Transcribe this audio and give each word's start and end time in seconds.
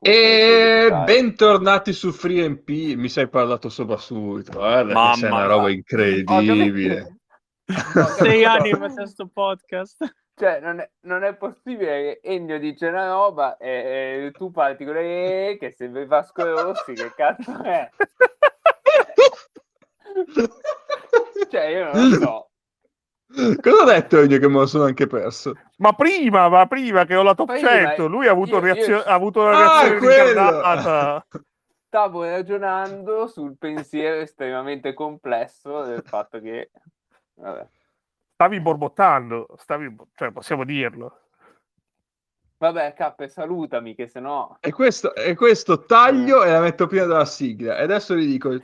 E 0.00 0.88
bentornati 1.04 1.92
su 1.92 2.12
FreeMP, 2.12 2.68
mi 2.94 3.08
sei 3.08 3.28
parlato 3.28 3.68
sopra 3.68 3.96
subito, 3.96 4.52
guarda 4.52 4.92
Mamma 4.92 5.12
che 5.12 5.18
sei 5.18 5.30
una 5.30 5.46
roba 5.46 5.70
incredibile. 5.70 7.16
Sei 8.16 8.44
anni 8.44 8.70
fa 8.70 8.88
questo 8.88 9.26
podcast. 9.26 10.14
Cioè, 10.34 10.60
non 10.60 10.78
è, 10.78 10.88
non 11.00 11.24
è, 11.24 11.34
possibile 11.34 12.20
che 12.20 12.22
Ennio 12.22 12.58
dice 12.58 12.86
una 12.86 13.08
roba 13.08 13.58
e, 13.58 14.26
e 14.26 14.30
tu 14.30 14.50
parti 14.52 14.86
con 14.86 14.94
le 14.94 15.58
che 15.58 15.72
sembri 15.72 16.06
Vasco 16.06 16.44
Rossi, 16.44 16.94
che 16.94 17.12
cazzo 17.14 17.62
è? 17.62 17.90
cioè, 21.50 21.64
io 21.64 21.92
non 21.92 22.08
lo 22.08 22.16
so. 22.16 22.47
Cosa 23.60 23.82
ha 23.82 23.84
detto 23.84 24.20
Ennio 24.20 24.38
che 24.38 24.48
me 24.48 24.54
lo 24.54 24.66
sono 24.66 24.84
anche 24.84 25.06
perso? 25.06 25.54
Ma 25.76 25.92
prima, 25.92 26.48
ma 26.48 26.66
prima 26.66 27.04
che 27.04 27.14
ho 27.14 27.22
la 27.22 27.34
top 27.34 27.52
prima, 27.52 27.68
100, 27.68 28.06
lui 28.06 28.26
ha 28.26 28.30
avuto, 28.30 28.56
io, 28.56 28.60
reazio- 28.60 28.96
io... 28.96 29.02
ha 29.02 29.12
avuto 29.12 29.42
una 29.42 29.80
ah, 29.80 29.88
reazione 29.88 31.24
Stavo 31.88 32.24
ragionando 32.24 33.26
sul 33.26 33.56
pensiero 33.58 34.20
estremamente 34.20 34.94
complesso 34.94 35.84
del 35.84 36.02
fatto 36.04 36.40
che... 36.40 36.70
Vabbè. 37.34 37.66
Stavi 38.34 38.60
borbottando, 38.60 39.46
stavi... 39.56 39.94
cioè 40.14 40.30
possiamo 40.30 40.64
dirlo. 40.64 41.20
Vabbè, 42.58 42.92
Cappe, 42.94 43.28
salutami, 43.28 43.94
che 43.94 44.08
sennò... 44.08 44.56
E 44.60 44.72
questo, 44.72 45.14
e 45.14 45.34
questo 45.34 45.84
taglio 45.84 46.44
e 46.44 46.50
la 46.50 46.60
metto 46.60 46.86
prima 46.86 47.04
della 47.04 47.24
sigla. 47.24 47.78
E 47.78 47.82
adesso 47.82 48.16
gli 48.16 48.26
dico 48.26 48.54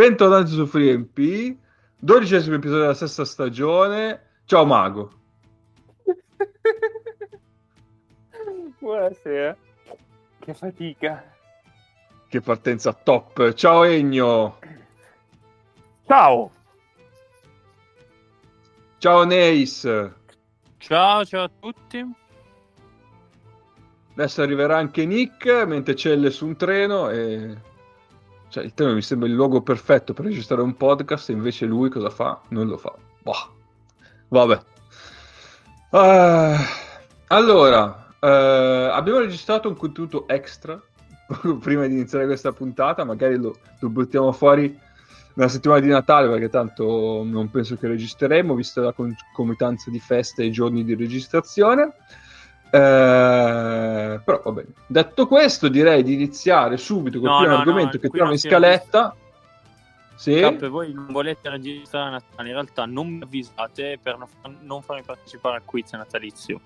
Bentornati 0.00 0.52
su 0.52 0.64
FreeMP, 0.64 1.58
dodicesimo 1.98 2.54
episodio 2.54 2.80
della 2.80 2.94
sesta 2.94 3.26
stagione. 3.26 4.38
Ciao 4.46 4.64
Mago. 4.64 5.12
Buonasera. 8.80 9.54
Che 10.38 10.54
fatica. 10.54 11.30
Che 12.30 12.40
partenza 12.40 12.94
top. 12.94 13.52
Ciao 13.52 13.84
Egno. 13.84 14.58
Ciao. 16.06 16.50
Ciao 18.96 19.24
Neis. 19.24 19.82
Ciao, 20.78 21.24
ciao 21.26 21.42
a 21.42 21.50
tutti. 21.60 22.10
Adesso 24.14 24.40
arriverà 24.40 24.78
anche 24.78 25.04
Nick 25.04 25.46
mentre 25.66 25.92
c'è 25.92 26.30
su 26.30 26.46
un 26.46 26.56
treno 26.56 27.10
e 27.10 27.68
cioè, 28.50 28.64
il 28.64 28.74
tema 28.74 28.92
mi 28.92 29.02
sembra 29.02 29.28
il 29.28 29.34
luogo 29.34 29.62
perfetto 29.62 30.12
per 30.12 30.24
registrare 30.24 30.62
un 30.62 30.76
podcast 30.76 31.30
e 31.30 31.32
invece 31.32 31.66
lui 31.66 31.88
cosa 31.88 32.10
fa? 32.10 32.40
Non 32.48 32.66
lo 32.66 32.76
fa. 32.76 32.92
Boh. 33.22 33.54
Vabbè. 34.28 34.60
Uh, 35.90 36.60
allora, 37.28 38.08
uh, 38.20 38.26
abbiamo 38.92 39.20
registrato 39.20 39.68
un 39.68 39.76
contenuto 39.76 40.26
extra 40.26 40.80
prima 41.60 41.86
di 41.86 41.94
iniziare 41.94 42.26
questa 42.26 42.50
puntata, 42.50 43.04
magari 43.04 43.36
lo, 43.36 43.56
lo 43.78 43.88
buttiamo 43.88 44.32
fuori 44.32 44.76
nella 45.34 45.48
settimana 45.48 45.80
di 45.80 45.88
Natale 45.88 46.28
perché 46.28 46.48
tanto 46.48 47.22
non 47.24 47.50
penso 47.50 47.76
che 47.76 47.86
registreremo, 47.86 48.54
vista 48.54 48.80
la 48.80 48.92
concomitanza 48.92 49.90
di 49.90 50.00
feste 50.00 50.42
e 50.42 50.50
giorni 50.50 50.84
di 50.84 50.96
registrazione. 50.96 51.92
Eh, 52.72 54.20
però 54.24 54.42
va 54.44 54.52
bene. 54.52 54.68
Detto 54.86 55.26
questo, 55.26 55.68
direi 55.68 56.02
di 56.02 56.14
iniziare 56.14 56.76
subito 56.76 57.18
con 57.18 57.28
no, 57.28 57.34
il 57.34 57.40
primo 57.40 57.54
no, 57.54 57.60
argomento 57.60 57.96
no, 57.96 58.02
che 58.02 58.08
trovo 58.08 58.30
in 58.32 58.38
scaletta. 58.38 59.16
Sì. 60.14 60.38
Cappe, 60.38 60.68
voi 60.68 60.92
non 60.92 61.06
volete 61.10 61.48
registrare 61.48 62.10
Natale, 62.10 62.48
in 62.48 62.54
realtà 62.54 62.84
non 62.84 63.08
mi 63.08 63.22
avvisate 63.22 63.98
per 64.00 64.18
non, 64.18 64.28
non 64.60 64.82
farmi 64.82 65.02
partecipare 65.02 65.56
al 65.56 65.64
quiz 65.64 65.92
natalizio. 65.92 66.60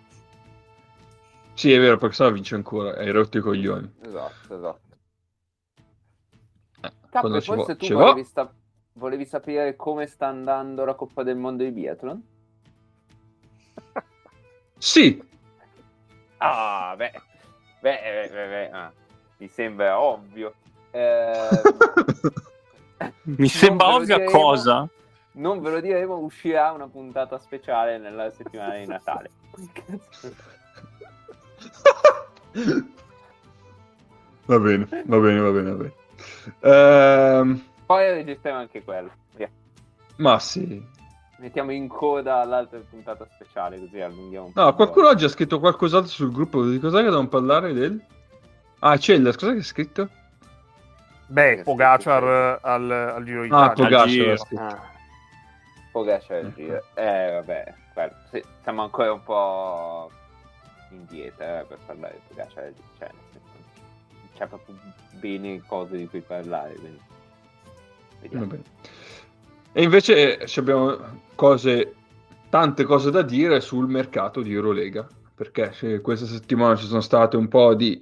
Sì, 1.55 1.73
è 1.73 1.79
vero, 1.79 1.97
perché 1.97 2.17
sennò 2.17 2.33
vince 2.33 2.57
ancora, 2.57 2.97
hai 2.97 3.11
rotto 3.11 3.39
i 3.39 3.41
coglioni. 3.41 3.93
Esatto, 4.03 4.57
esatto. 4.57 4.81
Eh, 6.81 6.93
Cappe, 7.11 7.41
forse 7.41 7.77
tu 7.77 7.93
volevi, 7.93 8.25
sta... 8.25 8.53
volevi 8.95 9.25
sapere 9.25 9.77
come 9.77 10.07
sta 10.07 10.27
andando 10.27 10.85
la 10.85 10.95
Coppa 10.95 11.23
del 11.23 11.37
Mondo 11.37 11.63
di 11.63 11.71
Biathlon? 11.71 12.23
sì, 14.77 15.23
Ah, 16.45 16.95
beh, 16.97 17.13
beh, 17.81 18.29
beh, 18.31 18.31
beh 18.31 18.71
ah, 18.73 18.93
mi 19.39 19.49
sembra 19.49 20.01
ovvio. 20.01 20.55
Eh, 20.95 21.49
mi 23.23 23.49
sembra 23.49 23.97
ovvio 23.97 24.17
diremo, 24.17 24.31
cosa? 24.31 24.89
Non 25.33 25.61
ve 25.61 25.71
lo 25.71 25.81
diremo, 25.81 26.19
uscirà 26.19 26.71
una 26.71 26.87
puntata 26.87 27.37
speciale 27.41 27.99
nella 27.99 28.31
settimana 28.31 28.77
di 28.77 28.87
Natale. 28.87 29.31
va 34.47 34.59
bene, 34.61 34.87
va 35.07 35.19
bene, 35.19 35.41
va 35.41 35.51
bene, 35.51 35.71
va 35.71 35.75
bene. 35.75 35.93
Ehm... 36.61 37.65
Poi 37.87 38.13
registriamo 38.13 38.61
anche 38.61 38.85
quello. 38.85 39.11
Via. 39.35 39.51
Ma 40.19 40.39
sì, 40.39 40.81
mettiamo 41.39 41.73
in 41.73 41.89
coda 41.89 42.41
all'altra 42.41 42.79
puntata 42.89 43.27
speciale 43.35 43.79
così 43.79 44.01
allunghiamo 44.01 44.47
un 44.47 44.53
po'. 44.53 44.61
No, 44.61 44.75
qualcuno 44.75 45.09
oggi 45.09 45.25
ha 45.25 45.29
scritto 45.29 45.59
qualcos'altro 45.59 46.11
sul 46.11 46.33
gruppo, 46.33 46.65
di 46.65 46.79
cos'è 46.79 46.99
che 46.99 47.05
dobbiamo 47.05 47.29
parlare 47.29 47.73
del... 47.73 48.03
Ah, 48.81 48.99
Cellas, 48.99 49.37
cos'è 49.37 49.53
che 49.53 49.59
ha 49.59 49.63
scritto? 49.63 50.09
Beh, 51.27 51.63
Pogacar 51.65 52.59
al, 52.63 52.91
al 52.91 53.25
Giro 53.25 53.43
d'Italia. 53.43 53.65
Ah, 53.65 53.73
Pogacar 53.73 54.37
ah. 54.57 54.93
Pogacar 55.91 56.37
al 56.45 56.55
Giro. 56.55 56.83
Eh, 56.95 57.31
vabbè, 57.33 57.75
guarda, 57.95 58.17
sì, 58.31 58.45
siamo 58.63 58.83
ancora 58.83 59.13
un 59.13 59.23
po' 59.23 60.11
indietro 60.91 61.45
eh, 61.45 61.65
per 61.67 61.79
parlare 61.87 62.15
di 62.15 62.21
Pogacar 62.29 62.65
al 62.65 62.75
Giro. 62.75 62.89
Cioè, 62.99 63.11
c'è 64.37 64.47
proprio 64.47 64.77
bene 65.13 65.63
cose 65.67 65.97
di 65.97 66.07
cui 66.09 66.21
parlare, 66.21 66.75
quindi... 66.75 67.01
Vediamo. 68.21 68.47
Va 68.47 68.51
bene. 68.51 68.63
E 69.77 69.83
invece 69.83 70.39
eh, 70.39 70.61
abbiamo 70.61 70.97
cose, 71.35 71.95
tante 72.49 72.85
cose 72.85 73.11
da 73.11 73.23
dire 73.23 73.61
sul 73.61 73.89
mercato 73.89 74.41
di 74.41 74.53
Eurolega, 74.53 75.05
perché 75.35 76.01
questa 76.01 76.27
settimana 76.27 76.77
ci 76.77 76.87
sono 76.87 77.01
state 77.01 77.37
un 77.37 77.49
po' 77.49 77.75
di 77.75 78.01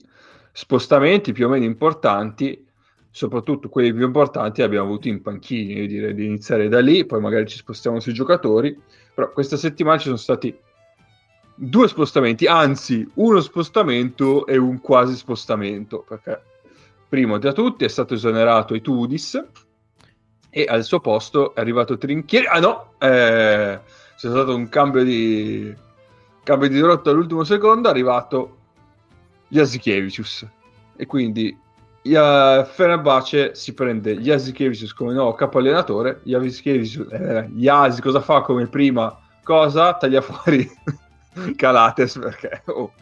spostamenti 0.52 1.32
più 1.32 1.46
o 1.46 1.48
meno 1.48 1.64
importanti, 1.64 2.62
soprattutto 3.10 3.70
quelli 3.70 3.90
più 3.94 4.04
importanti 4.04 4.60
li 4.60 4.66
abbiamo 4.66 4.84
avuti 4.84 5.08
in 5.08 5.22
panchini, 5.22 5.78
io 5.78 5.86
direi 5.86 6.12
di 6.12 6.26
iniziare 6.26 6.68
da 6.68 6.80
lì, 6.80 7.06
poi 7.06 7.20
magari 7.20 7.48
ci 7.48 7.56
spostiamo 7.56 8.00
sui 8.00 8.12
giocatori, 8.12 8.78
però 9.14 9.32
questa 9.32 9.56
settimana 9.56 9.96
ci 9.96 10.04
sono 10.04 10.16
stati 10.16 10.54
due 11.54 11.88
spostamenti, 11.88 12.46
anzi 12.46 13.10
uno 13.14 13.40
spostamento 13.40 14.44
e 14.44 14.58
un 14.58 14.78
quasi 14.78 15.16
spostamento, 15.16 16.04
perché 16.06 16.38
primo 17.08 17.38
tra 17.38 17.52
tutti 17.52 17.86
è 17.86 17.88
stato 17.88 18.12
esonerato 18.12 18.74
Itudis, 18.74 19.42
e 20.54 20.66
al 20.68 20.84
suo 20.84 21.00
posto 21.00 21.54
è 21.54 21.60
arrivato 21.60 21.96
Trinchieri. 21.96 22.46
Ah 22.46 22.60
no, 22.60 22.92
eh, 22.98 23.80
c'è 24.16 24.28
stato 24.28 24.54
un 24.54 24.68
cambio 24.68 25.02
di, 25.02 25.74
cambio 26.42 26.68
di 26.68 26.78
rotta 26.78 27.08
all'ultimo 27.08 27.42
secondo, 27.42 27.88
è 27.88 27.90
arrivato 27.90 28.58
Jasikevicius 29.48 30.46
e 30.94 31.06
quindi 31.06 31.56
uh, 32.02 32.64
Fenerbahce 32.64 33.54
si 33.54 33.72
prende 33.72 34.19
Jasikevicius 34.19 34.93
come 34.93 35.14
nuovo 35.14 35.32
capo 35.32 35.56
allenatore, 35.56 36.20
Jasikevicius, 36.25 37.10
eh, 37.10 37.49
Jasi 37.52 38.02
cosa 38.02 38.20
fa 38.20 38.43
come 38.43 38.66
prima 38.66 39.19
cosa? 39.43 39.94
Taglia 39.94 40.20
fuori 40.20 40.70
Calates 41.56 42.19
perché 42.19 42.62
oh, 42.66 42.93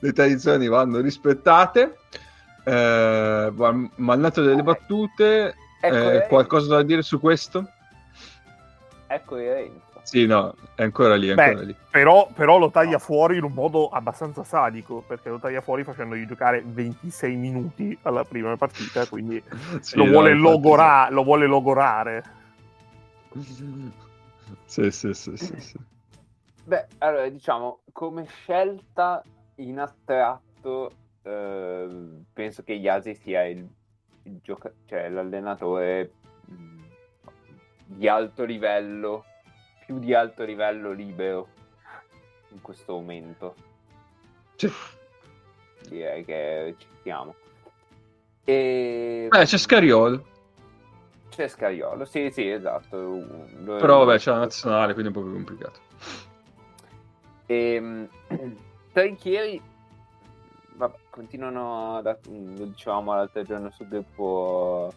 le 0.00 0.12
tradizioni 0.12 0.68
vanno 0.68 1.00
rispettate. 1.00 1.96
Eh, 2.62 3.52
malnato 3.96 4.42
delle 4.42 4.62
battute 4.62 5.54
Ecco 5.80 6.10
eh, 6.10 6.26
qualcosa 6.26 6.76
da 6.76 6.82
dire 6.82 7.02
su 7.02 7.18
questo? 7.18 7.66
Ecco 9.06 9.34
coerenza. 9.34 10.00
Sì, 10.02 10.26
no, 10.26 10.54
è 10.74 10.82
ancora 10.82 11.16
lì, 11.16 11.28
è 11.28 11.34
Beh, 11.34 11.44
ancora 11.44 11.64
lì. 11.64 11.76
Però, 11.90 12.28
però, 12.32 12.58
lo 12.58 12.70
taglia 12.70 12.98
fuori 12.98 13.38
in 13.38 13.44
un 13.44 13.52
modo 13.52 13.88
abbastanza 13.88 14.44
sadico, 14.44 15.02
perché 15.06 15.30
lo 15.30 15.38
taglia 15.38 15.60
fuori 15.60 15.84
facendogli 15.84 16.26
giocare 16.26 16.62
26 16.64 17.34
minuti 17.34 17.98
alla 18.02 18.24
prima 18.24 18.56
partita, 18.56 19.06
quindi 19.06 19.42
sì, 19.80 19.96
lo, 19.96 20.06
vuole 20.06 20.32
no, 20.34 20.50
logora- 20.50 21.08
lo, 21.10 21.24
vuole 21.24 21.46
logorare. 21.46 22.24
Sì, 24.64 24.90
sì, 24.90 25.12
sì, 25.12 25.36
sì, 25.36 25.60
sì. 25.60 25.78
Beh, 26.64 26.86
allora, 26.98 27.28
diciamo, 27.28 27.80
come 27.92 28.26
scelta 28.26 29.22
in 29.56 29.78
astratto, 29.80 30.92
eh, 31.22 31.88
penso 32.32 32.62
che 32.62 32.74
Yasi 32.74 33.14
sia 33.14 33.44
il 33.46 33.68
gioca- 34.42 34.72
cioè, 34.86 35.08
l'allenatore 35.08 36.12
mh, 36.46 36.82
di 37.84 38.08
alto 38.08 38.44
livello, 38.44 39.24
più 39.84 39.98
di 39.98 40.14
alto 40.14 40.44
livello 40.44 40.92
libero 40.92 41.48
in 42.50 42.60
questo 42.60 42.94
momento. 42.94 43.54
Sì. 44.56 44.70
Direi 45.88 46.24
che 46.24 46.74
ci 46.78 46.86
siamo. 47.02 47.34
E... 48.44 49.26
Beh, 49.30 49.44
c'è 49.44 49.56
Scariolo. 49.56 50.24
C'è 51.30 51.48
Scariolo, 51.48 52.04
sì, 52.04 52.30
sì, 52.30 52.48
esatto. 52.48 52.96
Lo 53.62 53.76
Però 53.76 54.04
vabbè, 54.04 54.18
c'è 54.18 54.30
la 54.30 54.38
nazionale, 54.38 54.92
quindi 54.94 55.12
è 55.12 55.16
un 55.16 55.22
po' 55.22 55.28
più 55.28 55.36
complicato. 55.36 55.80
E, 57.50 58.08
Trinchieri 58.92 59.60
vabbè, 60.80 60.96
continuano 61.10 61.96
a, 61.96 62.02
lo 62.02 62.64
dicevamo 62.64 63.14
l'altro 63.14 63.42
giorno 63.42 63.70
sul 63.70 63.88
gruppo 63.88 64.92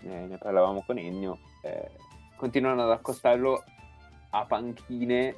ne, 0.00 0.26
ne 0.26 0.38
parlavamo 0.38 0.82
con 0.86 0.98
Ennio 0.98 1.38
eh, 1.62 1.90
continuano 2.36 2.82
ad 2.82 2.90
accostarlo 2.90 3.64
a 4.30 4.44
panchine 4.44 5.34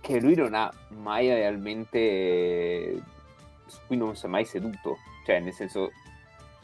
che 0.00 0.20
lui 0.20 0.34
non 0.34 0.54
ha 0.54 0.70
mai 0.88 1.28
realmente 1.28 3.02
su 3.66 3.78
cui 3.86 3.96
non 3.96 4.14
si 4.16 4.26
è 4.26 4.28
mai 4.28 4.44
seduto. 4.44 4.96
Cioè 5.24 5.40
nel 5.40 5.52
senso 5.52 5.90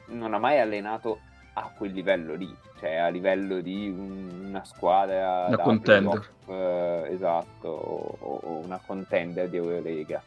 non 0.06 0.34
ha 0.34 0.38
mai 0.38 0.58
allenato 0.58 1.20
a 1.54 1.72
quel 1.76 1.92
livello 1.92 2.34
lì, 2.34 2.54
cioè 2.78 2.96
a 2.96 3.08
livello 3.08 3.60
di 3.60 3.88
un, 3.88 4.46
una 4.48 4.64
squadra 4.64 5.46
una 5.46 5.58
contender. 5.58 6.30
eh, 6.46 7.08
esatto 7.10 7.68
o, 7.68 8.16
o, 8.20 8.50
una 8.64 8.80
contender 8.84 9.48
di 9.48 9.56
Eurolega 9.56 10.22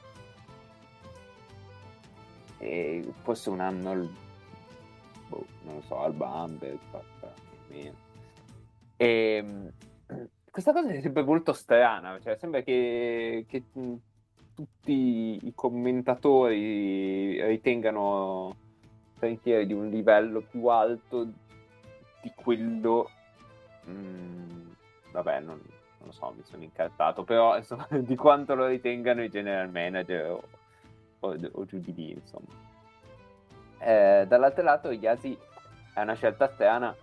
e 2.62 3.04
forse 3.24 3.50
un 3.50 3.60
anno 3.60 3.90
al, 3.90 4.10
boh, 5.28 5.46
non 5.64 5.76
lo 5.76 5.82
so 5.82 6.00
al 6.00 6.14
Bamberg 6.14 6.80
meno. 7.70 7.96
E 8.96 9.44
ehm, 9.44 9.72
questa 10.52 10.72
cosa 10.72 10.90
è 10.90 11.02
sempre 11.02 11.24
molto 11.24 11.54
strana 11.54 12.20
cioè 12.22 12.36
sembra 12.36 12.62
che, 12.62 13.46
che 13.48 13.64
tutti 14.54 15.40
i 15.42 15.54
commentatori 15.56 17.42
ritengano 17.46 18.56
Trinchieri 19.18 19.66
di 19.66 19.74
un 19.74 19.90
livello 19.90 20.42
più 20.42 20.68
alto 20.68 21.24
di 22.22 22.32
quello 22.36 23.10
mm, 23.90 24.70
vabbè 25.14 25.40
non, 25.40 25.60
non, 25.98 26.08
lo 26.08 26.12
so 26.12 26.34
mi 26.36 26.44
sono 26.44 26.64
incartato 26.64 27.24
però 27.24 27.56
insomma, 27.58 27.88
di 27.90 28.16
quanto 28.16 28.54
lo 28.54 28.68
ritengano 28.68 29.24
i 29.24 29.30
general 29.30 29.72
manager 29.72 30.40
o, 31.22 31.38
o, 31.54 31.66
giù 31.66 31.80
di 31.80 31.94
lì 31.94 32.12
insomma. 32.12 32.70
Eh, 33.80 34.26
dall'altro 34.28 34.64
lato 34.64 34.92
Yasi 34.92 35.38
è 35.94 36.02
una 36.02 36.14
scelta 36.14 36.48
strana 36.50 36.96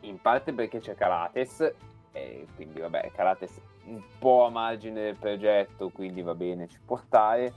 in 0.00 0.20
parte 0.20 0.52
perché 0.52 0.80
c'è 0.80 0.94
Karates 0.94 1.72
e 2.12 2.46
quindi 2.54 2.80
vabbè 2.80 3.10
Karates 3.14 3.60
un 3.84 4.02
po' 4.18 4.46
a 4.46 4.50
margine 4.50 5.02
del 5.02 5.16
progetto 5.16 5.88
quindi 5.90 6.22
va 6.22 6.34
bene 6.34 6.68
ci 6.68 6.78
può 6.84 6.96
stare. 6.96 7.52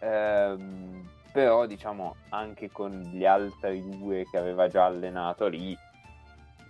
Ehm, 0.00 1.08
però 1.32 1.66
diciamo 1.66 2.16
anche 2.30 2.70
con 2.70 3.00
gli 3.12 3.24
altri 3.24 3.86
due 3.98 4.26
che 4.30 4.38
aveva 4.38 4.68
già 4.68 4.86
allenato 4.86 5.46
lì 5.46 5.76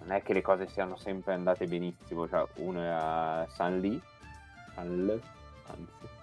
non 0.01 0.13
è 0.13 0.23
che 0.23 0.33
le 0.33 0.43
cose 0.43 0.67
siano 0.69 0.97
sempre 0.97 1.35
andate 1.35 1.67
benissimo. 1.67 2.29
Cioè 2.29 2.47
uno 2.57 2.81
era 2.81 3.47
San 3.49 3.79
Lee 3.81 4.01
San 4.75 5.21
anzi 5.67 6.18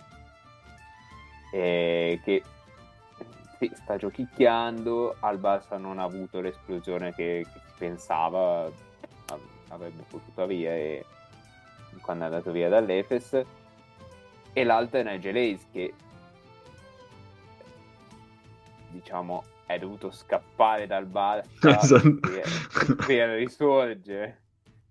e 1.55 2.19
che 2.21 2.43
sì, 3.57 3.71
sta 3.73 3.95
giochicchiando 3.95 5.15
al 5.21 5.39
Barça 5.39 5.77
non 5.77 5.99
ha 5.99 6.03
avuto 6.03 6.41
l'esplosione 6.41 7.13
che, 7.13 7.45
che 7.51 7.59
pensava 7.77 8.69
avrebbe 9.69 10.03
potuto 10.09 10.41
avere 10.41 11.05
quando 12.01 12.23
è 12.23 12.27
andato 12.27 12.51
via 12.51 12.67
dall'Efes 12.67 13.41
e 14.51 14.63
l'altro 14.65 14.99
è 14.99 15.03
Nigel 15.03 15.35
Hayes 15.37 15.65
che 15.71 15.93
diciamo, 18.89 19.43
è 19.65 19.79
dovuto 19.79 20.11
scappare 20.11 20.87
dal 20.87 21.05
bar 21.05 21.41
esatto. 21.63 22.19
per, 22.19 22.95
per 23.05 23.29
risorgere. 23.29 24.41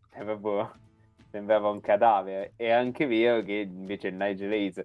È 0.08 0.22
proprio, 0.22 0.72
sembrava 1.30 1.68
un 1.68 1.80
cadavere. 1.80 2.52
È 2.56 2.70
anche 2.70 3.06
vero 3.06 3.42
che 3.42 3.68
invece 3.68 4.08
il 4.08 4.14
Nigel 4.14 4.50
Hayes 4.50 4.84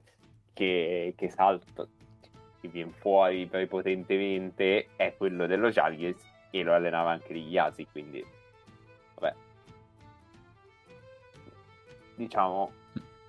che, 0.59 1.13
che 1.15 1.29
salta, 1.29 1.87
che 2.59 2.67
viene 2.67 2.91
fuori 2.91 3.45
prepotentemente, 3.45 4.89
è 4.97 5.15
quello 5.15 5.47
dello 5.47 5.69
Jalgiris 5.69 6.21
e 6.51 6.63
lo 6.63 6.73
allenava 6.73 7.11
anche 7.11 7.31
di 7.31 7.47
Yasi, 7.47 7.87
quindi 7.89 8.21
vabbè. 9.15 9.33
Diciamo, 12.15 12.71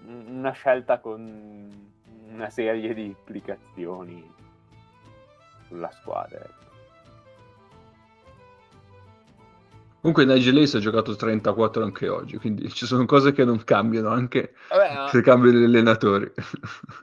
una 0.07 0.51
scelta 0.51 0.99
con 0.99 1.93
una 2.27 2.51
serie 2.51 2.93
di 2.95 3.05
implicazioni 3.05 4.29
sulla 5.69 5.91
squadra. 5.93 6.41
Ecco. 6.41 6.70
Comunque 10.01 10.25
Nigel 10.25 10.59
Ace 10.59 10.79
ha 10.79 10.81
giocato 10.81 11.15
34 11.15 11.85
anche 11.85 12.09
oggi, 12.09 12.39
quindi 12.39 12.71
ci 12.71 12.87
sono 12.87 13.05
cose 13.05 13.33
che 13.33 13.45
non 13.45 13.63
cambiano 13.65 14.09
anche 14.09 14.55
Vabbè, 14.71 15.11
se 15.11 15.21
cambiano 15.21 15.59
gli 15.59 15.65
allenatori. 15.65 16.33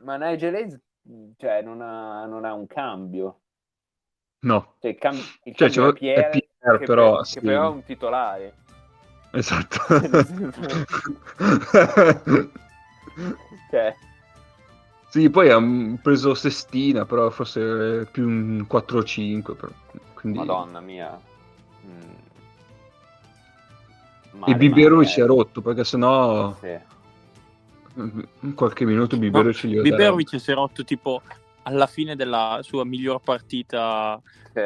Ma 0.04 0.18
Nigel 0.18 0.56
Ace 0.56 0.82
cioè, 1.38 1.62
non, 1.62 1.80
ha, 1.82 2.26
non 2.26 2.44
ha 2.44 2.54
un 2.54 2.68
cambio. 2.68 3.40
No. 4.40 4.76
Cioè, 4.80 4.92
il, 4.92 4.98
cam- 4.98 5.16
il 5.44 5.56
cioè, 5.56 5.70
cambio 5.70 5.90
è 5.90 5.94
Pierre, 5.94 6.30
Pierre 6.30 6.78
che, 6.80 6.86
però, 6.86 7.18
per, 7.18 7.26
sì. 7.26 7.34
che 7.36 7.42
però 7.46 7.64
è 7.64 7.70
un 7.70 7.84
titolare. 7.84 8.54
Esatto. 9.32 9.78
cioè, 13.70 13.96
sì, 15.10 15.30
poi 15.30 15.50
ha 15.50 15.62
preso 16.02 16.34
Sestina, 16.34 17.06
però 17.06 17.30
forse 17.30 18.08
più 18.12 18.28
un 18.28 18.66
4-5. 18.70 19.56
Quindi... 20.14 20.40
Madonna 20.40 20.80
mia. 20.80 21.20
Mm. 21.86 22.26
Mare, 24.38 24.52
e 24.52 24.56
Biberovic 24.56 25.10
si 25.10 25.22
è 25.22 25.26
rotto 25.26 25.62
perché 25.62 25.84
sennò 25.84 26.56
sì. 26.60 26.78
in 27.96 28.54
qualche 28.54 28.86
minuto 28.86 29.18
Biberovic 29.18 29.64
no, 29.64 29.70
gli 29.70 29.82
Biberovic 29.82 30.40
si 30.40 30.52
è 30.52 30.54
rotto 30.54 30.84
tipo 30.84 31.22
alla 31.64 31.88
fine 31.88 32.16
della 32.16 32.60
sua 32.62 32.86
miglior 32.86 33.22
partita 33.22 34.22
sì. 34.54 34.62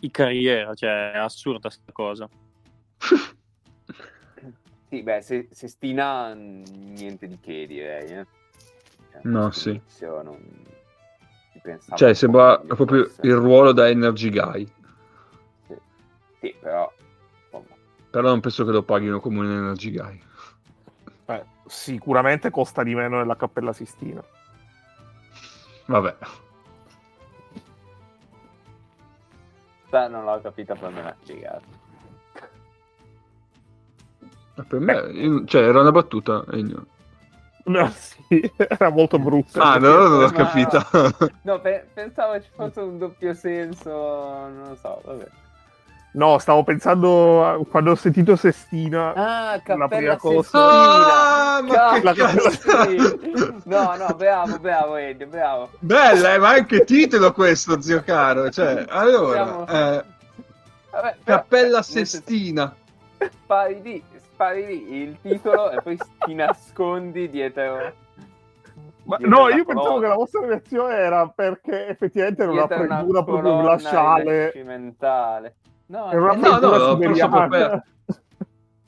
in 0.00 0.10
carriera, 0.10 0.74
cioè 0.74 1.12
è 1.12 1.18
assurda 1.18 1.70
sta 1.70 1.92
cosa. 1.92 2.28
sì, 4.88 5.02
beh, 5.02 5.20
se, 5.22 5.48
Sestina 5.52 6.34
niente 6.34 7.28
di 7.28 7.38
che 7.40 7.66
direi, 7.66 8.10
eh. 8.10 8.26
No, 9.22 9.50
sì. 9.52 9.80
Non... 10.00 10.36
Cioè, 11.94 12.14
sembra 12.14 12.58
proprio 12.58 13.08
il 13.20 13.34
ruolo 13.34 13.72
da 13.72 13.88
Energy 13.88 14.30
Guy. 14.30 14.66
Sì, 15.66 15.74
sì 16.40 16.54
però... 16.58 16.92
Però 18.12 18.28
non 18.28 18.40
penso 18.40 18.66
che 18.66 18.72
lo 18.72 18.82
paghino 18.82 19.20
come 19.20 19.38
un 19.38 19.50
Energy 19.50 19.90
Guy. 19.90 20.22
Eh, 21.24 21.44
sicuramente 21.64 22.50
costa 22.50 22.82
di 22.82 22.94
meno 22.94 23.16
nella 23.16 23.36
Cappella 23.36 23.72
Sistina. 23.72 24.22
Vabbè. 25.86 26.16
Beh, 29.88 30.08
non 30.08 30.24
l'ho 30.26 30.40
capita 30.42 30.74
per 30.74 30.90
me 30.90 31.16
Guy. 31.24 31.60
Per 34.68 34.78
me, 34.78 35.44
cioè, 35.46 35.62
era 35.62 35.80
una 35.80 35.90
battuta. 35.90 36.44
E 36.52 36.62
No, 37.64 37.90
sì, 37.96 38.52
era 38.56 38.90
molto 38.90 39.18
brutto. 39.18 39.58
Ah, 39.58 39.78
no, 39.78 40.06
non 40.06 40.20
l'ho 40.20 40.30
capito. 40.32 40.82
No, 41.44 41.60
pe- 41.62 41.88
pensavo 41.94 42.38
ci 42.42 42.50
fosse 42.54 42.80
un 42.80 42.98
doppio 42.98 43.32
senso, 43.32 43.90
non 43.90 44.64
lo 44.68 44.74
so, 44.76 45.00
vabbè. 45.02 45.28
No, 46.14 46.38
stavo 46.38 46.62
pensando 46.62 47.44
a, 47.44 47.64
quando 47.64 47.92
ho 47.92 47.94
sentito 47.94 48.36
Sestina. 48.36 49.14
Ah, 49.14 49.60
Cappella 49.62 50.18
Sestina. 50.18 50.62
Ah, 50.62 51.62
ma 51.62 52.12
che. 52.12 53.52
No, 53.64 53.96
no, 53.96 54.14
bravo, 54.14 54.58
bravo 54.58 54.96
Ennio, 54.96 55.26
bravo. 55.26 55.70
Bella, 55.78 56.34
eh, 56.34 56.38
ma 56.38 56.50
anche 56.50 56.84
titolo 56.84 57.32
questo, 57.32 57.80
zio 57.80 58.02
caro. 58.02 58.50
Cioè, 58.50 58.84
allora, 58.88 59.64
eh, 59.64 60.04
Vabbè, 60.90 61.16
però, 61.24 61.38
Cappella 61.38 61.82
Sestina. 61.82 62.74
Pari 63.46 63.80
di 63.80 64.02
spari 64.18 64.66
lì 64.66 65.02
il 65.02 65.18
titolo 65.22 65.70
e 65.70 65.80
poi 65.80 65.98
ti 66.26 66.34
nascondi 66.34 67.30
dietro. 67.30 68.00
Ma 69.04 69.16
no, 69.20 69.48
io 69.48 69.64
pensavo 69.64 69.98
che 69.98 70.06
la 70.06 70.14
vostra 70.14 70.46
reazione 70.46 70.94
era 70.94 71.26
perché 71.28 71.88
effettivamente 71.88 72.42
era 72.42 72.52
una 72.52 72.66
fredura 72.66 73.24
proprio 73.24 73.60
glaciale. 73.60 74.52
No, 75.92 76.10
no, 76.10 76.34
no, 76.34 76.58
l'ho 76.58 76.96
proprio 76.96 77.48
persa. 77.48 77.84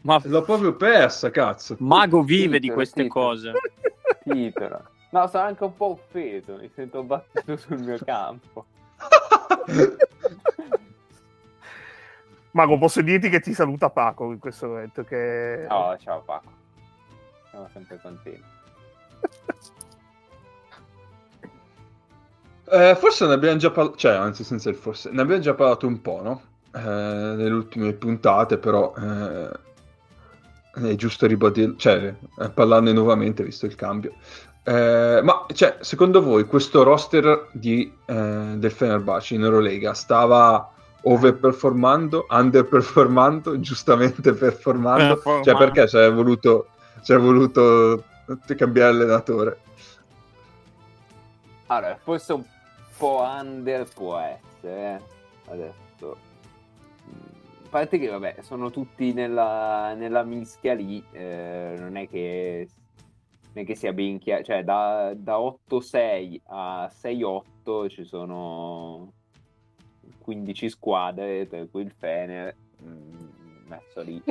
Ma 0.00 0.20
l'ho 0.24 0.42
proprio 0.42 0.74
persa, 0.74 1.30
cazzo. 1.30 1.76
Mago 1.80 2.22
vive 2.22 2.58
di 2.58 2.70
queste 2.70 3.02
titolo. 3.02 3.26
cose. 3.26 3.52
Titolo. 4.24 4.88
No, 5.10 5.26
sono 5.26 5.44
anche 5.44 5.64
un 5.64 5.76
po' 5.76 5.90
offeso, 5.90 6.56
mi 6.56 6.70
sento 6.74 7.02
battuto 7.02 7.58
sul 7.58 7.78
mio 7.78 7.98
campo. 8.02 8.64
Mago, 12.52 12.78
posso 12.78 13.02
dirti 13.02 13.28
che 13.28 13.40
ti 13.40 13.52
saluta 13.52 13.90
Paco 13.90 14.32
in 14.32 14.38
questo 14.38 14.68
momento. 14.68 15.04
Che... 15.04 15.66
Oh, 15.68 15.98
ciao 15.98 16.22
Paco. 16.22 16.50
Siamo 17.50 17.68
sempre 17.70 18.00
contenti. 18.00 18.44
eh, 22.70 22.96
forse 22.96 23.26
ne 23.26 23.34
abbiamo 23.34 23.58
già 23.58 23.70
parlato, 23.70 23.98
cioè, 23.98 24.14
anzi, 24.14 24.42
senza 24.42 24.70
il 24.70 24.76
forse, 24.76 25.10
ne 25.10 25.20
abbiamo 25.20 25.42
già 25.42 25.52
parlato 25.52 25.86
un 25.86 26.00
po', 26.00 26.22
no? 26.22 26.52
Eh, 26.74 26.80
nelle 26.80 27.54
ultime 27.54 27.92
puntate, 27.92 28.58
però 28.58 28.92
eh, 28.98 29.48
è 30.90 30.94
giusto 30.96 31.24
ribadire, 31.26 31.74
cioè, 31.76 32.12
eh, 32.40 32.50
parlarne 32.50 32.92
nuovamente 32.92 33.44
visto 33.44 33.64
il 33.66 33.76
cambio. 33.76 34.14
Eh, 34.64 35.20
ma 35.22 35.46
cioè, 35.52 35.76
secondo 35.80 36.20
voi 36.20 36.46
questo 36.46 36.82
roster 36.82 37.48
di, 37.52 37.94
eh, 38.06 38.54
del 38.56 38.70
Fenerbahce 38.72 39.34
in 39.34 39.44
Eurolega 39.44 39.94
stava 39.94 40.68
overperformando, 41.02 42.26
underperformando, 42.28 43.60
giustamente 43.60 44.32
performando? 44.32 45.22
Cioè, 45.44 45.56
perché 45.56 45.86
ci 45.86 45.96
è 45.96 46.10
voluto, 46.12 46.70
c'è 47.02 47.18
voluto 47.18 48.02
cambiare 48.56 48.90
allenatore? 48.90 49.58
Allora, 51.66 51.96
forse 52.02 52.32
un 52.32 52.44
po' 52.96 53.20
under 53.20 53.86
può 53.94 54.18
essere, 54.18 55.00
adesso. 55.46 56.32
Parte 57.74 57.98
che, 57.98 58.06
vabbè, 58.06 58.36
sono 58.42 58.70
tutti 58.70 59.12
nella, 59.12 59.94
nella 59.94 60.22
mischia 60.22 60.74
lì, 60.74 61.04
eh, 61.10 61.74
non 61.76 61.96
è 61.96 62.08
che 62.08 62.68
non 63.52 63.64
è 63.64 63.66
che 63.66 63.74
sia 63.74 63.92
ben 63.92 64.20
chiaro, 64.20 64.44
cioè 64.44 64.62
da, 64.62 65.12
da 65.16 65.38
8-6 65.38 66.40
a 66.44 66.88
6-8 66.88 67.88
ci 67.88 68.04
sono 68.04 69.12
15 70.20 70.68
squadre, 70.68 71.46
per 71.46 71.68
cui 71.68 71.82
il 71.82 71.90
Fener 71.90 72.54
mh, 72.78 72.88
mm, 72.88 73.66
messo 73.66 74.02
lì. 74.02 74.22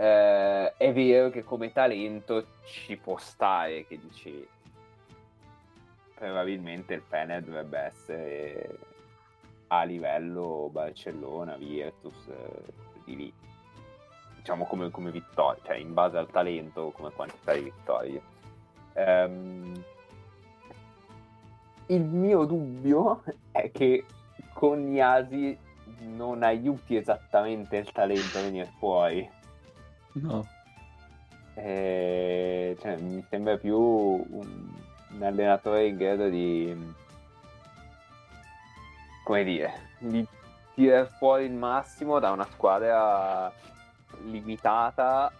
Eh, 0.00 0.74
è 0.76 0.92
vero 0.92 1.30
che 1.30 1.42
come 1.42 1.72
talento 1.72 2.46
ci 2.66 2.96
può 2.98 3.18
stare 3.18 3.84
che 3.84 3.98
dici 3.98 4.46
probabilmente 6.14 6.94
il 6.94 7.02
Fener 7.02 7.42
dovrebbe 7.42 7.78
essere 7.80 8.78
a 9.68 9.82
livello 9.84 10.68
Barcellona, 10.70 11.56
Virtus, 11.56 12.26
eh, 12.28 12.72
di 13.04 13.16
lì. 13.16 13.32
Diciamo 14.36 14.64
come, 14.66 14.90
come 14.90 15.10
vittoria, 15.10 15.60
cioè 15.64 15.76
in 15.76 15.92
base 15.92 16.16
al 16.16 16.30
talento, 16.30 16.90
come 16.90 17.10
quantità 17.10 17.52
di 17.54 17.60
vittorie. 17.60 18.22
Um, 18.94 19.84
il 21.86 22.02
mio 22.02 22.44
dubbio 22.44 23.22
è 23.52 23.70
che 23.70 24.04
con 24.54 24.88
Yasi 24.92 25.56
non 26.00 26.42
aiuti 26.42 26.96
esattamente 26.96 27.76
il 27.76 27.90
talento 27.92 28.38
a 28.38 28.42
venire 28.42 28.72
fuori. 28.78 29.28
No. 30.12 30.46
Eh, 31.54 32.76
cioè, 32.80 32.96
mi 32.98 33.24
sembra 33.28 33.56
più 33.56 33.78
un, 33.78 34.24
un, 35.10 35.22
allenatore 35.22 35.86
in 35.86 35.96
grado 35.96 36.28
di 36.28 36.94
come 39.28 39.44
dire 39.44 39.72
di 39.98 40.26
tirare 40.74 41.10
fuori 41.18 41.44
il 41.44 41.52
massimo 41.52 42.18
da 42.18 42.30
una 42.30 42.46
squadra 42.50 43.52
limitata 44.24 45.30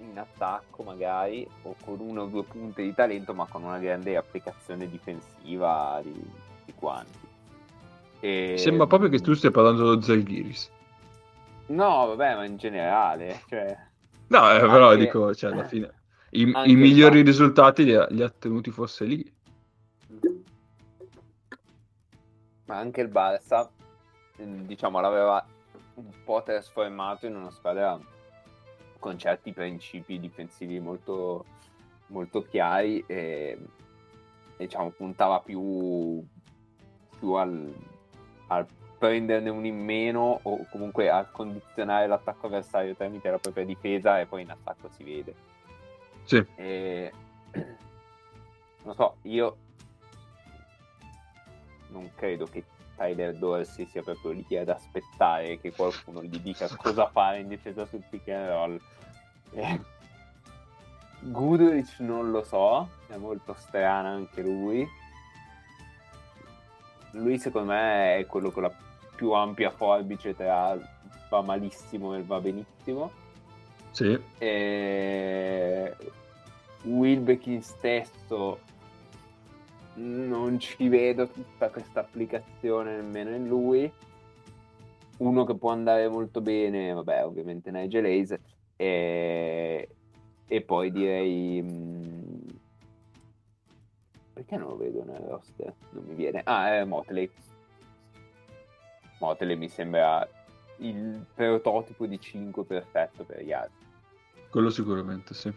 in 0.00 0.18
attacco 0.18 0.82
magari 0.82 1.48
o 1.62 1.74
con 1.82 1.98
uno 1.98 2.22
o 2.22 2.26
due 2.26 2.44
punte 2.44 2.82
di 2.82 2.92
talento 2.92 3.32
ma 3.32 3.46
con 3.46 3.62
una 3.62 3.78
grande 3.78 4.18
applicazione 4.18 4.86
difensiva 4.86 5.98
di, 6.02 6.12
di 6.66 6.74
quanti 6.74 7.30
e... 8.20 8.56
Sembra 8.58 8.86
proprio 8.86 9.08
che 9.08 9.20
tu 9.20 9.32
stia 9.32 9.50
parlando 9.50 9.82
dello 9.82 10.00
Zalgiris. 10.02 10.70
No, 11.68 12.06
vabbè, 12.08 12.36
ma 12.36 12.44
in 12.44 12.56
generale. 12.56 13.40
Cioè... 13.48 13.76
No, 14.28 14.52
eh, 14.52 14.60
però 14.60 14.90
anche... 14.90 15.04
dico, 15.04 15.34
cioè, 15.34 15.50
alla 15.50 15.64
fine, 15.64 15.90
i, 16.30 16.42
i 16.42 16.76
migliori 16.76 17.18
fa... 17.18 17.24
risultati 17.24 17.82
li 17.82 17.94
ha, 17.96 18.06
li 18.10 18.22
ha 18.22 18.28
tenuti 18.28 18.70
forse 18.70 19.06
lì. 19.06 19.34
Ma 22.66 22.76
anche 22.76 23.00
il 23.00 23.08
Barça, 23.08 23.68
diciamo, 24.36 25.00
l'aveva 25.00 25.44
un 25.94 26.10
po' 26.24 26.42
trasformato 26.42 27.26
in 27.26 27.36
una 27.36 27.50
squadra 27.50 27.98
con 28.98 29.18
certi 29.18 29.52
principi 29.52 30.20
difensivi 30.20 30.78
molto, 30.78 31.44
molto 32.08 32.42
chiari 32.42 33.02
e, 33.06 33.58
diciamo, 34.56 34.90
puntava 34.90 35.40
più, 35.40 36.24
più 37.18 37.32
al, 37.32 37.74
a 38.46 38.66
prenderne 39.02 39.50
un 39.50 39.64
in 39.64 39.84
meno 39.84 40.38
o 40.42 40.64
comunque 40.70 41.10
a 41.10 41.24
condizionare 41.24 42.06
l'attacco 42.06 42.46
avversario 42.46 42.94
tramite 42.94 43.30
la 43.30 43.38
propria 43.38 43.64
difesa 43.64 44.20
e 44.20 44.26
poi 44.26 44.42
in 44.42 44.50
attacco 44.50 44.88
si 44.90 45.02
vede. 45.02 45.34
Sì. 46.22 46.46
E... 46.56 47.12
Non 48.84 48.96
so, 48.96 49.18
io 49.22 49.58
non 51.92 52.10
credo 52.14 52.46
che 52.46 52.64
Tyler 52.96 53.34
Dorsey 53.36 53.86
sia 53.86 54.02
proprio 54.02 54.32
lì 54.32 54.56
ad 54.56 54.68
aspettare 54.68 55.58
che 55.60 55.72
qualcuno 55.72 56.22
gli 56.22 56.38
dica 56.40 56.68
cosa 56.76 57.08
fare 57.08 57.40
in 57.40 57.48
difesa 57.48 57.86
sul 57.86 58.02
pick 58.08 58.28
and 58.28 58.48
roll. 58.48 58.80
E... 59.52 59.80
Gudrich 61.20 62.00
non 62.00 62.30
lo 62.30 62.42
so, 62.42 62.88
è 63.06 63.16
molto 63.16 63.54
strano 63.56 64.08
anche 64.08 64.42
lui 64.42 64.88
lui 67.12 67.38
secondo 67.38 67.72
me 67.72 68.16
è 68.18 68.26
quello 68.26 68.50
con 68.50 68.62
la 68.62 68.72
più 69.14 69.32
ampia 69.32 69.70
forbice 69.70 70.34
tra 70.34 70.78
va 71.28 71.42
malissimo 71.42 72.14
e 72.14 72.22
va 72.22 72.40
benissimo. 72.40 73.10
Sì. 73.90 74.18
E... 74.38 75.96
Wilbekin 76.82 77.62
stesso 77.62 78.60
non 79.94 80.58
ci 80.58 80.88
vedo 80.88 81.28
tutta 81.28 81.70
questa 81.70 82.00
applicazione 82.00 82.96
nemmeno 82.96 83.34
in 83.34 83.46
lui. 83.46 83.90
Uno 85.18 85.44
che 85.44 85.54
può 85.54 85.70
andare 85.70 86.08
molto 86.08 86.40
bene, 86.40 86.92
vabbè, 86.92 87.24
ovviamente 87.24 87.70
Nigel 87.70 88.04
Hayes. 88.04 88.36
E, 88.76 89.88
e 90.46 90.60
poi 90.62 90.90
direi 90.90 91.62
mm, 91.62 92.32
perché 94.32 94.56
non 94.56 94.70
lo 94.70 94.76
vedo 94.76 95.04
nel 95.04 95.20
roster? 95.20 95.72
Non 95.90 96.04
mi 96.04 96.14
viene. 96.14 96.40
Ah, 96.44 96.74
è 96.74 96.84
Motley. 96.84 97.30
Motley 99.20 99.56
mi 99.56 99.68
sembra 99.68 100.26
il 100.78 101.24
prototipo 101.32 102.06
di 102.06 102.18
5 102.18 102.64
perfetto 102.64 103.24
per 103.24 103.42
gli 103.44 103.52
altri. 103.52 103.86
Quello 104.50 104.70
sicuramente, 104.70 105.32
sì. 105.34 105.52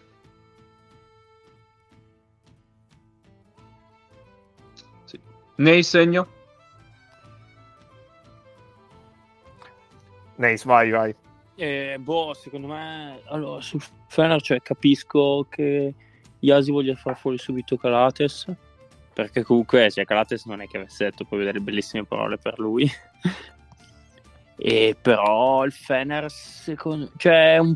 Nei 5.56 5.84
segno? 5.84 6.28
Neis, 10.36 10.66
vai, 10.66 10.90
vai. 10.90 11.16
Eh, 11.56 11.98
boh, 12.00 12.34
secondo 12.34 12.68
me, 12.68 13.22
allora, 13.28 13.62
sul 13.62 13.82
Fener, 14.08 14.42
cioè, 14.42 14.62
capisco 14.62 15.48
che 15.50 15.94
Yasi 16.40 16.72
voglia 16.72 16.96
far 16.96 17.18
fuori 17.18 17.38
subito 17.38 17.78
Calates, 17.78 18.54
perché 19.14 19.44
comunque 19.44 19.90
cioè, 19.90 20.04
Calates 20.04 20.46
non 20.46 20.60
è 20.60 20.68
che 20.68 20.78
avesse 20.78 21.06
detto 21.06 21.24
poi 21.24 21.46
delle 21.46 21.62
bellissime 21.62 22.04
parole 22.04 22.38
per 22.38 22.60
lui. 22.60 22.90
e 24.58 24.98
però 25.02 25.64
il 25.64 25.72
Fener, 25.72 26.30
secondo 26.30 27.10
cioè, 27.16 27.54
è 27.54 27.58
un 27.60 27.76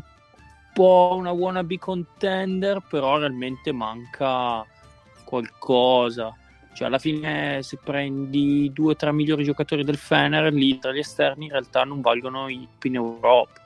po' 0.74 1.14
una 1.16 1.30
wannabe 1.30 1.78
contender, 1.78 2.82
però 2.88 3.16
realmente 3.16 3.72
manca 3.72 4.66
qualcosa. 5.24 6.36
Cioè, 6.72 6.86
alla 6.86 6.98
fine, 6.98 7.62
se 7.62 7.78
prendi 7.82 8.70
due 8.72 8.92
o 8.92 8.96
tre 8.96 9.12
migliori 9.12 9.44
giocatori 9.44 9.84
del 9.84 9.96
Fener, 9.96 10.52
lì 10.52 10.78
tra 10.78 10.92
gli 10.92 10.98
esterni 10.98 11.46
in 11.46 11.50
realtà 11.50 11.84
non 11.84 12.00
valgono 12.00 12.48
i 12.48 12.66
in 12.82 12.94
Europa. 12.94 13.60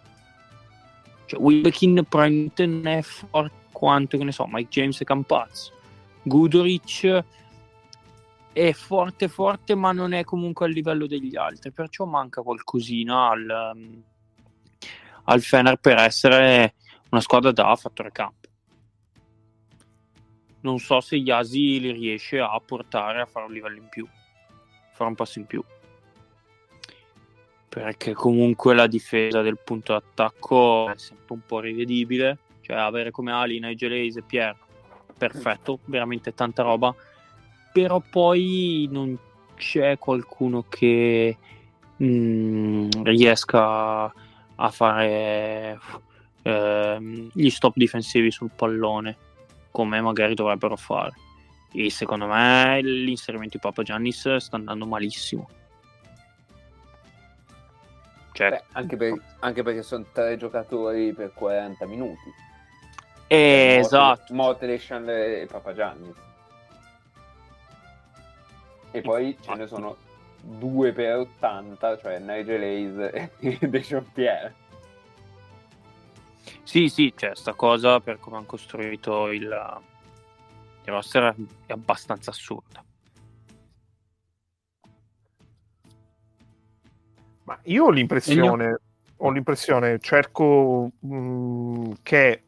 Cioè, 1.27 1.41
Wilbekin 1.41 2.05
probabilmente 2.09 2.67
non 2.67 2.87
è 2.87 3.03
forte 3.03 3.63
quanto, 3.75 4.17
che 4.17 4.25
ne 4.25 4.33
so, 4.33 4.47
Mike 4.47 4.71
James 4.71 5.01
e 5.01 5.05
Campazzo. 5.05 5.73
Gudoric 6.23 7.25
è 8.53 8.73
forte 8.73 9.29
forte 9.29 9.75
ma 9.75 9.91
non 9.93 10.13
è 10.13 10.25
comunque 10.25 10.65
a 10.65 10.69
livello 10.69 11.07
degli 11.07 11.37
altri, 11.37 11.73
perciò 11.73 12.05
manca 12.05 12.41
qualcosina 12.41 13.31
al, 13.31 13.73
um, 13.75 14.03
al 15.25 15.43
Fener 15.43 15.77
per 15.77 15.99
essere 15.99 16.75
una 17.11 17.21
squadra 17.21 17.53
da 17.53 17.75
fattore 17.77 18.13
campo. 18.13 18.44
Non 20.65 20.79
so 20.79 21.01
se 21.01 21.17
Yasi 21.17 21.79
li 21.79 21.93
riesce 21.93 22.41
a 22.41 22.59
portare 22.65 23.21
a 23.21 23.27
fare 23.27 23.45
un 23.47 23.53
livello 23.53 23.77
in 23.77 23.89
più, 23.89 24.07
fare 24.93 25.11
un 25.11 25.15
passo 25.15 25.39
in 25.39 25.45
più. 25.45 25.63
Perché 27.69 28.15
comunque 28.15 28.75
la 28.75 28.87
difesa 28.87 29.43
del 29.43 29.59
punto 29.63 29.93
d'attacco 29.93 30.91
è 30.91 30.97
sempre 30.97 31.35
un 31.35 31.41
po' 31.45 31.61
rivedibile. 31.61 32.39
Cioè 32.63 32.77
avere 32.77 33.11
come 33.11 33.31
ali 33.31 33.61
Nigel 33.61 33.93
Hayes 33.93 34.17
e 34.17 34.23
Pierre, 34.23 34.57
perfetto, 35.19 35.81
veramente 35.85 36.33
tanta 36.33 36.63
roba, 36.63 36.95
però 37.71 38.01
poi 38.01 38.89
non 38.91 39.19
c'è 39.57 39.99
qualcuno 39.99 40.65
che 40.67 41.37
mh, 41.95 42.07
mm, 42.07 42.89
riesca 43.03 44.05
a 44.57 44.71
fare 44.71 45.79
eh, 46.41 47.29
gli 47.35 47.51
stop 47.51 47.75
difensivi 47.77 48.31
sul 48.31 48.51
pallone 48.57 49.33
come 49.75 50.01
magari 50.01 50.35
dovrebbero 50.35 50.77
fare. 50.77 51.11
E 51.73 51.91
secondo 51.91 52.27
me 52.29 52.81
l'inserimento 52.81 53.57
di 53.57 53.59
Papa 53.59 53.83
Giannis 53.83 54.37
sta 54.37 54.55
andando 54.55 54.87
malissimo. 54.87 55.49
Cioè, 58.31 58.51
Beh, 58.51 58.63
anche, 58.71 58.97
per, 58.97 59.21
anche, 59.41 59.65
perché 59.65 59.83
sono 59.83 60.07
tre 60.13 60.37
giocatori 60.37 61.13
per 61.13 61.33
40 61.35 61.87
minuti. 61.87 62.33
Eh, 63.27 63.79
esatto. 63.81 64.33
Moteleshan 64.33 65.09
e 65.09 65.49
Papa 65.51 65.75
Giannis. 65.75 66.15
E 68.93 69.01
poi 69.01 69.37
ce 69.41 69.55
ne 69.57 69.67
sono 69.67 69.97
due 70.41 70.93
per 70.93 71.17
80, 71.17 71.99
cioè 71.99 72.21
Nigel 72.21 72.63
Hayes 72.63 73.29
e 73.41 73.59
Dejon 73.69 74.09
Pierre. 74.13 74.55
Sì, 76.63 76.89
sì, 76.89 77.13
cioè, 77.17 77.35
sta 77.35 77.55
cosa 77.55 78.01
per 78.01 78.19
come 78.19 78.37
hanno 78.37 78.47
costruito 78.47 79.31
il, 79.31 79.43
il 79.43 80.93
roster 80.93 81.35
è 81.67 81.73
abbastanza 81.73 82.31
assurda. 82.31 82.85
Ma 87.45 87.59
io 87.65 87.85
ho 87.85 87.91
l'impressione, 87.91 88.79
ho 89.17 89.31
l'impressione, 89.31 89.99
cerco 89.99 90.91
mh, 90.99 91.17
mm, 91.17 91.93
che 92.03 92.43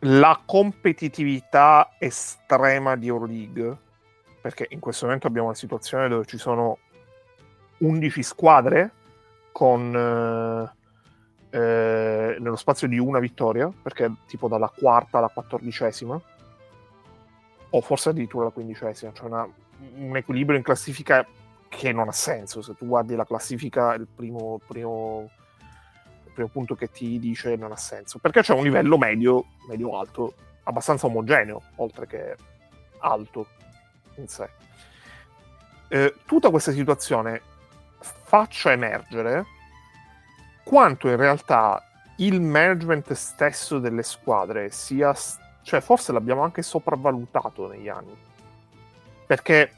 la 0.00 0.40
competitività 0.44 1.94
estrema 1.98 2.96
di 2.96 3.08
Euroleague, 3.08 3.76
perché 4.40 4.66
in 4.70 4.80
questo 4.80 5.06
momento 5.06 5.26
abbiamo 5.26 5.48
una 5.48 5.56
situazione 5.56 6.08
dove 6.08 6.24
ci 6.24 6.38
sono 6.38 6.78
11 7.78 8.22
squadre 8.22 8.92
con 9.52 10.76
eh, 11.50 12.36
nello 12.38 12.56
spazio 12.56 12.88
di 12.88 12.98
una 12.98 13.18
vittoria, 13.18 13.70
perché 13.82 14.10
tipo 14.26 14.48
dalla 14.48 14.68
quarta 14.68 15.18
alla 15.18 15.28
quattordicesima, 15.28 16.20
o 17.70 17.80
forse 17.80 18.10
addirittura 18.10 18.44
alla 18.44 18.52
quindicesima, 18.52 19.12
cioè 19.12 19.26
una, 19.26 19.48
un 19.96 20.16
equilibrio 20.16 20.56
in 20.56 20.62
classifica 20.62 21.26
che 21.68 21.92
non 21.92 22.08
ha 22.08 22.12
senso. 22.12 22.62
Se 22.62 22.74
tu 22.74 22.86
guardi 22.86 23.14
la 23.14 23.26
classifica, 23.26 23.94
il 23.94 24.06
primo, 24.06 24.60
primo, 24.66 25.30
il 26.24 26.32
primo 26.32 26.48
punto 26.48 26.74
che 26.74 26.90
ti 26.90 27.18
dice 27.18 27.56
non 27.56 27.72
ha 27.72 27.76
senso, 27.76 28.18
perché 28.18 28.40
c'è 28.40 28.54
un 28.54 28.64
livello 28.64 28.96
medio, 28.96 29.46
medio-alto, 29.68 30.34
abbastanza 30.64 31.06
omogeneo, 31.06 31.62
oltre 31.76 32.06
che 32.06 32.36
alto 33.00 33.46
in 34.16 34.28
sé. 34.28 34.48
Eh, 35.88 36.14
tutta 36.26 36.50
questa 36.50 36.72
situazione 36.72 37.40
faccia 38.00 38.72
emergere 38.72 39.46
quanto 40.68 41.08
in 41.08 41.16
realtà 41.16 41.82
il 42.16 42.42
management 42.42 43.12
stesso 43.14 43.78
delle 43.78 44.02
squadre 44.02 44.70
sia, 44.70 45.14
cioè 45.62 45.80
forse 45.80 46.12
l'abbiamo 46.12 46.42
anche 46.42 46.60
sopravvalutato 46.60 47.68
negli 47.68 47.88
anni. 47.88 48.14
Perché 49.26 49.72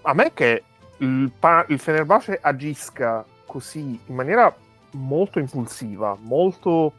a 0.00 0.12
me 0.12 0.32
che 0.34 0.64
il, 0.96 1.30
pa- 1.38 1.64
il 1.68 1.78
Fenerbahce 1.78 2.40
agisca 2.42 3.24
così 3.46 4.00
in 4.04 4.14
maniera 4.16 4.52
molto 4.94 5.38
impulsiva, 5.38 6.16
molto 6.18 6.94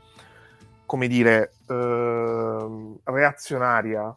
come 0.86 1.10
dire 1.10 1.52
eh, 1.68 2.98
reazionaria, 3.04 4.16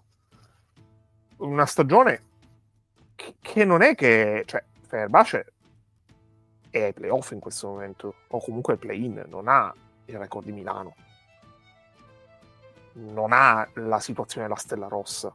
una 1.38 1.66
stagione 1.66 2.22
che, 3.40 3.64
non 3.64 3.82
è 3.82 3.96
che 3.96 4.44
cioè 4.46 4.62
Fenerbahce 4.86 5.54
è 6.76 6.84
ai 6.84 6.92
playoff 6.92 7.30
in 7.30 7.40
questo 7.40 7.68
momento, 7.68 8.14
o 8.28 8.40
comunque 8.40 8.74
ai 8.74 8.78
play-in, 8.78 9.24
non 9.28 9.48
ha 9.48 9.72
il 10.06 10.18
record 10.18 10.44
di 10.44 10.52
Milano, 10.52 10.94
non 12.92 13.32
ha 13.32 13.66
la 13.74 14.00
situazione 14.00 14.46
della 14.46 14.58
Stella 14.58 14.88
Rossa, 14.88 15.34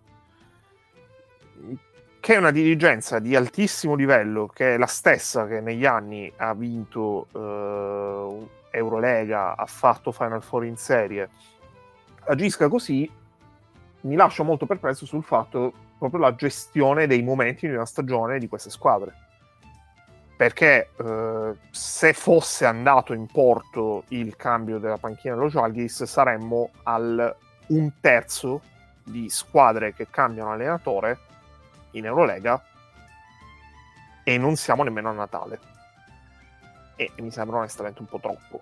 che 2.20 2.36
è 2.36 2.38
una 2.38 2.52
dirigenza 2.52 3.20
di 3.20 3.36
altissimo 3.36 3.96
livello, 3.96 4.48
che 4.48 4.76
è 4.76 4.78
la 4.78 4.86
stessa 4.86 5.48
che 5.48 5.60
negli 5.60 5.86
anni 5.86 6.32
ha 6.38 6.54
vinto 6.54 7.28
eh, 7.34 8.78
Eurolega, 8.78 9.58
ha 9.58 9.66
fatto 9.66 10.12
Final 10.12 10.44
Four 10.44 10.66
in 10.66 10.78
serie, 10.78 11.30
agisca 12.26 12.68
così, 12.68 13.10
mi 14.02 14.16
lascia 14.16 14.44
molto 14.44 14.66
perplesso 14.66 15.06
sul 15.06 15.24
fatto 15.24 15.74
proprio 15.98 16.20
la 16.20 16.36
gestione 16.36 17.06
dei 17.06 17.22
momenti 17.22 17.68
di 17.68 17.74
una 17.74 17.86
stagione 17.86 18.40
di 18.40 18.48
queste 18.48 18.70
squadre 18.70 19.21
perché 20.42 20.90
eh, 20.98 21.56
se 21.70 22.14
fosse 22.14 22.66
andato 22.66 23.14
in 23.14 23.28
porto 23.28 24.06
il 24.08 24.36
cambio 24.36 24.80
della 24.80 24.98
panchina 24.98 25.36
dello 25.36 25.50
Jalgis 25.50 26.02
saremmo 26.06 26.72
al 26.82 27.36
un 27.68 27.92
terzo 28.02 28.62
di 29.04 29.30
squadre 29.30 29.94
che 29.94 30.08
cambiano 30.10 30.52
allenatore 30.52 31.20
in 31.92 32.06
Eurolega 32.06 32.60
e 34.24 34.40
non 34.40 34.56
siamo 34.56 34.82
nemmeno 34.82 35.10
a 35.10 35.14
Natale 35.14 35.60
e, 36.96 37.12
mi 37.18 37.30
sembra 37.30 37.58
onestamente 37.58 38.02
un 38.02 38.08
po' 38.08 38.20
troppo 38.20 38.62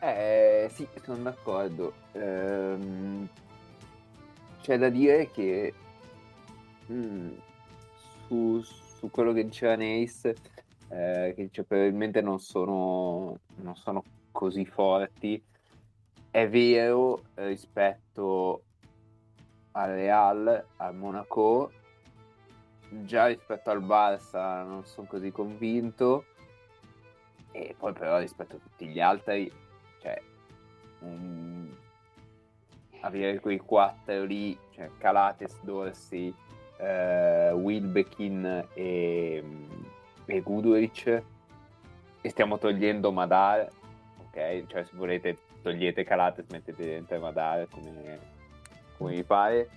Eh 0.00 0.70
sì, 0.72 0.88
sono 1.02 1.18
d'accordo. 1.18 1.92
Ehm, 2.12 3.28
c'è 4.62 4.78
da 4.78 4.88
dire 4.88 5.30
che 5.30 5.74
Mm, 6.90 7.34
su, 8.26 8.62
su, 8.62 9.10
quello 9.10 9.32
che 9.32 9.44
diceva 9.44 9.76
Nace, 9.76 10.36
eh, 10.88 11.32
che 11.36 11.42
dice 11.42 11.64
probabilmente 11.64 12.22
non 12.22 12.38
sono, 12.38 13.38
non 13.56 13.76
sono 13.76 14.02
così 14.32 14.64
forti, 14.64 15.42
è 16.30 16.48
vero 16.48 17.24
rispetto 17.34 18.62
al 19.72 19.90
Real, 19.90 20.64
al 20.76 20.94
Monaco, 20.94 21.72
già 22.88 23.26
rispetto 23.26 23.70
al 23.70 23.84
Barça 23.84 24.64
non 24.64 24.84
sono 24.84 25.06
così 25.06 25.30
convinto, 25.30 26.24
e 27.52 27.74
poi 27.76 27.92
però 27.92 28.18
rispetto 28.18 28.56
a 28.56 28.58
tutti 28.58 28.86
gli 28.86 29.00
altri, 29.00 29.50
cioè, 30.00 30.20
um, 31.00 31.76
avere 33.00 33.40
quei 33.40 33.58
quattro 33.58 34.24
lì, 34.24 34.58
cioè 34.70 34.90
Calates, 34.98 35.60
Dorsey, 35.62 36.34
eh, 36.78 37.50
Wilbekin 37.52 38.66
e, 38.74 39.44
e 40.24 40.40
Guduric 40.40 41.22
e 42.20 42.28
stiamo 42.28 42.58
togliendo 42.58 43.12
Madar 43.12 43.68
ok? 44.38 44.66
Cioè 44.66 44.84
se 44.84 44.90
volete 44.94 45.38
togliete 45.62 46.04
Calates 46.04 46.46
mettete 46.50 46.84
dentro 46.84 47.18
Madar 47.18 47.66
come, 47.68 48.18
come 48.96 49.14
vi 49.14 49.24
pare. 49.24 49.68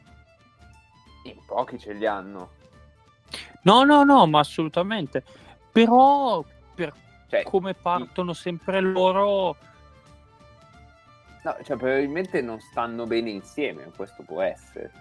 In 1.23 1.37
pochi 1.45 1.77
ce 1.77 1.93
li 1.93 2.05
hanno. 2.05 2.51
No 3.63 3.83
no 3.83 4.03
no 4.03 4.25
ma 4.27 4.39
assolutamente. 4.39 5.23
Però 5.71 6.43
per 6.75 6.93
cioè, 7.27 7.43
come 7.43 7.73
partono 7.73 8.33
sempre 8.33 8.81
loro 8.81 9.55
no 11.43 11.57
cioè 11.63 11.77
probabilmente 11.77 12.41
non 12.41 12.59
stanno 12.59 13.05
bene 13.05 13.29
insieme 13.29 13.91
questo 13.95 14.23
può 14.23 14.41
essere. 14.41 14.91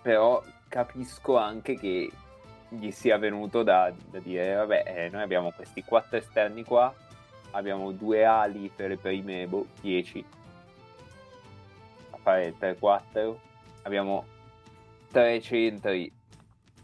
Però 0.00 0.42
capisco 0.72 1.36
anche 1.36 1.76
che 1.76 2.10
gli 2.70 2.90
sia 2.92 3.18
venuto 3.18 3.62
da, 3.62 3.92
da 4.08 4.18
dire 4.20 4.54
vabbè 4.54 4.84
eh, 4.86 5.08
noi 5.10 5.20
abbiamo 5.20 5.52
questi 5.52 5.84
quattro 5.84 6.16
esterni 6.16 6.64
qua 6.64 6.94
abbiamo 7.50 7.92
due 7.92 8.24
ali 8.24 8.72
per 8.74 8.88
le 8.88 8.96
prime 8.96 9.46
10 9.82 10.24
boh, 10.24 10.26
a 12.12 12.16
fare 12.22 12.54
3-4 12.58 13.36
abbiamo 13.82 14.24
tre 15.10 15.42
centri 15.42 16.10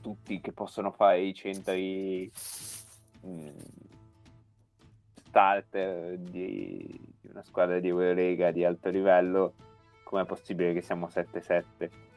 tutti 0.02 0.38
che 0.38 0.52
possono 0.52 0.90
fare 0.90 1.22
i 1.22 1.32
centri 1.32 2.30
mh, 3.22 3.30
mm, 3.30 3.48
starter 5.28 6.18
di, 6.18 7.00
di 7.20 7.28
una 7.30 7.42
squadra 7.42 7.80
di 7.80 7.88
Eurolega 7.88 8.50
di 8.50 8.64
alto 8.64 8.88
livello. 8.88 9.54
Com'è 10.04 10.24
possibile 10.24 10.72
che 10.72 10.80
siamo 10.80 11.06
7-7 11.06 12.07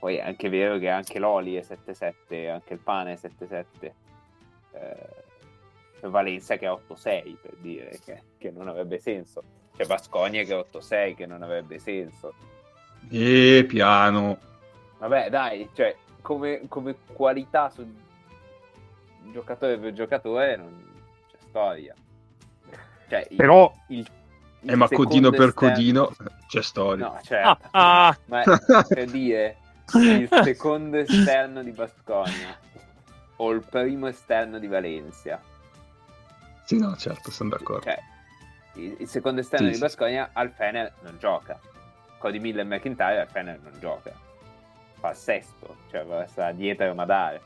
poi 0.00 0.16
è 0.16 0.22
anche 0.22 0.48
vero 0.48 0.78
che 0.78 0.88
anche 0.88 1.18
l'Oli 1.18 1.56
è 1.56 1.60
7-7, 1.60 2.50
anche 2.50 2.72
il 2.72 2.80
pane 2.80 3.12
è 3.12 3.18
7-7. 3.20 3.64
Eh, 4.72 6.08
Valencia 6.08 6.56
che 6.56 6.66
è 6.66 6.70
8-6 6.70 7.36
per 7.42 7.54
dire 7.58 7.98
che, 8.02 8.22
che 8.38 8.50
non 8.50 8.68
avrebbe 8.68 8.98
senso. 8.98 9.42
C'è 9.76 9.84
Basconia 9.84 10.42
che 10.44 10.54
è 10.54 10.66
8-6 10.72 11.14
che 11.14 11.26
non 11.26 11.42
avrebbe 11.42 11.78
senso. 11.78 12.32
E 13.10 13.66
piano. 13.68 14.38
Vabbè, 14.98 15.28
dai, 15.28 15.68
cioè, 15.74 15.94
come, 16.22 16.62
come 16.66 16.96
qualità 17.12 17.68
su 17.68 17.86
giocatore 19.30 19.76
per 19.76 19.92
giocatore 19.92 20.56
non 20.56 20.82
c'è 21.30 21.36
storia. 21.46 21.94
Cioè, 23.06 23.28
Però... 23.36 23.70
il, 23.88 24.08
eh, 24.62 24.76
ma 24.76 24.88
codino 24.88 25.30
per 25.30 25.48
esterno... 25.48 25.74
codino 25.74 26.12
c'è 26.46 26.62
storia. 26.62 27.06
No, 27.06 27.20
certo. 27.22 27.68
Ah, 27.70 28.08
ah. 28.08 28.18
Ma 28.26 28.42
per 28.88 29.04
dire, 29.10 29.56
il 29.94 30.28
secondo 30.44 30.98
esterno 30.98 31.62
di 31.62 31.70
Basconia 31.72 32.56
o 33.36 33.50
il 33.50 33.62
primo 33.62 34.08
esterno 34.08 34.58
di 34.58 34.66
Valencia. 34.66 35.40
Sì, 36.64 36.78
no, 36.78 36.94
certo, 36.96 37.30
sono 37.30 37.50
d'accordo. 37.50 37.82
Cioè, 37.82 37.98
il, 38.74 38.96
il, 39.00 39.08
secondo 39.08 39.40
esterno 39.40 39.66
sì, 39.66 39.72
di 39.72 39.78
Basconia 39.78 40.30
al 40.32 40.50
Fener 40.50 40.92
non 41.02 41.16
gioca. 41.18 41.58
Cody 42.18 42.38
Miller 42.38 42.64
e 42.64 42.68
McIntyre 42.68 43.20
al 43.20 43.28
Fener 43.28 43.58
non 43.60 43.72
gioca. 43.80 44.12
Fa 45.00 45.14
sesto, 45.14 45.76
cioè 45.90 46.04
va 46.04 46.26
sta 46.26 46.52
dietro 46.52 46.90
a 46.90 46.94
Madare. 46.94 47.40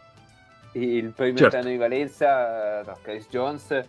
Il 0.72 1.12
primo 1.12 1.38
certo. 1.38 1.56
esterno 1.56 1.70
di 1.70 1.76
Valencia, 1.76 2.82
no, 2.82 2.98
Chris 3.00 3.28
Jones, 3.28 3.88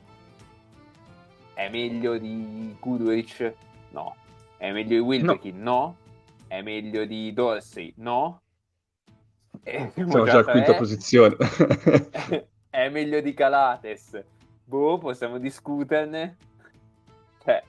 è 1.55 1.69
meglio 1.69 2.17
di 2.17 2.75
Goodrich? 2.79 3.53
No. 3.89 4.15
È 4.57 4.71
meglio 4.71 4.89
di 4.89 4.99
Wilbekin? 4.99 5.61
No. 5.61 5.71
no. 5.71 5.95
È 6.47 6.61
meglio 6.61 7.05
di 7.05 7.33
Dorsey? 7.33 7.93
No. 7.97 8.41
Siamo 9.93 10.25
già 10.25 10.31
alla 10.33 10.43
quinta 10.43 10.75
posizione. 10.75 11.35
è 12.69 12.87
meglio 12.89 13.19
di 13.19 13.33
Calates? 13.33 14.23
Boh, 14.63 14.99
possiamo 14.99 15.39
discuterne. 15.39 16.37
Cioè... 17.43 17.63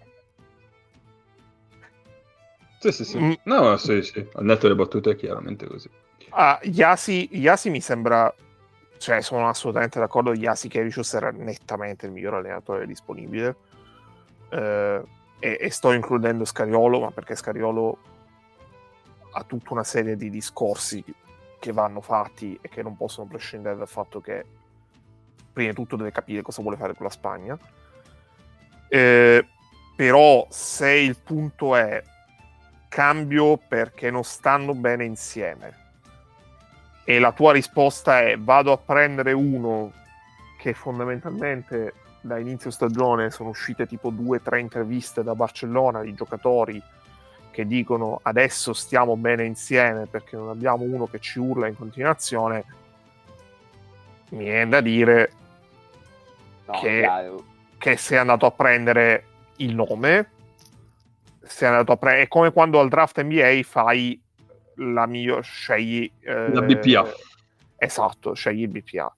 Sì, 2.80 2.92
sì, 2.92 3.04
sì. 3.04 3.18
Mm. 3.18 3.32
No, 3.44 3.76
sì, 3.78 4.02
sì. 4.02 4.26
Al 4.34 4.44
netto 4.44 4.62
delle 4.62 4.74
battute 4.74 5.12
è 5.12 5.16
chiaramente 5.16 5.66
così. 5.66 5.88
Ah, 6.30 6.60
Yasi, 6.64 7.28
Yasi 7.32 7.70
mi 7.70 7.80
sembra... 7.80 8.32
Cioè, 8.98 9.22
sono 9.22 9.48
assolutamente 9.48 9.98
d'accordo. 9.98 10.34
Yasi 10.34 10.68
Kevicius 10.68 11.14
era 11.14 11.30
nettamente 11.30 12.04
il 12.06 12.12
miglior 12.12 12.34
allenatore 12.34 12.86
disponibile. 12.86 13.56
Eh, 14.50 15.02
e, 15.38 15.58
e, 15.60 15.70
sto 15.70 15.92
includendo 15.92 16.44
Scariolo, 16.44 17.00
ma 17.00 17.10
perché 17.10 17.34
Scariolo 17.36 17.98
ha 19.32 19.42
tutta 19.44 19.72
una 19.72 19.84
serie 19.84 20.16
di 20.16 20.30
discorsi 20.30 21.04
che 21.58 21.72
vanno 21.72 22.00
fatti 22.00 22.58
e 22.60 22.68
che 22.68 22.82
non 22.82 22.96
possono 22.96 23.26
prescindere 23.26 23.76
dal 23.76 23.88
fatto 23.88 24.20
che 24.20 24.44
prima 25.52 25.70
di 25.70 25.76
tutto 25.76 25.96
deve 25.96 26.12
capire 26.12 26.42
cosa 26.42 26.62
vuole 26.62 26.76
fare 26.76 26.94
con 26.94 27.06
la 27.06 27.12
Spagna. 27.12 27.58
Eh, 28.88 29.46
però 29.96 30.46
se 30.50 30.90
il 30.90 31.16
punto 31.16 31.74
è 31.74 32.02
cambio 32.88 33.56
perché 33.56 34.10
non 34.10 34.24
stanno 34.24 34.74
bene 34.74 35.04
insieme 35.04 35.84
e 37.04 37.18
la 37.18 37.32
tua 37.32 37.52
risposta 37.52 38.20
è 38.20 38.36
vado 38.36 38.72
a 38.72 38.78
prendere 38.78 39.32
uno 39.32 39.92
che 40.58 40.74
fondamentalmente 40.74 41.94
da 42.20 42.38
inizio 42.38 42.70
stagione 42.70 43.30
sono 43.30 43.50
uscite 43.50 43.86
tipo 43.86 44.10
due 44.10 44.38
o 44.38 44.40
tre 44.40 44.60
interviste 44.60 45.22
da 45.22 45.34
Barcellona 45.34 46.02
di 46.02 46.14
giocatori 46.14 46.82
che 47.56 47.66
dicono 47.66 48.20
adesso 48.22 48.74
stiamo 48.74 49.16
bene 49.16 49.42
insieme 49.46 50.04
perché 50.04 50.36
non 50.36 50.50
abbiamo 50.50 50.84
uno 50.84 51.06
che 51.06 51.20
ci 51.20 51.38
urla 51.38 51.66
in 51.66 51.74
continuazione, 51.74 52.64
mi 54.32 54.44
viene 54.44 54.68
da 54.68 54.82
dire 54.82 55.32
no, 56.66 56.78
che, 56.78 57.32
che 57.78 57.96
sei 57.96 58.18
andato 58.18 58.44
a 58.44 58.50
prendere 58.50 59.24
il 59.56 59.74
nome, 59.74 60.30
sei 61.44 61.68
andato 61.68 61.92
a 61.92 61.96
prendere, 61.96 62.24
è 62.24 62.28
come 62.28 62.52
quando 62.52 62.78
al 62.78 62.90
draft 62.90 63.22
NBA 63.22 63.60
fai 63.62 64.20
la 64.74 65.06
mia, 65.06 65.40
scegli... 65.40 66.12
Eh, 66.20 66.52
la 66.52 66.60
BPA. 66.60 67.06
Esatto, 67.76 68.34
scegli 68.34 68.64
il 68.64 68.68
BPA. 68.68 69.16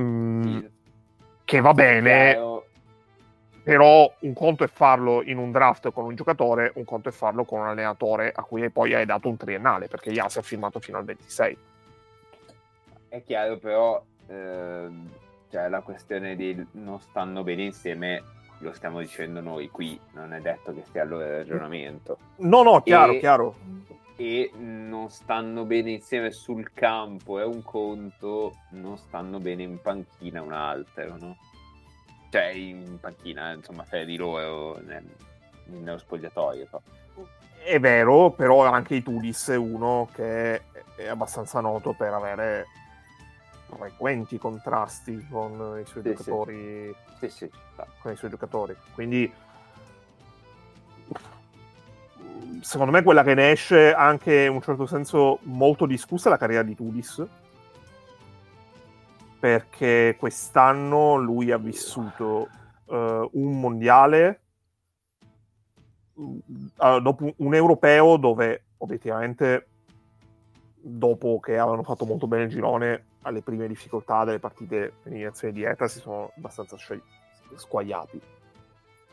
Mm, 0.00 0.58
che 1.44 1.60
va 1.60 1.72
bene, 1.72 2.32
Chiaro. 2.32 2.57
Però 3.68 4.10
un 4.20 4.32
conto 4.32 4.64
è 4.64 4.66
farlo 4.66 5.22
in 5.22 5.36
un 5.36 5.50
draft 5.50 5.92
con 5.92 6.06
un 6.06 6.14
giocatore, 6.14 6.72
un 6.76 6.84
conto 6.84 7.10
è 7.10 7.12
farlo 7.12 7.44
con 7.44 7.60
un 7.60 7.66
allenatore 7.66 8.32
a 8.34 8.42
cui 8.42 8.70
poi 8.70 8.94
hai 8.94 9.04
dato 9.04 9.28
un 9.28 9.36
triennale, 9.36 9.88
perché 9.88 10.08
Yas 10.08 10.38
ha 10.38 10.42
firmato 10.42 10.80
fino 10.80 10.96
al 10.96 11.04
26. 11.04 11.58
È 13.08 13.22
chiaro, 13.22 13.58
però 13.58 14.02
eh, 14.26 14.88
cioè, 15.50 15.68
la 15.68 15.82
questione 15.82 16.34
di 16.34 16.66
non 16.72 16.98
stanno 16.98 17.42
bene 17.42 17.64
insieme 17.64 18.22
lo 18.60 18.72
stiamo 18.72 19.00
dicendo 19.00 19.42
noi 19.42 19.68
qui, 19.68 20.00
non 20.12 20.32
è 20.32 20.40
detto 20.40 20.72
che 20.72 20.84
sia 20.90 21.02
il 21.02 21.10
loro 21.10 21.28
ragionamento. 21.28 22.16
No, 22.36 22.62
no, 22.62 22.80
chiaro, 22.80 23.12
e, 23.12 23.18
chiaro. 23.18 23.54
E 24.16 24.50
non 24.56 25.10
stanno 25.10 25.66
bene 25.66 25.90
insieme 25.90 26.30
sul 26.30 26.72
campo, 26.72 27.38
è 27.38 27.44
un 27.44 27.62
conto, 27.62 28.60
non 28.70 28.96
stanno 28.96 29.38
bene 29.40 29.62
in 29.62 29.78
panchina 29.82 30.40
un 30.40 30.52
altro, 30.52 31.16
no? 31.18 31.36
Cioè, 32.30 32.44
in 32.46 32.98
panchina, 33.00 33.52
insomma, 33.52 33.84
fai 33.84 34.04
di 34.04 34.16
loro 34.16 34.80
nel, 34.84 35.04
nello 35.64 35.98
spogliatoio. 35.98 36.66
So. 36.70 36.82
È 37.64 37.78
vero, 37.80 38.30
però 38.30 38.64
anche 38.64 38.96
i 38.96 39.02
Tudis 39.02 39.48
è 39.48 39.56
uno 39.56 40.08
che 40.14 40.62
è 40.96 41.06
abbastanza 41.06 41.60
noto 41.60 41.92
per 41.92 42.12
avere 42.12 42.66
frequenti 43.76 44.38
contrasti 44.38 45.26
con 45.30 45.78
i 45.80 45.86
suoi 45.86 46.02
sì, 46.02 46.08
giocatori. 46.10 46.94
Sì. 47.20 47.28
Sì, 47.28 47.50
con 48.00 48.12
i 48.12 48.16
suoi 48.16 48.30
giocatori. 48.30 48.76
Quindi 48.94 49.32
secondo 52.60 52.92
me 52.92 53.02
quella 53.02 53.22
che 53.22 53.34
ne 53.34 53.50
esce 53.50 53.92
anche 53.92 54.44
in 54.44 54.52
un 54.52 54.62
certo 54.62 54.86
senso 54.86 55.38
molto 55.42 55.86
discussa 55.86 56.28
è 56.28 56.32
la 56.32 56.38
carriera 56.38 56.62
di 56.62 56.74
Tudis 56.74 57.24
perché 59.38 60.16
quest'anno 60.18 61.16
lui 61.16 61.50
ha 61.50 61.58
vissuto 61.58 62.48
uh, 62.86 62.94
un 63.32 63.60
mondiale 63.60 64.40
uh, 66.14 67.00
dopo 67.00 67.32
un 67.36 67.54
europeo 67.54 68.16
dove 68.16 68.64
obiettivamente 68.78 69.68
dopo 70.80 71.38
che 71.40 71.58
avevano 71.58 71.82
fatto 71.82 72.04
molto 72.04 72.26
bene 72.26 72.44
il 72.44 72.50
girone 72.50 73.04
alle 73.22 73.42
prime 73.42 73.68
difficoltà 73.68 74.24
delle 74.24 74.38
partite 74.38 74.94
in 75.04 75.12
eliminazione 75.12 75.52
diretta 75.52 75.86
si 75.86 75.98
sono 75.98 76.32
abbastanza 76.36 76.76
scegli- 76.76 77.02
squagliati 77.54 78.20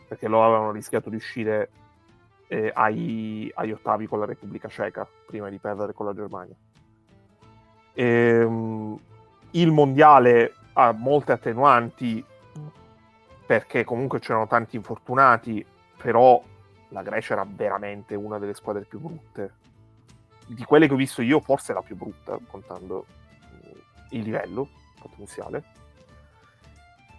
perché 0.07 0.27
loro 0.27 0.45
avevano 0.45 0.71
rischiato 0.71 1.09
di 1.09 1.15
uscire 1.15 1.69
eh, 2.47 2.71
ai, 2.73 3.51
agli 3.55 3.71
ottavi 3.71 4.07
con 4.07 4.19
la 4.19 4.25
Repubblica 4.25 4.67
Ceca 4.67 5.07
prima 5.25 5.49
di 5.49 5.57
perdere 5.57 5.93
con 5.93 6.05
la 6.05 6.13
Germania. 6.13 6.55
E, 7.93 8.03
ehm, 8.03 8.99
il 9.51 9.71
mondiale 9.71 10.53
ha 10.73 10.91
molte 10.91 11.31
attenuanti 11.31 12.23
perché 13.45 13.83
comunque 13.83 14.19
c'erano 14.19 14.47
tanti 14.47 14.75
infortunati, 14.75 15.65
però 15.97 16.41
la 16.89 17.01
Grecia 17.03 17.33
era 17.33 17.45
veramente 17.47 18.15
una 18.15 18.39
delle 18.39 18.53
squadre 18.53 18.83
più 18.83 18.99
brutte. 18.99 19.53
Di 20.47 20.63
quelle 20.63 20.87
che 20.87 20.93
ho 20.93 20.97
visto 20.97 21.21
io, 21.21 21.39
forse 21.39 21.73
la 21.73 21.81
più 21.81 21.95
brutta, 21.95 22.37
contando 22.47 23.05
il 24.09 24.21
livello 24.21 24.69
potenziale. 24.99 25.63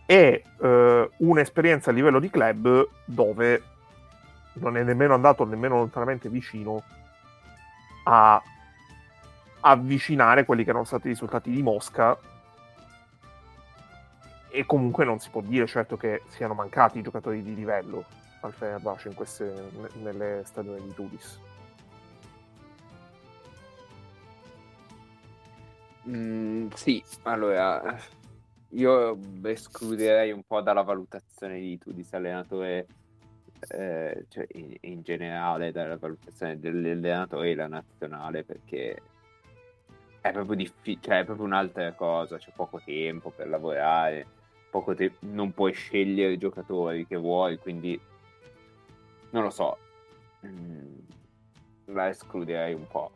E 0.06 0.44
eh, 0.60 1.10
un'esperienza 1.16 1.90
a 1.90 1.92
livello 1.92 2.20
di 2.20 2.30
club 2.30 2.88
dove 3.04 3.62
non 4.54 4.76
è 4.76 4.82
nemmeno 4.82 5.14
andato 5.14 5.44
nemmeno 5.44 5.76
lontanamente 5.76 6.28
vicino 6.28 6.82
a 8.04 8.40
avvicinare 9.60 10.44
quelli 10.44 10.64
che 10.64 10.70
erano 10.70 10.84
stati 10.84 11.06
i 11.06 11.10
risultati 11.10 11.50
di 11.50 11.62
Mosca 11.62 12.16
e 14.48 14.64
comunque 14.64 15.04
non 15.04 15.18
si 15.18 15.28
può 15.30 15.40
dire 15.40 15.66
certo 15.66 15.96
che 15.96 16.22
siano 16.28 16.54
mancati 16.54 16.98
i 16.98 17.02
giocatori 17.02 17.42
di 17.42 17.54
livello 17.54 18.04
al 18.40 18.52
Fenerbahce 18.52 19.08
in 19.08 19.14
queste, 19.14 19.70
nelle 20.02 20.42
stagioni 20.44 20.82
di 20.82 20.94
Tudis. 20.94 21.40
Mm, 26.08 26.68
sì, 26.74 27.02
allora 27.22 27.98
io 28.70 29.18
escluderei 29.42 30.30
un 30.30 30.42
po' 30.44 30.60
dalla 30.60 30.82
valutazione 30.82 31.58
di 31.58 31.76
Tudis 31.78 32.12
allenatore 32.12 32.86
eh, 33.68 34.26
cioè 34.28 34.46
in, 34.52 34.76
in, 34.80 35.02
generale 35.02 35.72
dalla 35.72 35.96
valutazione 35.96 36.58
dell'allenatore 36.58 37.50
e 37.50 37.54
la 37.54 37.66
nazionale 37.66 38.44
perché 38.44 39.02
è 40.28 40.32
proprio 40.32 40.56
difficile, 40.56 41.00
cioè 41.02 41.20
è 41.20 41.24
proprio 41.24 41.46
un'altra 41.46 41.92
cosa, 41.92 42.38
c'è 42.38 42.50
poco 42.54 42.80
tempo 42.84 43.30
per 43.30 43.48
lavorare, 43.48 44.26
poco 44.70 44.94
te- 44.94 45.16
non 45.20 45.52
puoi 45.52 45.72
scegliere 45.72 46.32
i 46.32 46.38
giocatori 46.38 47.06
che 47.06 47.16
vuoi, 47.16 47.58
quindi 47.58 48.00
non 49.30 49.42
lo 49.42 49.50
so, 49.50 49.78
mm, 50.46 50.98
la 51.86 52.08
escluderei 52.08 52.74
un 52.74 52.86
po'. 52.86 53.10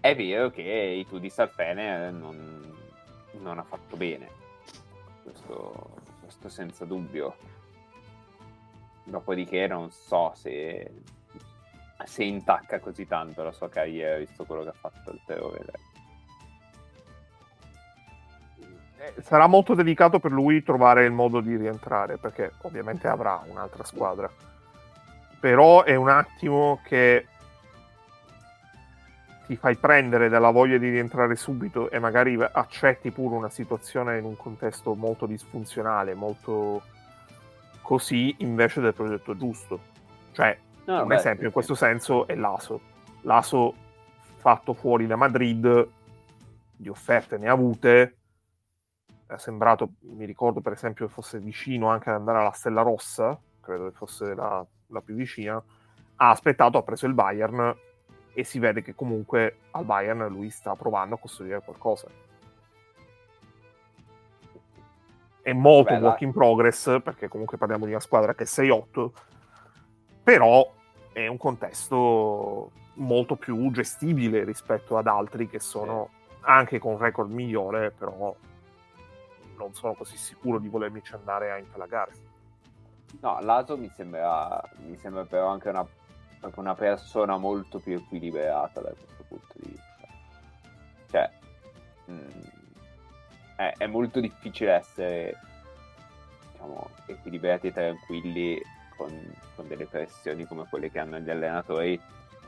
È 0.00 0.14
vero 0.14 0.50
che 0.50 0.62
i 0.62 1.06
tu 1.06 1.18
di 1.18 1.30
Salfene 1.30 2.10
non, 2.10 2.74
non 3.40 3.58
ha 3.58 3.62
fatto 3.62 3.96
bene, 3.96 4.28
questo, 5.22 5.96
questo 6.20 6.48
senza 6.48 6.84
dubbio 6.84 7.36
Dopodiché 9.04 9.66
non 9.66 9.90
so 9.90 10.32
se, 10.34 10.90
se 12.04 12.24
intacca 12.24 12.80
così 12.80 13.06
tanto 13.06 13.42
la 13.42 13.52
sua 13.52 13.68
carriera, 13.68 14.16
visto 14.16 14.44
quello 14.44 14.62
che 14.62 14.70
ha 14.70 14.72
fatto 14.72 15.10
il 15.10 15.20
terrore. 15.26 15.64
Sarà 19.22 19.46
molto 19.46 19.74
delicato 19.74 20.18
per 20.18 20.30
lui 20.30 20.62
trovare 20.62 21.04
il 21.04 21.12
modo 21.12 21.40
di 21.40 21.56
rientrare, 21.56 22.16
perché 22.16 22.52
ovviamente 22.62 23.08
avrà 23.08 23.42
un'altra 23.46 23.84
squadra. 23.84 24.30
però 25.44 25.82
è 25.82 25.94
un 25.94 26.08
attimo 26.08 26.80
che 26.84 27.26
ti 29.46 29.56
fai 29.56 29.76
prendere 29.76 30.30
dalla 30.30 30.48
voglia 30.48 30.78
di 30.78 30.88
rientrare 30.88 31.36
subito 31.36 31.90
e 31.90 31.98
magari 31.98 32.38
accetti 32.40 33.10
pure 33.10 33.36
una 33.36 33.50
situazione 33.50 34.16
in 34.16 34.24
un 34.24 34.38
contesto 34.38 34.94
molto 34.94 35.26
disfunzionale, 35.26 36.14
molto 36.14 36.80
così, 37.82 38.36
invece 38.38 38.80
del 38.80 38.94
progetto 38.94 39.36
giusto. 39.36 39.80
Cioè, 40.32 40.58
no, 40.86 41.02
un 41.02 41.08
beh, 41.08 41.14
esempio 41.14 41.40
sì, 41.40 41.46
in 41.48 41.52
questo 41.52 41.74
senso 41.74 42.26
è 42.26 42.34
l'ASO. 42.34 42.80
L'ASO 43.20 43.74
fatto 44.38 44.72
fuori 44.72 45.06
da 45.06 45.16
Madrid, 45.16 45.88
di 46.74 46.88
offerte 46.88 47.36
ne 47.36 47.48
ha 47.48 47.52
avute, 47.52 48.14
è 49.26 49.36
sembrato, 49.36 49.94
mi 50.00 50.24
ricordo 50.24 50.60
per 50.60 50.72
esempio 50.72 51.08
fosse 51.08 51.38
vicino 51.38 51.88
anche 51.88 52.10
ad 52.10 52.16
andare 52.16 52.38
alla 52.38 52.52
Stella 52.52 52.82
Rossa, 52.82 53.38
credo 53.60 53.90
che 53.90 53.96
fosse 53.96 54.34
la, 54.34 54.64
la 54.88 55.00
più 55.00 55.14
vicina, 55.14 55.62
ha 56.16 56.30
aspettato, 56.30 56.78
ha 56.78 56.82
preso 56.82 57.06
il 57.06 57.14
Bayern 57.14 57.74
e 58.32 58.44
si 58.44 58.58
vede 58.58 58.82
che 58.82 58.94
comunque 58.94 59.58
al 59.72 59.84
Bayern 59.84 60.26
lui 60.28 60.50
sta 60.50 60.74
provando 60.74 61.14
a 61.14 61.18
costruire 61.18 61.62
qualcosa. 61.62 62.08
È 65.40 65.52
molto 65.52 65.92
Bella. 65.92 66.08
work 66.08 66.20
in 66.22 66.32
progress, 66.32 67.00
perché 67.02 67.28
comunque 67.28 67.58
parliamo 67.58 67.84
di 67.84 67.90
una 67.90 68.00
squadra 68.00 68.34
che 68.34 68.44
è 68.44 68.46
6-8, 68.46 69.10
però 70.22 70.72
è 71.12 71.26
un 71.26 71.36
contesto 71.36 72.70
molto 72.94 73.36
più 73.36 73.70
gestibile 73.70 74.44
rispetto 74.44 74.96
ad 74.96 75.06
altri 75.06 75.48
che 75.48 75.60
sono 75.60 76.10
anche 76.40 76.78
con 76.78 76.98
record 76.98 77.30
migliore, 77.30 77.90
però 77.90 78.34
non 79.56 79.74
sono 79.74 79.94
così 79.94 80.16
sicuro 80.16 80.58
di 80.58 80.68
volermici 80.68 81.14
andare 81.14 81.50
a 81.50 81.58
impalagare. 81.58 82.12
No, 83.20 83.38
Lato 83.40 83.76
mi 83.76 83.90
sembra, 83.94 84.60
mi 84.78 84.96
sembra 84.96 85.24
però 85.24 85.48
anche 85.48 85.68
una 85.68 85.86
una 86.56 86.74
persona 86.74 87.36
molto 87.36 87.78
più 87.78 87.94
equilibrata 87.94 88.80
da 88.80 88.90
questo 88.90 89.24
punto 89.28 89.54
di 89.54 89.70
vista. 89.70 89.92
Cioè, 91.10 91.30
mh, 92.06 92.12
mm, 92.12 92.40
è, 93.56 93.74
è, 93.78 93.86
molto 93.86 94.20
difficile 94.20 94.72
essere, 94.72 95.38
diciamo, 96.52 96.90
equilibrati 97.06 97.68
e 97.68 97.72
tranquilli 97.72 98.60
con, 98.96 99.34
con, 99.54 99.68
delle 99.68 99.86
pressioni 99.86 100.44
come 100.44 100.66
quelle 100.68 100.90
che 100.90 100.98
hanno 100.98 101.18
gli 101.18 101.30
allenatori. 101.30 102.00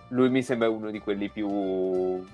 Lui 0.09 0.29
mi 0.31 0.43
sembra 0.43 0.69
uno 0.69 0.91
di 0.91 1.01
quelli 1.01 1.29
più... 1.29 2.25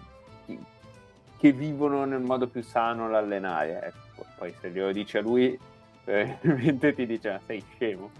che 1.38 1.52
vivono 1.52 2.04
nel 2.04 2.20
modo 2.20 2.48
più 2.48 2.62
sano 2.62 3.08
l'allenare. 3.08 3.82
Ecco. 3.82 4.11
Poi 4.36 4.54
se 4.60 4.70
glielo 4.70 4.92
dice 4.92 5.18
a 5.18 5.22
lui, 5.22 5.58
probabilmente 6.04 6.94
ti 6.94 7.06
dice, 7.06 7.30
ma 7.30 7.40
sei 7.46 7.64
scemo 7.74 8.10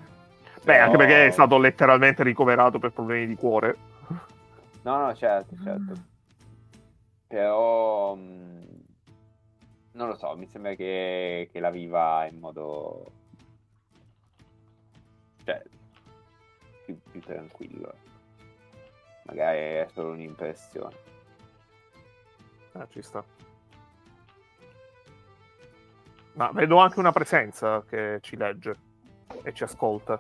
Beh, 0.64 0.78
anche 0.78 0.96
perché 0.96 1.26
è 1.26 1.30
stato 1.30 1.58
letteralmente 1.58 2.22
ricoverato 2.22 2.78
per 2.78 2.92
problemi 2.92 3.26
di 3.26 3.34
cuore. 3.34 3.76
No, 4.82 4.98
no, 4.98 5.14
certo, 5.14 5.56
certo. 5.62 5.94
Però... 7.26 8.14
Mm, 8.14 8.62
non 9.92 10.08
lo 10.08 10.14
so, 10.14 10.36
mi 10.36 10.46
sembra 10.46 10.74
che, 10.74 11.48
che 11.50 11.60
la 11.60 11.70
viva 11.70 12.26
in 12.30 12.38
modo... 12.38 13.10
Cioè, 15.44 15.62
più, 16.84 16.96
più 17.10 17.20
tranquillo. 17.20 17.92
Magari 19.24 19.58
è 19.58 19.86
solo 19.92 20.12
un'impressione. 20.12 20.94
Ah, 22.72 22.86
ci 22.88 23.02
sta. 23.02 23.24
Ma 26.34 26.50
vedo 26.52 26.78
anche 26.78 26.98
una 26.98 27.12
presenza 27.12 27.82
che 27.86 28.18
ci 28.22 28.36
legge 28.36 28.76
e 29.42 29.52
ci 29.52 29.64
ascolta. 29.64 30.18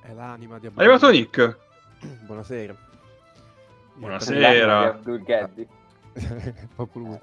È 0.00 0.12
l'anima 0.12 0.58
di 0.58 0.66
Abdul. 0.66 0.82
È 0.82 0.84
arrivato 0.84 1.10
Nick. 1.10 1.58
Buonasera. 2.24 2.74
Buonasera. 3.94 5.00
Gaddi. 5.24 5.68
Proprio 6.74 7.02
lui. 7.02 7.20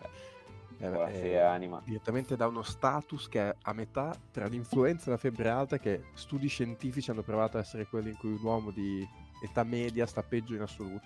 Eh, 0.81 0.89
Buonasera, 0.89 1.51
anima. 1.51 1.81
Direttamente 1.83 2.37
da 2.37 2.47
uno 2.47 2.61
status 2.61 3.27
che 3.27 3.49
è 3.49 3.55
a 3.63 3.73
metà 3.73 4.15
tra 4.31 4.45
l'influenza 4.45 5.07
e 5.07 5.11
la 5.11 5.17
febbre 5.17 5.49
alta, 5.49 5.77
che 5.77 6.05
studi 6.13 6.47
scientifici 6.47 7.11
hanno 7.11 7.23
provato 7.23 7.57
a 7.57 7.59
essere 7.59 7.85
quelli 7.87 8.11
in 8.11 8.17
cui 8.17 8.31
un 8.31 8.39
uomo 8.41 8.71
di 8.71 9.05
età 9.43 9.63
media 9.63 10.05
sta 10.05 10.23
peggio 10.23 10.55
in 10.55 10.61
assoluto. 10.61 11.05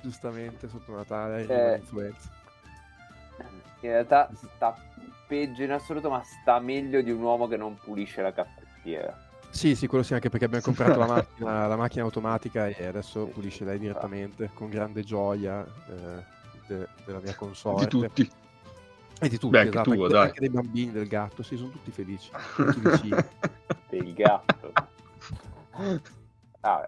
Giustamente 0.00 0.68
sotto 0.68 0.94
Natale 0.94 1.44
eh, 1.46 1.76
l'influenza. 1.78 2.30
In 3.80 3.90
realtà 3.90 4.30
sta 4.32 4.76
peggio 5.32 5.62
in 5.62 5.72
assoluto, 5.72 6.10
ma 6.10 6.22
sta 6.22 6.60
meglio 6.60 7.00
di 7.00 7.10
un 7.10 7.22
uomo 7.22 7.48
che 7.48 7.56
non 7.56 7.78
pulisce 7.78 8.20
la 8.20 8.34
caffettiera. 8.34 9.18
Sì, 9.48 9.74
sì, 9.74 9.86
quello 9.86 10.04
sì, 10.04 10.12
anche 10.12 10.28
perché 10.28 10.44
abbiamo 10.44 10.62
comprato 10.62 10.98
la, 10.98 11.06
macchina, 11.08 11.66
la 11.66 11.76
macchina 11.76 12.04
automatica 12.04 12.66
e 12.66 12.84
adesso 12.84 13.24
pulisce 13.24 13.64
lei 13.64 13.78
direttamente 13.78 14.50
con 14.52 14.68
grande 14.68 15.02
gioia 15.02 15.64
eh, 15.64 16.22
de- 16.66 16.88
della 17.06 17.20
mia 17.20 17.34
console. 17.34 17.80
Di 17.80 17.88
tutti. 17.88 18.30
E 19.20 19.28
di 19.30 19.38
tutti, 19.38 19.52
Beh, 19.52 19.62
esatto. 19.62 19.90
Anche, 19.90 20.06
tuo, 20.06 20.18
anche 20.18 20.40
dei 20.40 20.50
bambini 20.50 20.92
del 20.92 21.08
gatto, 21.08 21.42
sì, 21.42 21.56
sono 21.56 21.70
tutti 21.70 21.90
felici. 21.92 22.30
Tutti 22.54 23.08
del 23.88 24.12
gatto. 24.12 24.72
Ah, 26.60 26.86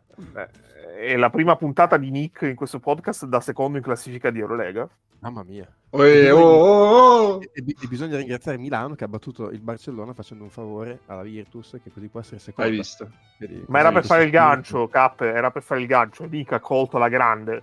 è 0.98 1.16
la 1.16 1.30
prima 1.30 1.56
puntata 1.56 1.96
di 1.96 2.10
Nick 2.10 2.42
in 2.42 2.56
questo 2.56 2.78
podcast 2.78 3.24
da 3.24 3.40
secondo 3.40 3.78
in 3.78 3.82
classifica 3.82 4.28
di 4.28 4.40
Eurolega. 4.40 4.86
Mamma 5.24 5.42
mia. 5.42 5.66
Oe, 5.88 6.30
oh, 6.30 6.38
oh, 6.38 7.36
oh. 7.36 7.40
E, 7.40 7.50
e, 7.54 7.74
e, 7.80 7.86
bisogna 7.86 8.18
ringraziare 8.18 8.58
Milano 8.58 8.94
che 8.94 9.04
ha 9.04 9.08
battuto 9.08 9.48
il 9.48 9.60
Barcellona 9.60 10.12
facendo 10.12 10.44
un 10.44 10.50
favore 10.50 11.00
alla 11.06 11.22
Virtus 11.22 11.78
che 11.82 11.90
così 11.90 12.08
può 12.08 12.20
essere 12.20 12.40
seconda. 12.40 12.70
Hai 12.70 12.76
visto? 12.76 13.10
Vedi, 13.38 13.64
Ma 13.68 13.78
era 13.78 13.90
per 13.90 14.04
fare 14.04 14.24
il 14.24 14.30
gancio, 14.30 14.86
Cap, 14.88 15.22
era 15.22 15.50
per 15.50 15.62
fare 15.62 15.80
il 15.80 15.86
gancio. 15.86 16.26
Nick 16.26 16.52
ha 16.52 16.60
colto 16.60 16.98
la 16.98 17.08
grande. 17.08 17.62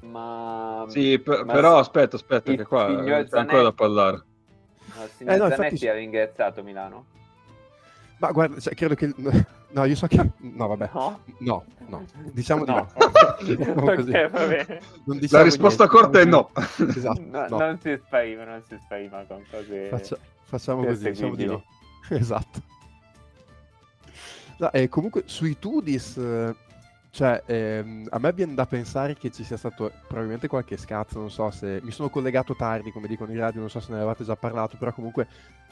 Ma... 0.00 0.84
Sì, 0.88 1.20
per, 1.20 1.44
ma 1.44 1.52
però 1.52 1.78
aspetta, 1.78 2.16
aspetta 2.16 2.52
che 2.52 2.64
qua 2.64 2.86
c'è 2.86 3.38
ancora 3.38 3.62
da 3.62 3.72
parlare. 3.72 4.24
No, 4.96 5.04
il 5.04 5.10
signor 5.10 5.34
eh, 5.34 5.36
no, 5.36 5.48
Zanetti 5.50 5.62
infatti... 5.62 5.88
ha 5.88 5.94
ringraziato 5.94 6.62
Milano. 6.64 7.06
Ma 8.18 8.32
guarda, 8.32 8.58
cioè, 8.58 8.74
credo 8.74 8.96
che... 8.96 9.14
No, 9.72 9.84
io 9.84 9.94
so 9.94 10.06
che... 10.06 10.30
No, 10.38 10.66
vabbè. 10.68 10.90
No, 10.92 11.20
no. 11.38 11.64
no. 11.86 12.04
Diciamo 12.32 12.64
no. 12.64 12.88
di 13.42 13.56
no. 13.56 13.72
okay, 13.82 14.04
diciamo 14.04 14.38
La 15.30 15.42
risposta 15.42 15.84
niente, 15.84 15.86
corta 15.86 16.20
è 16.20 16.24
no. 16.24 16.50
Esatto, 16.94 17.22
no, 17.24 17.46
no. 17.48 17.58
Non 17.58 17.78
si 17.80 17.98
spariva, 18.04 18.44
non 18.44 18.62
si 18.66 18.78
spariva 18.82 19.24
con 19.26 19.42
cose... 19.50 19.88
Faccia... 19.88 20.18
Facciamo 20.42 20.84
così, 20.84 21.10
diciamo 21.10 21.34
di 21.34 21.46
no. 21.46 21.64
Esatto. 22.10 22.60
No, 24.58 24.70
e 24.72 24.88
comunque 24.88 25.22
sui 25.26 25.58
Tudis... 25.58 26.20
Cioè, 27.14 27.42
ehm, 27.44 28.06
a 28.08 28.18
me 28.18 28.32
viene 28.32 28.54
da 28.54 28.64
pensare 28.64 29.14
che 29.14 29.30
ci 29.30 29.44
sia 29.44 29.58
stato 29.58 29.92
probabilmente 30.06 30.48
qualche 30.48 30.78
scazzo, 30.78 31.18
non 31.18 31.30
so 31.30 31.50
se... 31.50 31.80
Mi 31.82 31.90
sono 31.90 32.08
collegato 32.08 32.54
tardi, 32.54 32.90
come 32.90 33.06
dicono 33.06 33.32
i 33.32 33.38
radio, 33.38 33.60
non 33.60 33.68
so 33.68 33.80
se 33.80 33.90
ne 33.90 33.98
avevate 33.98 34.24
già 34.24 34.36
parlato, 34.36 34.76
però 34.78 34.92
comunque 34.92 35.26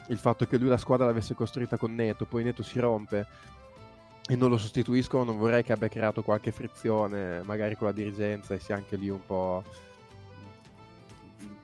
il 0.08 0.18
fatto 0.18 0.46
che 0.46 0.58
lui 0.58 0.68
la 0.68 0.76
squadra 0.76 1.06
l'avesse 1.06 1.34
costruita 1.34 1.76
con 1.78 1.94
Neto, 1.94 2.26
poi 2.26 2.44
Neto 2.44 2.62
si 2.62 2.78
rompe 2.78 3.26
e 4.30 4.36
non 4.36 4.48
lo 4.48 4.58
sostituiscono, 4.58 5.24
non 5.24 5.38
vorrei 5.38 5.64
che 5.64 5.72
abbia 5.72 5.88
creato 5.88 6.22
qualche 6.22 6.52
frizione, 6.52 7.42
magari 7.42 7.74
con 7.74 7.88
la 7.88 7.92
dirigenza 7.92 8.54
e 8.54 8.60
sia 8.60 8.76
anche 8.76 8.94
lì 8.94 9.08
un 9.08 9.26
po' 9.26 9.64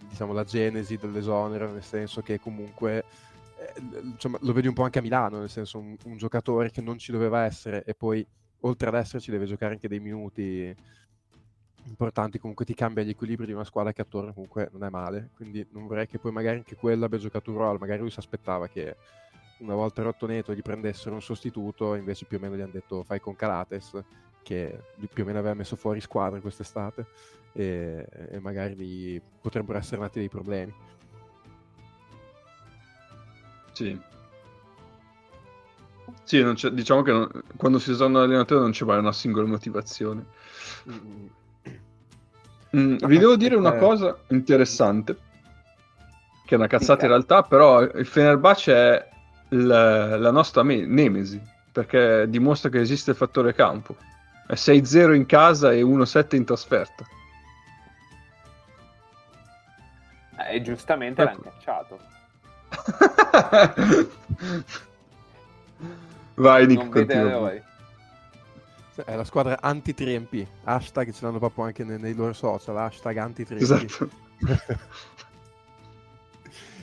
diciamo 0.08 0.32
la 0.32 0.42
genesi 0.42 0.96
dell'esonero, 0.96 1.70
nel 1.70 1.84
senso 1.84 2.22
che 2.22 2.40
comunque 2.40 3.04
eh, 3.56 4.00
insomma, 4.02 4.38
lo 4.40 4.52
vedi 4.52 4.66
un 4.66 4.74
po' 4.74 4.82
anche 4.82 4.98
a 4.98 5.02
Milano, 5.02 5.38
nel 5.38 5.48
senso 5.48 5.78
un, 5.78 5.96
un 6.06 6.16
giocatore 6.16 6.72
che 6.72 6.80
non 6.80 6.98
ci 6.98 7.12
doveva 7.12 7.44
essere 7.44 7.84
e 7.84 7.94
poi 7.94 8.26
oltre 8.62 8.88
ad 8.88 8.96
esserci 8.96 9.30
deve 9.30 9.46
giocare 9.46 9.74
anche 9.74 9.86
dei 9.86 10.00
minuti 10.00 10.74
importanti, 11.84 12.40
comunque 12.40 12.64
ti 12.64 12.74
cambia 12.74 13.04
gli 13.04 13.10
equilibri 13.10 13.46
di 13.46 13.52
una 13.52 13.62
squadra 13.62 13.92
che 13.92 14.02
attorno 14.02 14.32
comunque 14.32 14.70
non 14.72 14.82
è 14.82 14.90
male, 14.90 15.30
quindi 15.36 15.64
non 15.70 15.86
vorrei 15.86 16.08
che 16.08 16.18
poi 16.18 16.32
magari 16.32 16.56
anche 16.56 16.74
quello 16.74 17.04
abbia 17.04 17.18
giocato 17.18 17.52
un 17.52 17.58
ruolo, 17.58 17.78
magari 17.78 18.00
lui 18.00 18.10
si 18.10 18.18
aspettava 18.18 18.66
che 18.66 18.96
una 19.58 19.74
volta 19.74 20.02
rotto 20.02 20.26
Neto 20.26 20.54
gli 20.54 20.62
prendessero 20.62 21.14
un 21.14 21.22
sostituto, 21.22 21.94
invece 21.94 22.26
più 22.26 22.36
o 22.36 22.40
meno 22.40 22.56
gli 22.56 22.60
hanno 22.60 22.72
detto 22.72 23.02
fai 23.02 23.20
con 23.20 23.36
Calates, 23.36 23.92
che 24.42 24.78
più 25.12 25.22
o 25.22 25.26
meno 25.26 25.38
aveva 25.38 25.54
messo 25.54 25.76
fuori 25.76 26.00
squadra 26.00 26.40
quest'estate, 26.40 27.06
e, 27.52 28.06
e 28.30 28.38
magari 28.40 29.20
potrebbero 29.40 29.78
essere 29.78 30.00
nati 30.00 30.18
dei 30.18 30.28
problemi. 30.28 30.74
Sì. 33.72 33.98
Sì, 36.22 36.72
diciamo 36.72 37.02
che 37.02 37.12
non, 37.12 37.30
quando 37.56 37.78
si 37.78 37.90
usano 37.90 38.18
l'allenatore 38.18 38.60
non 38.60 38.72
ci 38.72 38.84
vuole 38.84 39.00
una 39.00 39.12
singola 39.12 39.46
motivazione. 39.46 40.24
Mm. 40.90 41.26
Mm, 42.76 42.96
vi 43.06 43.18
devo 43.18 43.36
dire 43.36 43.54
una 43.54 43.76
cosa 43.76 44.18
interessante, 44.28 45.16
che 46.44 46.54
è 46.54 46.58
una 46.58 46.66
cazzata 46.66 47.04
in 47.04 47.10
realtà, 47.10 47.42
però 47.42 47.80
il 47.80 48.06
Fenerbahce 48.06 48.74
è 48.74 49.08
la, 49.48 50.16
la 50.16 50.30
nostra 50.30 50.62
me- 50.62 50.86
nemesi, 50.86 51.42
perché 51.72 52.26
dimostra 52.28 52.70
che 52.70 52.80
esiste 52.80 53.10
il 53.10 53.16
fattore 53.16 53.52
campo. 53.54 53.96
È 54.46 54.54
6-0 54.54 55.14
in 55.14 55.26
casa 55.26 55.72
e 55.72 55.82
1-7 55.82 56.36
in 56.36 56.44
trasferta. 56.44 57.04
Eh, 60.38 60.56
e 60.56 60.62
giustamente 60.62 61.22
ecco. 61.22 61.30
l'hanno 61.30 61.42
cacciato. 61.42 61.98
Vai 66.34 66.66
Nick, 66.66 66.88
continua. 66.88 67.52
È 69.04 69.14
la 69.14 69.24
squadra 69.24 69.58
anti-3MP. 69.60 70.46
Hashtag 70.64 71.12
ce 71.12 71.24
l'hanno 71.24 71.38
proprio 71.38 71.64
anche 71.64 71.84
nei, 71.84 71.98
nei 71.98 72.14
loro 72.14 72.32
social. 72.32 72.78
Hashtag 72.78 73.16
anti-3MP. 73.16 73.60
Esatto. 73.60 74.08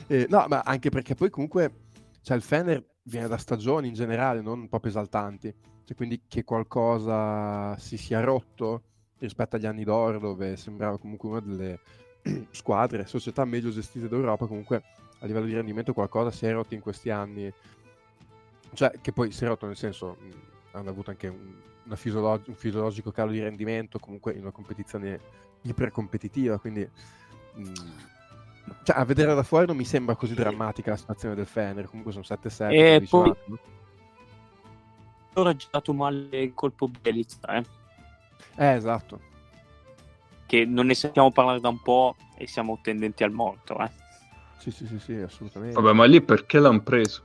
Eh, 0.06 0.26
no, 0.28 0.44
ma 0.48 0.60
anche 0.60 0.90
perché 0.90 1.14
poi 1.14 1.30
comunque 1.30 1.83
cioè, 2.24 2.38
il 2.38 2.42
Fener 2.42 2.82
viene 3.02 3.28
da 3.28 3.36
stagioni 3.36 3.88
in 3.88 3.92
generale 3.92 4.40
non 4.40 4.66
proprio 4.66 4.90
esaltanti. 4.90 5.54
Cioè, 5.84 5.94
quindi 5.94 6.22
che 6.26 6.42
qualcosa 6.42 7.76
si 7.76 7.98
sia 7.98 8.20
rotto 8.20 8.82
rispetto 9.18 9.56
agli 9.56 9.66
anni 9.66 9.84
d'oro, 9.84 10.18
dove 10.18 10.56
sembrava 10.56 10.98
comunque 10.98 11.28
una 11.28 11.40
delle 11.40 11.80
squadre, 12.50 13.04
società 13.04 13.44
meglio 13.44 13.68
gestite 13.68 14.08
d'Europa, 14.08 14.46
comunque 14.46 14.82
a 15.18 15.26
livello 15.26 15.44
di 15.44 15.52
rendimento 15.52 15.92
qualcosa 15.92 16.30
si 16.30 16.46
è 16.46 16.52
rotto 16.52 16.72
in 16.72 16.80
questi 16.80 17.10
anni. 17.10 17.52
Cioè, 18.72 18.92
che 19.02 19.12
poi 19.12 19.30
si 19.30 19.44
è 19.44 19.46
rotto 19.46 19.66
nel 19.66 19.76
senso, 19.76 20.16
hanno 20.72 20.88
avuto 20.88 21.10
anche 21.10 21.28
un, 21.28 21.94
fisiolog- 21.94 22.48
un 22.48 22.54
fisiologico 22.54 23.10
calo 23.10 23.32
di 23.32 23.40
rendimento, 23.40 23.98
comunque 23.98 24.32
in 24.32 24.40
una 24.40 24.50
competizione 24.50 25.20
ipercompetitiva, 25.60 26.58
quindi... 26.58 26.88
Mh, 27.56 27.72
cioè, 28.82 28.98
a 28.98 29.04
vedere 29.04 29.34
da 29.34 29.42
fuori 29.42 29.66
non 29.66 29.76
mi 29.76 29.84
sembra 29.84 30.14
così 30.14 30.34
drammatica 30.34 30.90
la 30.90 30.96
situazione 30.96 31.34
del 31.34 31.46
Fener. 31.46 31.88
Comunque 31.88 32.12
sono 32.12 32.24
7-7. 32.26 32.70
E 32.70 33.06
poi 33.08 33.32
ora 35.34 35.50
ha 35.50 35.56
girato 35.56 35.92
male 35.92 36.40
il 36.40 36.54
colpo 36.54 36.88
Bielitsa, 36.88 37.56
eh? 37.56 37.64
eh, 38.56 38.74
esatto. 38.74 39.32
Che 40.46 40.64
non 40.64 40.86
ne 40.86 40.94
sentiamo 40.94 41.30
parlare 41.30 41.60
da 41.60 41.68
un 41.68 41.80
po' 41.80 42.16
e 42.36 42.46
siamo 42.46 42.78
tendenti 42.82 43.24
al 43.24 43.32
morto, 43.32 43.78
eh? 43.78 43.90
Sì, 44.58 44.70
sì, 44.70 44.86
sì, 44.86 44.98
sì, 44.98 45.14
assolutamente. 45.14 45.80
Vabbè, 45.80 45.92
ma 45.92 46.04
lì 46.04 46.22
perché 46.22 46.58
l'hanno 46.58 46.82
preso? 46.82 47.22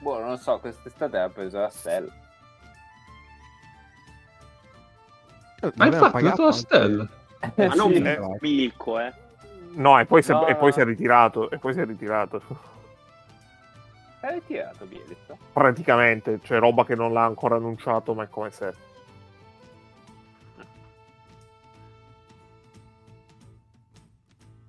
Boh, 0.00 0.18
non 0.18 0.30
lo 0.30 0.36
so, 0.36 0.58
quest'estate 0.58 1.18
ha 1.18 1.28
preso 1.28 1.58
la 1.58 1.70
stella. 1.70 2.12
Eh, 5.62 5.72
Ma 5.76 5.86
infatti, 5.86 6.12
pagato 6.12 6.44
la 6.44 6.52
stella. 6.52 7.08
Ma 7.54 7.74
non 7.74 7.92
Sì, 7.92 8.02
eh, 8.02 8.18
Milko, 8.40 8.98
eh? 8.98 9.28
No, 9.72 9.98
e 9.98 10.06
poi, 10.06 10.22
si 10.22 10.30
è- 10.30 10.34
No, 10.34 10.46
e 10.46 10.54
poi 10.56 10.68
no. 10.68 10.72
si 10.72 10.80
è 10.80 10.84
ritirato. 10.84 11.50
E 11.50 11.58
poi 11.58 11.72
si 11.72 11.80
è 11.80 11.84
ritirato. 11.84 12.40
Si 14.20 14.26
è 14.26 14.32
ritirato 14.32 14.84
Bielitsa. 14.84 15.36
Praticamente, 15.52 16.40
cioè 16.42 16.58
roba 16.58 16.84
che 16.84 16.94
non 16.94 17.12
l'ha 17.12 17.24
ancora 17.24 17.56
annunciato, 17.56 18.14
ma 18.14 18.24
è 18.24 18.28
come 18.28 18.50
se. 18.50 18.72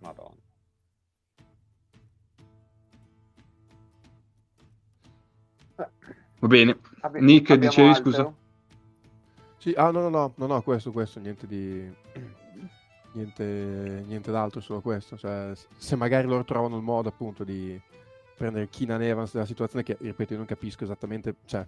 Madonna. 0.02 0.40
Va 6.40 6.48
bene. 6.48 6.78
Abbi- 7.02 7.22
Nick, 7.22 7.54
dicevi, 7.56 7.90
altro? 7.90 8.04
scusa? 8.04 8.34
Sì, 9.58 9.74
ah, 9.78 9.92
no, 9.92 10.02
no, 10.02 10.10
no, 10.10 10.34
no, 10.36 10.46
no, 10.48 10.62
questo, 10.64 10.92
questo, 10.92 11.20
niente 11.20 11.46
di... 11.46 11.94
Niente, 13.14 14.04
niente 14.08 14.32
d'altro, 14.32 14.62
solo 14.62 14.82
questo. 14.82 15.18
Cioè, 15.18 15.52
se 15.78 15.96
magari 15.96 16.28
loro 16.28 16.44
trovano 16.44 16.78
il 16.78 16.84
modo, 16.84 17.10
appunto, 17.10 17.44
di 17.44 17.80
prendere 18.42 18.70
Keenan 18.70 19.04
Evans 19.04 19.34
della 19.34 19.46
situazione 19.46 19.84
che, 19.84 19.98
ripeto, 20.00 20.32
io 20.34 20.40
non 20.40 20.48
capisco 20.48 20.84
esattamente, 20.84 21.36
cioè, 21.46 21.64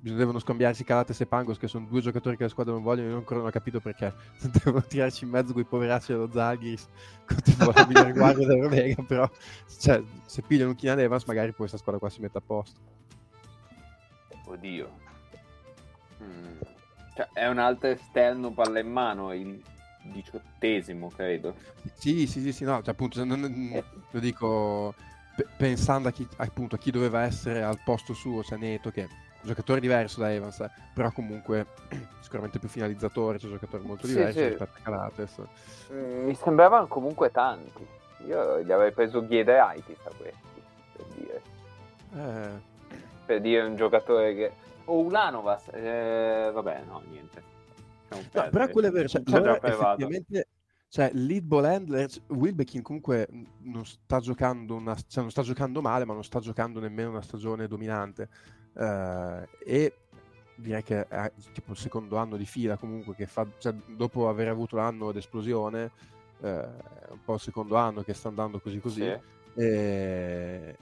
devono 0.00 0.38
scambiarsi 0.38 0.84
Calates 0.84 1.20
e 1.20 1.26
Pangos, 1.26 1.58
che 1.58 1.66
sono 1.66 1.86
due 1.88 2.00
giocatori 2.00 2.36
che 2.36 2.44
la 2.44 2.48
squadra 2.48 2.72
non 2.72 2.84
vogliono, 2.84 3.08
io 3.08 3.16
ancora 3.16 3.40
non 3.40 3.48
ho 3.48 3.50
capito 3.50 3.80
perché 3.80 4.14
devono 4.62 4.84
tirarci 4.84 5.24
in 5.24 5.30
mezzo 5.30 5.52
quei 5.52 5.64
poveracci 5.64 6.12
dello 6.12 6.30
Zaghiris 6.30 6.88
con 7.26 7.40
tipo 7.42 7.72
la 7.74 7.84
migliore 7.88 8.12
guardia 8.12 8.46
dell'Eurolega, 8.46 9.02
però, 9.02 9.28
cioè, 9.80 10.00
se 10.24 10.42
pigliano 10.42 10.70
un 10.70 10.76
Keenan 10.76 11.00
Evans, 11.00 11.24
magari 11.24 11.48
poi 11.48 11.56
questa 11.56 11.78
squadra 11.78 11.98
qua 11.98 12.10
si 12.10 12.20
mette 12.20 12.38
a 12.38 12.42
posto. 12.46 12.80
Oddio. 14.46 14.90
Mm. 16.22 16.60
Cioè, 17.16 17.28
è 17.32 17.48
un 17.48 17.58
altro 17.58 17.88
esterno 17.88 18.52
palla 18.52 18.78
in 18.78 18.90
mano, 18.90 19.32
il 19.32 19.60
diciottesimo, 20.04 21.08
credo. 21.14 21.54
Sì, 21.94 22.26
sì, 22.26 22.40
sì, 22.40 22.52
sì, 22.52 22.64
no, 22.64 22.82
cioè 22.82 22.92
appunto, 22.92 23.24
non- 23.24 23.82
lo 24.10 24.20
dico 24.20 24.94
pe- 25.36 25.46
pensando 25.56 26.08
a 26.08 26.12
chi, 26.12 26.26
appunto, 26.36 26.74
a 26.76 26.78
chi 26.78 26.90
doveva 26.90 27.22
essere 27.22 27.62
al 27.62 27.80
posto 27.84 28.12
suo, 28.14 28.42
cioè 28.42 28.58
Neto, 28.58 28.90
che 28.90 29.02
è 29.02 29.06
un 29.06 29.48
giocatore 29.48 29.80
diverso 29.80 30.20
da 30.20 30.32
Evans, 30.32 30.60
eh, 30.60 30.70
però 30.94 31.10
comunque 31.12 31.66
sicuramente 32.20 32.58
più 32.58 32.68
finalizzatore, 32.68 33.38
cioè 33.38 33.50
un 33.50 33.58
giocatore 33.58 33.82
molto 33.82 34.06
Sì, 34.06 34.14
diverso 34.14 34.38
sì. 34.38 34.48
rispetto 34.48 34.76
a 34.76 34.80
Calates. 34.82 35.42
Mm, 35.92 36.24
mi 36.26 36.34
sembravano 36.34 36.86
comunque 36.86 37.30
tanti. 37.30 37.86
Io 38.26 38.62
gli 38.62 38.72
avrei 38.72 38.92
preso 38.92 39.26
Ghiedaitis 39.26 39.98
a 40.04 40.10
questi, 40.16 40.62
per 40.96 41.06
dire. 41.16 41.42
Eh, 42.16 42.72
Per 43.26 43.40
dire 43.40 43.62
un 43.62 43.76
giocatore 43.76 44.34
che... 44.34 44.52
O 44.86 44.98
Ulanovas, 45.00 45.68
eh, 45.72 46.50
vabbè, 46.52 46.82
no, 46.86 47.02
niente. 47.08 47.42
No, 48.10 48.48
però 48.50 48.68
quello 48.68 48.88
è 48.88 48.90
vero, 48.90 49.08
cioè, 49.08 49.22
loro 49.26 49.60
effettivamente, 49.60 50.48
cioè 50.88 51.10
lead 51.12 51.44
ball 51.44 51.64
handler, 51.64 52.08
Wilbekin 52.28 52.82
comunque 52.82 53.26
mh, 53.30 53.42
non 53.70 53.84
sta 53.84 54.20
giocando 54.20 54.74
una, 54.74 54.94
cioè, 54.94 55.22
non 55.22 55.30
sta 55.30 55.42
giocando 55.42 55.80
male, 55.80 56.04
ma 56.04 56.12
non 56.12 56.22
sta 56.22 56.38
giocando 56.38 56.80
nemmeno 56.80 57.10
una 57.10 57.22
stagione 57.22 57.66
dominante. 57.66 58.28
Eh, 58.76 59.48
e 59.64 59.96
direi 60.56 60.82
che 60.82 61.06
è 61.08 61.32
tipo 61.52 61.72
il 61.72 61.78
secondo 61.78 62.16
anno 62.16 62.36
di 62.36 62.46
fila 62.46 62.76
comunque 62.76 63.14
che 63.14 63.26
fa, 63.26 63.46
cioè, 63.58 63.74
dopo 63.96 64.28
aver 64.28 64.48
avuto 64.48 64.76
l'anno 64.76 65.10
d'esplosione, 65.10 65.90
è 66.40 66.46
un 66.46 67.20
po' 67.24 67.34
il 67.34 67.40
secondo 67.40 67.76
anno 67.76 68.02
che 68.02 68.14
sta 68.14 68.28
andando 68.28 68.60
così 68.60 68.78
così. 68.78 69.00
Sì. 69.00 69.60
E 69.60 70.76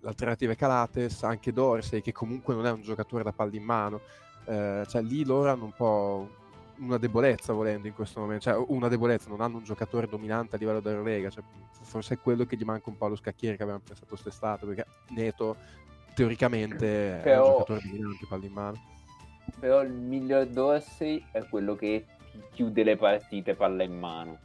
l'alternativa 0.00 0.52
è 0.52 0.56
Calates, 0.56 1.24
anche 1.24 1.52
Dorsey, 1.52 2.00
che 2.00 2.12
comunque 2.12 2.54
non 2.54 2.66
è 2.66 2.70
un 2.70 2.82
giocatore 2.82 3.24
da 3.24 3.32
palla 3.32 3.56
in 3.56 3.64
mano. 3.64 4.00
Eh, 4.44 4.84
cioè 4.86 5.02
lì 5.02 5.24
loro 5.24 5.50
hanno 5.50 5.64
un 5.64 5.72
po' 5.72 6.30
una 6.78 6.98
debolezza 6.98 7.52
volendo 7.52 7.86
in 7.86 7.94
questo 7.94 8.20
momento, 8.20 8.44
cioè 8.44 8.64
una 8.68 8.88
debolezza, 8.88 9.28
non 9.28 9.40
hanno 9.40 9.58
un 9.58 9.64
giocatore 9.64 10.06
dominante 10.08 10.56
a 10.56 10.58
livello 10.58 10.80
dell'Eurolega, 10.80 11.30
cioè, 11.30 11.42
forse 11.82 12.14
è 12.14 12.18
quello 12.18 12.44
che 12.44 12.56
gli 12.56 12.64
manca 12.64 12.90
un 12.90 12.96
po' 12.96 13.06
allo 13.06 13.16
scacchiere 13.16 13.56
che 13.56 13.62
avevamo 13.62 13.82
pensato 13.84 14.06
quest'estate, 14.08 14.66
perché 14.66 14.86
Neto 15.08 15.56
teoricamente 16.14 17.18
è 17.18 17.22
Però- 17.22 17.44
un 17.46 17.52
giocatore 17.52 17.80
dominante 17.84 18.26
palla 18.28 18.44
in 18.46 18.52
mano. 18.52 18.82
Però 19.58 19.82
il 19.82 19.92
miglior 19.92 20.46
Dorsey 20.46 21.24
è 21.32 21.42
quello 21.48 21.74
che 21.74 22.04
chiude 22.52 22.82
le 22.84 22.96
partite 22.96 23.54
palla 23.54 23.82
in 23.82 23.98
mano. 23.98 24.38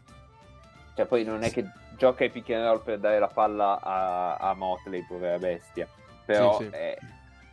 Cioè 0.95 1.05
poi 1.05 1.23
non 1.23 1.43
è 1.43 1.51
che 1.51 1.65
gioca 1.97 2.23
i 2.23 2.29
pick 2.29 2.49
and 2.51 2.63
roll 2.65 2.83
per 2.83 2.99
dare 2.99 3.19
la 3.19 3.27
palla 3.27 3.79
a, 3.81 4.35
a 4.37 4.53
Motley, 4.53 5.05
povera 5.05 5.37
bestia. 5.37 5.87
Però 6.25 6.57
Sì, 6.57 6.65
sì. 6.65 6.69
eh, 6.73 6.97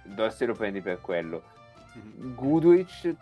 Dorsey 0.04 0.46
lo 0.46 0.54
prendi 0.54 0.80
per 0.80 1.00
quello. 1.00 1.42
Mhm. 1.94 2.34
Goodrich 2.34 3.14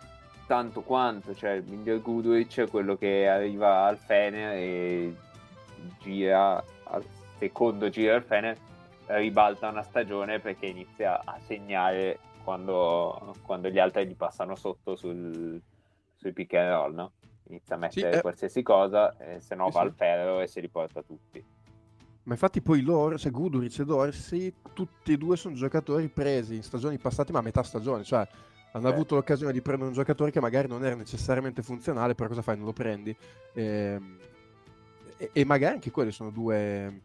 tanto 0.49 0.81
quanto, 0.81 1.35
cioè 1.35 1.51
il 1.51 1.63
miglior 1.67 2.01
Goodrich 2.01 2.59
è 2.59 2.67
quello 2.67 2.97
che 2.97 3.27
arriva 3.27 3.85
al 3.85 3.99
Fener 3.99 4.55
e 4.55 5.15
gira 5.99 6.55
al 6.85 7.05
secondo 7.37 7.87
giro 7.89 8.15
al 8.15 8.23
Fener 8.23 8.57
ribalta 9.05 9.69
una 9.69 9.83
stagione 9.83 10.39
perché 10.39 10.65
inizia 10.65 11.21
a 11.23 11.37
segnare 11.45 12.17
quando, 12.43 13.35
quando 13.43 13.69
gli 13.69 13.77
altri 13.77 14.07
gli 14.07 14.15
passano 14.15 14.55
sotto 14.55 14.95
sul, 14.95 15.61
sui 16.15 16.33
pick 16.33 16.55
and 16.55 16.71
roll, 16.71 16.95
no? 16.95 17.11
Inizia 17.49 17.75
a 17.75 17.89
Sì, 17.89 17.99
mettere 17.99 18.17
eh. 18.17 18.21
qualsiasi 18.21 18.63
cosa, 18.63 19.15
e 19.19 19.41
se 19.41 19.53
no 19.53 19.67
Sì, 19.67 19.73
va 19.73 19.81
sì. 19.81 19.85
al 19.85 19.93
ferro 19.93 20.39
e 20.39 20.47
si 20.47 20.59
riporta 20.59 21.03
tutti. 21.03 21.45
Ma 22.23 22.33
infatti 22.33 22.59
poi 22.61 22.81
loro, 22.81 23.19
cioè 23.19 23.31
Guduric 23.31 23.77
e 23.77 23.85
Dorsey, 23.85 24.53
tutti 24.73 25.13
e 25.13 25.17
due 25.17 25.37
sono 25.37 25.53
giocatori 25.53 26.07
presi 26.09 26.55
in 26.55 26.63
stagioni 26.63 26.97
passate, 26.97 27.31
ma 27.31 27.37
a 27.37 27.43
metà 27.43 27.61
stagione, 27.61 28.03
cioè 28.03 28.27
hanno 28.71 28.87
Eh. 28.89 28.91
avuto 28.91 29.15
l'occasione 29.15 29.51
di 29.51 29.61
prendere 29.61 29.89
un 29.89 29.95
giocatore 29.95 30.31
che 30.31 30.39
magari 30.39 30.67
non 30.67 30.83
era 30.85 30.95
necessariamente 30.95 31.61
funzionale, 31.63 32.15
però 32.15 32.29
cosa 32.29 32.41
fai? 32.41 32.55
Non 32.57 32.65
lo 32.65 32.73
prendi. 32.73 33.15
Ehm, 33.53 34.17
E, 35.21 35.31
e 35.33 35.43
magari 35.43 35.73
anche 35.73 35.91
quelle 35.91 36.11
sono 36.11 36.29
due 36.29 37.01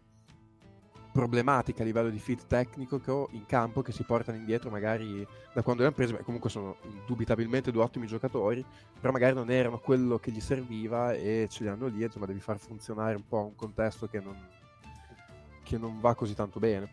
problematiche 1.10 1.82
a 1.82 1.84
livello 1.84 2.10
di 2.10 2.20
fit 2.20 2.46
tecnico 2.46 3.00
che 3.00 3.10
ho 3.10 3.28
in 3.32 3.44
campo 3.44 3.82
che 3.82 3.90
si 3.90 4.04
portano 4.04 4.36
indietro 4.36 4.70
magari 4.70 5.26
da 5.52 5.62
quando 5.62 5.82
li 5.82 5.88
hanno 5.88 5.96
presi, 5.96 6.12
beh, 6.12 6.22
comunque 6.22 6.48
sono 6.48 6.76
indubitabilmente 6.82 7.72
due 7.72 7.82
ottimi 7.82 8.06
giocatori, 8.06 8.64
però 9.00 9.12
magari 9.12 9.34
non 9.34 9.50
erano 9.50 9.78
quello 9.80 10.18
che 10.18 10.30
gli 10.30 10.40
serviva 10.40 11.12
e 11.12 11.48
ce 11.50 11.64
li 11.64 11.70
hanno 11.70 11.88
lì, 11.88 12.04
insomma 12.04 12.26
devi 12.26 12.38
far 12.38 12.58
funzionare 12.58 13.16
un 13.16 13.26
po' 13.26 13.46
un 13.46 13.56
contesto 13.56 14.06
che 14.06 14.20
non, 14.20 14.36
che 15.64 15.76
non 15.76 15.98
va 16.00 16.14
così 16.14 16.34
tanto 16.34 16.60
bene. 16.60 16.88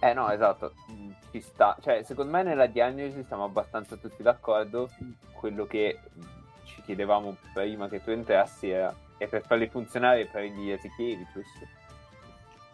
Eh 0.00 0.12
no, 0.12 0.30
esatto, 0.30 0.74
Mm, 0.92 1.10
ci 1.30 1.40
sta. 1.40 1.76
Cioè, 1.80 2.02
secondo 2.04 2.32
me 2.32 2.42
nella 2.42 2.66
diagnosi 2.66 3.24
siamo 3.24 3.44
abbastanza 3.44 3.96
tutti 3.96 4.22
d'accordo. 4.22 4.88
Quello 5.32 5.66
che 5.66 5.98
mm, 6.16 6.22
ci 6.64 6.82
chiedevamo 6.82 7.36
prima 7.52 7.88
che 7.88 8.02
tu 8.02 8.10
entrassi 8.10 8.70
era 8.70 8.94
e 9.18 9.26
per 9.26 9.44
farli 9.44 9.68
funzionare 9.68 10.26
prendi 10.26 10.70
Ezechielicius. 10.70 11.46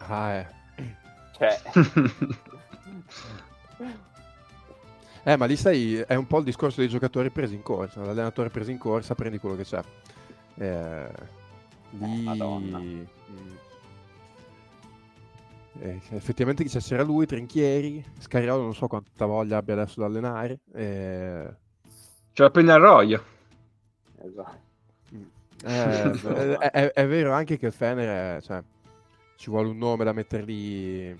Ah, 0.07 0.33
eh. 0.33 0.47
Cioè, 1.37 1.61
Eh, 5.27 5.37
ma 5.37 5.47
lì 5.47 5.55
sai, 5.55 5.95
è 5.95 6.13
un 6.13 6.27
po' 6.27 6.37
il 6.37 6.43
discorso 6.43 6.81
dei 6.81 6.87
giocatori 6.87 7.31
presi 7.31 7.55
in 7.55 7.63
corsa. 7.63 8.03
L'allenatore 8.03 8.51
preso 8.51 8.69
in 8.69 8.77
corsa, 8.77 9.15
prendi 9.15 9.39
quello 9.39 9.55
che 9.55 9.63
c'è. 9.63 9.81
Eh, 10.53 11.09
lì... 11.89 12.21
Madonna. 12.21 12.77
mm, 12.77 13.03
eh, 15.81 15.99
effettivamente 16.11 16.67
cioè, 16.69 16.81
c'era 16.81 17.03
lui, 17.03 17.25
Trinchieri, 17.25 18.03
Scariolo 18.19 18.61
non 18.63 18.73
so 18.75 18.87
quanta 18.87 19.25
voglia 19.25 19.57
abbia 19.57 19.73
adesso 19.73 19.99
da 19.99 20.05
allenare. 20.07 20.59
eh, 20.73 21.55
C'è 22.33 22.43
la 22.43 22.49
Peñarroia. 22.51 23.21
Esatto. 24.21 24.63
Eh, 25.63 26.11
è, 26.59 26.69
è- 26.71 26.91
è 26.91 27.07
vero 27.07 27.31
anche 27.33 27.57
che 27.57 27.67
il 27.67 27.71
Fener, 27.73 28.37
è- 28.37 28.41
cioè, 28.41 28.61
ci 29.37 29.49
vuole 29.49 29.69
un 29.69 29.77
nome 29.77 30.03
da 30.03 30.13
mettergli, 30.13 31.15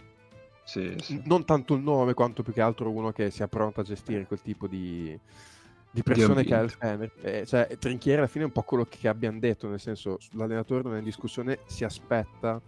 Sì, 0.64 0.96
sì. 1.00 1.22
non 1.26 1.46
tanto 1.46 1.74
il 1.76 1.82
nome 1.82 2.14
quanto 2.14 2.44
più 2.44 2.54
che 2.54 2.62
altro 2.62 2.90
uno 2.90 3.12
che 3.12 3.30
sia 3.32 3.48
pronto 3.48 3.82
a 3.82 3.84
gestire 3.84 4.26
quel 4.26 4.42
tipo 4.42 4.68
di, 4.68 5.18
di 5.92 6.04
pressione 6.04 6.44
che 6.44 6.56
ha 6.56 6.60
il 6.62 6.70
Fener. 6.70 7.12
Eh, 7.22 7.46
cioè, 7.46 7.76
Trinchieri 7.78 8.20
alla 8.20 8.28
fine 8.28 8.44
è 8.44 8.48
un 8.48 8.54
po' 8.54 8.64
quello 8.64 8.86
che 8.86 9.08
abbiamo 9.08 9.40
detto, 9.40 9.68
nel 9.68 9.80
senso 9.80 10.18
l'allenatore 10.32 10.84
non 10.84 10.96
è 10.96 11.00
in 11.00 11.04
discussione, 11.04 11.60
si 11.66 11.84
aspetta 11.84 12.62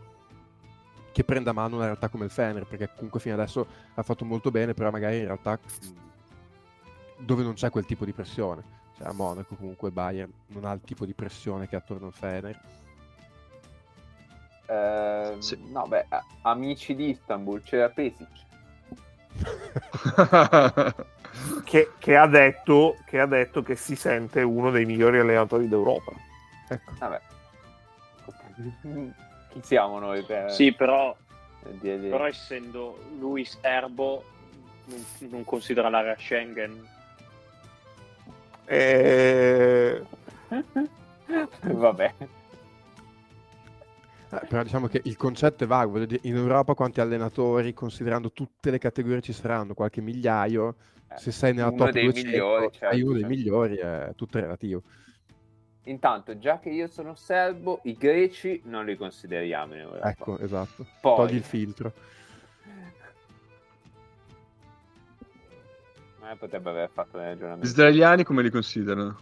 che 1.17 1.23
prenda 1.23 1.49
a 1.49 1.53
mano 1.53 1.77
una 1.77 1.85
realtà 1.85 2.09
come 2.09 2.25
il 2.25 2.29
Fener, 2.29 2.67
perché 2.67 2.91
comunque 2.93 3.19
fino 3.19 3.33
adesso 3.33 3.65
ha 3.95 4.03
fatto 4.03 4.23
molto 4.23 4.51
bene, 4.51 4.75
però 4.75 4.91
magari 4.91 5.17
in 5.17 5.25
realtà 5.25 5.57
dove 7.17 7.41
non 7.41 7.55
c'è 7.55 7.71
quel 7.71 7.87
tipo 7.87 8.05
di 8.05 8.13
pressione. 8.13 8.61
Cioè, 8.95 9.07
a 9.07 9.13
Monaco 9.13 9.55
comunque 9.55 9.87
il 9.87 9.95
Bayern 9.95 10.31
non 10.49 10.65
ha 10.65 10.73
il 10.73 10.81
tipo 10.81 11.07
di 11.07 11.15
pressione 11.15 11.67
che 11.67 11.73
ha 11.75 11.79
attorno 11.79 12.05
al 12.05 12.13
Fener. 12.13 12.61
Ehm, 14.67 15.39
Sì. 15.39 15.57
No, 15.71 15.87
beh, 15.87 16.05
amici 16.43 16.93
di 16.93 17.09
Istanbul, 17.09 17.63
c'era 17.63 17.89
Pesic. 17.89 18.27
Che, 21.63 21.91
che 21.99 22.15
ha 22.15 22.25
detto, 22.25 22.95
che 23.05 23.19
ha 23.19 23.27
detto 23.27 23.61
che 23.61 23.75
si 23.75 23.95
sente 23.95 24.41
uno 24.41 24.71
dei 24.71 24.85
migliori 24.85 25.19
allenatori 25.19 25.67
d'Europa. 25.67 26.11
Ecco. 26.67 26.93
Vabbè. 26.97 27.21
Chi 29.59 29.65
siamo 29.65 29.97
noi 29.97 30.21
per 30.23 30.51
Sì, 30.51 30.71
però, 30.71 31.15
dire 31.79 31.99
di- 31.99 32.09
però 32.09 32.27
essendo 32.27 32.99
lui 33.17 33.43
serbo, 33.43 34.23
non, 34.85 35.05
non 35.31 35.43
considera 35.43 35.89
l'area 35.89 36.15
Schengen. 36.15 36.85
Eh, 38.65 40.03
Vabbè. 41.61 42.13
Eh, 44.29 44.45
però 44.47 44.61
diciamo 44.61 44.87
che 44.87 45.01
il 45.05 45.17
concetto 45.17 45.63
è 45.63 45.67
vago, 45.67 46.05
dire, 46.05 46.19
in 46.23 46.35
Europa 46.35 46.75
quanti 46.75 47.01
allenatori, 47.01 47.73
considerando 47.73 48.31
tutte 48.31 48.69
le 48.69 48.77
categorie 48.77 49.21
ci 49.21 49.33
saranno, 49.33 49.73
qualche 49.73 50.01
migliaio, 50.01 50.75
se 51.15 51.31
sei 51.31 51.53
nella 51.53 51.71
top 51.71 51.89
dei 51.91 52.03
200, 52.03 52.29
migliori, 52.29 52.69
certo, 52.71 52.95
uno 52.97 53.13
dei 53.13 53.21
certo. 53.21 53.35
migliori, 53.35 53.75
è 53.77 54.11
tutto 54.15 54.39
relativo. 54.39 54.83
Intanto, 55.87 56.37
già 56.37 56.59
che 56.59 56.69
io 56.69 56.87
sono 56.87 57.15
serbo, 57.15 57.79
i 57.83 57.93
greci 57.93 58.61
non 58.65 58.85
li 58.85 58.97
consideriamo 58.97 59.73
in 59.73 59.79
Europa. 59.81 60.09
Ecco, 60.09 60.37
esatto. 60.39 60.85
Poi- 61.01 61.15
Togli 61.15 61.35
il 61.35 61.43
filtro. 61.43 61.91
Eh, 66.29 66.35
potrebbe 66.35 66.69
aver 66.71 66.89
fatto 66.91 67.15
un 67.15 67.23
Gli 67.23 67.27
ragionamento. 67.27 67.65
israeliani 67.65 68.23
come 68.25 68.41
li 68.43 68.49
considerano? 68.49 69.17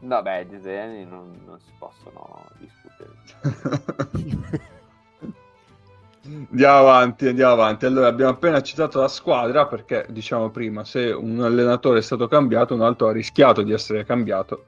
No, 0.00 0.20
beh, 0.20 0.44
gli 0.44 0.54
israeliani 0.56 1.06
non, 1.06 1.40
non 1.46 1.58
si 1.58 1.72
possono 1.78 2.44
discutere. 2.58 3.10
Andiamo 6.50 6.76
avanti, 6.80 7.28
andiamo 7.28 7.52
avanti. 7.54 7.86
Allora, 7.86 8.08
abbiamo 8.08 8.32
appena 8.32 8.60
citato 8.60 9.00
la 9.00 9.08
squadra 9.08 9.66
perché, 9.66 10.06
diciamo 10.10 10.50
prima, 10.50 10.84
se 10.84 11.10
un 11.10 11.40
allenatore 11.40 12.00
è 12.00 12.02
stato 12.02 12.28
cambiato, 12.28 12.74
un 12.74 12.82
altro 12.82 13.08
ha 13.08 13.12
rischiato 13.12 13.62
di 13.62 13.72
essere 13.72 14.04
cambiato 14.04 14.64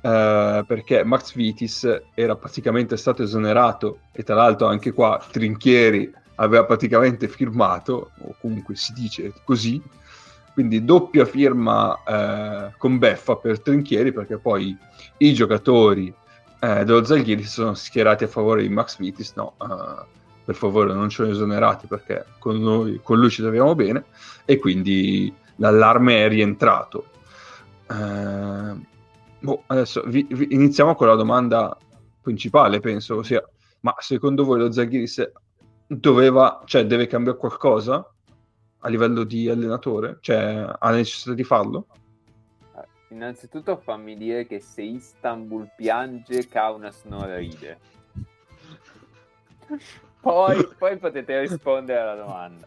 eh, 0.00 0.64
perché 0.66 1.04
Max 1.04 1.34
Vitis 1.34 2.02
era 2.14 2.36
praticamente 2.36 2.96
stato 2.96 3.22
esonerato 3.22 4.00
e 4.12 4.22
tra 4.22 4.34
l'altro 4.34 4.66
anche 4.66 4.92
qua 4.92 5.22
Trinchieri 5.30 6.10
aveva 6.36 6.64
praticamente 6.64 7.28
firmato, 7.28 8.12
o 8.22 8.34
comunque 8.40 8.74
si 8.74 8.92
dice 8.94 9.32
così, 9.44 9.80
quindi 10.54 10.84
doppia 10.84 11.26
firma 11.26 11.98
eh, 12.06 12.72
con 12.78 12.98
beffa 12.98 13.36
per 13.36 13.60
Trinchieri 13.60 14.12
perché 14.12 14.38
poi 14.38 14.76
i 15.18 15.34
giocatori 15.34 16.12
eh, 16.60 16.84
dello 16.84 17.04
Zalghiri 17.04 17.42
si 17.42 17.48
sono 17.50 17.74
schierati 17.74 18.24
a 18.24 18.28
favore 18.28 18.62
di 18.62 18.68
Max 18.70 18.96
Vitis, 18.98 19.34
no, 19.34 19.54
eh, 19.60 20.04
per 20.44 20.54
favore 20.54 20.94
non 20.94 21.10
ce 21.10 21.24
ne 21.24 21.30
esonerati 21.30 21.86
perché 21.86 22.24
con, 22.38 22.58
noi, 22.58 23.00
con 23.02 23.18
lui 23.18 23.30
ci 23.30 23.42
troviamo 23.42 23.74
bene 23.74 24.04
e 24.46 24.58
quindi 24.58 25.32
l'allarme 25.56 26.24
è 26.24 26.28
rientrato. 26.28 27.04
Eh, 27.90 28.88
boh, 29.40 29.64
adesso 29.66 30.02
vi- 30.06 30.26
vi- 30.30 30.52
iniziamo 30.54 30.94
con 30.94 31.06
la 31.06 31.14
domanda 31.14 31.76
principale, 32.20 32.80
penso, 32.80 33.16
ossia, 33.16 33.42
ma 33.80 33.94
secondo 33.98 34.44
voi 34.44 34.58
lo 34.58 34.70
Zaghiris 34.72 35.30
doveva, 35.86 36.62
cioè 36.66 36.84
deve 36.86 37.06
cambiare 37.06 37.38
qualcosa 37.38 38.06
a 38.82 38.88
livello 38.88 39.24
di 39.24 39.48
allenatore? 39.48 40.18
Cioè 40.20 40.66
ha 40.78 40.90
necessità 40.90 41.34
di 41.34 41.44
farlo? 41.44 41.86
Eh, 42.76 42.86
Innanzitutto 43.08 43.76
fammi 43.76 44.16
dire 44.16 44.46
che 44.46 44.60
se 44.60 44.82
Istanbul 44.82 45.70
piange, 45.76 46.46
Kaunas 46.48 47.04
non 47.04 47.34
ride. 47.34 47.78
Poi, 50.20 50.68
poi 50.76 50.98
potete 50.98 51.40
rispondere 51.40 51.98
alla 51.98 52.14
domanda. 52.14 52.66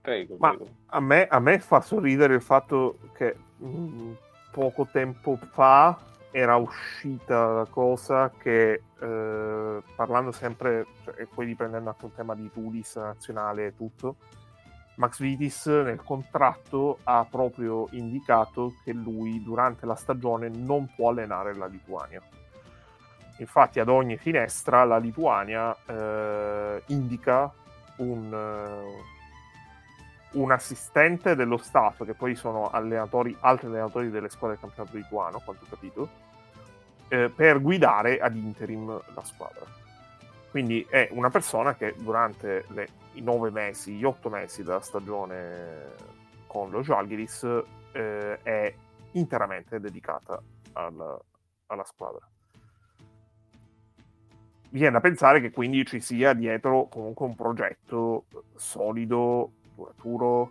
Prego, 0.00 0.36
Ma- 0.38 0.50
prego. 0.50 0.70
a, 0.86 1.00
me, 1.00 1.26
a 1.26 1.40
me 1.40 1.58
fa 1.58 1.80
sorridere 1.80 2.34
il 2.36 2.40
fatto 2.42 2.98
che 3.12 3.36
mm, 3.62 4.12
poco 4.58 4.88
tempo 4.90 5.38
fa 5.52 5.96
era 6.32 6.56
uscita 6.56 7.46
la 7.46 7.66
cosa 7.70 8.28
che, 8.36 8.82
eh, 8.98 9.82
parlando 9.94 10.32
sempre, 10.32 10.84
cioè, 11.04 11.14
e 11.16 11.26
poi 11.32 11.46
riprendendo 11.46 11.90
anche 11.90 12.04
un 12.04 12.12
tema 12.12 12.34
di 12.34 12.50
Tulis 12.50 12.96
nazionale 12.96 13.66
e 13.66 13.76
tutto, 13.76 14.16
Max 14.96 15.20
Vitis 15.20 15.66
nel 15.66 16.02
contratto 16.02 16.98
ha 17.04 17.24
proprio 17.30 17.86
indicato 17.92 18.74
che 18.82 18.92
lui 18.92 19.40
durante 19.44 19.86
la 19.86 19.94
stagione 19.94 20.48
non 20.48 20.92
può 20.92 21.10
allenare 21.10 21.54
la 21.54 21.66
Lituania. 21.66 22.20
Infatti 23.36 23.78
ad 23.78 23.88
ogni 23.88 24.16
finestra 24.16 24.82
la 24.82 24.98
Lituania 24.98 25.76
eh, 25.86 26.82
indica 26.86 27.52
un, 27.98 28.34
eh, 28.34 29.17
un 30.32 30.50
assistente 30.50 31.34
dello 31.34 31.56
Stato, 31.56 32.04
che 32.04 32.14
poi 32.14 32.34
sono 32.34 32.70
allenatori, 32.70 33.36
altri 33.40 33.66
allenatori 33.66 34.10
delle 34.10 34.28
squadre 34.28 34.58
del 34.60 34.64
campionato 34.64 34.96
lituano, 34.96 35.40
quanto 35.44 35.64
ho 35.64 35.68
capito, 35.68 36.08
eh, 37.08 37.30
per 37.30 37.60
guidare 37.60 38.18
ad 38.18 38.36
interim 38.36 39.00
la 39.14 39.24
squadra. 39.24 39.64
Quindi 40.50 40.86
è 40.88 41.08
una 41.12 41.30
persona 41.30 41.74
che 41.74 41.94
durante 41.98 42.64
le- 42.68 42.88
i 43.12 43.22
nove 43.22 43.50
mesi, 43.50 43.94
gli 43.94 44.04
otto 44.04 44.28
mesi 44.28 44.62
della 44.62 44.80
stagione 44.80 45.94
con 46.46 46.70
lo 46.70 46.82
Žalgiris 46.82 47.62
eh, 47.92 48.38
è 48.42 48.74
interamente 49.12 49.80
dedicata 49.80 50.40
al- 50.74 51.18
alla 51.66 51.84
squadra. 51.84 52.26
Viene 54.70 54.90
da 54.90 55.00
pensare 55.00 55.40
che 55.40 55.50
quindi 55.50 55.84
ci 55.86 56.00
sia 56.00 56.34
dietro 56.34 56.88
comunque 56.88 57.24
un 57.26 57.34
progetto 57.34 58.26
solido, 58.54 59.52
duraturo, 59.78 60.50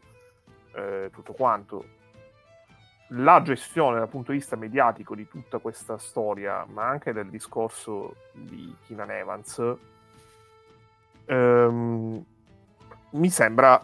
eh, 0.73 1.09
tutto 1.11 1.34
quanto. 1.34 1.95
La 3.11 3.41
gestione 3.41 3.99
dal 3.99 4.09
punto 4.09 4.32
di 4.32 4.38
vista 4.38 4.55
mediatico 4.55 5.15
di 5.15 5.28
tutta 5.28 5.59
questa 5.59 5.97
storia, 5.97 6.65
ma 6.69 6.88
anche 6.88 7.13
del 7.13 7.30
discorso 7.30 8.15
di 8.34 8.73
Keenan 8.86 9.11
Evans, 9.11 9.75
ehm, 11.25 12.25
mi 13.11 13.30
sembra 13.30 13.82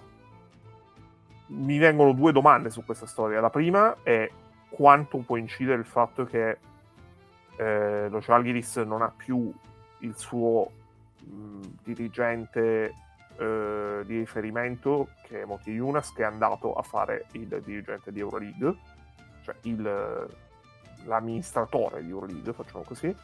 mi 1.46 1.78
vengono 1.78 2.14
due 2.14 2.32
domande 2.32 2.70
su 2.70 2.84
questa 2.84 3.06
storia. 3.06 3.40
La 3.40 3.50
prima 3.50 3.98
è 4.02 4.30
quanto 4.70 5.20
può 5.20 5.36
incidere 5.36 5.78
il 5.78 5.86
fatto 5.86 6.26
che 6.26 6.58
eh, 7.58 8.08
lo 8.10 8.20
Žalgiris 8.20 8.78
non 8.78 9.02
ha 9.02 9.14
più 9.16 9.54
il 10.00 10.16
suo 10.16 10.72
mh, 11.20 11.62
dirigente 11.84 12.94
eh, 13.38 14.04
di 14.06 14.18
riferimento 14.18 15.10
che 15.24 15.42
è 15.42 15.46
Moti 15.46 15.72
Yunas 15.72 16.14
che 16.14 16.22
è 16.24 16.26
andato 16.26 16.74
a 16.74 16.82
fare 16.82 17.26
il 17.32 17.62
dirigente 17.64 18.12
di 18.12 18.20
Euroleague 18.20 18.76
cioè 19.44 19.56
il, 19.62 20.28
l'amministratore 21.06 22.04
di 22.04 22.10
Euroleague 22.10 22.54
facciamo 22.54 22.84
così. 22.84 23.16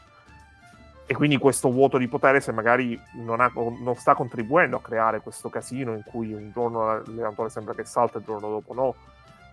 E 1.05 1.15
quindi 1.15 1.37
questo 1.37 1.71
vuoto 1.71 1.97
di 1.97 2.07
potere 2.07 2.39
se 2.39 2.51
magari 2.51 2.99
non, 3.15 3.39
ha- 3.39 3.51
non 3.55 3.95
sta 3.95 4.13
contribuendo 4.13 4.77
a 4.77 4.81
creare 4.81 5.21
questo 5.21 5.49
casino 5.49 5.95
in 5.95 6.03
cui 6.05 6.33
un 6.33 6.51
giorno 6.51 6.85
l'allenatore 6.85 7.49
sembra 7.49 7.73
che 7.73 7.83
salta 7.83 8.17
e 8.17 8.19
il 8.19 8.25
giorno 8.25 8.49
dopo 8.49 8.73
no. 8.75 8.95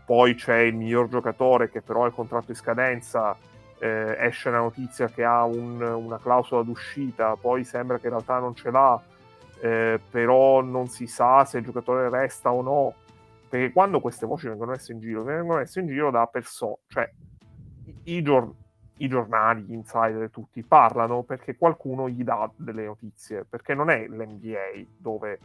Poi 0.05 0.35
c'è 0.35 0.59
il 0.59 0.75
miglior 0.75 1.09
giocatore 1.09 1.71
che 1.71 1.81
però 1.81 2.05
ha 2.05 2.09
il 2.09 2.13
contratto 2.13 2.51
in 2.51 2.57
scadenza 2.57 3.37
eh, 3.79 4.17
esce 4.21 4.51
la 4.51 4.59
notizia 4.59 5.09
che 5.09 5.25
ha 5.25 5.45
un- 5.45 5.81
una 5.81 6.19
clausola 6.19 6.63
d'uscita, 6.63 7.37
poi 7.37 7.65
sembra 7.65 7.99
che 7.99 8.07
in 8.07 8.13
realtà 8.13 8.39
non 8.39 8.55
ce 8.55 8.71
l'ha, 8.71 9.01
eh, 9.61 10.01
però 10.11 10.61
non 10.63 10.89
si 10.89 11.07
sa 11.07 11.45
se 11.45 11.59
il 11.59 11.65
giocatore 11.65 12.09
resta 12.09 12.53
o 12.53 12.63
no, 12.63 12.95
perché 13.49 13.73
quando 13.73 14.01
queste 14.01 14.27
voci 14.27 14.49
vengono 14.49 14.73
messe 14.73 14.93
in 14.93 15.01
giro, 15.01 15.23
vengono 15.23 15.61
messe 15.61 15.81
in 15.81 15.87
giro 15.87 16.11
da 16.11 16.27
persone, 16.27 16.79
cioè 16.89 17.11
i, 18.05 18.23
gior- 18.23 18.53
i 18.99 19.09
giornali, 19.09 19.63
gli 19.63 19.73
insider 19.73 20.31
tutti 20.31 20.63
parlano 20.63 21.23
perché 21.23 21.57
qualcuno 21.57 22.09
gli 22.09 22.23
dà 22.23 22.51
delle 22.57 22.85
notizie, 22.85 23.45
perché 23.45 23.75
non 23.75 23.91
è 23.91 24.07
l'NBA 24.07 24.85
dove 24.97 25.39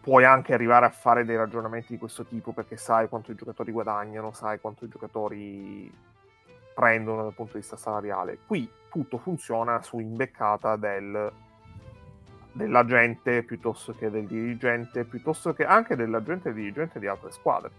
puoi 0.00 0.24
anche 0.24 0.54
arrivare 0.54 0.86
a 0.86 0.90
fare 0.90 1.24
dei 1.24 1.36
ragionamenti 1.36 1.92
di 1.92 1.98
questo 1.98 2.24
tipo 2.24 2.52
perché 2.52 2.76
sai 2.76 3.08
quanto 3.08 3.32
i 3.32 3.34
giocatori 3.34 3.72
guadagnano, 3.72 4.32
sai 4.32 4.60
quanto 4.60 4.84
i 4.84 4.88
giocatori 4.88 5.92
prendono 6.74 7.24
dal 7.24 7.34
punto 7.34 7.54
di 7.54 7.58
vista 7.58 7.76
salariale. 7.76 8.38
Qui 8.46 8.70
tutto 8.88 9.18
funziona 9.18 9.82
su 9.82 9.98
imbeccata 9.98 10.76
del, 10.76 11.30
dell'agente 12.58 13.44
piuttosto 13.44 13.92
che 13.92 14.10
del 14.10 14.26
dirigente, 14.26 15.04
piuttosto 15.04 15.52
che 15.52 15.64
anche 15.64 15.94
dell'agente 15.94 16.48
e 16.48 16.52
dirigente 16.52 16.98
di 16.98 17.06
altre 17.06 17.30
squadre 17.30 17.70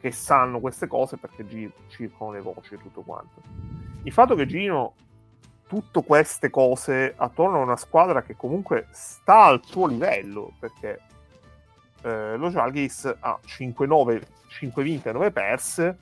che 0.00 0.10
sanno 0.12 0.60
queste 0.60 0.86
cose 0.86 1.18
perché 1.18 1.44
gi- 1.44 1.70
circolano 1.88 2.36
le 2.36 2.42
voci 2.42 2.74
e 2.74 2.78
tutto 2.78 3.02
quanto. 3.02 3.42
Il 4.04 4.12
fatto 4.12 4.34
che 4.34 4.46
girino 4.46 4.94
tutte 5.66 6.02
queste 6.02 6.48
cose 6.48 7.12
attorno 7.14 7.58
a 7.58 7.62
una 7.62 7.76
squadra 7.76 8.22
che 8.22 8.34
comunque 8.34 8.86
sta 8.92 9.44
al 9.44 9.60
suo 9.62 9.86
livello 9.86 10.52
perché 10.58 11.00
eh, 12.02 12.36
lo 12.36 12.48
Jalgis 12.48 13.14
ha 13.20 13.38
5-9, 13.44 14.22
5 14.48 14.82
vinte 14.82 15.10
e 15.10 15.12
9 15.12 15.30
perse. 15.30 15.98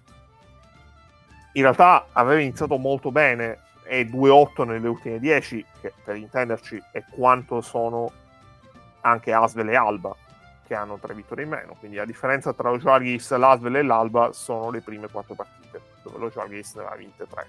In 1.54 1.62
realtà 1.62 2.06
aveva 2.12 2.40
iniziato 2.40 2.76
molto 2.76 3.10
bene 3.10 3.64
e 3.86 4.08
2-8 4.08 4.64
nelle 4.64 4.88
ultime 4.88 5.18
10, 5.18 5.64
che 5.80 5.92
per 6.04 6.16
intenderci 6.16 6.82
è 6.92 7.04
quanto 7.08 7.60
sono 7.60 8.10
anche 9.00 9.32
Asvel 9.32 9.68
e 9.68 9.76
Alba, 9.76 10.14
che 10.66 10.74
hanno 10.74 10.98
3 10.98 11.14
vittorie 11.14 11.44
in 11.44 11.50
meno. 11.50 11.74
Quindi 11.78 11.96
la 11.96 12.04
differenza 12.04 12.52
tra 12.52 12.70
lo 12.70 12.78
Jalgis, 12.78 13.34
l'Asvel 13.36 13.76
e 13.76 13.82
l'Alba 13.82 14.32
sono 14.32 14.70
le 14.70 14.80
prime 14.80 15.08
4 15.08 15.34
partite, 15.34 15.80
dove 16.02 16.18
lo 16.18 16.28
Jalgis 16.30 16.74
ne 16.74 16.84
ha 16.84 16.94
vinte 16.96 17.26
3. 17.26 17.46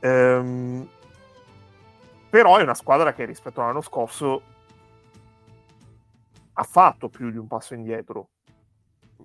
Ehm, 0.00 0.88
però 2.28 2.56
è 2.56 2.62
una 2.62 2.74
squadra 2.74 3.12
che 3.12 3.24
rispetto 3.24 3.60
all'anno 3.60 3.82
scorso 3.82 4.42
ha 6.54 6.62
fatto 6.64 7.08
più 7.08 7.30
di 7.30 7.38
un 7.38 7.46
passo 7.46 7.74
indietro, 7.74 8.28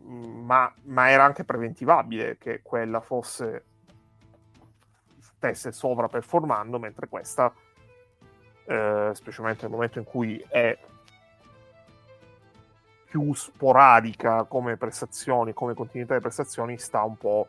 ma, 0.03 0.72
ma 0.84 1.09
era 1.09 1.26
anche 1.26 1.43
preventivabile 1.43 2.38
che 2.38 2.61
quella 2.61 3.01
fosse 3.01 3.65
stesse 5.38 5.71
sovraperformando, 5.71 6.79
mentre 6.79 7.07
questa, 7.07 7.53
eh, 8.65 9.11
specialmente 9.13 9.61
nel 9.63 9.71
momento 9.71 9.99
in 9.99 10.05
cui 10.05 10.43
è 10.49 10.77
più 13.05 13.33
sporadica 13.33 14.43
come 14.43 14.75
prestazioni, 14.75 15.53
come 15.53 15.73
continuità 15.73 16.15
di 16.15 16.21
prestazioni, 16.21 16.77
sta 16.77 17.03
un 17.03 17.17
po' 17.17 17.47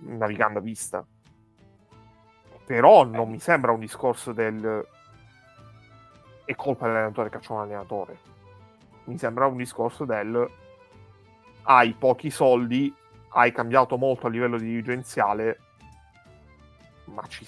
navigando 0.00 0.58
a 0.58 0.62
vista. 0.62 1.04
Però 2.66 3.04
non 3.04 3.30
mi 3.30 3.38
sembra 3.38 3.72
un 3.72 3.80
discorso 3.80 4.32
del 4.32 4.86
è 6.44 6.54
colpa 6.54 6.86
dell'allenatore 6.86 7.30
che 7.30 7.38
c'è 7.38 7.52
un 7.52 7.60
allenatore 7.60 8.32
mi 9.04 9.18
sembra 9.18 9.46
un 9.46 9.56
discorso 9.56 10.04
del 10.04 10.50
hai 11.62 11.92
pochi 11.94 12.30
soldi, 12.30 12.94
hai 13.30 13.52
cambiato 13.52 13.96
molto 13.96 14.26
a 14.26 14.30
livello 14.30 14.58
dirigenziale, 14.58 15.58
ma 17.06 17.26
ci 17.28 17.46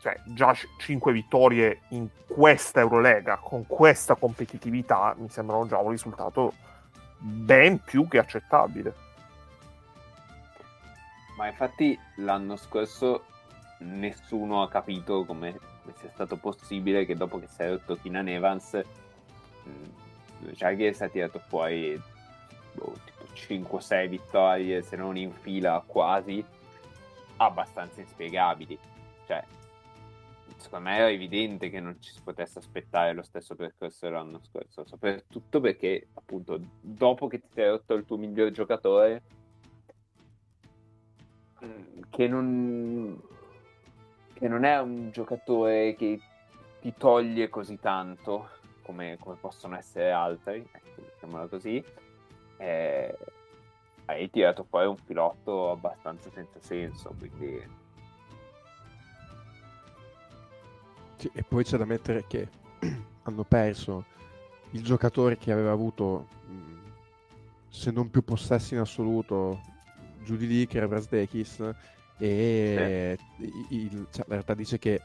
cioè, 0.00 0.20
già 0.24 0.54
5 0.78 1.12
vittorie 1.12 1.80
in 1.88 2.08
questa 2.26 2.80
Eurolega 2.80 3.38
con 3.38 3.66
questa 3.66 4.14
competitività 4.16 5.14
mi 5.16 5.30
sembrano 5.30 5.66
già 5.66 5.78
un 5.78 5.90
risultato 5.90 6.52
ben 7.16 7.78
più 7.82 8.06
che 8.06 8.18
accettabile. 8.18 8.94
Ma 11.38 11.48
infatti 11.48 11.98
l'anno 12.16 12.56
scorso 12.56 13.24
nessuno 13.78 14.62
ha 14.62 14.68
capito 14.68 15.24
come, 15.24 15.58
sia 15.98 16.10
stato 16.12 16.36
possibile 16.36 17.06
che 17.06 17.16
dopo 17.16 17.40
che 17.40 17.48
si 17.48 17.62
è 17.62 17.70
rotto 17.70 17.96
Keenan 17.96 18.28
Evans 18.28 18.82
Jaguars 20.52 21.00
ha 21.00 21.08
tirato 21.08 21.38
fuori 21.38 22.00
boh, 22.72 22.92
tipo 23.04 23.24
5-6 23.34 24.08
vittorie, 24.08 24.82
se 24.82 24.96
non 24.96 25.16
in 25.16 25.32
fila 25.32 25.82
quasi, 25.84 26.44
abbastanza 27.44 28.00
inspiegabili. 28.00 28.78
Cioè, 29.26 29.44
secondo 30.56 30.88
me 30.88 30.96
era 30.96 31.10
evidente 31.10 31.70
che 31.70 31.80
non 31.80 32.00
ci 32.00 32.12
si 32.12 32.20
potesse 32.22 32.58
aspettare 32.58 33.12
lo 33.12 33.22
stesso 33.22 33.54
percorso 33.54 34.06
dell'anno 34.06 34.40
scorso, 34.42 34.84
soprattutto 34.86 35.60
perché 35.60 36.08
appunto 36.14 36.58
dopo 36.80 37.26
che 37.26 37.40
ti 37.40 37.48
sei 37.52 37.68
rotto 37.68 37.94
il 37.94 38.04
tuo 38.04 38.16
miglior 38.16 38.50
giocatore, 38.50 39.22
mm, 41.64 42.00
che 42.10 42.28
non, 42.28 43.20
che 44.32 44.48
non 44.48 44.64
è 44.64 44.80
un 44.80 45.10
giocatore 45.10 45.94
che 45.96 46.20
ti 46.80 46.94
toglie 46.96 47.48
così 47.48 47.78
tanto 47.78 48.48
come, 48.82 49.16
come 49.18 49.36
possono 49.36 49.76
essere 49.76 50.10
altri, 50.12 50.66
ecco, 50.70 51.02
diciamola 51.12 51.46
così, 51.46 51.82
eh, 52.58 53.16
hai 54.06 54.30
tirato 54.30 54.64
fuori 54.68 54.86
un 54.86 54.96
pilotto 55.04 55.70
abbastanza 55.70 56.30
senza 56.30 56.60
senso, 56.60 57.14
quindi... 57.18 57.82
Sì, 61.16 61.30
e 61.32 61.42
poi 61.42 61.64
c'è 61.64 61.76
da 61.76 61.84
mettere 61.84 62.24
che 62.26 62.48
hanno 63.22 63.44
perso 63.44 64.04
il 64.72 64.82
giocatore 64.82 65.38
che 65.38 65.52
aveva 65.52 65.70
avuto, 65.70 66.26
se 67.68 67.90
non 67.90 68.10
più 68.10 68.22
possessi 68.22 68.74
in 68.74 68.80
assoluto, 68.80 69.60
giù 70.24 70.36
di 70.36 70.46
lì, 70.46 70.66
che 70.66 70.78
era 70.78 70.88
Brasdekis, 70.88 71.74
e 72.18 73.18
sì. 73.36 73.52
il, 73.70 74.06
cioè, 74.10 74.24
la 74.26 74.34
realtà 74.34 74.54
dice 74.54 74.78
che 74.78 75.00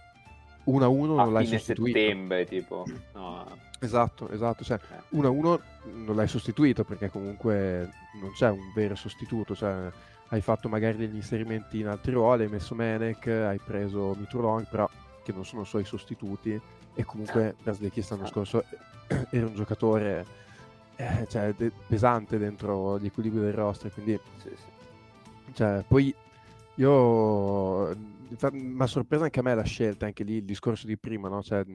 1 0.66 0.84
a 0.84 0.88
1 0.88 1.16
non 1.16 1.34
l'hai 1.34 1.46
sostituito. 1.46 1.98
settembre, 1.98 2.46
tipo. 2.46 2.86
No. 3.14 3.68
Esatto, 3.82 4.30
esatto, 4.30 4.64
cioè 4.64 4.80
1 5.10 5.28
a 5.28 5.32
1 5.32 5.62
non 6.06 6.16
l'hai 6.16 6.28
sostituito 6.28 6.84
perché 6.84 7.10
comunque 7.10 7.90
non 8.20 8.32
c'è 8.34 8.50
un 8.50 8.74
vero 8.74 8.96
sostituto, 8.96 9.56
cioè 9.56 9.90
hai 10.30 10.42
fatto 10.42 10.68
magari 10.70 10.98
degli 10.98 11.16
inserimenti 11.16 11.80
in 11.80 11.88
altri 11.88 12.12
ruoli, 12.12 12.44
hai 12.44 12.50
messo 12.50 12.76
Menek, 12.76 13.28
hai 13.28 13.60
preso 13.60 14.14
Mitrolong, 14.18 14.68
però 14.68 14.88
che 15.24 15.32
non 15.32 15.46
sono 15.46 15.64
suoi 15.64 15.86
sostituti 15.86 16.60
e 16.94 17.06
comunque 17.06 17.56
Braslecchi 17.64 18.06
l'anno 18.10 18.28
scorso 18.28 18.64
era 19.32 19.46
un 19.46 19.56
giocatore 19.56 20.26
eh, 20.98 21.26
cioè, 21.30 21.54
de- 21.56 21.72
pesante 21.88 22.38
dentro 22.38 23.00
gli 23.00 23.06
equilibri 23.06 23.40
del 23.40 23.54
roster, 23.54 23.92
quindi 23.94 24.20
sì, 24.42 24.50
sì. 24.50 25.54
Cioè, 25.54 25.84
poi 25.88 26.14
io 26.76 27.96
mi 28.52 28.82
ha 28.82 28.88
sorpreso 28.88 29.24
anche 29.24 29.40
a 29.40 29.44
me 29.44 29.56
la 29.56 29.64
scelta, 29.64 30.06
anche 30.06 30.24
lì 30.24 30.36
il 30.36 30.44
discorso 30.44 30.86
di 30.86 30.98
prima, 30.98 31.30
no? 31.30 31.42
Cioè, 31.42 31.66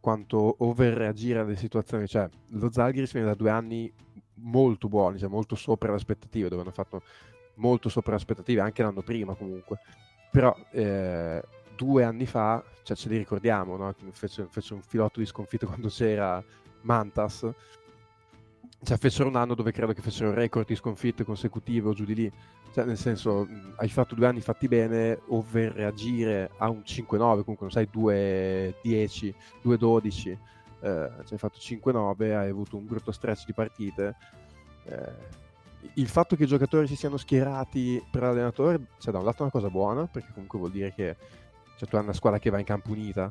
quanto 0.00 0.56
overreagire 0.58 1.38
alle 1.38 1.56
situazioni. 1.56 2.06
Cioè, 2.06 2.28
lo 2.48 2.72
Zalgiris 2.72 3.12
viene 3.12 3.28
da 3.28 3.34
due 3.34 3.50
anni 3.50 3.92
molto 4.34 4.88
buoni, 4.88 5.18
cioè 5.18 5.28
molto 5.28 5.54
sopra 5.54 5.90
le 5.90 5.96
aspettative, 5.96 6.48
dove 6.48 6.62
hanno 6.62 6.70
fatto 6.70 7.02
molto 7.56 7.88
sopra 7.88 8.12
le 8.12 8.16
aspettative, 8.16 8.60
anche 8.60 8.82
l'anno 8.82 9.02
prima 9.02 9.34
comunque. 9.34 9.78
Però 10.30 10.56
eh, 10.72 11.42
due 11.76 12.04
anni 12.04 12.26
fa, 12.26 12.62
cioè 12.82 12.96
ce 12.96 13.08
li 13.08 13.18
ricordiamo, 13.18 13.76
no? 13.76 13.94
fece, 14.12 14.46
fece 14.50 14.74
un 14.74 14.82
filotto 14.82 15.20
di 15.20 15.26
sconfitte 15.26 15.66
quando 15.66 15.88
c'era 15.88 16.42
Mantas, 16.82 17.48
cioè 18.82 18.96
fecero 18.96 19.28
un 19.28 19.36
anno 19.36 19.54
dove 19.54 19.72
credo 19.72 19.92
che 19.92 20.00
fecero 20.00 20.32
record 20.32 20.66
di 20.66 20.74
sconfitte 20.74 21.24
consecutive 21.24 21.88
o 21.88 21.92
giù 21.92 22.04
di 22.04 22.14
lì. 22.14 22.32
Cioè, 22.72 22.84
nel 22.84 22.96
senso, 22.96 23.46
hai 23.76 23.88
fatto 23.88 24.14
due 24.14 24.26
anni 24.26 24.40
fatti 24.40 24.68
bene, 24.68 25.20
overreagire 25.26 26.50
a 26.58 26.70
un 26.70 26.82
5-9, 26.86 27.06
comunque 27.42 27.56
non 27.60 27.70
sai 27.70 27.88
2-10, 27.92 29.34
2-12, 29.64 30.28
eh, 30.28 30.38
cioè 30.78 31.10
hai 31.30 31.38
fatto 31.38 31.58
5-9, 31.58 32.22
hai 32.34 32.48
avuto 32.48 32.76
un 32.76 32.86
brutto 32.86 33.12
stretch 33.12 33.44
di 33.44 33.52
partite. 33.52 34.16
Eh, 34.84 35.38
il 35.94 36.08
fatto 36.08 36.36
che 36.36 36.44
i 36.44 36.46
giocatori 36.46 36.86
si 36.86 36.96
siano 36.96 37.16
schierati 37.16 38.02
per 38.10 38.22
l'allenatore, 38.22 38.80
cioè 38.98 39.12
da 39.12 39.18
un 39.18 39.24
lato 39.24 39.38
è 39.38 39.42
una 39.42 39.50
cosa 39.50 39.68
buona, 39.68 40.06
perché 40.06 40.30
comunque 40.32 40.58
vuol 40.58 40.70
dire 40.70 40.94
che 40.94 41.16
cioè, 41.76 41.88
tu 41.88 41.96
hai 41.96 42.02
una 42.02 42.12
squadra 42.12 42.38
che 42.38 42.50
va 42.50 42.58
in 42.58 42.64
campo 42.64 42.92
unita, 42.92 43.30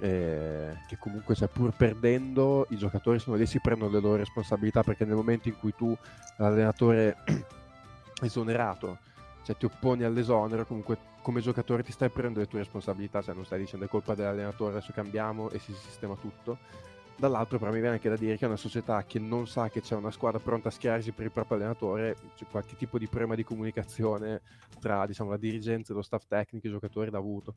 eh, 0.00 0.76
che 0.86 0.96
comunque 0.98 1.34
cioè, 1.34 1.48
pur 1.48 1.74
perdendo 1.74 2.66
i 2.70 2.76
giocatori 2.76 3.18
sono 3.18 3.36
lì 3.36 3.46
si 3.46 3.60
prendono 3.60 3.90
le 3.90 4.00
loro 4.00 4.16
responsabilità 4.16 4.82
perché 4.82 5.04
nel 5.04 5.16
momento 5.16 5.48
in 5.48 5.58
cui 5.58 5.74
tu 5.74 5.96
l'allenatore 6.36 7.16
esonerato 8.22 8.98
cioè 9.44 9.56
ti 9.56 9.64
opponi 9.64 10.04
all'esonero 10.04 10.66
comunque 10.66 10.98
come 11.22 11.40
giocatore 11.40 11.82
ti 11.82 11.92
stai 11.92 12.10
prendendo 12.10 12.40
le 12.40 12.46
tue 12.46 12.60
responsabilità 12.60 13.22
cioè 13.22 13.34
non 13.34 13.44
stai 13.44 13.58
dicendo 13.58 13.84
è 13.84 13.88
colpa 13.88 14.14
dell'allenatore 14.14 14.76
adesso 14.76 14.92
cambiamo 14.92 15.50
e 15.50 15.58
si 15.58 15.72
sistema 15.74 16.14
tutto. 16.14 16.58
Dall'altro 17.16 17.58
però 17.58 17.72
mi 17.72 17.80
viene 17.80 17.94
anche 17.94 18.08
da 18.08 18.16
dire 18.16 18.36
che 18.36 18.44
è 18.44 18.46
una 18.46 18.56
società 18.56 19.02
che 19.02 19.18
non 19.18 19.48
sa 19.48 19.68
che 19.68 19.80
c'è 19.80 19.96
una 19.96 20.12
squadra 20.12 20.38
pronta 20.38 20.68
a 20.68 20.70
schierarsi 20.70 21.10
per 21.10 21.24
il 21.24 21.32
proprio 21.32 21.56
allenatore 21.56 22.16
c'è 22.36 22.46
qualche 22.48 22.76
tipo 22.76 22.96
di 22.96 23.08
problema 23.08 23.34
di 23.34 23.42
comunicazione 23.42 24.40
tra 24.78 25.04
diciamo, 25.04 25.30
la 25.30 25.36
dirigenza 25.36 25.92
lo 25.92 26.02
staff 26.02 26.26
tecnico 26.28 26.68
i 26.68 26.70
giocatori 26.70 27.10
l'ha 27.10 27.18
avuto 27.18 27.54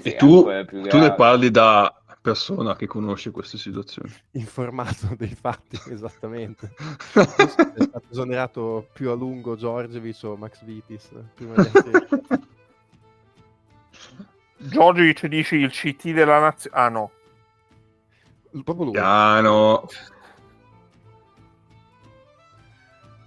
sì, 0.00 0.10
sì, 0.10 0.14
e 0.14 0.16
tu, 0.16 0.44
tu 0.88 0.98
ne 0.98 1.14
parli 1.14 1.50
da 1.50 1.96
persona 2.26 2.74
che 2.74 2.88
conosce 2.88 3.30
queste 3.30 3.56
situazioni. 3.56 4.12
Informato 4.32 5.14
dei 5.16 5.28
fatti, 5.28 5.78
esattamente. 5.92 6.74
è 7.14 7.22
stato 7.22 8.02
esonerato 8.10 8.88
più 8.92 9.10
a 9.10 9.14
lungo 9.14 9.54
Giorgevic 9.54 10.18
o 10.24 10.34
Max 10.36 10.64
Vitis. 10.64 11.10
Prima 11.34 11.54
Giorgevic 14.58 15.26
dici 15.26 15.54
il 15.54 15.70
CT 15.70 16.10
della 16.10 16.40
nazione... 16.40 16.76
Ah 16.76 16.88
no. 16.88 17.12
proprio 18.64 18.86
lui. 18.86 18.94
Piano. 18.94 19.86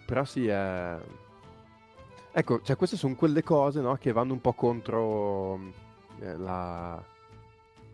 Però 0.05 0.25
sì, 0.25 0.45
è... 0.47 0.97
Ecco, 2.33 2.61
cioè 2.63 2.75
queste 2.75 2.97
sono 2.97 3.15
quelle 3.15 3.43
cose 3.43 3.79
no, 3.79 3.95
che 3.95 4.11
vanno 4.11 4.33
un 4.33 4.41
po' 4.41 4.51
contro 4.53 5.87
la, 6.19 7.03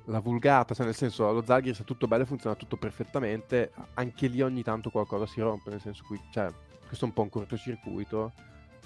la 0.05 0.19
vulgata, 0.19 0.73
cioè 0.73 0.85
nel 0.85 0.95
senso 0.95 1.31
lo 1.31 1.43
Zalgiris 1.43 1.81
è 1.81 1.83
tutto 1.83 2.07
bello, 2.07 2.25
funziona 2.25 2.55
tutto 2.55 2.77
perfettamente, 2.77 3.71
anche 3.95 4.27
lì 4.27 4.41
ogni 4.41 4.63
tanto 4.63 4.89
qualcosa 4.89 5.25
si 5.25 5.41
rompe, 5.41 5.69
nel 5.71 5.81
senso 5.81 6.03
qui, 6.07 6.19
cioè, 6.31 6.51
questo 6.87 7.05
è 7.05 7.07
un 7.07 7.13
po' 7.13 7.21
un 7.23 7.29
cortocircuito 7.29 8.31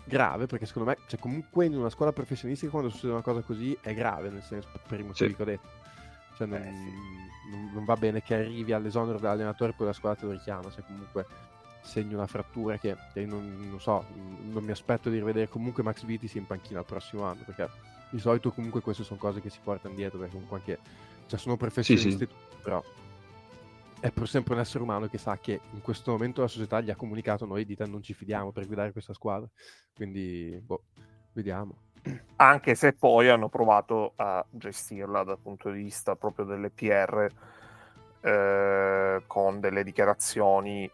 grave, 0.06 0.46
perché 0.48 0.66
secondo 0.66 0.90
me, 0.90 0.98
cioè 1.08 1.20
comunque 1.20 1.66
in 1.66 1.76
una 1.76 1.90
scuola 1.90 2.12
professionistica 2.12 2.72
quando 2.72 2.90
succede 2.90 3.12
una 3.14 3.22
cosa 3.22 3.42
così 3.42 3.78
è 3.82 3.94
grave, 3.94 4.30
nel 4.30 4.42
senso, 4.44 4.70
per 4.88 5.00
i 5.00 5.04
motivi 5.04 5.30
Sì. 5.32 5.36
che 5.36 5.42
ho 5.42 5.46
detto. 5.46 5.68
Cioè 6.38 6.48
non, 6.48 6.58
Eh, 6.62 6.72
sì. 6.74 7.52
non- 7.52 7.72
non 7.74 7.86
va 7.86 7.96
bene 7.96 8.22
che 8.24 8.34
arrivi 8.34 8.72
all'esonero 8.72 9.20
dell'allenatore 9.20 9.72
e 9.72 9.74
poi 9.76 9.88
la 9.88 9.94
squadra 9.94 10.20
te 10.20 10.26
lo 10.26 10.32
richiama, 10.32 10.72
cioè 10.72 10.84
comunque 10.86 11.26
segni 11.82 12.14
una 12.14 12.28
frattura 12.28 12.78
che, 12.78 12.96
che 13.14 13.26
non, 13.26 13.68
non 13.70 13.80
so, 13.80 14.06
non 14.50 14.64
mi 14.64 14.72
aspetto 14.72 15.10
di 15.10 15.18
rivedere 15.18 15.48
comunque 15.50 15.84
Max 15.84 16.04
Vitis 16.06 16.34
in 16.36 16.46
panchina 16.48 16.80
il 16.80 16.86
prossimo 16.86 17.24
anno, 17.24 17.42
perché 17.46 17.70
di 18.10 18.20
solito 18.20 18.52
comunque 18.52 18.82
queste 18.82 19.04
sono 19.04 19.20
cose 19.20 19.42
che 19.42 19.50
si 19.50 19.60
portano 19.64 19.96
dietro, 19.96 20.18
perché 20.18 20.34
comunque 20.34 20.58
anche, 20.58 20.80
cioè 21.28 21.40
sono 21.40 21.58
professionisti, 21.58 22.12
sì. 22.12 22.18
tutti, 22.18 22.34
però 22.62 22.84
è 24.00 24.12
pur 24.12 24.30
sempre 24.30 24.54
un 24.54 24.62
essere 24.62 24.84
umano 24.84 25.08
che 25.08 25.18
sa 25.18 25.38
che 25.38 25.60
in 25.72 25.82
questo 25.82 26.12
momento 26.12 26.42
la 26.42 26.48
società 26.48 26.80
gli 26.80 26.90
ha 26.90 26.96
comunicato 26.96 27.46
noi 27.46 27.66
di 27.66 27.76
te 27.76 27.86
non 27.86 28.02
ci 28.02 28.14
fidiamo 28.14 28.52
per 28.52 28.66
guidare 28.66 28.92
questa 28.92 29.14
squadra, 29.14 29.48
quindi 29.94 30.58
boh, 30.64 30.84
vediamo. 31.34 31.76
anche 32.38 32.76
se 32.76 32.94
poi 32.94 33.30
hanno 33.30 33.50
provato 33.50 34.14
a 34.16 34.46
gestirla 34.50 35.24
dal 35.24 35.40
punto 35.40 35.70
di 35.70 35.84
vista 35.84 36.16
proprio 36.16 36.46
delle 36.46 36.70
PR 36.70 37.30
eh, 38.22 39.24
con 39.28 39.60
delle 39.60 39.84
dichiarazioni 39.84 40.90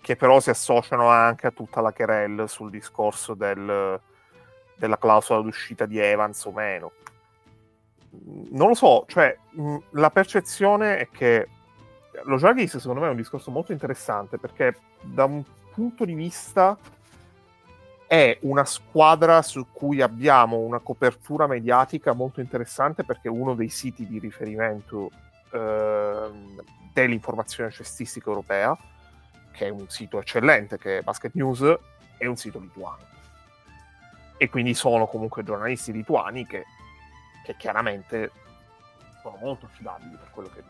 che 0.00 0.16
però 0.16 0.40
si 0.40 0.50
associano 0.50 1.08
anche 1.08 1.46
a 1.46 1.52
tutta 1.52 1.80
la 1.80 1.92
querel 1.92 2.48
sul 2.48 2.70
discorso 2.70 3.34
del- 3.34 4.00
della 4.82 4.98
clausola 4.98 5.42
d'uscita 5.42 5.86
di 5.86 6.00
Evans 6.00 6.44
o 6.44 6.50
meno. 6.50 6.92
Non 8.50 8.66
lo 8.66 8.74
so, 8.74 9.04
cioè 9.06 9.36
mh, 9.50 9.76
la 9.90 10.10
percezione 10.10 10.98
è 10.98 11.08
che 11.08 11.48
lo 12.24 12.36
Jaguars 12.36 12.78
secondo 12.78 13.00
me 13.00 13.06
è 13.06 13.10
un 13.10 13.16
discorso 13.16 13.52
molto 13.52 13.70
interessante 13.70 14.38
perché 14.38 14.76
da 15.00 15.24
un 15.24 15.42
punto 15.72 16.04
di 16.04 16.14
vista 16.14 16.76
è 18.06 18.36
una 18.42 18.64
squadra 18.64 19.40
su 19.40 19.68
cui 19.72 20.02
abbiamo 20.02 20.58
una 20.58 20.80
copertura 20.80 21.46
mediatica 21.46 22.12
molto 22.12 22.40
interessante 22.40 23.04
perché 23.04 23.28
uno 23.28 23.54
dei 23.54 23.68
siti 23.68 24.04
di 24.06 24.18
riferimento 24.18 25.10
ehm, 25.52 26.60
dell'informazione 26.92 27.70
cestistica 27.70 28.28
europea, 28.28 28.76
che 29.52 29.66
è 29.66 29.70
un 29.70 29.88
sito 29.88 30.18
eccellente, 30.18 30.76
che 30.76 30.98
è 30.98 31.02
Basket 31.02 31.32
News, 31.34 31.62
è 32.18 32.26
un 32.26 32.36
sito 32.36 32.58
lituano. 32.58 33.11
E 34.42 34.50
quindi 34.50 34.74
sono 34.74 35.06
comunque 35.06 35.44
giornalisti 35.44 35.92
lituani 35.92 36.44
che, 36.44 36.64
che 37.44 37.54
chiaramente 37.56 38.32
sono 39.22 39.36
molto 39.40 39.66
affidabili 39.66 40.16
per 40.16 40.30
quello 40.32 40.50
che, 40.52 40.64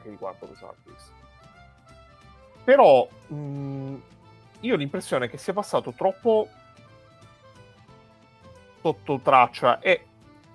che 0.00 0.08
riguarda 0.08 0.46
lo 0.46 0.54
Žalgiris. 0.54 1.12
Però 2.62 3.08
mh, 3.26 3.94
io 4.60 4.74
ho 4.74 4.76
l'impressione 4.76 5.28
che 5.28 5.36
sia 5.36 5.52
passato 5.52 5.90
troppo 5.94 6.48
sotto 8.82 9.18
traccia 9.18 9.80
e 9.80 10.06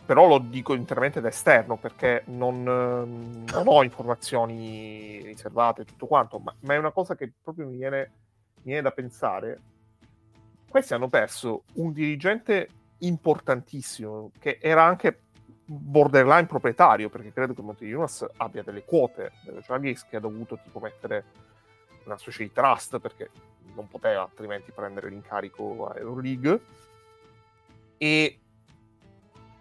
però 0.06 0.26
lo 0.26 0.38
dico 0.38 0.74
interamente 0.74 1.20
da 1.20 1.28
esterno 1.28 1.76
perché 1.76 2.24
non, 2.28 2.64
non 2.64 3.64
ho 3.68 3.84
informazioni 3.84 5.22
riservate 5.22 5.82
e 5.82 5.86
tutto 5.86 6.08
quanto, 6.08 6.40
ma, 6.40 6.56
ma 6.62 6.76
è 6.76 6.78
una 6.78 6.92
cosa 6.92 7.18
che 7.18 7.30
proprio 7.44 7.68
mi 7.68 7.76
viene, 7.76 8.12
mi 8.60 8.72
viene 8.72 8.84
da 8.84 8.92
pensare. 8.92 9.60
Questi 10.74 10.96
hanno 10.96 11.08
perso 11.08 11.66
un 11.74 11.94
dirigente 11.94 12.68
importantissimo 12.98 14.32
che 14.40 14.58
era 14.60 14.84
anche 14.84 15.20
borderline 15.66 16.48
proprietario 16.48 17.10
perché 17.10 17.32
credo 17.32 17.54
che 17.54 17.62
Monte 17.62 17.86
Jonas 17.86 18.26
abbia 18.38 18.64
delle 18.64 18.84
quote 18.84 19.34
delle 19.46 19.62
Žalgiris 19.62 20.08
che 20.08 20.16
ha 20.16 20.20
dovuto 20.20 20.58
tipo 20.64 20.80
mettere 20.80 21.26
una 22.06 22.18
specie 22.18 22.46
di 22.46 22.52
trust 22.52 22.98
perché 22.98 23.30
non 23.76 23.88
poteva 23.88 24.24
altrimenti 24.24 24.72
prendere 24.72 25.10
l'incarico 25.10 25.90
a 25.90 26.00
Euroleague. 26.00 26.62
E 28.00 28.40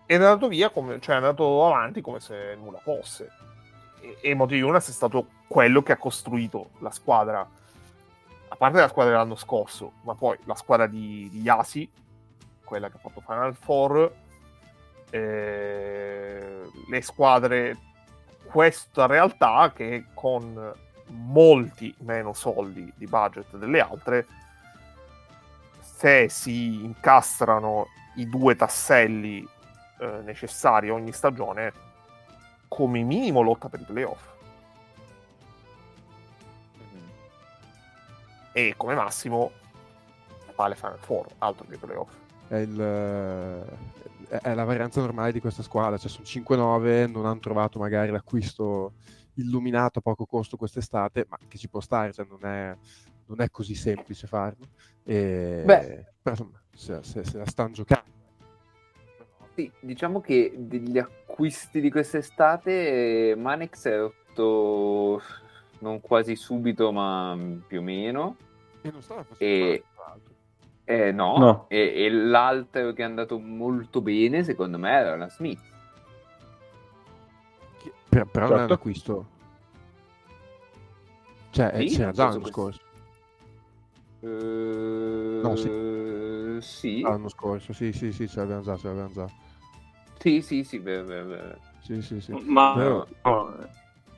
è 0.06 0.14
andato 0.14 0.48
via 0.48 0.70
come, 0.70 0.98
cioè 0.98 1.16
è 1.16 1.18
andato 1.18 1.66
avanti 1.66 2.00
come 2.00 2.20
se 2.20 2.56
nulla 2.56 2.78
fosse. 2.78 3.28
E, 4.00 4.16
e 4.22 4.34
Monte 4.34 4.56
Jonas 4.56 4.88
è 4.88 4.92
stato 4.92 5.26
quello 5.46 5.82
che 5.82 5.92
ha 5.92 5.98
costruito 5.98 6.70
la 6.78 6.90
squadra 6.90 7.46
parte 8.62 8.78
la 8.78 8.86
squadra 8.86 9.14
dell'anno 9.14 9.34
scorso 9.34 9.94
ma 10.02 10.14
poi 10.14 10.38
la 10.44 10.54
squadra 10.54 10.86
di, 10.86 11.28
di 11.32 11.40
Yasi 11.40 11.90
quella 12.62 12.88
che 12.88 12.96
ha 12.96 13.00
fatto 13.00 13.20
Final 13.20 13.56
Four 13.56 14.14
eh, 15.10 16.60
le 16.88 17.02
squadre 17.02 17.76
questa 18.44 19.06
realtà 19.06 19.72
che 19.74 20.04
con 20.14 20.72
molti 21.08 21.92
meno 22.02 22.32
soldi 22.34 22.92
di 22.94 23.06
budget 23.06 23.56
delle 23.56 23.80
altre 23.80 24.26
se 25.80 26.28
si 26.28 26.84
incastrano 26.84 27.88
i 28.14 28.28
due 28.28 28.54
tasselli 28.54 29.44
eh, 29.98 30.20
necessari 30.22 30.88
ogni 30.88 31.10
stagione 31.10 31.72
come 32.68 33.02
minimo 33.02 33.40
lotta 33.40 33.68
per 33.68 33.80
i 33.80 33.84
playoff 33.84 34.31
e 38.52 38.74
come 38.76 38.94
massimo 38.94 39.50
vale 40.54 40.74
Final 40.74 40.98
Four 40.98 41.26
altro 41.38 41.66
che 41.66 41.74
i 41.74 41.78
playoff 41.78 42.12
È, 42.48 42.56
il, 42.56 42.78
è- 44.28 44.40
è 44.40 44.54
la 44.54 44.64
varianza 44.64 45.00
normale 45.00 45.32
di 45.32 45.40
questa 45.40 45.62
squadra, 45.62 45.96
cioè 45.98 46.10
sono 46.10 46.24
5-9, 46.24 47.10
non 47.10 47.26
hanno 47.26 47.40
trovato 47.40 47.78
magari 47.78 48.10
l'acquisto 48.10 48.92
illuminato 49.34 49.98
a 50.00 50.02
poco 50.02 50.26
costo 50.26 50.56
quest'estate, 50.58 51.26
ma 51.28 51.38
che 51.48 51.56
ci 51.56 51.68
può 51.68 51.80
stare, 51.80 52.12
cioè 52.12 52.26
non 52.28 52.44
è, 52.44 52.76
non 53.26 53.40
è 53.40 53.48
così 53.50 53.74
semplice 53.74 54.26
farlo. 54.26 54.66
E, 55.04 55.62
Beh. 55.64 56.12
però 56.20 56.36
insomma, 56.36 56.60
se, 56.74 56.98
se- 57.02 57.24
se 57.24 57.38
la 57.38 57.46
stanno 57.46 57.72
giocando. 57.72 58.10
Sì, 59.54 59.70
diciamo 59.80 60.20
che 60.20 60.52
degli 60.56 60.98
acquisti 60.98 61.80
di 61.80 61.90
quest'estate 61.90 63.30
eh, 63.30 63.34
Manex 63.36 63.86
è 63.86 63.98
rotto 63.98 65.20
non 65.82 66.00
quasi 66.00 66.36
subito, 66.36 66.92
ma 66.92 67.36
più 67.66 67.80
o 67.80 67.82
meno. 67.82 68.36
E 68.80 68.90
non 68.90 69.02
stava 69.02 69.24
facendo 69.24 69.52
E- 69.54 69.84
male. 69.96 70.20
Eh, 70.84 71.12
no, 71.12 71.38
No. 71.38 71.64
E, 71.68 72.04
e 72.04 72.10
l'altro 72.10 72.92
che 72.92 73.02
è 73.02 73.04
andato 73.04 73.38
molto 73.38 74.00
bene, 74.00 74.42
secondo 74.44 74.78
me, 74.78 74.90
era 74.90 75.16
la 75.16 75.28
Smith. 75.28 75.60
Che- 77.78 77.92
per- 78.08 78.26
però 78.26 78.46
non 78.48 78.58
è 78.58 78.60
un 78.62 78.68
Certo. 78.68 78.74
acquisto. 78.74 79.26
Cioè, 81.50 81.70
eh, 81.74 81.88
Sì, 81.88 81.96
c'era 81.96 82.12
già 82.12 82.28
l'anno 82.28 82.46
scorso. 82.46 82.80
no, 84.20 85.56
sì. 85.56 86.58
sì. 86.60 87.00
L'anno 87.02 87.28
scorso, 87.28 87.72
sì, 87.72 87.92
sì, 87.92 88.12
sì, 88.12 88.28
ce 88.28 88.38
l'abbiamo 88.40 88.62
già, 88.62 88.76
ce 88.76 88.86
l'abbiamo 88.88 89.12
già. 89.12 89.26
Sì, 90.18 90.40
sì, 90.40 90.62
sì, 90.64 90.78
beh, 90.78 91.02
beh, 91.02 91.22
beh. 91.22 91.56
Sì, 91.80 92.00
sì, 92.02 92.20
sì. 92.20 92.32
Ma 92.46 92.74
Però- 92.74 93.06
no, 93.24 93.68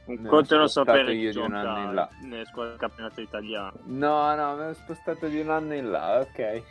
un 0.06 0.16
conto 0.26 0.56
non 0.56 0.68
spostato 0.68 0.96
sapere 0.98 1.14
io 1.14 1.30
di 1.30 1.38
un 1.38 1.54
anno 1.54 1.88
in 1.88 1.94
là. 1.94 2.08
nelle 2.22 2.44
squadre 2.46 2.70
del 2.72 2.80
campionato 2.80 3.20
italiano. 3.20 3.72
No, 3.84 4.34
no, 4.34 4.54
mi 4.56 4.62
ero 4.62 4.74
spostato 4.74 5.26
di 5.28 5.40
un 5.40 5.50
anno 5.50 5.74
in 5.74 5.90
là, 5.90 6.20
ok. 6.20 6.38
È 6.38 6.62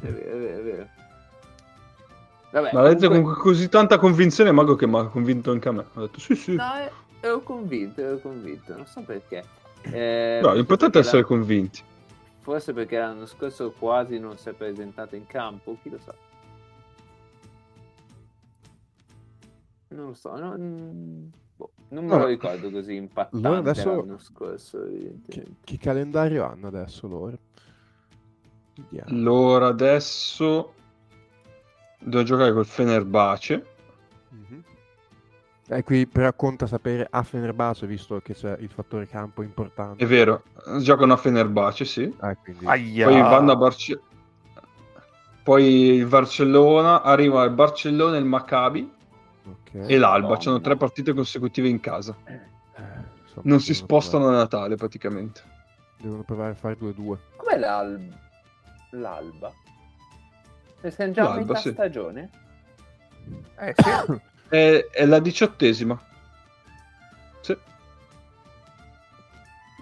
vero, 0.00 0.36
è 0.36 0.38
vero, 0.38 0.58
è 0.58 0.62
vero. 0.62 0.88
Vabbè, 2.50 2.70
Ma 2.72 2.80
l'ha 2.82 2.88
detto 2.94 3.08
comunque- 3.08 3.34
con 3.34 3.42
così 3.42 3.68
tanta 3.68 3.98
convinzione, 3.98 4.50
Mago, 4.52 4.74
che 4.74 4.86
mi 4.86 4.98
ha 4.98 5.04
convinto 5.06 5.50
anche 5.50 5.68
a 5.68 5.72
me. 5.72 5.84
Ho 5.94 6.00
detto 6.00 6.18
sì, 6.18 6.34
sì. 6.34 6.54
No, 6.54 6.76
eh, 6.78 6.90
ero 7.20 7.40
convinto, 7.42 8.00
ero 8.00 8.18
convinto, 8.18 8.74
non 8.74 8.86
so 8.86 9.02
perché. 9.02 9.44
Eh, 9.82 10.40
No, 10.42 10.52
l'importante 10.54 10.98
è 10.98 11.00
essere 11.02 11.20
la- 11.20 11.26
convinti. 11.26 11.82
Forse 12.40 12.72
perché 12.72 12.98
l'anno 12.98 13.26
scorso 13.26 13.70
quasi 13.78 14.18
non 14.18 14.38
si 14.38 14.48
è 14.48 14.52
presentato 14.54 15.14
in 15.14 15.26
campo, 15.26 15.76
chi 15.82 15.90
lo 15.90 15.98
sa. 16.02 16.14
Non 19.88 20.06
lo 20.08 20.14
so, 20.14 20.36
non, 20.36 21.30
boh, 21.58 21.70
non 21.88 22.04
me 22.04 22.10
lo 22.10 22.14
Allora, 22.16 22.30
ricordo 22.30 22.70
così 22.70 22.94
impattante 22.94 23.46
allora 23.46 23.60
adesso- 23.60 23.96
l'anno 23.96 24.18
scorso, 24.18 24.86
che, 25.28 25.46
che 25.64 25.78
calendario 25.78 26.44
hanno 26.44 26.68
adesso 26.68 27.06
loro? 27.08 27.38
Vediamo. 28.76 29.10
Allora 29.10 29.66
adesso 29.66 30.72
devo 31.98 32.22
giocare 32.22 32.52
col 32.52 32.64
Fenerbace. 32.66 33.66
Mhm. 34.30 34.62
E 35.70 35.82
qui 35.82 36.06
però 36.06 36.32
conta 36.32 36.66
sapere 36.66 37.06
a 37.10 37.22
Fenerbahce, 37.22 37.86
visto 37.86 38.20
che 38.20 38.34
c'è 38.34 38.56
il 38.60 38.70
fattore 38.70 39.06
campo 39.06 39.42
importante. 39.42 40.02
È 40.02 40.06
vero, 40.06 40.44
giocano 40.80 41.12
a 41.12 41.16
Fenerbace, 41.16 41.84
sì. 41.84 42.02
Eh, 42.04 42.36
quindi-. 42.42 42.64
Poi 42.64 43.20
vanno 43.20 43.52
a 43.52 43.56
Barcellona. 43.56 44.06
Poi 45.42 45.64
il 45.96 46.06
Barcellona, 46.06 47.02
arriva 47.02 47.42
il 47.44 47.52
Barcellona, 47.52 48.16
il 48.16 48.24
Maccabi 48.24 48.96
ok. 49.50 49.90
e 49.90 49.98
l'Alba. 49.98 50.28
Madonna. 50.28 50.38
C'hanno 50.44 50.60
tre 50.60 50.76
partite 50.76 51.12
consecutive 51.14 51.68
in 51.68 51.80
casa. 51.80 52.16
Eh, 52.24 52.40
so, 53.32 53.40
Non 53.44 53.60
si 53.60 53.74
spostano 53.74 54.24
provare- 54.24 54.40
a 54.40 54.42
Natale 54.44 54.76
praticamente. 54.76 55.42
Devono 56.00 56.22
provare 56.22 56.52
a 56.52 56.54
fare 56.54 56.76
2-2. 56.78 57.18
Com'è 57.36 57.56
l'al- 57.58 58.08
l'alba? 58.92 59.52
Se 60.80 60.90
siamo 60.92 61.12
già 61.12 61.22
a 61.22 61.24
L'alba, 61.34 61.40
metà 61.44 61.54
sì. 61.56 61.70
stagione? 61.70 62.30
Eh, 63.58 63.74
sì. 63.76 64.20
È, 64.48 64.86
è 64.92 65.04
la 65.04 65.18
diciottesima. 65.18 66.00
Sì. 67.40 67.54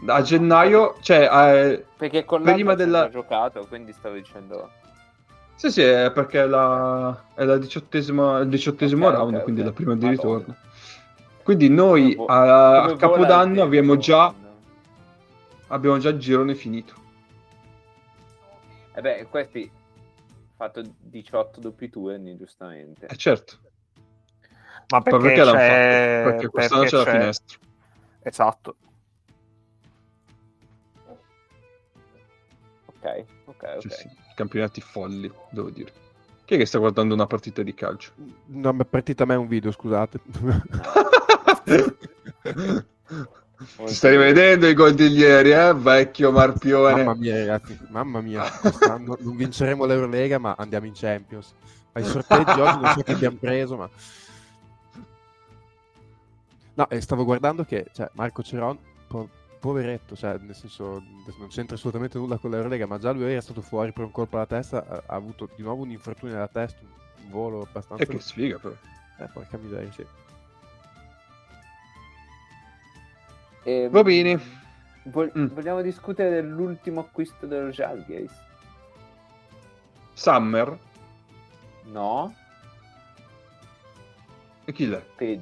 A 0.08 0.22
gennaio, 0.22 0.96
cioè, 1.02 1.28
eh, 1.72 1.84
Perché 1.96 2.24
con 2.24 2.42
Prima 2.42 2.56
l'alba 2.56 2.72
ho 2.72 2.74
della- 2.76 3.02
già 3.04 3.10
giocato, 3.10 3.66
quindi 3.66 3.92
stavo 3.92 4.14
dicendo... 4.16 4.70
sì, 5.56 5.70
sì, 5.70 5.80
è 5.82 6.10
perché 6.12 6.42
è 6.42 6.46
la, 6.46 7.24
è 7.34 7.44
la 7.44 7.56
diciottesima, 7.56 8.38
il 8.40 8.48
diciottesimo 8.48 9.08
Ok, 9.08 9.14
round, 9.14 9.34
ok, 9.36 9.42
quindi 9.42 9.60
ok. 9.62 9.66
la 9.66 9.72
prima 9.72 9.94
di 9.94 10.06
Madonna. 10.06 10.36
ritorno. 10.38 10.56
Quindi 11.42 11.68
noi 11.68 12.14
Come 12.14 12.26
a, 12.28 12.80
come 12.80 12.92
a 12.92 12.96
Capodanno 12.96 13.62
abbiamo 13.62 13.96
già, 13.96 14.34
abbiamo 15.68 15.98
già 15.98 16.08
il 16.10 16.18
girone 16.18 16.54
finito. 16.54 16.94
Eh 18.94 19.00
beh, 19.00 19.26
questi 19.30 19.70
fatto 20.56 20.82
18 20.98 21.60
doppi 21.60 21.88
turni, 21.90 22.36
giustamente. 22.36 23.06
Eh 23.06 23.16
certo, 23.16 23.58
Ma 24.88 25.02
perché, 25.02 25.18
perché 25.20 25.44
l'hanno 25.44 25.58
c'è... 25.58 25.66
fatto? 25.68 26.30
Perché 26.30 26.48
quest'anno 26.48 26.80
perché 26.82 26.96
c'è 26.96 27.02
la 27.04 27.10
c'è- 27.10 27.18
finestra. 27.18 27.58
Esatto. 28.22 28.76
Ok, 32.86 33.24
ok, 33.46 33.62
ok. 33.76 33.80
Sì, 33.82 33.90
sì, 33.90 34.08
Campionati 34.36 34.82
folli, 34.82 35.32
devo 35.48 35.70
dire. 35.70 35.90
Chi 36.44 36.54
è 36.54 36.58
che 36.58 36.66
sta 36.66 36.78
guardando 36.78 37.14
una 37.14 37.26
partita 37.26 37.62
di 37.62 37.72
calcio? 37.72 38.12
È 38.52 38.84
partita 38.84 39.22
a 39.22 39.26
me 39.26 39.34
un 39.34 39.48
video, 39.48 39.72
scusate. 39.72 40.20
Ti 43.56 43.94
stai 43.94 44.10
rivedendo 44.10 44.68
i 44.68 44.74
gol 44.74 44.92
di 44.92 45.06
ieri, 45.06 45.52
eh? 45.52 45.72
Vecchio 45.72 46.30
Marpione. 46.30 47.02
mamma 47.02 47.14
mia, 47.14 47.38
ragazzi, 47.38 47.78
mamma 47.88 48.20
mia. 48.20 48.42
Quest'anno 48.42 49.16
non 49.18 49.36
vinceremo 49.36 49.86
l'Eurolega, 49.86 50.38
ma 50.38 50.54
andiamo 50.58 50.84
in 50.84 50.92
Champions. 50.94 51.54
Ai 51.92 52.04
sorteggi 52.04 52.60
oggi 52.60 52.80
non 52.82 52.92
so 52.94 53.02
che 53.02 53.12
abbiamo 53.12 53.38
preso, 53.40 53.76
ma... 53.76 53.88
No, 56.74 56.88
e 56.90 57.00
stavo 57.00 57.24
guardando 57.24 57.64
che 57.64 57.86
cioè, 57.94 58.10
Marco 58.12 58.42
Ceron, 58.42 58.76
poveretto, 59.66 60.14
cioè, 60.16 60.38
nel 60.38 60.54
senso, 60.54 61.02
non 61.38 61.48
c'entra 61.48 61.74
assolutamente 61.76 62.18
nulla 62.18 62.38
con 62.38 62.50
l'Eurolega, 62.50 62.86
ma 62.86 62.98
già 62.98 63.10
lui 63.10 63.30
era 63.30 63.40
stato 63.40 63.60
fuori 63.60 63.92
per 63.92 64.04
un 64.04 64.12
colpo 64.12 64.36
alla 64.36 64.46
testa, 64.46 64.86
ha, 64.86 65.02
ha 65.06 65.14
avuto 65.14 65.48
di 65.56 65.62
nuovo 65.62 65.82
un 65.82 65.90
infortunio 65.90 66.36
alla 66.36 66.48
testa, 66.48 66.80
un 66.82 67.30
volo 67.30 67.62
abbastanza... 67.62 68.04
E 68.04 68.06
che 68.06 68.20
sfiga, 68.20 68.58
però. 68.58 68.74
Eh, 69.18 69.26
porca 69.32 69.56
miseria, 69.58 69.90
sì. 69.92 70.06
Ehm, 73.64 73.90
Va 73.90 74.02
bene. 74.02 74.40
vol- 75.04 75.32
Mm. 75.36 75.46
Vogliamo 75.46 75.82
discutere 75.82 76.30
dell'ultimo 76.30 77.00
acquisto 77.00 77.46
dello 77.46 77.70
Jalgate? 77.70 78.28
Summer? 80.14 80.78
No? 81.84 82.34
E 84.64 84.72
chi 84.72 84.86
l'è? 84.86 85.00
Per 85.16 85.38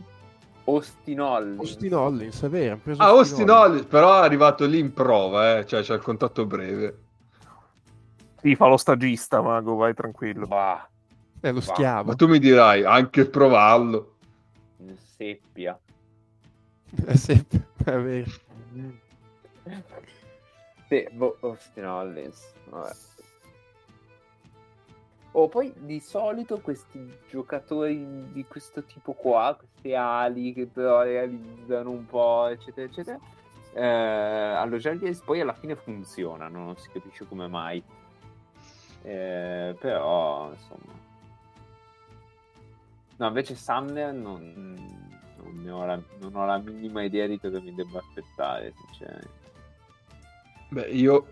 Austin 0.65 1.21
Hollins. 1.21 1.59
Austin 1.59 1.95
Hollins, 1.95 2.43
è 2.43 2.49
vero, 2.49 2.81
Ah, 2.97 3.09
Austin 3.09 3.87
però 3.89 4.21
è 4.21 4.25
arrivato 4.25 4.65
lì 4.67 4.79
in 4.79 4.93
prova, 4.93 5.59
eh. 5.59 5.67
Cioè, 5.67 5.83
c'è 5.83 5.95
il 5.95 6.01
contatto 6.03 6.47
breve. 6.47 6.99
Sì, 8.41 8.57
fa 8.57 8.67
lo 8.67 8.77
stagista, 8.77 9.41
Mago, 9.43 9.75
vai 9.75 9.95
tranquillo. 9.95 10.47
Bah, 10.47 10.89
È 11.41 11.51
lo 11.51 11.61
Va. 11.61 11.73
schiavo. 11.75 12.09
Ma 12.09 12.15
tu 12.15 12.29
mi 12.29 12.39
dirai, 12.39 12.85
anche 12.85 13.27
provarlo. 13.27 14.17
in 14.79 14.97
seppia. 15.17 15.79
È 17.05 17.17
sempre... 17.17 17.69
È 17.85 17.99
vero. 17.99 18.31
Sì, 20.89 21.09
boh, 21.13 21.37
Austin 21.41 21.87
Hollins. 21.87 22.53
Vabbè. 22.69 22.93
Oh, 25.37 25.49
poi 25.49 25.73
di 25.77 25.99
solito 25.99 26.61
questi 26.61 27.13
giocatori 27.29 28.31
di 28.31 28.45
questo 28.47 28.85
tipo 28.85 29.15
qua, 29.15 29.57
queste 29.59 29.97
ali 29.97 30.53
che 30.53 30.67
però 30.67 31.03
realizzano 31.03 31.91
un 31.91 32.07
po', 32.07 32.47
eccetera, 32.47 32.87
eccetera, 32.87 33.19
eh, 33.73 33.85
allo 33.85 34.77
Jalgate 34.77 35.21
poi 35.25 35.41
alla 35.41 35.53
fine 35.53 35.75
funzionano, 35.75 36.63
non 36.63 36.77
si 36.77 36.89
capisce 36.89 37.27
come 37.27 37.49
mai. 37.49 37.83
Eh, 39.03 39.75
però, 39.77 40.53
insomma... 40.53 41.03
No, 43.17 43.27
invece 43.27 43.57
Sumner 43.57 44.13
non, 44.13 45.19
non, 45.37 45.69
ho 45.69 45.85
la, 45.85 46.01
non 46.21 46.37
ho 46.37 46.47
la 46.47 46.59
minima 46.59 47.03
idea 47.03 47.27
di 47.27 47.41
cosa 47.41 47.61
mi 47.61 47.75
debba 47.75 47.99
aspettare, 47.99 48.73
sinceramente. 48.87 49.43
Beh, 50.69 50.89
io 50.91 51.27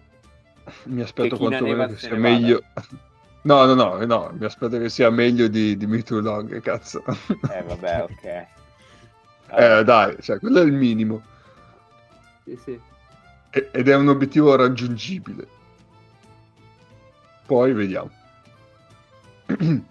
mi 0.87 1.03
aspetto 1.03 1.37
quantomeno 1.37 1.87
che 1.87 1.97
sia 1.97 2.17
ne 2.17 2.41
vada. 2.41 3.11
No, 3.45 3.67
no, 3.67 3.75
no, 3.75 4.05
no, 4.05 4.31
mi 4.39 4.45
aspetto 4.45 4.79
che 4.79 4.89
sia 4.89 5.11
meglio 5.11 5.49
di, 5.49 5.77
di 5.77 5.87
Me 5.87 6.03
Too 6.03 6.21
Long, 6.21 6.61
cazzo. 6.61 7.03
Eh, 7.49 7.63
vabbè, 7.63 8.03
ok. 8.09 8.25
eh, 9.59 9.85
dai, 9.85 10.17
cioè, 10.21 10.39
quello 10.39 10.61
è 10.61 10.65
il 10.65 10.73
minimo. 10.73 11.23
Sì, 12.45 12.57
sì. 12.57 12.81
E- 13.51 13.69
Ed 13.73 13.89
è 13.89 13.95
un 13.97 14.09
obiettivo 14.09 14.55
raggiungibile. 14.55 15.49
Poi 17.47 17.73
vediamo. 17.73 18.11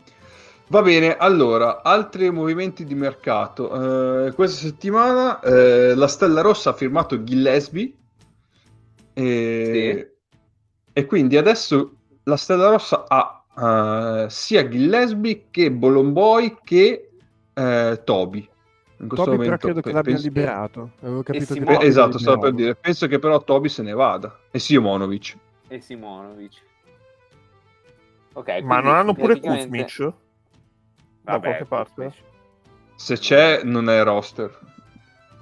Va 0.67 0.81
bene, 0.81 1.17
allora, 1.17 1.81
altri 1.83 2.31
movimenti 2.31 2.85
di 2.85 2.95
mercato. 2.95 4.27
Eh, 4.27 4.31
questa 4.33 4.57
settimana 4.65 5.39
eh, 5.41 5.93
la 5.95 6.07
Stella 6.07 6.39
Rossa 6.41 6.69
ha 6.69 6.73
firmato 6.73 7.23
Gillespie 7.23 7.93
e, 9.13 10.15
e 10.93 11.05
quindi 11.05 11.37
adesso 11.37 11.97
la 12.23 12.37
Stella 12.37 12.69
Rossa 12.69 13.05
ha 13.07 13.40
eh, 13.57 14.25
sia 14.29 14.67
Gillespie 14.67 15.45
che 15.51 15.71
Bolomboy 15.71 16.57
che 16.63 17.09
eh, 17.53 18.01
Toby. 18.03 18.49
In 18.97 19.07
questo 19.07 19.25
Toby 19.25 19.37
però 19.37 19.57
momento 19.57 19.65
credo 19.67 19.81
che 19.81 20.01
penso- 20.01 20.23
liberato. 20.23 20.91
Avevo 21.01 21.23
capito 21.23 21.53
che 21.55 21.77
esatto, 21.81 22.17
stavo 22.19 22.39
per 22.39 22.53
dire. 22.53 22.75
Penso 22.75 23.07
che 23.07 23.17
però 23.19 23.43
Toby 23.43 23.67
se 23.69 23.81
ne 23.81 23.93
vada. 23.93 24.37
E 24.51 24.59
Simonovic. 24.59 25.37
E 25.67 25.81
Simonovic. 25.81 26.61
Ok, 28.33 28.61
Ma 28.61 28.79
non 28.79 28.93
hanno 28.95 29.13
pure 29.13 29.39
praticamente- 29.39 29.83
Kuzmic? 29.83 30.13
Da 31.23 31.31
Vabbè, 31.33 31.45
qualche 31.47 31.65
parte? 31.65 32.13
Se 32.95 33.17
c'è, 33.17 33.63
non 33.63 33.89
è 33.89 34.03
roster. 34.03 34.57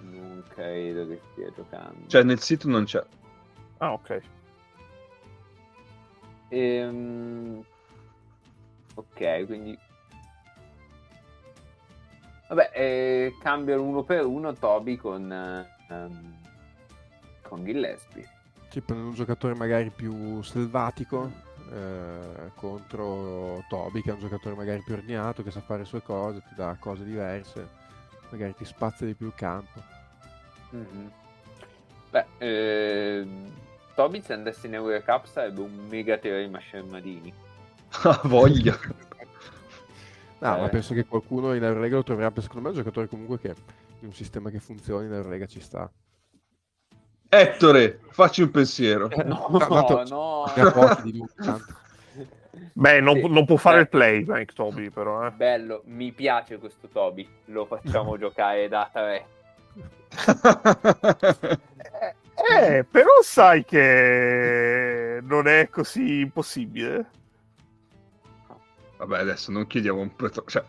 Non 0.01 0.43
credo 0.47 1.07
che 1.07 1.19
stia 1.31 1.51
giocando. 1.55 2.07
Cioè, 2.07 2.23
nel 2.23 2.39
sito 2.39 2.67
non 2.69 2.85
c'è. 2.85 3.03
Ah, 3.77 3.91
ok. 3.93 4.21
Ehm, 6.49 7.63
Ok, 8.95 9.45
quindi... 9.45 9.77
Vabbè, 12.47 12.71
eh, 12.73 13.35
cambiano 13.41 13.83
uno 13.83 14.03
per 14.03 14.25
uno 14.25 14.53
Toby 14.53 14.95
con, 14.95 15.31
eh, 15.31 15.93
ehm, 15.93 16.37
con 17.43 17.63
Gillespie. 17.63 18.27
Sì, 18.69 18.81
per 18.81 18.95
un 18.95 19.13
giocatore 19.13 19.53
magari 19.53 19.91
più 19.91 20.41
selvatico 20.41 21.31
eh, 21.71 22.51
contro 22.55 23.63
Toby, 23.67 24.01
che 24.01 24.09
è 24.09 24.13
un 24.13 24.19
giocatore 24.19 24.55
magari 24.55 24.81
più 24.81 24.95
ordinato, 24.95 25.43
che 25.43 25.51
sa 25.51 25.61
fare 25.61 25.81
le 25.81 25.85
sue 25.85 26.01
cose, 26.01 26.41
ti 26.47 26.55
dà 26.55 26.75
cose 26.79 27.03
diverse, 27.03 27.67
magari 28.29 28.55
ti 28.55 28.65
spazia 28.65 29.05
di 29.05 29.13
più 29.13 29.27
il 29.27 29.35
campo. 29.35 29.81
Mhm. 30.71 31.11
Beh, 32.09 32.25
ehm, 32.39 33.51
Toby 33.93 34.21
se 34.21 34.33
andasse 34.33 34.67
in 34.67 34.73
Eurocup 34.73 35.25
sarebbe 35.25 35.61
un 35.61 35.87
mega 35.87 36.17
teorema 36.17 36.57
Scermadini. 36.59 37.31
Ha 38.03 38.21
voglia. 38.25 38.77
No, 40.39 40.55
Eh. 40.55 40.59
ma 40.61 40.69
penso 40.69 40.93
che 40.93 41.05
qualcuno 41.05 41.53
in 41.53 41.63
Eurolega 41.63 41.95
lo 41.97 42.03
troverà, 42.03 42.31
per- 42.31 42.43
secondo 42.43 42.63
me 42.63 42.73
è 42.73 42.77
un 42.77 42.83
giocatore 42.83 43.07
comunque 43.07 43.39
che 43.39 43.47
in 43.99 44.07
un 44.07 44.13
sistema 44.13 44.49
che 44.49 44.59
funzioni 44.59 45.07
in 45.07 45.13
Eurolega 45.13 45.45
ci 45.45 45.59
sta. 45.59 45.91
Ettore, 47.31 47.99
facci 48.11 48.41
un 48.41 48.49
pensiero. 48.51 49.07
No, 49.25 49.47
No, 49.49 49.57
tanto- 49.57 50.03
no. 50.07 50.43
Ha 50.43 50.71
pochi. 50.71 51.23
Beh, 52.73 52.99
non, 53.01 53.15
Sì. 53.17 53.27
non 53.27 53.45
può 53.45 53.57
fare 53.57 53.75
Beh. 53.75 53.81
il 53.81 53.89
play, 53.89 54.25
Mike 54.25 54.53
Toby, 54.53 54.89
però, 54.89 55.27
eh. 55.27 55.31
Bello, 55.31 55.81
mi 55.85 56.11
piace 56.11 56.57
questo 56.57 56.87
Toby. 56.87 57.27
Lo 57.45 57.65
facciamo 57.65 58.17
giocare 58.17 58.67
da 58.67 58.89
3. 58.91 59.25
Eh, 62.51 62.83
però 62.89 63.09
sai 63.21 63.63
che 63.65 65.19
non 65.21 65.47
è 65.47 65.69
così 65.69 66.21
impossibile. 66.21 67.09
Vabbè, 68.99 69.19
adesso 69.19 69.51
non 69.51 69.65
chiediamo 69.65 70.01
un 70.01 70.13
petro... 70.13 70.43
Cioè... 70.45 70.63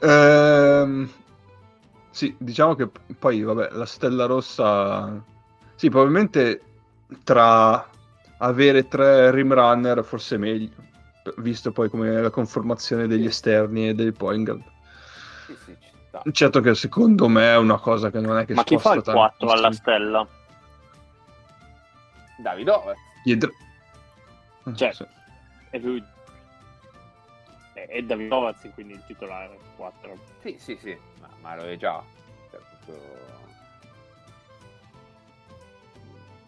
Ehm, 0.00 1.10
Sì, 2.10 2.34
diciamo 2.38 2.74
che 2.74 2.88
poi, 3.18 3.42
vabbè, 3.42 3.68
la 3.72 3.84
Stella 3.84 4.24
Rossa... 4.24 5.22
Sì, 5.74 5.90
probabilmente 5.90 6.62
tra 7.22 7.86
avere 8.38 8.88
tre 8.88 9.30
rim 9.30 9.52
runner 9.52 10.02
forse 10.04 10.36
è 10.36 10.38
meglio, 10.38 10.70
visto 11.36 11.70
poi 11.70 11.88
come 11.90 12.20
la 12.20 12.30
conformazione 12.30 13.06
degli 13.06 13.26
esterni 13.26 13.88
e 13.88 13.94
dei 13.94 14.12
point 14.12 14.44
guard. 14.44 14.62
Sì, 15.46 15.56
sì, 15.64 15.76
ci 15.80 15.90
sta. 16.08 16.22
Certo 16.32 16.60
che 16.60 16.74
secondo 16.74 17.28
me 17.28 17.52
è 17.52 17.58
una 17.58 17.78
cosa 17.78 18.10
che 18.10 18.20
non 18.20 18.38
è 18.38 18.46
che 18.46 18.54
Ma 18.54 18.64
chi 18.64 18.78
fa 18.78 18.94
il 18.94 19.02
sposta 19.02 19.12
4 19.12 19.50
alla 19.50 19.70
stella? 19.72 20.26
Davidova. 22.38 22.94
Dietro- 23.22 23.52
Cioè, 24.74 24.92
Sì. 24.92 25.06
E 25.70 25.78
lui... 25.78 26.02
È, 27.74 27.86
è 27.86 28.02
Davidovaz, 28.02 28.68
quindi 28.74 28.94
il 28.94 29.04
titolare 29.06 29.58
4. 29.76 30.18
Sì, 30.40 30.56
sì, 30.58 30.76
sì, 30.80 30.98
ma, 31.20 31.28
ma 31.40 31.56
lo 31.56 31.62
è 31.62 31.76
già. 31.76 32.02
Cioè, 32.50 32.60
proprio- 32.84 33.36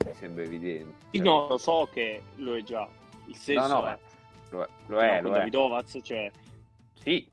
Mi 0.07 0.15
sembra 0.15 0.43
evidente. 0.45 0.95
Io 1.11 1.23
no, 1.23 1.47
lo 1.49 1.59
so 1.59 1.89
che 1.93 2.23
lo 2.37 2.57
è 2.57 2.63
già. 2.63 2.89
Il 3.27 3.37
senso 3.37 3.69
No, 3.69 3.81
no, 3.81 3.87
è... 3.87 3.99
lo 4.51 4.63
è, 4.63 4.69
lo 4.87 4.97
no, 4.97 5.01
è. 5.01 5.21
con 5.21 5.31
lo 5.31 5.37
è. 5.37 5.39
Davidovaz, 5.39 5.99
cioè... 6.03 6.31
Sì. 6.95 7.31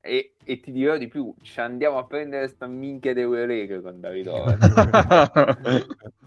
E, 0.00 0.36
e 0.42 0.60
ti 0.60 0.72
dirò 0.72 0.96
di 0.96 1.06
più, 1.08 1.34
ci 1.42 1.60
andiamo 1.60 1.98
a 1.98 2.06
prendere 2.06 2.48
sta 2.48 2.66
minchia 2.66 3.12
di 3.12 3.20
Eurolega 3.20 3.80
con 3.80 4.00
Davidova. 4.00 4.56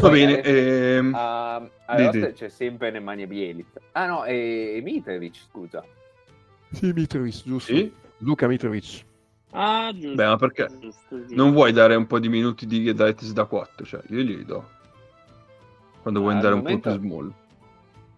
Va 0.00 0.08
bene, 0.10 0.40
ehm, 0.42 1.14
A, 1.14 1.54
a 1.56 1.96
roster 1.96 2.32
c'è 2.32 2.48
sempre 2.48 2.90
Nemanja 2.90 3.26
Bjelic. 3.26 3.66
Ah 3.92 4.06
no, 4.06 4.24
e, 4.24 4.74
e 4.76 4.80
Mitrovic, 4.82 5.36
scusa. 5.48 5.84
Sì, 6.72 6.92
Mitrovic, 6.92 7.42
giusto. 7.44 7.72
sì? 7.72 7.92
Luca 8.18 8.46
Mitrovic. 8.46 9.04
Ah, 9.52 9.90
giusto. 9.94 10.14
Beh, 10.14 10.26
ma 10.26 10.36
perché 10.36 10.66
giusto, 10.80 11.16
giusto. 11.18 11.34
non 11.34 11.52
vuoi 11.52 11.72
dare 11.72 11.94
un 11.94 12.06
po' 12.06 12.18
di 12.18 12.28
minuti 12.28 12.66
di 12.66 12.82
Giedraitis 12.82 13.32
da 13.32 13.44
4? 13.44 13.84
Cioè, 13.84 14.00
io 14.08 14.20
glieli 14.20 14.44
do. 14.44 14.68
Quando 16.02 16.20
vuoi 16.20 16.34
andare 16.34 16.54
al 16.54 16.60
un 16.60 16.64
po' 16.64 16.78
più 16.78 16.90
momento- 16.90 17.06
small. 17.06 17.32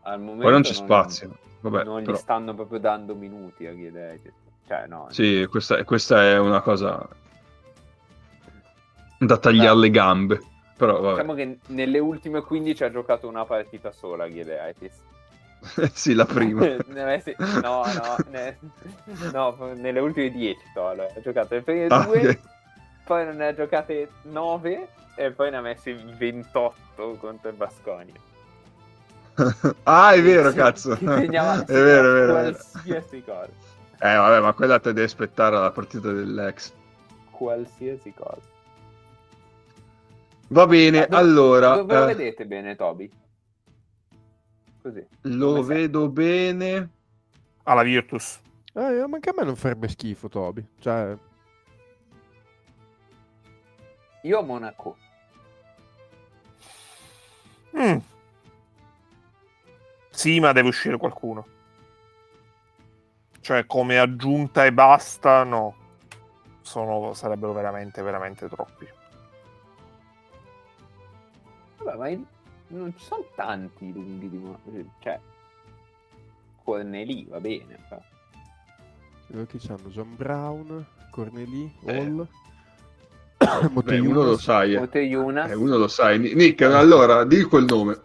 Al 0.03 0.21
momento 0.21 0.43
Poi 0.43 0.53
non 0.53 0.63
c'è 0.63 0.73
spazio. 0.73 1.39
Vabbè, 1.61 1.85
non 1.85 2.01
gli 2.01 2.05
però. 2.05 2.17
stanno 2.17 2.55
proprio 2.55 2.79
dando 2.79 3.15
minuti 3.15 3.67
a 3.67 3.75
Giedraitis. 3.75 4.33
Cioè, 4.67 4.87
no. 4.87 5.07
Sì, 5.11 5.47
questa, 5.51 5.83
questa 5.85 6.23
è 6.25 6.39
una 6.39 6.61
cosa 6.61 7.07
da 9.19 9.37
tagliare 9.39 9.75
Beh. 9.75 9.81
le 9.81 9.91
gambe. 9.91 10.43
Però 10.79 11.01
vabbè. 11.01 11.15
Diciamo 11.15 11.35
che 11.35 11.59
nelle 11.67 11.99
ultime 11.99 12.41
15 12.41 12.85
ha 12.85 12.91
giocato 12.93 13.27
una 13.27 13.45
partita 13.45 13.91
sola 13.91 14.31
Giedraitis. 14.31 14.93
sì, 15.93 16.15
la 16.15 16.25
prima. 16.25 16.65
Avessi- 16.95 17.35
no, 17.37 17.83
no, 17.85 18.17
ne- 18.31 18.59
no, 19.33 19.73
nelle 19.75 19.99
ultime 19.99 20.31
10 20.31 20.61
solo. 20.73 21.03
Ha 21.03 21.21
giocato 21.21 21.55
le 21.57 21.63
prime 21.63 21.87
Ah, 21.87 22.05
due, 22.05 22.29
ok. 22.29 22.39
poi 23.05 23.35
ne 23.35 23.47
ha 23.49 23.55
giocate 23.55 24.09
9 24.23 24.89
e 25.17 25.33
poi 25.33 25.51
ne 25.51 25.57
ha 25.57 25.61
messi 25.63 25.93
28 25.93 27.17
contro 27.19 27.51
il 27.51 27.57
Basconia. 27.57 28.15
ah, 29.83 30.13
è 30.13 30.23
vero, 30.23 30.53
cazzo. 30.53 30.93
È 30.93 30.99
vero. 31.05 31.65
è 31.65 31.65
vero. 31.67 32.33
Qualsiasi 32.35 33.25
cosa. 33.25 33.51
Eh, 34.01 34.15
vabbè, 34.15 34.41
ma 34.41 34.53
quella 34.53 34.79
te 34.79 34.93
devi 34.93 35.07
aspettare 35.07 35.57
la 35.59 35.73
partita 35.73 36.13
dell'ex. 36.13 36.73
Qualsiasi 37.33 38.13
cosa. 38.15 38.57
Va 40.49 40.67
bene, 40.67 41.01
Ma 41.01 41.07
dove- 41.07 41.23
allora. 41.23 41.75
Dove 41.77 41.95
lo 41.95 42.03
eh, 42.03 42.15
vedete 42.15 42.47
bene, 42.47 42.77
Toby? 42.77 43.11
Così. 44.81 45.07
lo 45.23 45.53
come 45.53 45.65
sei? 45.65 45.77
vedo 45.77 46.09
bene. 46.09 46.91
Alla 47.65 47.83
Virtus. 47.83 48.41
Eh, 48.73 49.07
ma 49.07 49.15
anche 49.17 49.31
a 49.31 49.35
me 49.37 49.45
non 49.45 49.57
farebbe 49.57 49.89
schifo, 49.89 50.29
Toby. 50.29 50.67
Cioè, 50.79 51.17
Io 54.23 54.39
a 54.39 54.43
Monaco. 54.43 54.97
Mm. 57.77 57.99
Sì, 60.11 60.41
ma 60.41 60.53
deve 60.53 60.69
uscire 60.69 60.97
qualcuno. 60.97 61.47
Cioè, 63.41 63.67
come 63.67 63.99
aggiunta 63.99 64.65
e 64.65 64.73
basta, 64.73 65.45
no. 65.45 65.75
Sono, 66.63 67.15
sarebbero 67.15 67.53
veramente, 67.53 68.03
veramente 68.03 68.49
troppi. 68.49 68.87
Vabbè, 71.83 71.97
ma 71.97 72.09
in- 72.09 72.25
non 72.69 72.93
ci 72.97 73.05
sono 73.05 73.25
tanti 73.35 73.93
lunghi 73.93 74.29
di 74.29 74.37
Monaco. 74.37 74.71
Cioè, 75.01 75.19
Cornelì 76.65 77.27
va 77.29 77.41
bene. 77.41 77.79
però. 77.89 78.01
vedo 79.29 79.47
che 79.47 79.59
c'hanno 79.61 79.89
John 79.89 80.17
Brown, 80.17 80.87
Corneli, 81.11 81.73
Eh. 81.85 81.99
Hall. 81.99 82.27
Beh, 83.39 83.69
Monteiunas. 83.71 84.11
uno 84.17 84.23
lo 84.25 84.37
sai. 84.39 84.75
eh. 84.75 84.89
Eh, 84.91 85.55
uno 85.55 85.77
lo 85.77 85.89
sai. 85.89 86.19
Nick, 86.19 86.63
allora, 86.63 87.25
di 87.25 87.43
quel 87.45 87.65
nome. 87.65 88.01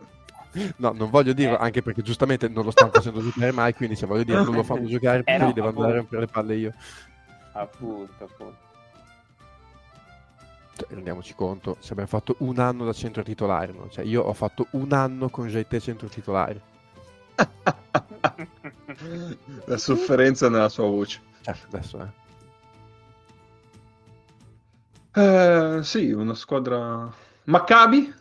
No, 0.78 0.92
non 0.92 1.10
voglio 1.10 1.34
dirlo, 1.34 1.56
Eh. 1.58 1.62
anche 1.64 1.82
perché 1.82 2.02
giustamente 2.04 2.48
non 2.48 2.64
lo 2.66 2.72
stanno 2.72 2.92
facendo 2.92 3.22
giocare 3.22 3.52
mai, 3.52 3.74
quindi 3.74 3.96
se 3.96 4.06
voglio 4.06 4.24
dire 4.24 4.44
non 4.44 4.54
lo 4.54 4.64
fanno 4.64 4.86
giocare, 4.88 5.20
Eh 5.26 5.38
poi 5.38 5.48
no, 5.48 5.52
devo 5.52 5.68
appunto. 5.68 5.82
andare 5.82 5.94
a 5.94 6.02
rompere 6.02 6.22
le 6.22 6.28
palle 6.28 6.56
io. 6.56 6.74
Appunto, 7.54 8.24
appunto. 8.24 8.58
Cioè, 10.84 10.94
rendiamoci 10.96 11.34
conto, 11.36 11.78
se 11.80 11.92
abbiamo 11.92 12.10
fatto 12.10 12.36
un 12.40 12.60
anno 12.60 12.86
da 12.86 12.94
centro 12.94 13.24
titolare, 13.24 13.72
no? 13.72 13.90
Cioè, 13.90 14.04
io 14.06 14.24
ho 14.24 14.34
fatto 14.34 14.68
un 14.72 14.92
anno 14.92 15.30
con 15.30 15.48
JT 15.48 15.78
centro 15.80 16.08
titolare. 16.08 16.62
La 19.66 19.78
sofferenza 19.78 20.50
nella 20.50 20.70
sua 20.70 20.86
voce. 20.86 21.22
Cioè, 21.42 21.56
adesso 21.68 22.12
eh. 25.14 25.22
Eh, 25.22 25.84
sì, 25.84 26.12
una 26.12 26.34
squadra. 26.34 27.12
Maccabi? 27.46 28.14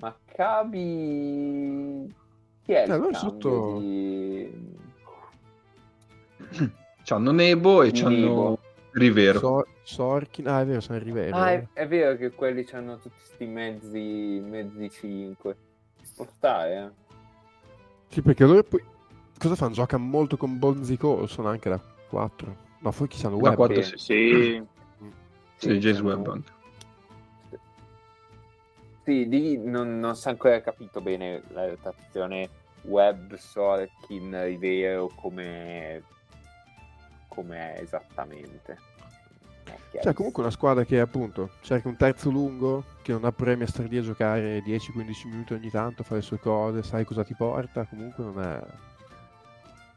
Maccabi. 0.00 2.14
Chi 2.64 2.72
è 2.72 2.88
Eh, 2.90 3.14
sotto- 3.14 3.78
di... 3.78 4.72
C'hanno 7.02 7.32
Nebo 7.32 7.82
e 7.82 7.90
Nebo. 7.92 8.02
c'hanno 8.02 8.58
Rivero. 8.94 9.38
So- 9.38 9.66
Sorkin, 9.82 10.48
ah 10.48 10.60
è 10.60 10.64
vero, 10.66 10.80
sono 10.80 10.98
Rivero. 10.98 11.36
Ah, 11.36 11.50
è, 11.52 11.66
è 11.72 11.86
vero 11.88 12.16
che 12.16 12.30
quelli 12.30 12.66
hanno 12.72 12.98
tutti 12.98 13.20
sti 13.22 13.44
mezzi, 13.46 14.40
mezzi 14.42 14.90
5. 14.90 15.56
Può 16.16 16.26
stare, 16.36 16.76
eh? 16.76 16.90
Sì, 18.08 18.22
perché 18.22 18.44
loro 18.44 18.62
poi 18.62 18.82
cosa 19.38 19.56
fanno? 19.56 19.72
Giocano 19.72 20.04
molto 20.04 20.36
con 20.36 20.58
Bonzi 20.58 20.96
Colson 20.96 21.46
anche 21.46 21.68
da 21.68 21.80
4. 22.08 22.56
Ma 22.78 22.92
poi 22.92 23.08
chi 23.08 23.18
sanno 23.18 23.36
Da 23.38 23.48
web? 23.48 23.56
quattro, 23.56 23.82
sì. 23.82 23.96
Sì. 23.98 24.62
Sì, 25.56 25.78
Jace 25.78 25.98
hanno- 25.98 26.08
Webb 26.08 26.26
anche. 26.28 26.52
Sì, 29.04 29.28
lì 29.28 29.58
non, 29.58 29.98
non 29.98 30.16
si 30.16 30.28
è 30.28 30.30
ancora 30.30 30.60
capito 30.62 31.00
bene 31.02 31.42
la 31.48 31.68
rotazione 31.68 32.48
web, 32.82 33.34
Sorkin, 33.34 34.44
Rivero 34.44 35.10
come 35.14 36.02
come 37.34 37.74
è 37.74 37.80
esattamente. 37.82 38.92
Cioè, 40.02 40.12
comunque 40.12 40.42
una 40.42 40.50
squadra 40.50 40.84
che 40.84 41.00
appunto 41.00 41.50
cerca 41.60 41.88
un 41.88 41.96
terzo 41.96 42.30
lungo, 42.30 42.84
che 43.02 43.12
non 43.12 43.24
ha 43.24 43.32
problemi 43.32 43.62
a 43.62 43.66
stare 43.66 43.88
lì 43.88 43.96
a 43.96 44.02
giocare 44.02 44.62
10-15 44.62 45.28
minuti 45.28 45.52
ogni 45.54 45.70
tanto, 45.70 46.02
fare 46.02 46.16
le 46.16 46.22
sue 46.22 46.38
cose, 46.38 46.82
sai 46.82 47.04
cosa 47.04 47.24
ti 47.24 47.34
porta, 47.34 47.84
comunque 47.84 48.24
non 48.24 48.42
è... 48.42 48.60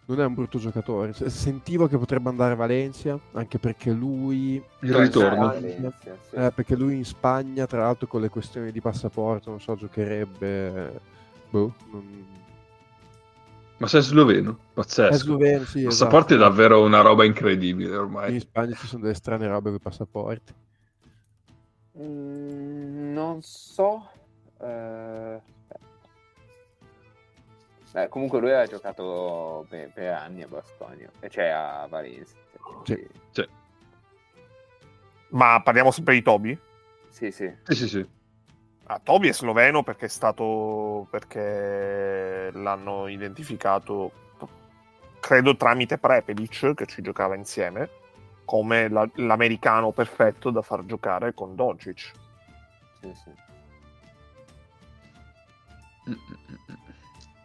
Non 0.10 0.22
è 0.22 0.26
un 0.26 0.36
brutto 0.36 0.58
giocatore. 0.58 1.12
Sentivo 1.12 1.88
che 1.88 1.98
potrebbe 1.98 2.30
andare 2.30 2.54
a 2.54 2.56
Valencia, 2.56 3.20
anche 3.34 3.60
perché 3.60 3.92
lui... 3.92 4.64
Il 4.80 4.94
ritorno. 4.94 5.48
Valencia, 5.48 5.92
sì. 6.00 6.36
eh, 6.36 6.52
perché 6.56 6.78
lui 6.78 6.96
in 6.96 7.04
Spagna, 7.04 7.66
tra 7.66 7.80
l'altro 7.80 8.08
con 8.08 8.22
le 8.22 8.30
questioni 8.30 8.72
di 8.72 8.80
passaporto, 8.80 9.50
non 9.50 9.60
so, 9.60 9.76
giocherebbe... 9.76 11.02
Boh, 11.50 11.74
non... 11.92 12.26
Ma 13.78 13.88
sei 13.88 14.02
sloveno? 14.02 14.52
È 14.52 14.74
Pazzesco. 14.74 15.16
sloveno, 15.18 15.64
sì, 15.66 15.80
Il 15.80 15.88
esatto. 15.88 16.10
passaporto 16.10 16.34
è 16.34 16.38
davvero 16.38 16.84
una 16.84 17.02
roba 17.02 17.24
incredibile 17.26 17.94
In 17.94 18.00
ormai. 18.02 18.40
Spagna 18.40 18.76
ci 18.76 18.88
sono 18.88 19.04
delle 19.04 19.14
strane 19.14 19.48
robe 19.48 19.70
con 19.70 19.78
i 19.78 19.82
passaporti. 19.82 20.54
Mm, 22.00 23.14
non 23.14 23.42
so. 23.42 24.10
eh, 24.60 25.42
eh, 27.94 28.08
comunque 28.10 28.40
lui 28.40 28.52
ha 28.52 28.66
giocato 28.66 29.66
per, 29.70 29.92
per 29.92 30.14
anni 30.14 30.42
a 30.44 30.48
Bastonia, 30.48 31.10
cioè 31.30 31.46
a 31.48 31.88
Valencia. 31.88 32.34
quindi- 32.84 33.08
Ma 35.30 35.62
parliamo 35.62 35.92
sempre 35.92 36.14
di 36.16 36.22
Toby? 36.22 36.58
Sì, 37.10 37.32
sì. 37.32 37.52
Sì, 37.64 37.76
sì, 37.76 37.88
sì. 37.88 38.10
Ah, 38.90 39.00
Toby 39.04 39.28
è 39.28 39.34
sloveno 39.34 39.84
perché 39.84 40.06
è 40.06 40.10
stato. 40.10 41.08
perché 41.10 42.50
l'hanno 42.54 43.08
identificato, 43.08 44.12
credo 45.20 45.58
tramite 45.58 45.98
Prepelic, 45.98 46.74
che 46.74 46.86
ci 46.86 47.02
giocava 47.02 47.36
insieme, 47.36 47.90
come 48.46 48.88
la- 48.88 49.10
l'americano 49.16 49.92
perfetto 49.92 50.52
da 50.52 50.62
far 50.62 50.86
giocare 50.86 51.34
con 51.34 51.54
Doncic. 51.56 52.12
sì, 53.02 53.12
sì. 53.14 53.32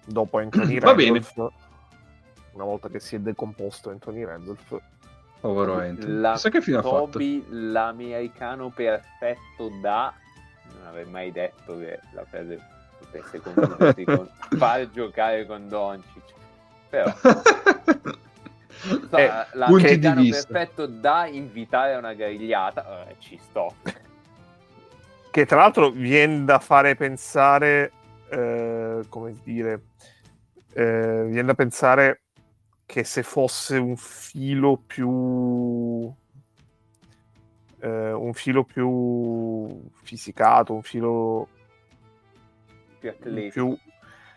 Dopo 0.06 0.38
Anthony 0.38 0.78
Va 0.80 0.94
bene. 0.94 1.20
Randolph, 1.20 1.52
una 2.52 2.64
volta 2.64 2.88
che 2.88 3.00
si 3.00 3.16
è 3.16 3.18
decomposto 3.18 3.90
Anthony 3.90 4.24
Randolph, 4.24 4.80
Povero 5.40 5.74
Anthony. 5.80 6.20
La 6.20 6.32
Chissà 6.34 6.50
che 6.50 6.60
fine 6.60 6.76
ha 6.76 6.82
fatto. 6.82 7.08
Toby, 7.10 7.44
l'americano 7.48 8.70
perfetto 8.70 9.70
da... 9.80 10.14
Non 10.78 10.86
avrei 10.86 11.04
mai 11.04 11.32
detto 11.32 11.78
che 11.78 12.00
la 12.12 12.24
frase 12.24 12.60
Tutte 13.02 13.22
secondo 13.30 13.76
con 14.04 14.28
far 14.58 14.88
giocare 14.90 15.44
con 15.46 15.68
Doncic. 15.68 16.22
Però 16.88 17.12
so, 19.08 19.16
Eh, 19.16 19.46
la 19.52 19.66
punti 19.66 19.98
di 19.98 20.12
vista. 20.14 20.52
perfetto 20.52 20.86
da 20.86 21.26
invitare 21.26 21.94
a 21.94 21.98
una 21.98 22.14
grigliata, 22.14 23.08
eh, 23.08 23.16
ci 23.18 23.38
sto. 23.40 23.74
Che 25.30 25.46
tra 25.46 25.56
l'altro 25.56 25.90
viene 25.90 26.44
da 26.44 26.58
fare 26.58 26.94
pensare, 26.94 27.92
eh, 28.28 29.04
come 29.08 29.34
dire, 29.42 29.82
eh, 30.74 31.24
viene 31.26 31.44
da 31.44 31.54
pensare 31.54 32.20
che 32.84 33.04
se 33.04 33.22
fosse 33.22 33.78
un 33.78 33.96
filo 33.96 34.76
più 34.76 36.12
eh, 37.82 38.12
un 38.12 38.32
filo 38.34 38.64
più 38.64 39.82
fisicato, 40.02 40.74
un 40.74 40.82
filo 40.82 41.48
Più 42.98 43.10
atletico. 43.10 43.52
più 43.52 43.78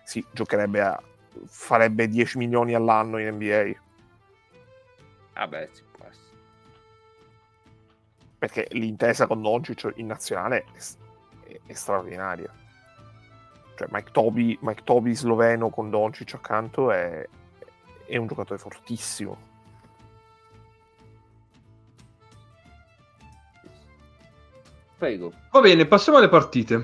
sì, 0.04 0.26
giocherebbe 0.32 0.82
a 0.82 1.02
farebbe 1.48 2.08
10 2.08 2.38
milioni 2.38 2.74
all'anno 2.74 3.18
in 3.20 3.28
NBA 3.36 3.74
Vabbè, 5.34 5.70
si 5.72 5.84
può 5.92 6.06
essere. 6.06 6.38
perché 8.38 8.68
l'intesa 8.72 9.28
con 9.28 9.42
Doncic 9.42 9.92
in 9.96 10.08
nazionale 10.08 10.64
è, 10.74 11.50
è- 11.52 11.60
è 11.68 11.74
straordinaria. 11.74 12.52
Cioè 13.76 13.88
Mike 13.92 14.12
Toby, 14.12 14.58
Mike 14.62 14.84
Toby 14.84 15.14
sloveno 15.16 15.70
con 15.70 15.90
Doncic 15.90 16.36
accanto 16.36 16.92
è, 16.92 17.28
è 18.06 18.18
un 18.18 18.28
giocatore 18.28 18.60
fortissimo. 18.60 19.54
Prego, 25.06 25.32
Va 25.52 25.60
bene, 25.62 25.86
passiamo 25.86 26.18
alle 26.18 26.30
partite. 26.30 26.84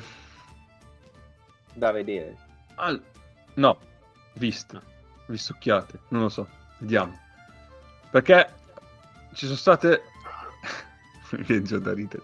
da 1.73 1.89
vedere. 1.91 2.37
Al- 2.75 3.01
No, 3.55 3.79
viste, 4.33 4.79
vistocchiate, 5.25 6.01
non 6.09 6.21
lo 6.21 6.29
so, 6.29 6.47
vediamo. 6.77 7.17
Perché 8.11 8.47
ci 9.33 9.45
sono 9.47 9.57
state... 9.57 10.03
Mi 11.33 11.41
viene 11.45 11.63
già 11.63 11.79
da 11.79 11.93
ridere. 11.93 12.21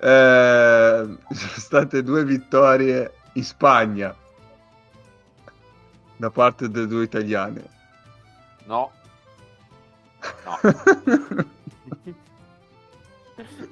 Eh, 0.00 1.16
ci 1.28 1.34
sono 1.36 1.58
state 1.58 2.02
due 2.02 2.24
vittorie 2.24 3.12
in 3.34 3.44
Spagna 3.44 4.16
da 6.16 6.30
parte 6.30 6.70
delle 6.70 6.86
due 6.86 7.04
italiane. 7.04 7.68
No. 8.64 8.90
No. 10.46 11.44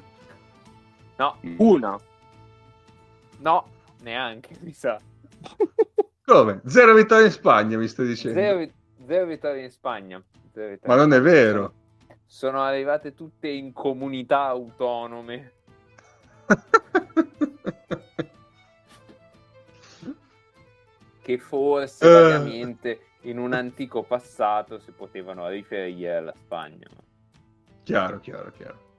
No, 1.23 1.37
Una. 1.59 1.97
no, 3.39 3.69
neanche, 4.01 4.57
mi 4.63 4.73
sa. 4.73 4.99
Come? 6.25 6.61
Zero 6.67 6.95
vittorie 6.95 7.27
in 7.27 7.31
Spagna, 7.31 7.79
mi 7.79 7.87
stai 7.87 8.09
dicendo? 8.09 8.41
Zero, 8.41 8.69
zero 9.07 9.27
vittorie 9.27 9.63
in 9.63 9.71
Spagna. 9.71 10.21
Zero 10.53 10.71
vittorie 10.71 10.97
Ma 10.97 11.01
non 11.01 11.13
è 11.13 11.21
vero. 11.21 11.75
Sono 12.27 12.61
arrivate 12.63 13.15
tutte 13.15 13.47
in 13.47 13.73
comunità 13.73 14.47
autonome. 14.47 15.53
Che 21.23 21.39
forse 21.39 22.11
vagamente 22.11 22.99
in 23.21 23.39
un 23.39 23.53
antico 23.53 24.03
passato 24.03 24.81
si 24.81 24.91
potevano 24.91 25.47
riferire 25.47 26.17
alla 26.17 26.35
Spagna. 26.37 26.89
chiaro, 27.85 28.19
chiaro, 28.19 28.51
chiaro. 28.51 28.91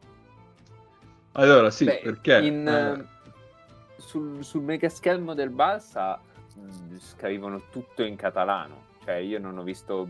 Allora, 1.33 1.71
sì, 1.71 1.85
Beh, 1.85 2.01
perché... 2.03 2.39
in, 2.39 2.67
eh, 2.67 2.99
eh, 2.99 3.05
sul, 3.97 4.43
sul 4.43 4.61
megaschermo 4.61 5.33
del 5.33 5.49
Barça 5.49 6.19
mh, 6.55 6.97
scrivono 6.97 7.61
tutto 7.71 8.03
in 8.03 8.15
catalano. 8.15 8.91
Cioè, 9.03 9.15
io 9.15 9.39
non 9.39 9.57
ho 9.57 9.63
visto 9.63 10.07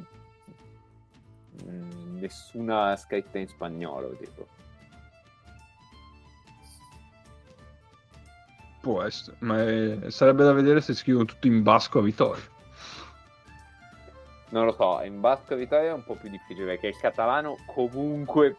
mh, 1.66 2.20
nessuna 2.20 2.96
scritta 2.98 3.38
in 3.38 3.48
spagnolo. 3.48 4.16
Tipo. 4.18 4.48
Può 8.82 9.02
essere, 9.02 9.38
ma 9.40 9.62
è- 9.62 10.10
sarebbe 10.10 10.44
da 10.44 10.52
vedere 10.52 10.82
se 10.82 10.94
scrivono 10.94 11.26
tutto 11.26 11.48
in 11.48 11.64
basco 11.64 12.00
a 12.00 12.02
Vittoria. 12.02 12.52
Non 14.50 14.66
lo 14.66 14.74
so, 14.74 15.02
in 15.04 15.22
basco 15.22 15.56
Vittoria 15.56 15.90
è 15.90 15.94
un 15.94 16.04
po' 16.04 16.16
più 16.16 16.30
difficile 16.30 16.66
perché 16.66 16.88
il 16.88 16.98
catalano 16.98 17.56
comunque 17.66 18.58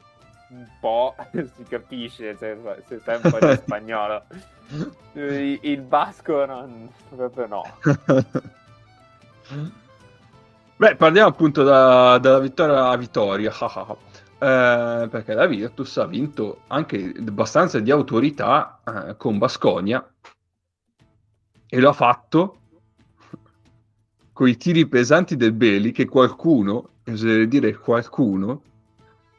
un 0.54 0.66
po' 0.80 1.14
si 1.32 1.64
capisce 1.68 2.36
se, 2.36 2.56
se 2.86 3.00
sai 3.00 3.20
un 3.22 3.30
po' 3.30 3.38
di 3.44 3.56
spagnolo. 3.56 4.22
Il, 5.12 5.58
il 5.60 5.80
basco 5.82 6.46
non, 6.46 6.88
proprio 7.14 7.46
no. 7.46 7.62
Beh, 10.76 10.96
parliamo 10.96 11.28
appunto 11.28 11.62
da- 11.62 12.18
dalla 12.18 12.40
vittoria 12.40 12.88
a 12.88 12.96
vittoria, 12.96 13.52
Eh, 13.52 15.08
perché 15.08 15.34
la 15.34 15.46
Virtus 15.46 15.96
ha 15.98 16.06
vinto 16.06 16.62
anche 16.66 17.12
abbastanza 17.16 17.78
di 17.78 17.90
autorità 17.90 18.80
eh, 18.84 19.16
con 19.16 19.38
Basconia 19.38 20.04
e 21.68 21.80
lo 21.80 21.88
ha 21.88 21.92
fatto 21.92 22.58
con 24.32 24.48
i 24.48 24.56
tiri 24.56 24.86
pesanti 24.86 25.36
del 25.36 25.52
Beli 25.52 25.92
che 25.92 26.06
qualcuno, 26.06 26.88
oserei 27.06 27.46
dire 27.46 27.76
qualcuno, 27.76 28.62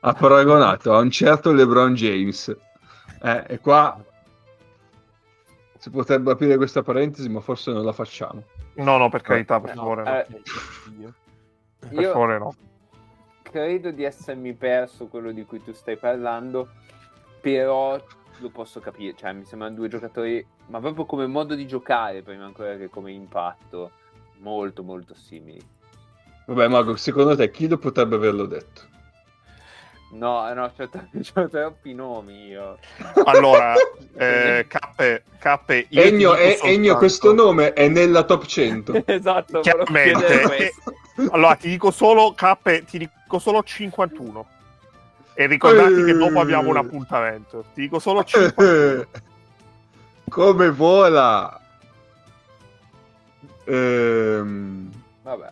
ha 0.07 0.13
paragonato 0.13 0.93
a 0.93 0.99
un 0.99 1.09
certo 1.09 1.51
LeBron 1.51 1.95
James. 1.95 2.55
Eh, 3.23 3.43
e 3.47 3.59
qua 3.59 3.99
si 5.79 5.89
potrebbe 5.89 6.31
aprire 6.31 6.57
questa 6.57 6.83
parentesi, 6.83 7.27
ma 7.27 7.39
forse 7.39 7.71
non 7.71 7.83
la 7.83 7.91
facciamo. 7.91 8.43
No, 8.75 8.97
no, 8.97 9.09
per 9.09 9.21
carità, 9.21 9.59
per 9.59 9.73
No, 9.73 9.81
favore, 9.81 10.03
no. 10.03 10.17
eh, 10.19 11.11
per 11.89 12.03
favore 12.11 12.37
no. 12.37 12.55
credo 13.41 13.89
di 13.89 14.03
essermi 14.03 14.53
perso 14.53 15.07
quello 15.07 15.31
di 15.31 15.43
cui 15.43 15.63
tu 15.63 15.73
stai 15.73 15.97
parlando, 15.97 16.69
però 17.41 17.99
lo 18.39 18.49
posso 18.49 18.79
capire, 18.79 19.15
cioè 19.15 19.33
mi 19.33 19.45
sembrano 19.45 19.73
due 19.73 19.87
giocatori, 19.87 20.45
ma 20.67 20.79
proprio 20.79 21.05
come 21.05 21.25
modo 21.25 21.55
di 21.55 21.65
giocare 21.65 22.21
prima 22.21 22.45
ancora 22.45 22.75
che 22.75 22.89
come 22.89 23.11
impatto, 23.11 23.91
molto 24.39 24.83
molto 24.83 25.15
simili. 25.15 25.61
Vabbè, 26.45 26.67
Mago, 26.67 26.95
secondo 26.95 27.35
te 27.35 27.49
chi 27.49 27.67
lo 27.67 27.77
potrebbe 27.77 28.15
averlo 28.15 28.45
detto? 28.45 28.93
No, 30.17 30.53
no, 30.53 30.71
c'ho, 30.77 30.87
tro- 30.87 31.07
c'ho 31.33 31.49
troppi 31.49 31.93
nomi 31.93 32.47
io. 32.47 32.77
Allora, 33.25 33.73
eh, 34.15 34.65
Cappe, 34.67 35.23
Cappe, 35.39 35.87
io 35.89 36.01
ti 36.01 36.07
Egno, 36.07 36.17
dico 36.31 36.33
è- 36.35 36.51
soltanto- 36.51 36.65
Egno, 36.67 36.97
questo 36.97 37.33
nome 37.33 37.73
è 37.73 37.87
nella 37.89 38.23
top 38.23 38.45
100. 38.45 39.03
esatto, 39.05 39.59
Chiaramente. 39.59 40.41
questo. 40.41 40.93
Allora, 41.31 41.55
ti 41.55 41.67
dico 41.69 41.91
solo 41.91 42.33
Cappe, 42.33 42.85
ti 42.85 42.97
dico 42.97 43.39
solo 43.39 43.61
51. 43.63 44.47
E 45.37 45.47
ricordati 45.47 46.03
che 46.05 46.13
dopo 46.13 46.39
abbiamo 46.39 46.69
un 46.69 46.77
appuntamento. 46.77 47.65
Ti 47.73 47.81
dico 47.81 47.99
solo 47.99 48.23
51. 48.23 49.05
Come 50.29 50.69
vola! 50.71 51.59
Ehm, 53.65 54.91
Vabbè. 55.23 55.49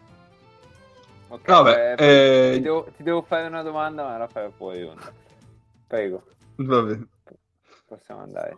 Vabbè, 1.45 1.95
eh, 1.97 2.51
eh, 2.51 2.53
ti, 2.55 2.61
devo, 2.61 2.83
ti 2.95 3.03
devo 3.03 3.21
fare 3.21 3.47
una 3.47 3.61
domanda, 3.61 4.03
ma 4.03 4.17
la 4.17 4.27
farò 4.27 4.49
poi 4.49 4.83
onda. 4.83 5.11
Prego, 5.87 6.23
va 6.55 6.81
bene. 6.81 7.07
possiamo 7.85 8.21
andare. 8.21 8.55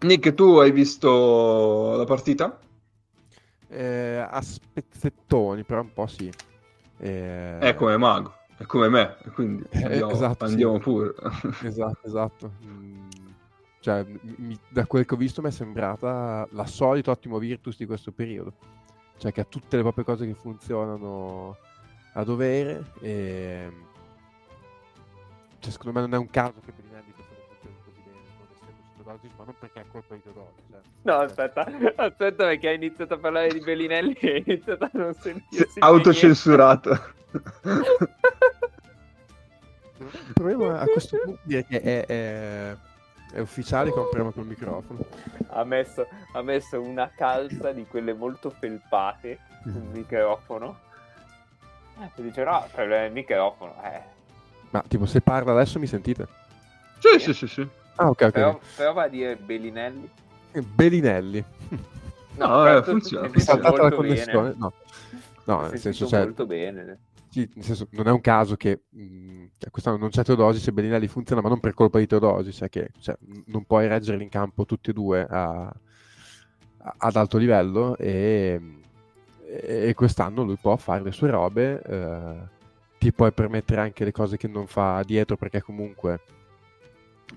Nick, 0.00 0.34
tu 0.34 0.58
hai 0.58 0.72
visto 0.72 1.94
la 1.96 2.04
partita? 2.04 2.58
Eh, 3.68 4.24
a 4.28 4.40
spezzettoni, 4.42 5.64
però 5.64 5.80
un 5.80 5.92
po' 5.92 6.06
sì. 6.06 6.30
Eh, 6.98 7.58
È 7.58 7.74
come 7.74 7.96
Mago, 7.96 8.34
è 8.56 8.64
come 8.64 8.88
me, 8.88 9.16
quindi 9.34 9.64
Eh, 9.70 9.82
andiamo, 9.86 10.12
esatto, 10.12 10.46
sì. 10.46 10.52
andiamo 10.52 10.78
pure. 10.78 11.14
Esatto, 11.62 12.06
esatto. 12.06 12.52
Mm, 12.64 13.08
cioè, 13.80 14.04
mi- 14.36 14.58
da 14.68 14.86
quel 14.86 15.04
che 15.04 15.14
ho 15.14 15.16
visto 15.16 15.40
mi 15.42 15.48
è 15.48 15.52
sembrata 15.52 16.46
la 16.52 16.66
solita 16.66 17.10
ottimo 17.10 17.38
Virtus 17.38 17.76
di 17.76 17.86
questo 17.86 18.12
periodo. 18.12 18.52
Cioè 19.18 19.32
che 19.32 19.40
ha 19.40 19.44
tutte 19.44 19.76
le 19.76 19.82
proprie 19.82 20.04
cose 20.04 20.26
che 20.26 20.34
funzionano 20.34 21.56
a 22.14 22.24
dovere 22.24 22.84
e... 23.00 23.70
Cioè, 25.58 25.70
secondo 25.70 25.92
me 25.92 26.06
non 26.06 26.14
è 26.14 26.18
un 26.18 26.28
caso 26.28 26.54
che 26.64 26.72
Bellinelli 26.72 27.12
questa 27.12 27.34
volta 27.36 27.54
funzioni 27.54 27.78
così 27.84 28.00
bene, 28.04 28.18
non 28.36 28.46
essendo 28.52 28.74
sotto 28.82 29.02
Doncic, 29.04 29.30
ma 29.38 29.44
non 29.44 29.54
perché 29.60 29.80
è 29.80 29.84
colpa 29.92 30.14
di 30.14 30.22
Teodosic. 30.22 30.62
Cioè. 30.70 30.80
No, 31.02 31.14
aspetta, 31.14 31.64
aspetta 31.96 32.44
perché 32.44 32.68
hai 32.68 32.74
iniziato 32.74 33.14
a 33.14 33.18
parlare 33.18 33.48
di 33.48 33.60
Bellinelli 33.60 34.14
e 34.14 34.32
hai 34.32 34.42
iniziato 34.44 34.84
a 34.84 34.90
non 34.92 35.14
sentirsi 35.14 35.72
più 35.74 35.82
Autocensurato. 35.82 36.90
Il 40.02 40.32
problema 40.34 40.80
a 40.80 40.86
questo 40.86 41.16
punto 41.22 41.56
è 41.56 41.64
che 41.64 41.80
è, 41.80 42.06
è, 42.06 42.76
è 43.32 43.40
ufficiale 43.40 43.90
che 43.90 43.98
ho 43.98 44.02
un 44.02 44.08
problema 44.08 44.30
col 44.30 44.46
microfono. 44.46 45.00
Ha 45.48 45.64
messo, 45.64 46.06
ha 46.32 46.42
messo 46.42 46.80
una 46.80 47.10
calza 47.14 47.72
di 47.72 47.86
quelle 47.86 48.12
molto 48.12 48.50
felpate 48.50 49.38
sul 49.62 49.88
microfono. 49.92 50.78
E 51.98 52.22
dice 52.22 52.44
no, 52.44 52.66
per 52.74 53.06
il 53.06 53.12
microfono, 53.12 53.74
eh. 53.84 54.00
Ma 54.70 54.82
tipo 54.86 55.06
se 55.06 55.20
parla 55.20 55.52
adesso 55.52 55.78
mi 55.78 55.86
sentite? 55.86 56.26
sì, 56.98 57.18
sì, 57.18 57.34
sì, 57.34 57.46
sì. 57.46 57.68
Ah 57.96 58.08
ok 58.08 58.22
ok. 58.22 58.30
Però, 58.30 58.60
però 58.76 58.92
va 58.92 59.02
a 59.02 59.08
dire 59.08 59.36
Bellinelli. 59.36 60.10
Belinelli. 60.52 61.44
No, 62.36 62.66
eh, 62.66 62.82
funziona. 62.82 63.30
È 63.30 63.38
saltata 63.38 63.82
la 63.82 63.92
connessione? 63.92 64.48
bene. 64.50 64.54
No, 64.58 64.72
no 65.44 65.66
nel 65.68 65.78
senso, 65.78 66.06
cioè, 66.06 66.24
molto 66.24 66.46
bene. 66.46 66.98
Sì, 67.32 67.48
nel 67.54 67.64
senso, 67.64 67.86
non 67.92 68.06
è 68.08 68.10
un 68.10 68.20
caso 68.20 68.56
che 68.56 68.82
mh, 68.90 69.44
quest'anno 69.70 69.96
non 69.96 70.10
c'è 70.10 70.22
Teodosic 70.22 70.68
e 70.68 70.72
Belinelli 70.72 71.08
funziona, 71.08 71.40
ma 71.40 71.48
non 71.48 71.60
per 71.60 71.72
colpa 71.72 71.98
di 71.98 72.06
Teodosic, 72.06 72.52
cioè 72.54 72.68
che 72.68 72.90
cioè, 73.00 73.16
non 73.46 73.64
puoi 73.64 73.88
reggerli 73.88 74.22
in 74.22 74.28
campo 74.28 74.66
tutti 74.66 74.90
e 74.90 74.92
due 74.92 75.26
a- 75.26 75.62
a- 75.64 76.94
ad 76.98 77.16
alto 77.16 77.38
livello 77.38 77.96
e, 77.96 78.60
e 79.44 79.94
quest'anno 79.94 80.42
lui 80.42 80.56
può 80.60 80.76
fare 80.76 81.02
le 81.02 81.12
sue 81.12 81.30
robe, 81.30 81.82
eh, 81.82 82.36
ti 82.98 83.12
puoi 83.12 83.32
permettere 83.32 83.80
anche 83.80 84.04
le 84.04 84.12
cose 84.12 84.36
che 84.36 84.48
non 84.48 84.66
fa 84.66 85.02
dietro 85.04 85.36
perché 85.36 85.62
comunque 85.62 86.20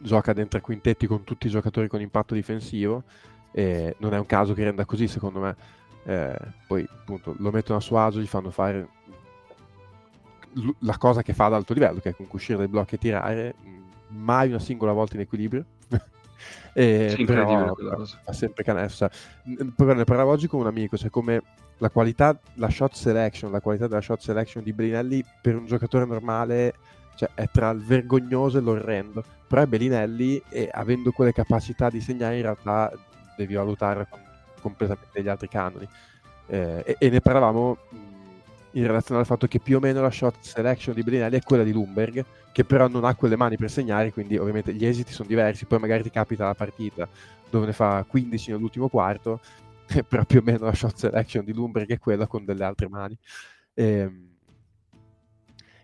gioca 0.02 0.34
dentro 0.34 0.58
ai 0.58 0.64
quintetti 0.64 1.08
con 1.08 1.24
tutti 1.24 1.48
i 1.48 1.50
giocatori 1.50 1.88
con 1.88 2.02
impatto 2.02 2.34
difensivo 2.34 3.04
e 3.52 3.96
non 4.00 4.14
è 4.14 4.20
un 4.20 4.26
caso 4.26 4.54
che 4.54 4.64
renda 4.64 4.86
così 4.86 5.08
secondo 5.08 5.40
me. 5.40 5.56
Eh, 6.08 6.38
poi 6.68 6.86
appunto 6.88 7.34
lo 7.40 7.50
mettono 7.52 7.80
a 7.80 7.82
suo 7.82 7.98
agio 7.98 8.20
gli 8.20 8.28
fanno 8.28 8.52
fare 8.52 8.88
l- 10.56 10.70
la 10.80 10.98
cosa 10.98 11.22
che 11.22 11.34
fa 11.34 11.46
ad 11.46 11.54
alto 11.54 11.74
livello 11.74 12.00
che 12.00 12.10
è 12.10 12.14
comunque 12.16 12.40
uscire 12.40 12.58
dai 12.58 12.68
blocchi 12.68 12.96
e 12.96 12.98
tirare 12.98 13.56
mh, 13.62 14.16
mai 14.18 14.50
una 14.50 14.60
singola 14.60 14.92
volta 14.92 15.16
in 15.16 15.22
equilibrio. 15.22 15.66
E 16.78 17.14
Sì, 17.16 17.24
però 17.24 17.74
fa, 18.24 18.34
sempre 18.34 18.66
N- 19.46 19.74
poi 19.74 19.96
ne 19.96 20.04
parlavo 20.04 20.32
oggi 20.32 20.48
con 20.48 20.60
un 20.60 20.68
amico 20.68 20.98
cioè 20.98 21.10
come 21.10 21.42
la 21.78 21.90
qualità 21.90 22.38
la 22.56 22.70
shot 22.70 22.94
selection 22.94 23.50
la 23.50 23.62
qualità 23.62 23.88
della 23.88 24.02
shot 24.02 24.20
selection 24.20 24.62
di 24.62 24.74
Bellinelli 24.74 25.24
per 25.42 25.56
un 25.56 25.66
giocatore 25.66 26.04
normale 26.04 26.74
cioè 27.16 27.30
è 27.34 27.48
tra 27.50 27.70
il 27.70 27.82
vergognoso 27.84 28.58
e 28.58 28.62
l'orrendo. 28.62 29.24
Però 29.48 29.62
è 29.62 29.66
Bellinelli 29.66 30.42
e 30.50 30.70
avendo 30.72 31.12
quelle 31.12 31.32
capacità 31.32 31.90
di 31.90 32.02
segnare 32.02 32.36
in 32.36 32.42
realtà 32.42 32.92
devi 33.38 33.54
valutarla 33.56 34.06
con 34.06 34.20
completamente 34.62 35.22
gli 35.22 35.28
altri 35.28 35.48
canoni. 35.48 35.88
Eh, 36.48 36.84
e, 36.86 36.96
e 37.00 37.10
ne 37.10 37.22
parlavamo 37.22 37.78
mh, 37.90 37.98
in 38.76 38.86
relazione 38.88 39.20
al 39.22 39.26
fatto 39.26 39.48
che 39.48 39.60
più 39.60 39.78
o 39.78 39.80
meno 39.80 40.02
la 40.02 40.12
shot 40.12 40.38
selection 40.40 40.96
di 40.96 41.04
Bellinelli 41.04 41.38
è 41.38 41.42
quella 41.42 41.64
di 41.64 41.72
Lumberg 41.72 42.26
che 42.52 42.64
però 42.64 42.88
non 42.88 43.04
ha 43.06 43.16
quelle 43.16 43.36
mani 43.36 43.58
per 43.58 43.70
segnare 43.70 44.12
quindi 44.12 44.38
ovviamente 44.38 44.74
gli 44.74 44.86
esiti 44.86 45.12
sono 45.14 45.28
diversi 45.28 45.66
poi 45.66 45.80
magari 45.80 46.04
ti 46.04 46.10
capita 46.10 46.46
la 46.46 46.56
partita 46.56 47.08
dove 47.50 47.68
ne 47.68 47.74
fa 47.74 48.04
15 48.08 48.52
nell'ultimo 48.52 48.90
quarto 48.90 49.40
però 50.08 50.26
più 50.26 50.40
o 50.40 50.42
meno 50.44 50.66
la 50.66 50.74
shot 50.74 50.96
selection 50.96 51.46
di 51.46 51.54
Lumberg 51.54 51.90
è 51.90 52.00
quella 52.00 52.28
con 52.28 52.44
delle 52.46 52.64
altre 52.64 52.88
mani 52.90 53.18
Ehm, 53.76 54.34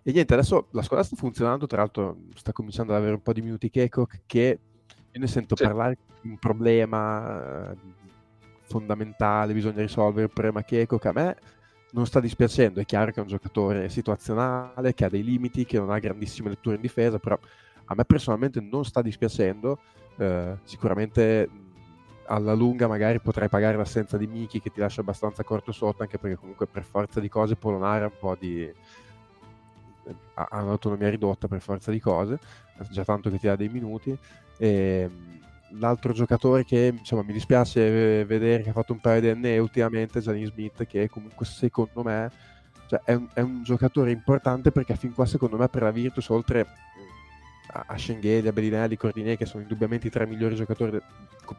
e 0.04 0.12
niente, 0.12 0.34
adesso 0.34 0.68
la 0.72 0.82
squadra 0.82 1.06
sta 1.06 1.16
funzionando, 1.16 1.68
tra 1.68 1.78
l'altro 1.78 2.18
sta 2.34 2.52
cominciando 2.52 2.94
ad 2.94 3.00
avere 3.00 3.14
un 3.14 3.22
po' 3.22 3.34
di 3.34 3.42
minuti 3.42 3.70
Kekok 3.70 4.22
che 4.26 4.60
io 5.12 5.20
ne 5.20 5.28
sento 5.28 5.56
Sì. 5.56 5.64
parlare 5.64 5.98
di 6.22 6.30
un 6.30 6.40
problema 6.40 7.72
eh, 7.72 7.78
fondamentale, 8.64 9.54
bisogna 9.54 9.82
risolvere 9.82 10.26
il 10.26 10.32
problema 10.34 10.64
Kekok. 10.64 11.06
A 11.06 11.12
me 11.12 11.38
non 11.92 12.06
sta 12.06 12.20
dispiacendo, 12.20 12.80
è 12.80 12.86
chiaro 12.86 13.12
che 13.12 13.20
è 13.20 13.22
un 13.22 13.28
giocatore 13.28 13.90
situazionale, 13.90 14.94
che 14.94 15.06
ha 15.06 15.10
dei 15.10 15.24
limiti, 15.24 15.66
che 15.66 15.78
non 15.78 15.90
ha 15.90 16.00
grandissime 16.00 16.50
letture 16.50 16.76
in 16.76 16.82
difesa, 16.82 17.20
però 17.20 17.38
a 17.86 17.96
me 17.96 18.06
personalmente 18.06 18.62
non 18.62 18.86
sta 18.86 19.02
dispiacendo. 19.02 19.80
Eh, 20.18 20.58
sicuramente 20.64 21.50
alla 22.28 22.54
lunga 22.54 22.88
magari 22.88 23.20
potrai 23.20 23.50
pagare 23.50 23.76
l'assenza 23.76 24.18
di 24.18 24.28
Miki 24.28 24.62
che 24.62 24.70
ti 24.70 24.80
lascia 24.80 25.02
abbastanza 25.02 25.44
corto 25.44 25.72
sotto, 25.72 26.04
anche 26.04 26.18
perché 26.18 26.38
comunque 26.38 26.68
per 26.68 26.84
forza 26.84 27.20
di 27.20 27.28
cose 27.30 27.56
Polonara 27.56 28.06
un 28.06 28.18
po' 28.18 28.36
di 28.40 28.72
ha 30.34 30.48
ha 30.50 30.62
un'autonomia 30.64 31.10
ridotta 31.10 31.48
per 31.48 31.62
forza 31.62 31.92
di 31.92 32.00
cose, 32.00 32.40
già 32.90 33.04
tanto 33.04 33.30
che 33.30 33.38
ti 33.38 33.48
dà 33.48 33.56
dei 33.56 33.70
minuti. 33.70 34.18
E, 34.58 35.10
mh, 35.10 35.41
l'altro 35.80 36.14
giocatore 36.14 36.64
che 36.66 36.94
insomma, 36.98 37.24
mi 37.24 37.34
dispiace 37.34 38.20
eh, 38.20 38.26
vedere 38.26 38.64
che 38.64 38.70
ha 38.70 38.74
fatto 38.74 38.94
un 38.94 39.00
paio 39.00 39.22
di 39.22 39.34
NE 39.34 39.58
ultimamente 39.58 40.20
Gianni 40.20 40.46
Smith, 40.46 40.86
che 40.86 41.10
comunque 41.10 41.46
secondo 41.46 42.04
me 42.04 42.32
cioè, 42.88 43.02
è, 43.04 43.14
un, 43.14 43.28
è 43.34 43.42
un 43.42 43.64
giocatore 43.64 44.12
importante 44.12 44.72
perché 44.72 44.96
fin 44.96 45.14
qua 45.14 45.26
secondo 45.26 45.58
me 45.58 45.70
per 45.70 45.84
la 45.84 45.92
Virtus, 45.92 46.28
oltre 46.30 46.68
a, 47.68 47.86
a 47.88 47.98
Schengheli, 47.98 48.48
a 48.48 48.52
Bellinelli, 48.52 48.98
Cordinier, 48.98 49.38
che 49.38 49.46
sono 49.46 49.64
indubbiamente 49.64 50.08
i 50.08 50.12
tre 50.12 50.26
migliori 50.26 50.56
giocatori 50.56 50.92
de- 50.92 51.02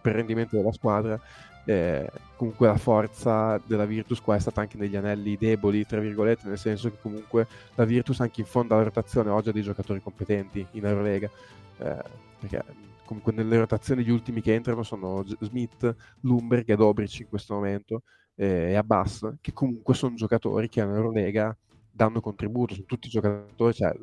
per 0.01 0.15
rendimento 0.15 0.57
della 0.57 0.73
squadra, 0.73 1.21
eh, 1.65 2.11
comunque 2.37 2.67
la 2.67 2.77
forza 2.77 3.61
della 3.65 3.85
Virtus 3.85 4.21
qua 4.21 4.37
è 4.37 4.41
stata 4.41 4.61
anche 4.61 4.77
negli 4.77 4.97
anelli 4.97 5.37
deboli, 5.37 5.87
tra 5.87 6.01
virgolette, 6.01 6.49
nel 6.49 6.59
senso 6.59 6.91
che 6.91 6.99
comunque 7.01 7.47
la 7.75 7.85
Virtus 7.85 8.21
anche 8.21 8.41
in 8.41 8.47
fondo 8.47 8.75
alla 8.75 8.85
rotazione 8.85 9.31
oggi 9.31 9.51
ha 9.51 9.53
dei 9.53 9.63
giocatori 9.63 10.01
competenti 10.03 10.67
in 10.73 10.85
Eurolega, 10.85 11.31
eh, 11.79 11.97
perché 12.41 12.65
comunque 13.13 13.33
nelle 13.33 13.59
rotazioni 13.59 14.03
gli 14.03 14.11
ultimi 14.11 14.41
che 14.41 14.55
entrano 14.55 14.83
sono 14.83 15.23
Smith, 15.41 15.95
Lumberg 16.21 16.69
e 16.71 16.77
Dobric 16.77 17.21
in 17.21 17.29
questo 17.29 17.55
momento 17.55 18.03
eh, 18.37 18.71
e 18.71 18.75
Abbas, 18.75 19.35
che 19.43 19.53
comunque 19.53 19.95
sono 19.95 20.15
giocatori 20.15 20.69
che 20.71 20.81
in 20.81 20.89
Eurolega 20.89 21.55
danno 21.91 22.23
contributo, 22.23 22.73
sono 22.73 22.87
tutti 22.87 23.11
giocatori, 23.11 23.75
cioè 23.75 23.95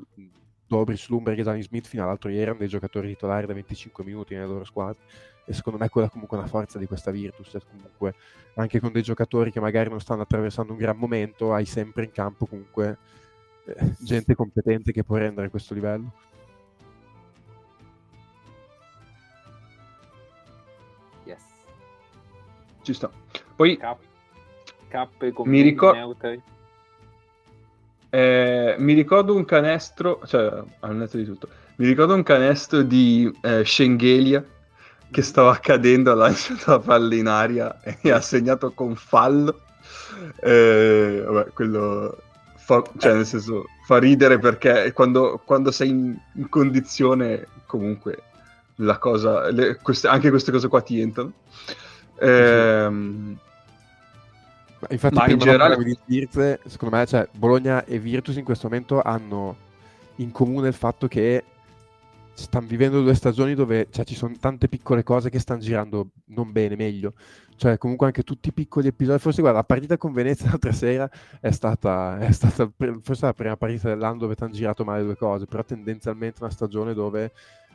Dobric, 0.67 1.09
Lumberg 1.09 1.39
e 1.39 1.43
Danny 1.43 1.63
Smith 1.63 1.87
fino 1.87 2.03
all'altro 2.03 2.29
ieri 2.29 2.43
erano 2.43 2.59
dei 2.59 2.67
giocatori 2.67 3.07
titolari 3.07 3.47
da 3.47 3.53
25 3.53 4.03
minuti 4.03 4.35
nelle 4.35 4.45
loro 4.45 4.63
squadre 4.63 5.01
e 5.43 5.53
secondo 5.53 5.79
me 5.79 5.89
quella 5.89 6.05
è 6.05 6.11
comunque 6.11 6.37
una 6.37 6.45
forza 6.45 6.77
di 6.77 6.85
questa 6.85 7.09
Virtus, 7.09 7.49
cioè 7.49 7.61
comunque 7.67 8.13
anche 8.53 8.79
con 8.79 8.91
dei 8.91 9.01
giocatori 9.01 9.51
che 9.51 9.59
magari 9.59 9.89
non 9.89 9.99
stanno 9.99 10.21
attraversando 10.21 10.73
un 10.73 10.77
gran 10.77 10.97
momento, 10.97 11.51
hai 11.51 11.65
sempre 11.65 12.03
in 12.03 12.11
campo 12.11 12.45
comunque 12.45 12.99
eh, 13.65 13.95
gente 13.99 14.35
competente 14.35 14.91
che 14.91 15.03
può 15.03 15.17
rendere 15.17 15.49
questo 15.49 15.73
livello. 15.73 16.13
Ci 22.81 22.93
sta. 22.93 23.09
Poi 23.55 23.77
Cap- 23.77 23.99
cappe 24.87 25.31
con 25.33 25.47
Mi 25.47 25.61
ricor- 25.61 25.95
neutri. 25.95 26.41
eh, 28.09 28.75
mi 28.79 28.93
ricordo 28.93 29.35
un 29.35 29.45
canestro, 29.45 30.21
cioè 30.25 30.61
al 30.79 30.95
netto 30.95 31.17
di 31.17 31.25
tutto, 31.25 31.47
mi 31.77 31.85
ricordo 31.85 32.13
un 32.15 32.23
canestro 32.23 32.81
di 32.81 33.31
eh, 33.41 33.63
Schengelia 33.63 34.43
che 35.11 35.21
stava 35.21 35.57
cadendo, 35.57 36.11
ha 36.11 36.15
lanciato 36.15 36.71
la 36.71 36.79
palla 36.79 37.15
in 37.15 37.27
aria 37.27 37.79
e 37.81 38.11
ha 38.11 38.21
segnato 38.21 38.71
con 38.71 38.95
fallo. 38.95 39.61
Eh, 40.41 41.23
vabbè, 41.25 41.51
quello 41.53 42.17
fa, 42.57 42.83
cioè, 42.97 43.13
nel 43.13 43.25
senso, 43.25 43.65
fa 43.85 43.97
ridere 43.97 44.37
perché 44.39 44.91
quando, 44.93 45.41
quando 45.43 45.71
sei 45.71 45.89
in, 45.89 46.15
in 46.35 46.49
condizione, 46.49 47.47
comunque, 47.65 48.23
la 48.75 48.97
cosa, 48.97 49.49
le- 49.49 49.77
queste- 49.81 50.07
anche 50.07 50.29
queste 50.29 50.51
cose 50.51 50.67
qua 50.67 50.81
ti 50.81 50.99
entrano. 50.99 51.33
Ehm, 52.21 53.37
Ma 54.81 54.87
infatti, 54.91 55.15
Ma 55.15 55.29
in 55.29 55.37
generale- 55.37 55.75
di 55.83 55.97
Virtus, 56.05 56.59
secondo 56.67 56.95
me, 56.95 57.05
cioè, 57.05 57.27
Bologna 57.33 57.83
e 57.83 57.99
Virtus 57.99 58.37
in 58.37 58.45
questo 58.45 58.67
momento 58.67 59.01
hanno 59.01 59.67
in 60.15 60.31
comune 60.31 60.69
il 60.69 60.73
fatto 60.73 61.07
che 61.07 61.43
stanno 62.33 62.67
vivendo 62.67 63.01
due 63.01 63.13
stagioni 63.13 63.53
dove 63.53 63.87
cioè, 63.91 64.05
ci 64.05 64.15
sono 64.15 64.33
tante 64.39 64.69
piccole 64.69 65.03
cose 65.03 65.29
che 65.29 65.39
stanno 65.39 65.59
girando 65.59 66.09
non 66.27 66.51
bene, 66.51 66.75
meglio. 66.75 67.13
Cioè, 67.57 67.77
comunque 67.77 68.05
anche 68.07 68.23
tutti 68.23 68.49
i 68.49 68.53
piccoli 68.53 68.87
episodi. 68.87 69.19
Forse, 69.19 69.41
guarda, 69.41 69.59
la 69.59 69.65
partita 69.65 69.97
con 69.97 70.13
Venezia 70.13 70.47
l'altra 70.49 70.71
sera 70.71 71.09
è 71.41 71.51
stata, 71.51 72.17
è 72.19 72.31
stata 72.31 72.71
forse 73.01 73.25
la 73.25 73.33
prima 73.33 73.57
partita 73.57 73.89
dell'anno 73.89 74.19
dove 74.19 74.35
hanno 74.39 74.53
girato 74.53 74.85
male 74.85 75.03
due 75.03 75.17
cose, 75.17 75.45
però 75.45 75.63
tendenzialmente 75.65 76.41
una 76.41 76.51
stagione 76.51 76.93
dove, 76.93 77.33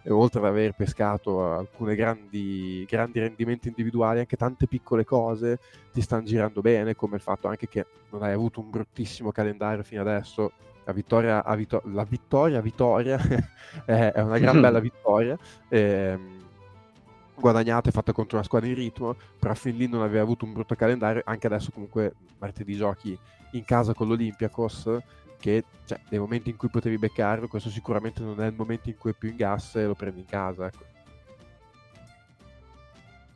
oltre 0.08 0.40
ad 0.40 0.46
aver 0.46 0.72
pescato 0.72 1.52
alcune 1.52 1.94
grandi, 1.94 2.84
grandi 2.88 3.20
rendimenti 3.20 3.68
individuali, 3.68 4.18
anche 4.18 4.36
tante 4.36 4.66
piccole 4.66 5.04
cose 5.04 5.58
ti 5.92 6.00
stanno 6.00 6.24
girando 6.24 6.60
bene, 6.60 6.94
come 6.94 7.16
il 7.16 7.22
fatto 7.22 7.48
anche 7.48 7.68
che 7.68 7.86
non 8.10 8.22
hai 8.22 8.32
avuto 8.32 8.60
un 8.60 8.70
bruttissimo 8.70 9.30
calendario 9.32 9.82
fino 9.82 10.00
adesso. 10.00 10.52
La 10.84 10.92
vittoria 10.92 11.42
a 11.44 11.54
Vito- 11.54 11.82
la 11.86 12.04
vittoria, 12.04 12.60
vittoria 12.60 13.18
è, 13.86 14.12
una 14.16 14.38
gran 14.38 14.60
bella 14.60 14.80
vittoria. 14.80 15.38
ehm, 15.68 16.42
guadagnata 17.36 17.88
e 17.88 17.92
fatta 17.92 18.12
contro 18.12 18.36
una 18.36 18.46
squadra 18.46 18.68
in 18.68 18.74
ritmo, 18.74 19.16
però 19.38 19.54
fin 19.54 19.76
lì 19.76 19.88
non 19.88 20.02
aveva 20.02 20.22
avuto 20.22 20.44
un 20.44 20.52
brutto 20.52 20.74
calendario. 20.74 21.22
Anche 21.24 21.46
adesso, 21.46 21.70
comunque, 21.72 22.14
martedì 22.38 22.74
giochi 22.74 23.18
in 23.52 23.64
casa 23.64 23.94
con 23.94 24.08
l'Olympiakos. 24.08 24.98
Che 25.44 25.62
cioè, 25.84 26.00
nei 26.08 26.18
momenti 26.18 26.48
in 26.48 26.56
cui 26.56 26.70
potevi 26.70 26.96
beccarlo, 26.96 27.48
questo 27.48 27.68
sicuramente 27.68 28.22
non 28.22 28.40
è 28.40 28.46
il 28.46 28.54
momento 28.56 28.88
in 28.88 28.96
cui 28.96 29.10
è 29.10 29.14
più 29.14 29.28
in 29.28 29.36
gas 29.36 29.74
e 29.74 29.84
lo 29.84 29.94
prendi 29.94 30.20
in 30.20 30.24
casa. 30.24 30.64
Ecco. 30.64 30.84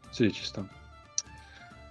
Sì, 0.08 0.32
ci 0.32 0.42
sta. 0.42 0.66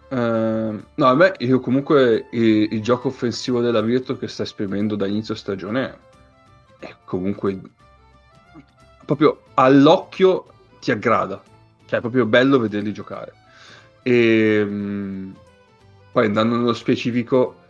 Ehm, 0.10 0.85
no, 0.95 1.15
me, 1.15 1.34
io 1.38 1.60
comunque 1.60 2.30
il, 2.31 2.73
il 2.73 2.81
gioco 2.81 3.10
offensivo 3.10 3.61
della 3.61 3.81
Virtus 3.81 4.18
che 4.18 4.27
sta 4.27 4.41
esprimendo 4.41 4.95
da 4.95 5.06
inizio 5.06 5.35
stagione 5.35 5.99
è 6.80 6.95
comunque 7.06 7.61
proprio 9.06 9.44
all'occhio 9.53 10.48
ti 10.80 10.89
aggrada, 10.89 11.44
cioè 11.85 11.99
è 11.99 12.02
proprio 12.02 12.26
bello 12.26 12.57
vederli 12.57 12.91
giocare. 12.91 13.34
E 14.02 14.64
mm, 14.65 15.31
poi 16.11 16.26
andando 16.26 16.56
nello 16.56 16.73
specifico, 16.73 17.65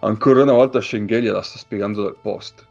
ancora 0.00 0.42
una 0.42 0.52
volta 0.52 0.80
Schengelia 0.80 1.32
la 1.32 1.42
sta 1.42 1.58
spiegando 1.58 2.02
dal 2.02 2.16
post, 2.20 2.66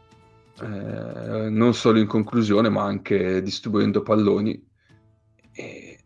Eh, 0.62 1.48
non 1.48 1.72
solo 1.72 1.98
in 1.98 2.06
conclusione, 2.06 2.68
ma 2.68 2.82
anche 2.82 3.40
distribuendo 3.42 4.02
palloni. 4.02 4.62
E 5.52 5.98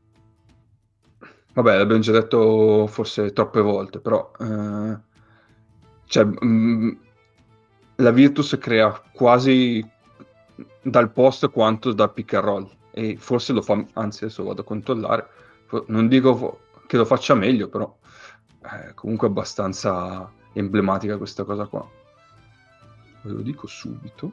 vabbè, 1.52 1.76
l'abbiamo 1.76 2.02
già 2.02 2.12
detto 2.12 2.86
forse 2.86 3.32
troppe 3.32 3.60
volte, 3.60 3.98
però 4.00 4.30
eh, 4.38 4.98
cioè, 6.06 6.24
mh, 6.24 6.38
mm, 6.44 6.90
la 7.96 8.10
Virtus 8.12 8.56
crea 8.60 8.92
quasi 9.12 9.84
dal 10.82 11.10
post 11.10 11.50
quanto 11.50 11.92
dal 11.92 12.12
pick 12.12 12.34
and 12.34 12.44
roll. 12.44 12.70
E 12.92 13.16
forse 13.16 13.52
lo 13.52 13.62
fa, 13.62 13.84
anzi 13.94 14.24
adesso 14.24 14.44
vado 14.44 14.60
a 14.62 14.64
controllare, 14.64 15.28
non 15.86 16.06
dico 16.06 16.60
che 16.86 16.96
lo 16.96 17.04
faccia 17.04 17.34
meglio, 17.34 17.68
però 17.68 17.92
eh, 18.62 18.94
comunque 18.94 19.26
abbastanza 19.26 20.30
emblematica 20.54 21.18
questa 21.18 21.44
cosa 21.44 21.66
qua. 21.66 21.86
Ve 23.22 23.30
lo 23.30 23.42
dico 23.42 23.66
subito. 23.66 24.32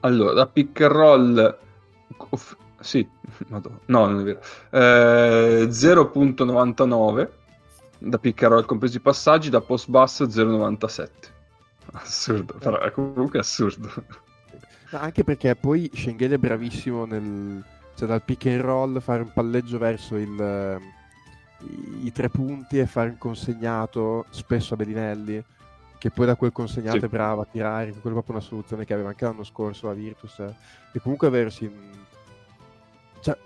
Allora, 0.00 0.32
da 0.32 0.46
pick 0.46 0.80
and 0.80 0.92
roll... 0.92 1.58
Off- 2.30 2.56
sì, 2.80 3.06
no, 3.48 3.60
non 3.86 4.20
è 4.20 4.22
vero. 4.22 4.40
Eh, 4.70 5.66
0.99 5.68 7.28
da 7.98 8.18
pick 8.18 8.42
and 8.42 8.52
roll 8.52 8.64
compresi 8.64 8.96
i 8.98 9.00
passaggi, 9.00 9.50
da 9.50 9.60
post 9.60 9.88
basso 9.90 10.24
0.97. 10.24 11.08
Assurdo, 11.92 12.54
però 12.58 12.78
è 12.78 12.90
comunque 12.92 13.38
assurdo. 13.38 13.90
No, 14.90 14.98
anche 14.98 15.24
perché 15.24 15.54
poi 15.56 15.90
Schengen 15.92 16.32
è 16.32 16.38
bravissimo 16.38 17.04
nel, 17.04 17.62
cioè 17.94 18.08
dal 18.08 18.22
pick 18.22 18.46
and 18.46 18.60
roll 18.60 19.00
fare 19.00 19.22
un 19.22 19.32
palleggio 19.32 19.78
verso 19.78 20.16
il, 20.16 20.80
i, 21.60 22.06
i, 22.06 22.12
tre 22.12 22.28
punti 22.28 22.78
e 22.78 22.86
fare 22.86 23.10
un 23.10 23.18
consegnato 23.18 24.26
spesso 24.30 24.74
a 24.74 24.76
Bellinelli 24.76 25.44
che 25.98 26.10
poi 26.10 26.26
da 26.26 26.36
quel 26.36 26.52
consegnato 26.52 26.98
sì. 26.98 27.04
è 27.04 27.08
bravo 27.08 27.40
a 27.40 27.44
tirare, 27.44 27.90
che 27.90 27.98
è 27.98 28.00
proprio 28.00 28.24
una 28.28 28.40
soluzione 28.40 28.84
che 28.84 28.94
aveva 28.94 29.08
anche 29.08 29.24
l'anno 29.24 29.42
scorso 29.42 29.88
la 29.88 29.94
Virtus 29.94 30.38
eh. 30.38 30.54
e 30.92 31.00
comunque 31.00 31.26
aversi 31.26 31.70
cioè, 33.20 33.36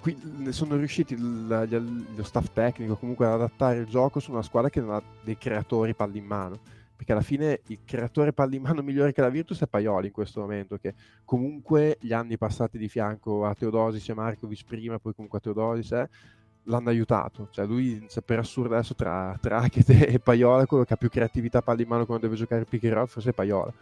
qui 0.00 0.16
sono 0.50 0.76
riusciti 0.76 1.16
l- 1.16 2.06
lo 2.14 2.22
staff 2.22 2.48
tecnico 2.52 2.96
comunque 2.96 3.26
ad 3.26 3.32
adattare 3.32 3.78
il 3.78 3.86
gioco 3.86 4.20
su 4.20 4.30
una 4.30 4.42
squadra 4.42 4.68
che 4.68 4.80
non 4.80 4.90
ha 4.90 5.02
dei 5.22 5.38
creatori 5.38 5.94
palli 5.94 6.18
in 6.18 6.26
mano 6.26 6.60
perché 6.96 7.12
alla 7.12 7.22
fine 7.22 7.60
il 7.66 7.80
creatore 7.84 8.32
palli 8.32 8.56
in 8.56 8.62
mano 8.62 8.80
migliore 8.80 9.12
che 9.12 9.20
la 9.20 9.28
Virtus 9.28 9.60
è 9.62 9.66
Paioli 9.66 10.06
in 10.06 10.12
questo 10.12 10.40
momento, 10.40 10.78
che 10.78 10.94
comunque 11.24 11.98
gli 12.00 12.12
anni 12.12 12.38
passati 12.38 12.78
di 12.78 12.88
fianco 12.88 13.44
a 13.44 13.54
Teodosis 13.54 14.08
e 14.08 14.14
Markovic 14.14 14.64
prima, 14.64 14.98
poi 14.98 15.12
comunque 15.12 15.38
a 15.38 15.40
Teodosis, 15.42 15.92
eh, 15.92 16.08
l'hanno 16.64 16.88
aiutato. 16.88 17.48
Cioè 17.50 17.66
lui, 17.66 18.06
per 18.24 18.38
assurdo 18.38 18.74
adesso, 18.74 18.94
tra, 18.94 19.36
tra 19.40 19.58
Hackett 19.58 19.90
e 19.90 20.18
Paiola, 20.18 20.66
quello 20.66 20.84
che 20.84 20.94
ha 20.94 20.96
più 20.96 21.08
creatività 21.08 21.62
palli 21.62 21.82
in 21.82 21.88
mano 21.88 22.06
quando 22.06 22.26
deve 22.26 22.38
giocare 22.38 22.64
pick 22.64 22.84
and 22.84 22.92
roll, 22.94 23.06
forse 23.06 23.30
è 23.30 23.32
Paiola. 23.32 23.72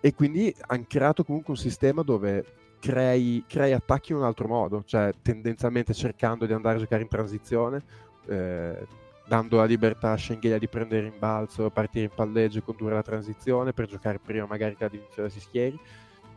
E 0.00 0.14
quindi 0.14 0.54
hanno 0.66 0.84
creato 0.88 1.24
comunque 1.24 1.52
un 1.52 1.58
sistema 1.58 2.02
dove 2.02 2.44
crei, 2.80 3.44
crei, 3.46 3.72
attacchi 3.72 4.12
in 4.12 4.18
un 4.18 4.24
altro 4.24 4.48
modo, 4.48 4.82
cioè 4.86 5.12
tendenzialmente 5.20 5.92
cercando 5.92 6.46
di 6.46 6.52
andare 6.52 6.76
a 6.76 6.80
giocare 6.80 7.02
in 7.02 7.08
transizione, 7.08 7.82
eh, 8.26 8.86
dando 9.26 9.58
la 9.58 9.64
libertà 9.64 10.12
a 10.12 10.16
Schengelia 10.16 10.58
di 10.58 10.66
prendere 10.66 11.06
in 11.06 11.18
balzo, 11.18 11.70
partire 11.70 12.06
in 12.06 12.12
palleggio 12.14 12.58
e 12.58 12.62
condurre 12.62 12.94
la 12.94 13.02
transizione 13.02 13.72
per 13.72 13.86
giocare 13.86 14.18
prima 14.18 14.46
magari 14.46 14.74
che 14.74 14.84
la 14.84 14.90
difesa 14.90 15.28
si 15.28 15.40
schieri 15.40 15.78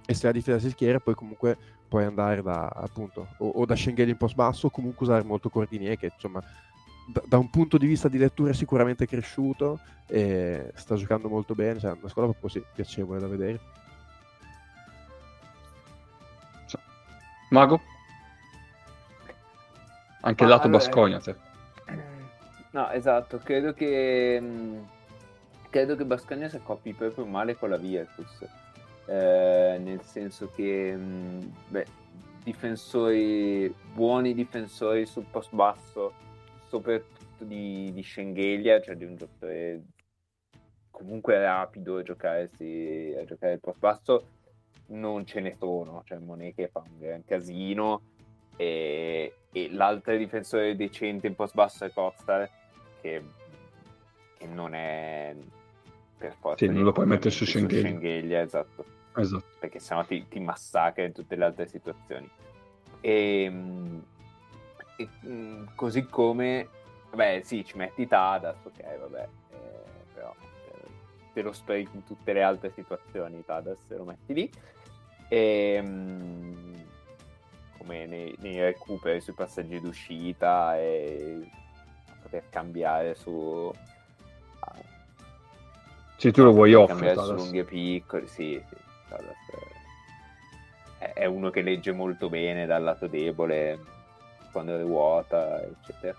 e 0.06 0.14
se 0.14 0.26
la 0.26 0.32
difesa 0.32 0.60
si 0.60 0.70
schiera 0.70 1.00
poi 1.00 1.16
comunque 1.16 1.58
puoi 1.94 2.06
andare 2.06 2.42
da 2.42 2.66
appunto 2.70 3.28
o, 3.38 3.50
o 3.50 3.66
da 3.68 3.76
Schengelia 3.76 4.12
in 4.12 4.18
post 4.18 4.34
basso 4.34 4.66
o 4.66 4.70
comunque 4.72 5.06
usare 5.06 5.24
molto 5.24 5.52
Cordinier 5.52 5.96
che 5.96 6.10
insomma 6.12 6.42
da, 7.06 7.22
da, 7.24 7.38
un 7.38 7.52
punto 7.52 7.78
di 7.78 7.86
vista 7.86 8.08
di 8.08 8.18
lettura 8.18 8.50
è 8.50 8.56
sicuramente 8.56 9.06
cresciuto 9.06 9.80
e 10.08 10.72
sta 10.74 10.96
giocando 10.96 11.30
molto 11.30 11.54
bene, 11.54 11.80
cioè 11.80 11.92
una 11.92 12.10
squadra 12.10 12.32
proprio 12.32 12.50
sì, 12.50 12.64
piacevole 12.74 13.20
da 13.20 13.28
vedere. 13.28 13.60
Mago? 17.50 17.80
Anche 20.22 20.44
il 20.44 20.50
lato 20.50 20.66
allora, 20.66 20.78
Bascogna, 20.80 21.20
te. 21.20 21.36
No, 22.72 22.90
esatto, 22.90 23.38
credo 23.38 23.74
che 23.74 24.40
mm, 24.42 24.80
credo 25.70 25.96
che 25.96 26.06
Bascagna 26.06 26.50
si 26.50 26.56
accoppi 26.56 26.94
proprio 26.94 27.26
male 27.26 27.56
con 27.56 27.70
la 27.70 27.78
Virtus. 27.78 28.63
Eh, 29.06 29.78
nel 29.82 30.02
senso 30.02 30.50
che 30.50 30.96
mh, 30.96 31.02
mm, 31.04 31.40
beh, 31.68 31.86
difensori 32.44 33.74
buoni 33.94 34.34
difensori 34.34 35.06
sul 35.06 35.26
post 35.30 35.54
basso, 35.54 36.14
soprattutto 36.68 37.44
di, 37.44 37.92
di 37.94 38.04
Schengelia, 38.04 38.82
cioè 38.82 38.96
di 38.96 39.06
un 39.06 39.16
giocatore 39.16 39.82
comunque 40.92 41.38
rapido 41.40 41.98
a 41.98 42.04
giocare, 42.04 42.50
sì, 42.56 43.14
a 43.18 43.26
giocare 43.26 43.54
il 43.54 43.60
post 43.60 43.80
basso, 43.80 44.28
non 44.88 45.26
ce 45.26 45.40
ne 45.42 45.56
sono. 45.58 46.04
Cioè 46.06 46.20
Monet 46.20 46.56
che 46.56 46.70
fa 46.70 46.80
un 46.80 46.98
gran 47.00 47.26
casino 47.26 48.02
e, 48.56 49.34
e 49.52 49.72
l'altro 49.72 50.16
difensore 50.16 50.76
decente 50.76 51.28
in 51.28 51.36
post 51.36 51.56
basso 51.56 51.86
è 51.86 51.92
Costa 51.92 52.48
che, 53.02 53.22
che 54.38 54.46
non 54.48 54.74
è 54.74 55.36
per 56.24 56.36
forza. 56.40 56.66
Sì, 56.66 56.72
non 56.72 56.84
lo 56.84 56.94
puoi 56.94 57.06
mettere 57.06 57.32
su. 57.32 57.46
Schengelia 57.46 58.42
esatto. 58.42 58.86
esatto. 59.16 59.44
Perché 59.60 59.80
sennò 59.80 60.06
ti, 60.06 60.26
ti 60.30 60.40
massacra 60.40 61.04
in 61.04 61.12
tutte 61.12 61.36
le 61.36 61.44
altre 61.44 61.68
situazioni. 61.68 62.30
E, 63.02 63.44
ehm, 63.44 64.04
e 64.96 65.10
mm, 65.26 65.66
così 65.76 66.06
come, 66.06 66.70
beh, 67.14 67.42
sì, 67.44 67.66
ci 67.66 67.76
metti 67.76 68.08
Tadas, 68.08 68.56
ok, 68.64 69.00
vabbè, 69.00 69.28
eh, 69.52 69.58
però 70.14 70.34
eh, 70.38 70.88
te 71.34 71.42
lo 71.42 71.52
sprechi 71.52 71.90
in 71.94 72.06
tutte 72.06 72.32
le 72.32 72.42
altre 72.42 72.72
situazioni, 72.72 73.44
Tadas, 73.44 73.78
se 73.86 73.98
lo 73.98 74.06
metti 74.06 74.34
lì. 74.34 74.52
E, 75.28 75.80
mm, 75.82 76.74
come 77.78 78.06
nei, 78.06 78.34
nei 78.40 78.62
recuperi 78.62 79.20
sui 79.20 79.34
passaggi 79.34 79.82
d'uscita 79.82 80.78
e 80.80 81.50
poter 82.22 82.48
cambiare 82.50 83.14
su... 83.14 83.74
Se 86.24 86.32
tu 86.32 86.42
lo 86.42 86.54
vuoi 86.54 86.74
off. 86.74 86.88
Cambiare 86.88 87.22
su 87.22 87.34
lunghi 87.34 87.58
e 87.58 87.64
piccoli, 87.66 88.28
sì, 88.28 88.64
sì. 88.70 88.76
È 90.98 91.26
uno 91.26 91.50
che 91.50 91.62
legge 91.62 91.92
molto 91.92 92.30
bene 92.30 92.66
dal 92.66 92.82
lato 92.82 93.08
debole, 93.08 93.78
quando 94.54 94.80
ruota, 94.80 95.62
eccetera. 95.62 96.16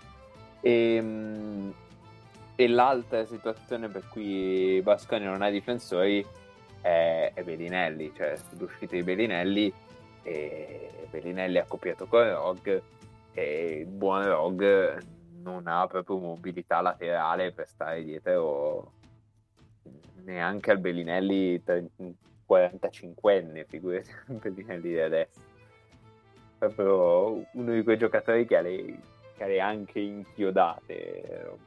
E, 0.61 0.95
ehm, 0.95 1.73
e 2.53 2.67
l'altra 2.67 3.25
situazione 3.25 3.87
per 3.87 4.07
cui 4.09 4.79
Basconi 4.83 5.25
non 5.25 5.41
ha 5.41 5.49
difensori 5.49 6.23
è, 6.81 7.31
è 7.33 7.41
Bellinelli, 7.41 8.13
cioè 8.15 8.37
l'uscita 8.59 8.95
di 8.95 9.01
Bellinelli 9.01 9.73
e 10.21 11.07
Bellinelli 11.09 11.57
ha 11.57 11.65
copiato 11.67 12.05
con 12.05 12.29
Rog 12.29 12.81
e 13.33 13.79
il 13.79 13.87
buon 13.87 14.23
Rog 14.23 15.03
non 15.41 15.65
ha 15.65 15.87
proprio 15.87 16.19
mobilità 16.19 16.81
laterale 16.81 17.51
per 17.51 17.67
stare 17.67 18.03
dietro 18.03 18.93
neanche 20.25 20.71
al 20.71 20.79
Bellinelli 20.79 21.61
45enne, 22.47 23.65
figurati 23.67 24.09
Bellinelli 24.27 24.89
di 24.89 24.99
adesso. 24.99 25.53
Proprio 26.57 27.45
uno 27.51 27.73
di 27.73 27.83
quei 27.83 27.97
giocatori 27.97 28.45
che 28.45 28.57
ha 28.57 28.61
le, 28.61 28.99
le 29.37 29.59
anche 29.59 29.99
inchiodate. 29.99 31.57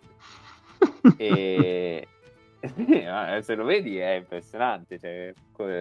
e 1.16 2.06
se 3.42 3.54
lo 3.54 3.64
vedi 3.64 3.98
è 3.98 4.14
impressionante, 4.14 4.98
cioè, 4.98 5.32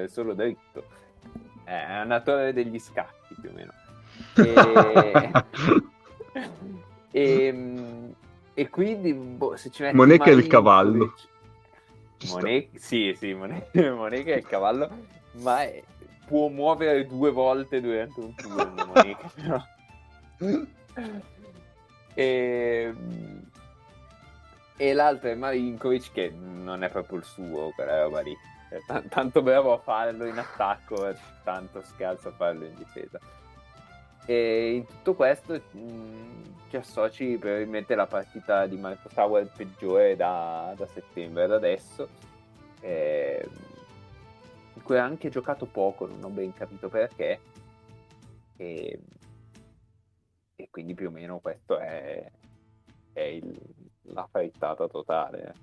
solo 0.08 0.34
dritto. 0.34 1.06
È 1.64 2.02
una 2.02 2.22
torre 2.22 2.54
degli 2.54 2.80
scacchi 2.80 3.36
più 3.40 3.50
o 3.50 3.54
meno. 3.54 3.74
E... 4.36 5.32
E, 7.12 7.46
ehm, 7.46 8.14
e 8.54 8.70
quindi 8.70 9.14
boh, 9.14 9.56
se 9.56 9.70
ci 9.70 9.84
metti 9.84 9.96
Monet 9.96 10.24
è 10.24 10.32
il 10.32 10.48
cavallo. 10.48 11.14
Monet, 12.26 12.76
sì, 12.78 13.16
sì, 13.18 13.34
Monet, 13.34 13.74
Monet 13.92 14.26
è 14.26 14.36
il 14.36 14.48
cavallo, 14.48 14.90
ma 15.34 15.62
è, 15.62 15.84
può 16.26 16.48
muovere 16.48 17.06
due 17.06 17.32
volte 17.32 17.80
durante 17.80 18.20
un 18.20 18.34
turno. 18.36 18.86
Monet, 18.86 19.18
però. 19.36 19.64
e, 22.14 22.94
e 24.76 24.94
l'altro 24.94 25.30
è 25.30 25.36
Marinkovic 25.36 26.12
che 26.12 26.30
non 26.30 26.84
è 26.84 26.90
proprio 26.90 27.20
il 27.20 27.24
suo 27.24 27.72
quella 27.76 28.04
roba 28.04 28.22
lì. 28.22 28.36
Cioè, 28.70 28.82
t- 28.86 29.08
tanto 29.08 29.42
bravo 29.42 29.74
a 29.74 29.78
farlo 29.78 30.26
in 30.26 30.38
attacco, 30.38 31.16
tanto 31.44 31.82
scalzo 31.84 32.30
a 32.30 32.32
farlo 32.32 32.66
in 32.66 32.76
difesa. 32.76 33.20
E 34.30 34.74
in 34.76 34.86
tutto 34.86 35.14
questo 35.16 35.54
mh, 35.54 35.80
mm, 35.80 36.44
ci 36.70 36.76
associ 36.76 37.38
probabilmente 37.38 37.96
la 37.96 38.08
partita 38.08 38.68
di 38.68 38.76
Marco 38.76 39.10
Sauer 39.10 39.50
peggiore 39.56 40.18
da, 40.18 40.74
da 40.76 40.86
settembre 40.86 41.44
ad 41.46 41.54
adesso, 41.54 42.10
eh, 42.82 43.48
in 44.74 44.84
cui 44.84 44.98
ha 44.98 45.04
anche 45.06 45.30
giocato 45.30 45.66
poco, 45.66 46.06
non 46.06 46.22
ho 46.24 46.30
ben 46.30 46.54
capito 46.54 46.90
perché. 46.90 47.40
E, 48.58 49.00
e 50.56 50.68
quindi 50.70 50.94
più 50.94 51.08
o 51.08 51.12
meno 51.12 51.40
questo 51.40 51.78
è, 51.78 52.30
è 53.14 53.22
il, 53.22 53.58
la 54.02 54.28
frittata 54.30 54.88
totale. 54.90 55.54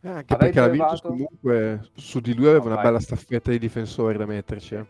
Eh, 0.00 0.08
anche 0.08 0.32
Avrei 0.32 0.52
perché 0.52 0.68
provato... 0.68 0.68
la 0.68 0.70
Virtus 0.70 1.00
comunque 1.00 1.90
su 1.96 2.20
di 2.20 2.34
lui 2.34 2.46
aveva 2.46 2.60
no, 2.60 2.66
una 2.66 2.74
vai. 2.76 2.84
bella 2.84 3.00
staffetta 3.00 3.50
di 3.50 3.58
difensori 3.58 4.16
da 4.16 4.24
metterci. 4.24 4.74
Eh. 4.76 4.86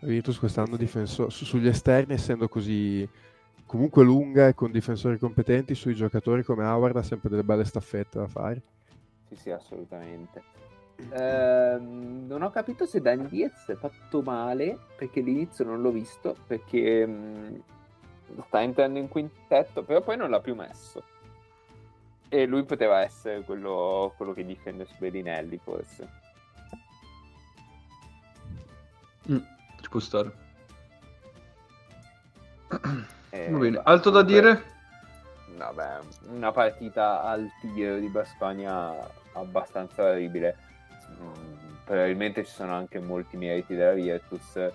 La 0.00 0.08
Virtus 0.08 0.38
quest'anno 0.38 0.76
difenso, 0.76 1.28
su, 1.28 1.44
sugli 1.44 1.66
esterni 1.66 2.14
essendo 2.14 2.48
così 2.48 3.08
comunque 3.66 4.04
lunga 4.04 4.48
e 4.48 4.54
con 4.54 4.70
difensori 4.70 5.18
competenti 5.18 5.74
sui 5.74 5.94
giocatori 5.94 6.42
come 6.42 6.64
Howard 6.64 6.96
ha 6.96 7.02
sempre 7.02 7.28
delle 7.28 7.42
belle 7.44 7.64
staffette 7.64 8.18
da 8.18 8.28
fare. 8.28 8.62
Sì, 9.28 9.36
sì, 9.36 9.50
assolutamente. 9.50 10.42
Ehm, 11.10 12.26
non 12.26 12.42
ho 12.42 12.50
capito 12.50 12.86
se 12.86 13.00
Dani 13.00 13.28
Diaz 13.28 13.66
è 13.66 13.74
fatto 13.74 14.22
male 14.22 14.78
perché 14.96 15.20
all'inizio 15.20 15.64
non 15.64 15.80
l'ho 15.80 15.92
visto 15.92 16.34
perché 16.46 17.06
mh, 17.06 17.62
sta 18.46 18.62
entrando 18.62 18.98
in 18.98 19.08
quintetto, 19.08 19.82
però 19.84 20.00
poi 20.00 20.16
non 20.16 20.30
l'ha 20.30 20.40
più 20.40 20.54
messo. 20.54 21.02
E 22.28 22.46
lui 22.46 22.64
poteva 22.64 23.00
essere 23.00 23.42
quello, 23.42 24.12
quello 24.16 24.32
che 24.32 24.44
difende 24.44 24.84
su 24.84 24.94
Bellinelli, 24.98 25.58
forse. 25.58 26.08
Mm, 29.30 29.38
ci 29.88 29.90
può 29.90 30.00
stare. 30.00 30.32
Eh, 33.30 33.50
Va 33.50 33.58
bene, 33.58 33.80
altro 33.82 34.10
da 34.10 34.22
dire? 34.22 34.76
Vabbè, 35.56 35.98
una 36.28 36.52
partita 36.52 37.22
al 37.22 37.48
tiro 37.60 37.98
di 37.98 38.08
Basconia 38.08 38.94
abbastanza 39.32 40.04
orribile. 40.04 40.56
Mm, 41.20 41.74
probabilmente 41.84 42.44
ci 42.44 42.52
sono 42.52 42.74
anche 42.74 43.00
molti 43.00 43.36
meriti 43.38 43.74
della 43.74 43.92
Virtus. 43.92 44.70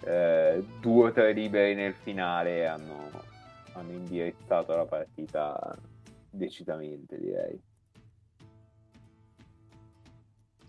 Eh, 0.00 0.64
due 0.80 1.08
o 1.08 1.12
tre 1.12 1.32
liberi 1.32 1.74
nel 1.74 1.94
finale 1.94 2.66
hanno, 2.66 3.10
hanno 3.72 3.92
indirizzato 3.92 4.74
la 4.74 4.86
partita 4.86 5.76
decisamente, 6.30 7.18
direi. 7.18 7.60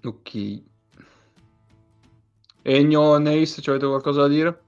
Ok. 0.03 0.73
Egno, 2.75 3.17
Neis, 3.19 3.59
ci 3.61 3.69
avete 3.69 3.85
qualcosa 3.85 4.21
da 4.21 4.27
dire? 4.27 4.61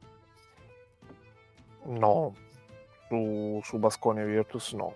No, 1.86 2.36
su, 3.08 3.60
su 3.64 3.78
Basconia 3.80 4.24
Virtus 4.24 4.74
no. 4.74 4.94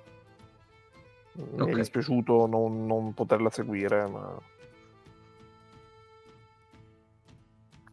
Mi 1.34 1.61
Ok. 1.61 1.69
è 1.69 1.73
dispiaciuto 1.73 2.45
non, 2.45 2.86
non 2.86 3.15
poterla 3.15 3.49
seguire, 3.49 4.06
ma 4.07 4.38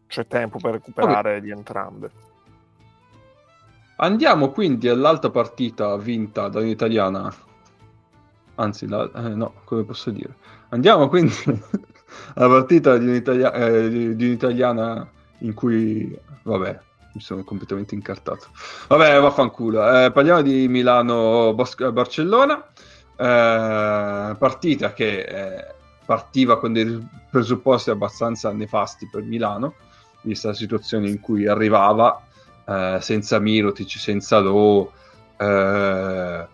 c'è 0.09 0.26
tempo 0.26 0.59
per 0.59 0.72
recuperare 0.72 1.40
di 1.40 1.51
entrambe. 1.51 2.10
Andiamo 3.97 4.51
quindi 4.51 4.89
all'alta 4.89 5.30
partita 5.30 5.97
vinta 5.97 6.48
da 6.48 6.60
un'italiana. 6.60 7.35
Anzi, 8.56 8.86
la- 8.86 9.10
eh, 9.14 9.35
no, 9.35 9.55
come 9.64 9.85
posso 9.85 10.10
dire? 10.10 10.35
Andiamo 10.68 11.09
quindi 11.09 11.32
alla 12.35 12.48
partita 12.48 12.97
di, 12.98 13.06
un'italia- 13.06 13.52
eh, 13.52 13.89
di- 13.89 14.16
di 14.16 14.24
un'italiana 14.26 15.09
in 15.40 15.55
cui, 15.55 16.16
vabbè, 16.43 16.78
mi 17.14 17.20
sono 17.20 17.44
completamente 17.44 17.94
incartato. 17.94 18.48
Vabbè, 18.89 19.20
vaffanculo. 19.20 20.05
Eh, 20.05 20.12
parliamo 20.12 20.43
di 20.43 20.68
Milano-Barcellona. 20.68 22.64
partita 23.16 24.93
che 24.93 25.20
eh, 25.22 25.74
partiva 26.06 26.59
con 26.59 26.72
dei 26.72 27.06
presupposti 27.30 27.90
abbastanza 27.90 28.52
nefasti 28.52 29.09
per 29.10 29.22
Milano, 29.24 29.74
vista 30.22 30.48
la 30.48 30.55
situazione 30.55 31.09
in 31.09 31.20
cui 31.20 31.47
arrivava 31.47 32.22
eh, 32.64 32.98
senza 33.01 33.39
Mirotic, 33.39 33.90
senza 33.98 34.39
Lo, 34.39 34.93
eh, 35.36 36.47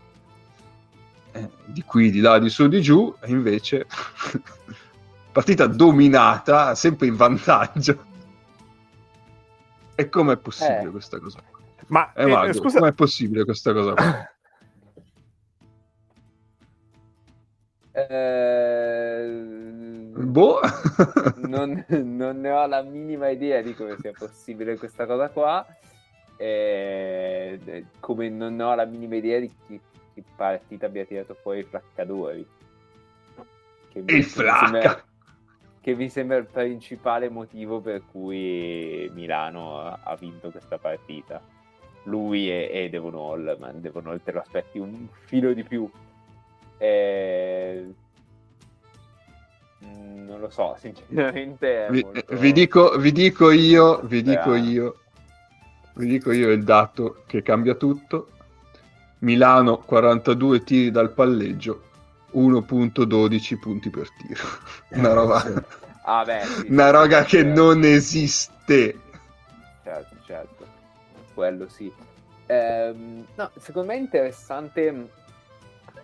eh, 1.33 1.49
di 1.67 1.83
qui, 1.83 2.11
di 2.11 2.21
là, 2.21 2.39
di 2.39 2.49
su, 2.49 2.67
di 2.69 2.81
giù, 2.81 3.15
e 3.21 3.31
invece 3.31 3.87
partita 5.35 5.67
dominata, 5.67 6.77
sempre 6.77 7.09
in 7.09 7.17
vantaggio. 7.17 8.05
E 9.97 10.09
com'è 10.09 10.37
possibile 10.37 10.87
Eh. 10.87 10.91
questa 10.91 11.19
cosa? 11.19 11.41
Ma 11.89 12.13
Eh, 12.15 12.23
eh, 12.23 12.27
Mago, 12.27 12.53
scusa, 12.53 12.79
com'è 12.79 12.93
possibile 12.93 13.45
questa 13.45 13.73
cosa? 13.73 13.95
qua? 13.95 14.29
Eh, 17.97 19.25
boh. 20.17 20.61
non, 21.47 21.85
non 21.89 22.41
ne 22.41 22.51
ho 22.51 22.67
la 22.67 22.83
minima 22.83 23.29
idea 23.29 23.61
di 23.63 23.75
come 23.75 23.97
sia 24.01 24.13
possibile 24.17 24.77
questa 24.79 25.07
cosa 25.07 25.29
qua. 25.31 25.65
Eh, 26.37 27.87
come 28.01 28.29
non 28.29 28.59
ho 28.61 28.75
la 28.75 28.85
minima 28.85 29.15
idea 29.17 29.39
di 29.39 29.53
chi, 29.67 29.81
che 30.15 30.23
partita 30.35 30.87
abbia 30.87 31.05
tirato 31.05 31.35
fuori 31.35 31.61
il 31.61 31.67
Flaccadori. 31.67 32.47
Che 33.93 34.01
mi- 34.01 34.13
Il 34.15 34.25
flacca! 34.25 35.05
Che 35.85 35.95
mi 35.95 36.09
sembra 36.09 36.39
il 36.39 36.47
principale 36.47 37.29
motivo 37.29 37.79
per 37.83 38.05
cui 38.11 39.07
Milano 39.13 39.81
ha- 39.81 39.99
ha 40.03 40.17
vinto 40.17 40.51
questa 40.51 40.79
partita. 40.79 41.43
Lui 42.05 42.49
e, 42.51 42.71
e 42.73 42.89
Devon 42.89 43.15
Hall, 43.15 43.57
ma 43.61 43.71
Devon 43.73 44.07
Hall 44.07 44.23
te 44.25 44.33
lo 44.33 44.41
aspetti 44.41 44.79
un 44.79 45.07
filo 45.27 45.53
di 45.53 45.63
più. 45.63 45.87
Eh, 46.79 47.87
Non 49.81 50.41
lo 50.41 50.49
so, 50.49 50.75
sinceramente. 50.81 51.89
Vi, 51.91 52.03
molto- 52.03 52.35
vi 52.37 52.53
dico, 52.53 52.97
vi 52.97 53.13
dico 53.13 53.51
io, 53.51 54.01
vi 54.05 54.23
dico 54.23 54.55
io, 54.55 54.97
vi 55.97 56.07
dico 56.07 56.33
io 56.33 56.51
il 56.51 56.65
dato 56.65 57.25
che 57.27 57.43
cambia 57.43 57.75
tutto. 57.75 58.29
Milano 59.19 59.77
42 59.79 60.65
tiri 60.65 60.91
dal 60.91 61.13
palleggio, 61.13 61.83
1.12 62.35 63.59
punti 63.59 63.91
per 63.91 64.09
tiro. 64.11 64.43
Una 64.91 65.13
roba, 65.13 65.43
Ah, 66.07 66.25
beh, 66.25 66.45
sì, 66.45 66.67
una 66.69 66.91
roba 66.91 67.23
sì, 67.23 67.29
che 67.29 67.43
certo, 67.43 67.63
non 67.63 67.85
esiste. 67.85 69.01
Certo, 69.83 70.17
certo. 70.27 70.67
Quello 71.33 71.69
sì. 71.69 71.93
Ehm, 72.47 73.27
no, 73.35 73.51
secondo 73.59 73.89
me 73.89 73.95
è 73.95 74.01
interessante 74.01 75.09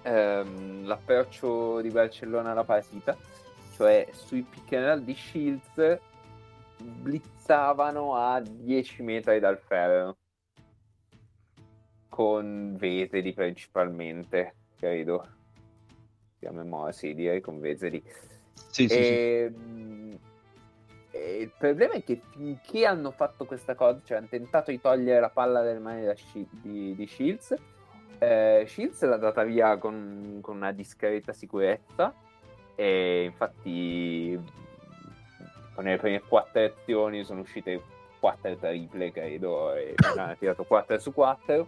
ehm, 0.02 0.86
l'approccio 0.86 1.80
di 1.82 1.90
Barcellona 1.90 2.52
alla 2.52 2.64
partita, 2.64 3.16
cioè 3.74 4.08
sui 4.12 4.42
pick 4.42 4.72
and 4.72 4.86
roll 4.86 5.00
di 5.00 5.14
Shields 5.14 5.98
blizzavano 6.82 8.16
a 8.16 8.40
10 8.40 9.02
metri 9.02 9.38
dal 9.38 9.58
ferro 9.58 10.16
con 12.08 12.76
Veseli 12.78 13.32
principalmente, 13.32 14.54
credo. 14.78 15.39
A 16.46 16.52
memoria, 16.52 16.92
sì, 16.92 17.14
direi 17.14 17.40
con 17.40 17.60
Veseli. 17.60 18.02
Sì, 18.70 18.88
sì, 18.88 19.02
sì. 19.02 19.12
Ehm, 19.12 20.18
e 21.10 21.36
il 21.40 21.52
problema 21.56 21.94
è 21.94 22.04
che 22.04 22.20
finché 22.30 22.86
hanno 22.86 23.10
fatto 23.10 23.44
questa 23.44 23.74
cosa, 23.74 24.00
cioè 24.04 24.18
hanno 24.18 24.28
tentato 24.28 24.70
di 24.70 24.80
togliere 24.80 25.20
la 25.20 25.30
palla 25.30 25.62
dalle 25.62 25.78
mani 25.78 26.10
Shi- 26.14 26.48
di, 26.50 26.94
di 26.94 27.06
Shields, 27.06 27.54
eh, 28.18 28.64
Shields 28.66 29.02
l'ha 29.02 29.16
data 29.16 29.42
via 29.42 29.76
con, 29.78 30.38
con 30.40 30.56
una 30.56 30.72
discreta 30.72 31.32
sicurezza 31.32 32.14
e 32.74 33.24
infatti 33.24 34.38
con 35.74 35.84
le 35.84 35.96
prime 35.96 36.20
quattro 36.20 36.62
azioni 36.62 37.24
sono 37.24 37.40
uscite 37.40 37.82
quattro 38.20 38.54
triple 38.56 39.10
credo 39.10 39.74
e 39.74 39.94
ha 40.16 40.36
tirato 40.38 40.64
4 40.64 40.98
su 40.98 41.12
4 41.12 41.66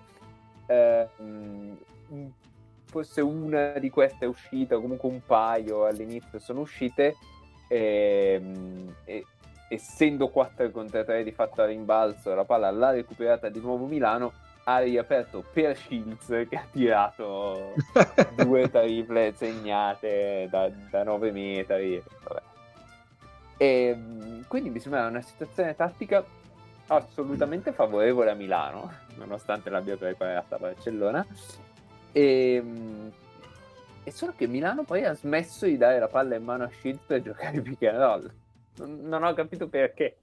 forse 2.92 3.22
una 3.22 3.78
di 3.78 3.88
queste 3.88 4.26
è 4.26 4.28
uscita 4.28 4.76
o 4.76 4.82
comunque 4.82 5.08
un 5.08 5.24
paio 5.24 5.86
all'inizio 5.86 6.38
sono 6.38 6.60
uscite 6.60 7.16
ehm, 7.68 8.94
e, 9.06 9.24
essendo 9.70 10.28
4 10.28 10.70
contro 10.70 11.02
3 11.02 11.24
di 11.24 11.32
fatto 11.32 11.62
a 11.62 11.64
rimbalzo 11.64 12.34
la 12.34 12.44
palla 12.44 12.70
l'ha 12.70 12.90
recuperata 12.90 13.48
di 13.48 13.60
nuovo 13.60 13.86
Milano 13.86 14.32
ha 14.64 14.80
riaperto 14.80 15.42
per 15.50 15.74
Shields 15.74 16.26
che 16.50 16.56
ha 16.56 16.66
tirato 16.70 17.72
due 18.36 18.70
triple 18.70 19.32
segnate 19.34 20.46
da, 20.50 20.70
da 20.90 21.02
9 21.02 21.32
metri 21.32 22.02
vabbè. 22.24 22.42
E, 23.56 23.94
mh, 23.94 24.44
quindi 24.48 24.68
mi 24.68 24.80
sembra 24.80 25.06
una 25.06 25.22
situazione 25.22 25.74
tattica 25.74 26.22
assolutamente 26.88 27.72
favorevole 27.72 28.30
a 28.30 28.34
Milano 28.34 28.92
nonostante 29.14 29.70
l'abbia 29.70 29.96
preparata 29.96 30.56
a 30.56 30.58
Barcellona 30.58 31.26
e, 32.12 32.60
mh, 32.60 33.12
e 34.04 34.10
solo 34.10 34.34
che 34.36 34.46
Milano 34.46 34.84
poi 34.84 35.04
ha 35.04 35.14
smesso 35.14 35.66
di 35.66 35.76
dare 35.76 35.98
la 35.98 36.08
palla 36.08 36.36
in 36.36 36.44
mano 36.44 36.64
a 36.64 36.70
Shields 36.70 37.04
per 37.06 37.22
giocare 37.22 37.60
pick 37.60 37.82
and 37.82 37.98
roll 37.98 38.32
non, 38.86 39.22
ho 39.22 39.34
capito 39.34 39.68
perché 39.68 40.18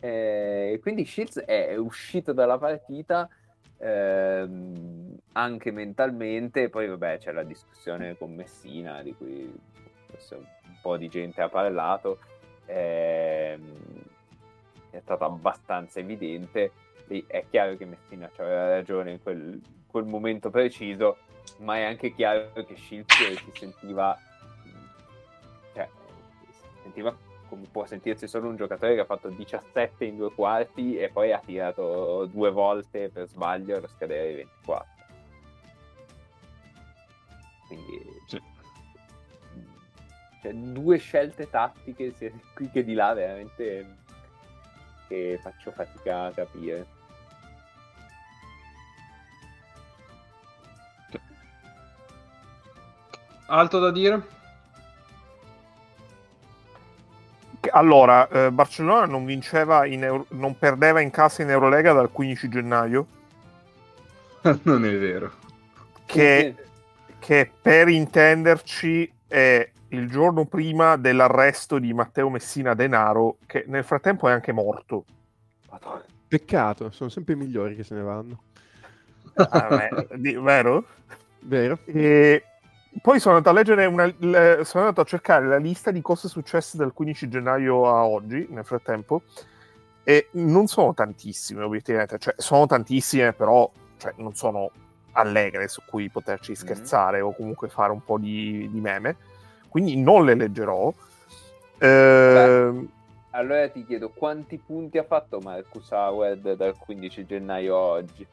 e 0.00 0.78
quindi 0.82 1.06
Shields 1.06 1.38
è 1.40 1.74
uscito 1.76 2.34
dalla 2.34 2.58
partita 2.58 3.26
ehm, 3.78 5.16
anche 5.32 5.70
mentalmente. 5.70 6.68
Poi, 6.68 6.88
vabbè, 6.88 7.18
c'è 7.18 7.32
la 7.32 7.42
discussione 7.42 8.16
con 8.16 8.34
Messina, 8.34 9.02
di 9.02 9.14
cui 9.14 9.44
un 10.30 10.78
po' 10.82 10.96
di 10.96 11.08
gente 11.08 11.40
ha 11.40 11.48
parlato. 11.48 12.18
ehm, 12.66 13.62
è 14.90 15.00
stato 15.00 15.24
abbastanza 15.24 16.00
evidente. 16.00 16.72
È 17.06 17.44
chiaro 17.50 17.76
che 17.76 17.84
Messina 17.84 18.30
aveva 18.36 18.68
ragione 18.68 19.12
in 19.12 19.22
quel, 19.22 19.60
quel 19.94 20.06
momento 20.06 20.50
preciso, 20.50 21.18
ma 21.58 21.76
è 21.76 21.84
anche 21.84 22.12
chiaro 22.12 22.50
che 22.52 22.74
Shields 22.74 23.14
si 23.14 23.52
sentiva, 23.54 24.18
cioè, 25.72 25.88
si 26.50 26.80
sentiva 26.82 27.16
come 27.48 27.68
può 27.70 27.86
sentirsi 27.86 28.26
solo 28.26 28.48
un 28.48 28.56
giocatore 28.56 28.96
che 28.96 29.02
ha 29.02 29.04
fatto 29.04 29.28
17 29.28 30.04
in 30.04 30.16
due 30.16 30.32
quarti 30.32 30.96
e 30.96 31.10
poi 31.10 31.30
ha 31.30 31.38
tirato 31.38 32.26
due 32.26 32.50
volte 32.50 33.08
per 33.08 33.28
sbaglio 33.28 33.78
per 33.78 33.90
scadere 33.90 34.30
i 34.32 34.34
24. 34.34 34.88
Quindi 37.68 38.02
sì. 38.26 38.42
cioè, 40.42 40.54
due 40.54 40.96
scelte 40.98 41.48
tattiche 41.48 42.12
sia 42.16 42.32
qui 42.52 42.68
che 42.68 42.82
di 42.82 42.94
là 42.94 43.14
veramente 43.14 43.94
che 45.06 45.38
faccio 45.40 45.70
fatica 45.70 46.24
a 46.24 46.32
capire. 46.32 46.93
Altro 53.46 53.78
da 53.78 53.90
dire? 53.90 54.22
Allora, 57.70 58.28
eh, 58.28 58.50
Barcellona 58.50 59.06
non 59.06 59.24
vinceva 59.24 59.86
in 59.86 60.04
Euro- 60.04 60.26
non 60.30 60.58
perdeva 60.58 61.00
in 61.00 61.10
casa 61.10 61.42
in 61.42 61.50
Eurolega 61.50 61.92
dal 61.92 62.10
15 62.10 62.48
gennaio. 62.48 63.06
non 64.62 64.84
è 64.84 64.98
vero. 64.98 65.32
Che, 66.04 66.54
che 67.18 67.50
per 67.60 67.88
intenderci 67.88 69.10
è 69.26 69.70
il 69.88 70.10
giorno 70.10 70.44
prima 70.44 70.96
dell'arresto 70.96 71.78
di 71.78 71.92
Matteo 71.92 72.28
Messina 72.28 72.74
Denaro, 72.74 73.38
che 73.46 73.64
nel 73.66 73.84
frattempo 73.84 74.28
è 74.28 74.32
anche 74.32 74.52
morto. 74.52 75.04
Peccato, 76.28 76.90
sono 76.90 77.10
sempre 77.10 77.34
i 77.34 77.36
migliori 77.36 77.76
che 77.76 77.84
se 77.84 77.94
ne 77.94 78.02
vanno. 78.02 78.42
Ah, 79.34 79.68
beh, 79.68 80.08
di, 80.16 80.34
vero? 80.34 80.84
Vero. 81.40 81.78
E 81.86 82.42
poi 83.02 83.18
sono 83.18 83.36
andato 83.36 83.54
a 83.54 83.58
leggere 83.58 83.86
una, 83.86 84.12
le, 84.18 84.60
sono 84.64 84.84
andato 84.84 85.00
a 85.00 85.04
cercare 85.04 85.46
la 85.46 85.56
lista 85.56 85.90
di 85.90 86.00
cose 86.00 86.28
successe 86.28 86.76
dal 86.76 86.92
15 86.92 87.28
gennaio 87.28 87.86
a 87.86 88.06
oggi, 88.06 88.46
nel 88.50 88.64
frattempo, 88.64 89.22
e 90.04 90.28
non 90.32 90.66
sono 90.66 90.94
tantissime, 90.94 91.62
obiettivamente, 91.62 92.18
cioè 92.18 92.34
sono 92.36 92.66
tantissime, 92.66 93.32
però 93.32 93.70
cioè, 93.96 94.12
non 94.16 94.34
sono 94.34 94.70
allegre 95.12 95.68
su 95.68 95.82
cui 95.86 96.08
poterci 96.10 96.50
mhm. 96.52 96.56
scherzare 96.56 97.18
mm-hmm. 97.18 97.26
o 97.26 97.34
comunque 97.34 97.68
fare 97.68 97.92
un 97.92 98.02
po' 98.04 98.18
di, 98.18 98.68
di, 98.70 98.80
meme, 98.80 99.16
quindi 99.68 99.96
non 99.96 100.24
le 100.24 100.34
leggerò. 100.34 100.92
Eh, 101.78 102.88
allora 103.30 103.68
ti 103.68 103.84
chiedo 103.84 104.10
quanti 104.10 104.58
punti 104.58 104.98
ha 104.98 105.04
fatto 105.04 105.40
Marcus 105.40 105.90
Howard 105.90 106.54
dal 106.54 106.76
15 106.76 107.26
gennaio 107.26 107.76
a 107.76 107.80
oggi? 107.80 108.26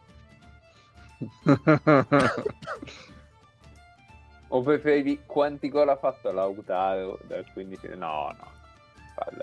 O 4.53 4.61
preferivi 4.61 5.22
quanti 5.26 5.69
gol 5.69 5.90
ha 5.90 5.95
fatto 5.95 6.32
Lautaro 6.32 7.19
dal 7.23 7.45
15? 7.53 7.90
No, 7.95 8.36
no. 8.38 8.49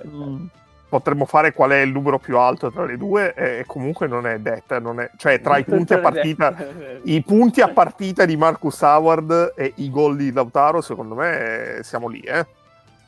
Mm. 0.07 0.47
Potremmo 0.89 1.25
fare 1.25 1.53
qual 1.53 1.71
è 1.71 1.81
il 1.81 1.93
numero 1.93 2.19
più 2.19 2.37
alto 2.39 2.71
tra 2.71 2.85
le 2.85 2.97
due 2.97 3.35
e 3.35 3.65
comunque 3.67 4.07
non 4.07 4.27
è 4.27 4.39
detta, 4.39 4.79
non 4.79 5.01
è... 5.01 5.11
cioè 5.17 5.41
tra 5.41 5.57
i 5.59 5.65
punti 5.65 5.95
a 5.95 5.99
partita 5.99 6.55
i 7.03 7.23
punti 7.23 7.61
a 7.61 7.69
partita 7.69 8.25
di 8.25 8.37
Marcus 8.37 8.81
Howard 8.81 9.55
e 9.57 9.73
i 9.77 9.91
gol 9.91 10.17
di 10.17 10.33
Lautaro, 10.33 10.81
secondo 10.81 11.15
me 11.15 11.81
siamo 11.83 12.09
lì, 12.09 12.21
eh. 12.21 12.47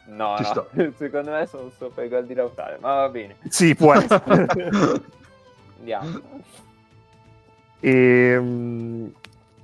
No, 0.07 0.37
no. 0.39 0.93
secondo 0.97 1.31
me 1.31 1.47
sono 1.47 1.71
sopra 1.77 2.03
i 2.03 2.09
gol 2.09 2.25
di 2.25 2.35
Lautaro, 2.35 2.77
ma 2.81 2.95
va 2.95 3.09
bene. 3.09 3.37
Sì, 3.49 3.75
può 3.75 3.95
essere. 3.95 4.47
Andiamo. 5.79 6.21
E, 7.81 7.91
ehm, 7.91 9.13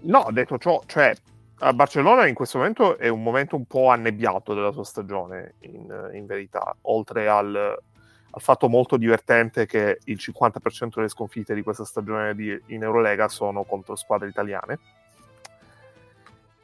no, 0.01 0.29
detto 0.31 0.59
ciò, 0.59 0.83
cioè 0.87 1.15
a 1.59 1.73
Barcellona 1.73 2.27
in 2.27 2.35
questo 2.35 2.59
momento 2.59 2.99
è 2.99 3.09
un 3.09 3.23
momento 3.23 3.57
un 3.57 3.65
po' 3.65 3.89
annebbiato 3.89 4.53
della 4.53 4.73
sua 4.73 4.85
stagione, 4.85 5.55
in, 5.61 6.11
in 6.13 6.27
verità, 6.27 6.77
oltre 6.83 7.29
al, 7.29 7.55
al, 7.55 8.41
fatto 8.41 8.69
molto 8.69 8.97
divertente 8.97 9.65
che 9.65 9.99
il 10.05 10.19
50% 10.21 10.95
delle 10.97 11.09
sconfitte 11.09 11.55
di 11.55 11.63
questa 11.63 11.85
stagione 11.85 12.35
di, 12.35 12.61
in 12.67 12.83
Eurolega 12.83 13.29
sono 13.29 13.65
contro 13.65 13.97
squadre 13.97 14.29
italiane. 14.29 14.79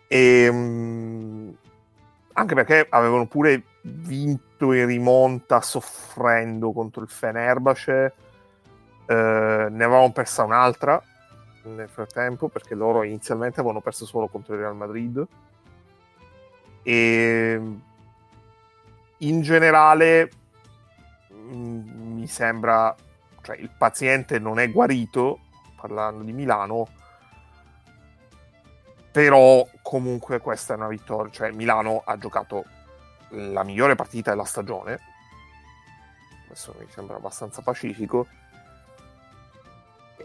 E, 0.08 0.48
um, 0.48 1.56
anche 2.34 2.54
perché 2.54 2.86
avevano 2.90 3.26
pure 3.26 3.62
vinto 3.80 4.72
in 4.72 4.86
rimonta 4.86 5.62
soffrendo 5.62 6.72
contro 6.72 7.02
il 7.02 7.08
Fenerbahce, 7.08 8.12
eh, 9.06 9.14
ne 9.70 9.84
avevamo 9.84 10.12
persa 10.12 10.44
un'altra 10.44 11.02
nel 11.64 11.88
frattempo 11.88 12.48
perché 12.48 12.74
loro 12.74 13.02
inizialmente 13.02 13.60
avevano 13.60 13.80
perso 13.80 14.06
solo 14.06 14.28
contro 14.28 14.54
il 14.54 14.60
Real 14.60 14.76
Madrid. 14.76 15.26
E 16.82 17.60
in 19.18 19.40
generale 19.42 20.30
mm, 21.32 22.14
mi 22.14 22.26
sembra 22.26 22.94
cioè 23.42 23.56
il 23.56 23.70
paziente 23.76 24.38
non 24.38 24.58
è 24.58 24.70
guarito 24.70 25.40
parlando 25.76 26.22
di 26.22 26.32
Milano 26.32 26.88
però 29.12 29.64
comunque 29.82 30.40
questa 30.40 30.74
è 30.74 30.76
una 30.76 30.88
vittoria 30.88 31.30
cioè 31.30 31.50
Milano 31.50 32.02
ha 32.04 32.16
giocato 32.18 32.64
la 33.32 33.62
migliore 33.62 33.94
partita 33.94 34.30
della 34.30 34.44
stagione. 34.44 35.00
Questo 36.46 36.74
mi 36.78 36.86
sembra 36.90 37.16
abbastanza 37.16 37.62
pacifico 37.62 38.26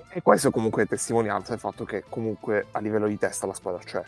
e 0.10 0.22
questo 0.22 0.52
comunque 0.52 0.84
è 0.84 0.88
testimonianza 0.88 1.52
del 1.52 1.60
fatto 1.60 1.84
che 1.84 2.04
comunque 2.08 2.68
a 2.72 2.80
livello 2.80 3.08
di 3.08 3.18
testa 3.18 3.48
la 3.48 3.54
squadra 3.54 3.82
c'è. 3.84 4.04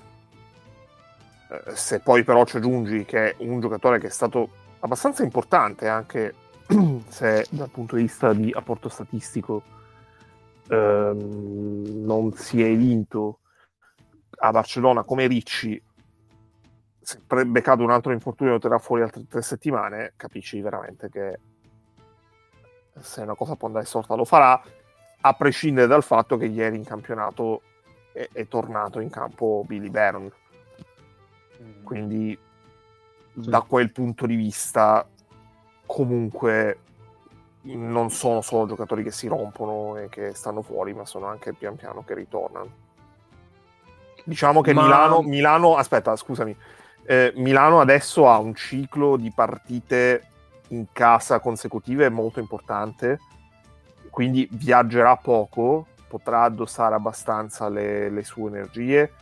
Eh, 1.50 1.76
se 1.76 2.00
poi 2.00 2.24
però 2.24 2.46
ci 2.46 2.58
aggiungi 2.58 3.06
che 3.06 3.36
un 3.40 3.60
giocatore 3.60 4.00
che 4.00 4.08
è 4.08 4.12
stato 4.12 4.50
abbastanza 4.80 5.24
importante 5.24 5.88
anche 5.88 6.34
se 7.08 7.46
dal 7.50 7.70
punto 7.70 7.96
di 7.96 8.04
vista 8.04 8.34
di 8.34 8.52
apporto 8.56 8.88
statistico 8.88 9.64
ehm, 10.70 12.04
non 12.06 12.32
si 12.34 12.62
è 12.62 12.76
vinto 12.76 13.40
a 14.42 14.52
Barcellona 14.52 15.04
come 15.04 15.26
Ricci 15.26 15.82
se 17.02 17.20
beccato 17.46 17.82
un 17.82 17.92
altro 17.92 18.12
infortunio 18.12 18.54
lo 18.54 18.60
terrà 18.60 18.78
fuori 18.78 19.02
altre 19.02 19.26
tre 19.28 19.42
settimane 19.42 20.14
capisci 20.16 20.62
veramente 20.62 21.10
che 21.10 21.40
se 23.00 23.22
una 23.22 23.36
cosa 23.36 23.56
può 23.56 23.68
andare 23.68 23.86
storta 23.86 24.14
lo 24.14 24.26
farà 24.26 24.62
a 25.22 25.34
prescindere 25.34 25.88
dal 25.88 26.04
fatto 26.04 26.38
che 26.38 26.46
ieri 26.46 26.78
in 26.78 26.86
campionato 26.86 27.62
è, 28.12 28.28
è 28.32 28.48
tornato 28.48 29.00
in 29.00 29.10
campo 29.10 29.64
Billy 29.66 29.90
Baron. 29.90 30.32
Mm. 31.62 31.84
Quindi 31.84 32.38
sì. 33.34 33.50
da 33.50 33.62
quel 33.62 33.92
punto 33.92 34.26
di 34.26 34.36
vista 34.36 35.08
comunque 35.86 36.80
non 37.62 38.10
sono 38.10 38.42
solo 38.42 38.68
giocatori 38.68 39.04
che 39.04 39.12
si 39.12 39.28
rompono 39.28 39.98
e 39.98 40.08
che 40.08 40.34
stanno 40.34 40.62
fuori, 40.62 40.94
ma 40.94 41.06
sono 41.06 41.26
anche 41.28 41.54
pian 41.54 41.76
piano 41.76 42.04
che 42.04 42.14
ritornano. 42.14 42.88
Diciamo 44.24 44.62
che 44.62 44.74
ma... 44.74 44.84
Milano, 44.84 45.22
Milano, 45.22 45.76
aspetta, 45.76 46.16
scusami, 46.16 46.56
eh, 47.06 47.34
Milano 47.36 47.82
adesso 47.82 48.30
ha 48.30 48.38
un 48.38 48.56
ciclo 48.56 49.18
di 49.18 49.32
partite 49.34 50.28
in 50.70 50.86
casa 50.94 51.40
consecutive 51.40 52.10
molto 52.10 52.40
importante 52.40 53.20
quindi 54.20 54.46
viaggerà 54.52 55.16
poco, 55.16 55.88
potrà 56.10 56.42
addossare 56.42 56.94
abbastanza 56.94 57.70
le, 57.70 58.10
le 58.10 58.22
sue 58.26 58.50
energie 58.50 59.14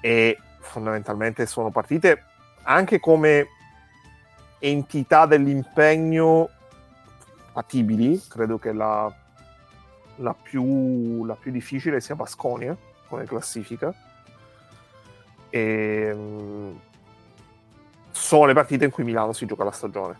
e 0.00 0.36
fondamentalmente 0.58 1.46
sono 1.46 1.70
partite 1.70 2.24
anche 2.64 2.98
come 2.98 3.46
entità 4.58 5.26
dell'impegno 5.26 6.48
fattibili, 7.52 8.20
credo 8.26 8.58
che 8.58 8.72
la, 8.72 9.14
la, 10.16 10.34
più, 10.34 11.24
la 11.24 11.36
più 11.36 11.52
difficile 11.52 12.00
sia 12.00 12.16
Basconia 12.16 12.76
come 13.06 13.26
classifica. 13.26 13.94
E, 15.50 16.08
ehm, 16.12 16.80
sono 18.10 18.46
le 18.46 18.54
partite 18.54 18.86
in 18.86 18.90
cui 18.90 19.04
Milano 19.04 19.32
si 19.32 19.46
gioca 19.46 19.62
la 19.62 19.70
stagione 19.70 20.18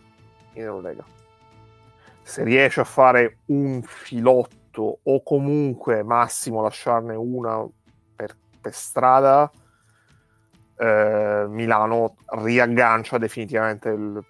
in 0.53 0.63
Eurolega 0.63 1.16
se 2.27 2.43
riesce 2.43 2.81
a 2.81 2.85
fare 2.85 3.39
un 3.47 3.83
filotto 3.83 4.99
o 5.01 5.23
comunque 5.23 6.03
massimo 6.03 6.61
lasciarne 6.61 7.15
una 7.15 7.65
per, 8.17 8.37
per 8.61 8.75
strada, 8.75 9.49
eh, 10.77 11.47
Milano 11.49 12.17
riaggancia 12.27 13.17
definitivamente 13.19 13.91
il, 13.91 14.25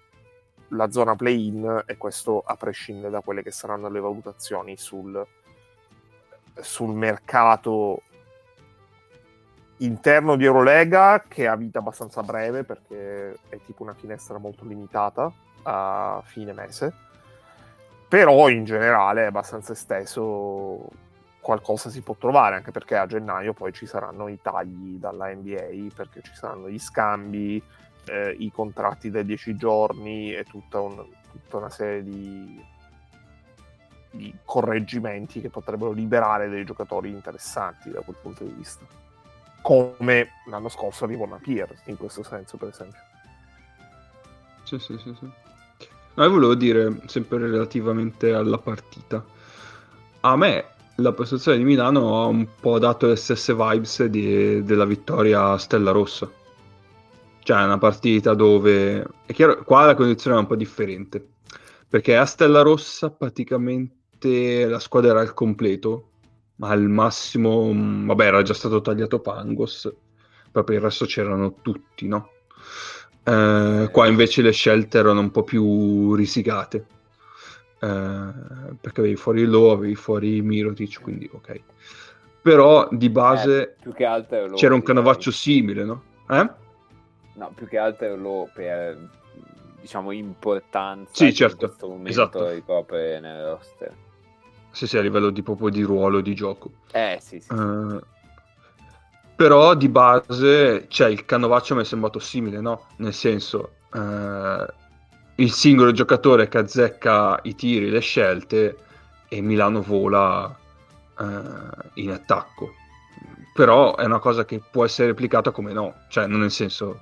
la 0.69 0.91
zona 0.91 1.15
play-in 1.15 1.85
e 1.87 1.97
questo 1.97 2.43
a 2.45 2.55
prescindere 2.55 3.09
da 3.09 3.21
quelle 3.21 3.41
che 3.41 3.49
saranno 3.49 3.89
le 3.89 3.99
valutazioni 3.99 4.77
sul, 4.77 5.25
sul 6.53 6.93
mercato 6.93 8.03
interno 9.77 10.35
di 10.35 10.45
Eurolega 10.45 11.23
che 11.27 11.47
ha 11.47 11.55
vita 11.55 11.79
abbastanza 11.79 12.21
breve 12.21 12.63
perché 12.63 13.39
è 13.49 13.59
tipo 13.65 13.81
una 13.81 13.95
finestra 13.95 14.37
molto 14.37 14.65
limitata 14.65 15.33
a 15.63 16.21
fine 16.23 16.53
mese 16.53 17.05
però 18.07 18.49
in 18.49 18.63
generale 18.63 19.23
è 19.23 19.25
abbastanza 19.27 19.73
esteso 19.73 20.89
qualcosa 21.39 21.89
si 21.89 22.01
può 22.01 22.15
trovare 22.19 22.55
anche 22.55 22.71
perché 22.71 22.97
a 22.97 23.05
gennaio 23.05 23.53
poi 23.53 23.71
ci 23.71 23.85
saranno 23.85 24.27
i 24.27 24.39
tagli 24.41 24.97
dalla 24.97 25.33
NBA 25.33 25.93
perché 25.95 26.21
ci 26.21 26.33
saranno 26.33 26.69
gli 26.69 26.79
scambi 26.79 27.63
eh, 28.07 28.35
i 28.39 28.51
contratti 28.51 29.09
dai 29.09 29.25
10 29.25 29.55
giorni 29.55 30.33
e 30.33 30.43
tutta 30.43 30.81
un, 30.81 31.05
tutta 31.31 31.57
una 31.57 31.69
serie 31.69 32.03
di, 32.03 32.61
di 34.11 34.35
correggimenti 34.43 35.41
che 35.41 35.49
potrebbero 35.49 35.91
liberare 35.91 36.49
dei 36.49 36.65
giocatori 36.65 37.09
interessanti 37.09 37.91
da 37.91 38.01
quel 38.01 38.17
punto 38.21 38.43
di 38.43 38.51
vista. 38.51 38.85
Come 39.61 40.29
l'anno 40.47 40.69
scorso 40.69 41.03
arrivò 41.03 41.25
Napier, 41.25 41.81
in 41.85 41.97
questo 41.97 42.23
senso, 42.23 42.57
per 42.57 42.69
esempio. 42.69 42.99
Sì, 44.63 44.79
sì, 44.79 44.97
sì, 44.97 45.15
sì. 45.19 45.29
No, 46.17 46.23
io 46.23 46.31
volevo 46.31 46.55
dire, 46.55 47.01
sempre 47.05 47.37
relativamente 47.37 48.33
alla 48.33 48.57
partita, 48.57 49.23
a 50.21 50.35
me 50.35 50.65
la 50.95 51.13
prestazione 51.13 51.59
di 51.59 51.63
Milano 51.63 52.19
ha 52.19 52.25
un 52.25 52.47
po' 52.59 52.79
dato 52.79 53.05
le 53.05 53.15
stesse 53.15 53.53
vibes 53.53 54.03
di, 54.05 54.63
della 54.63 54.85
vittoria 54.85 55.49
a 55.49 55.57
Stella 55.59 55.91
Rossa. 55.91 56.27
Cioè, 57.43 57.59
è 57.59 57.63
una 57.63 57.77
partita 57.77 58.33
dove... 58.33 59.05
È 59.27 59.31
chiaro, 59.31 59.63
qua 59.63 59.85
la 59.85 59.93
condizione 59.93 60.37
è 60.37 60.39
un 60.39 60.47
po' 60.47 60.55
differente, 60.55 61.23
perché 61.87 62.17
a 62.17 62.25
Stella 62.25 62.63
Rossa 62.63 63.11
praticamente 63.11 64.65
la 64.65 64.79
squadra 64.79 65.11
era 65.11 65.19
al 65.19 65.35
completo, 65.35 66.09
ma 66.55 66.69
al 66.69 66.89
massimo, 66.89 67.71
vabbè, 67.71 68.25
era 68.25 68.41
già 68.41 68.55
stato 68.55 68.81
tagliato 68.81 69.19
Pangos, 69.19 69.93
proprio 70.51 70.77
il 70.77 70.83
resto 70.83 71.05
c'erano 71.05 71.57
tutti, 71.61 72.07
no? 72.07 72.31
Eh, 73.27 73.89
qua 73.91 74.07
invece 74.07 74.41
le 74.41 74.53
scelte 74.53 74.99
erano 74.99 75.19
un 75.19 75.31
po' 75.31 75.43
più 75.43 76.15
risicate. 76.15 76.85
Eh, 77.79 78.31
perché 78.79 79.01
avevi 79.01 79.17
fuori 79.17 79.43
Low, 79.43 79.71
avevi 79.71 79.95
fuori 79.95 80.41
Mirotic, 80.41 81.01
quindi 81.01 81.29
ok. 81.31 81.61
Però 82.41 82.87
di 82.89 83.09
base 83.09 83.75
eh, 83.83 84.53
c'era 84.53 84.73
un 84.73 84.81
canovaccio 84.81 85.31
simile, 85.31 85.83
no? 85.83 86.03
Eh? 86.29 86.49
No, 87.33 87.51
più 87.53 87.67
che 87.67 87.77
altro 87.77 88.15
Low 88.15 88.49
per 88.53 88.97
diciamo 89.81 90.11
importanza 90.11 91.11
sì, 91.13 91.33
certo. 91.33 91.65
in 91.65 91.67
questo 91.67 91.87
momento 91.87 92.09
esatto. 92.09 92.49
ricopre 92.49 93.19
nel 93.19 93.43
roster. 93.43 93.93
Sì, 94.71 94.87
sì, 94.87 94.97
a 94.97 95.01
livello 95.01 95.31
di 95.31 95.41
proprio 95.43 95.69
di 95.69 95.81
ruolo 95.81 96.21
di 96.21 96.33
gioco. 96.33 96.71
Eh, 96.91 97.17
sì, 97.19 97.41
sì. 97.41 97.51
Uh, 97.51 97.99
però 99.37 99.75
di 99.75 99.87
base, 99.87 100.85
cioè, 100.87 101.09
il 101.09 101.23
canovaccio 101.23 101.75
mi 101.75 101.81
è 101.81 101.85
sembrato 101.85 102.17
simile, 102.17 102.59
no? 102.59 102.87
Nel 102.97 103.13
senso, 103.13 103.73
uh, 103.93 104.65
il 105.35 105.51
singolo 105.51 105.91
giocatore 105.91 106.47
che 106.47 106.57
azzecca 106.57 107.39
i 107.43 107.53
tiri, 107.53 107.91
le 107.91 107.99
scelte, 107.99 108.77
e 109.29 109.41
Milano 109.41 109.83
vola 109.83 110.57
uh, 111.17 111.23
in 111.93 112.11
attacco. 112.11 112.73
Però 113.53 113.95
è 113.95 114.05
una 114.05 114.17
cosa 114.17 114.43
che 114.43 114.59
può 114.71 114.83
essere 114.85 115.09
replicata 115.09 115.51
come 115.51 115.71
no, 115.71 115.93
cioè, 116.09 116.25
non 116.25 116.39
nel 116.39 116.49
senso, 116.49 116.99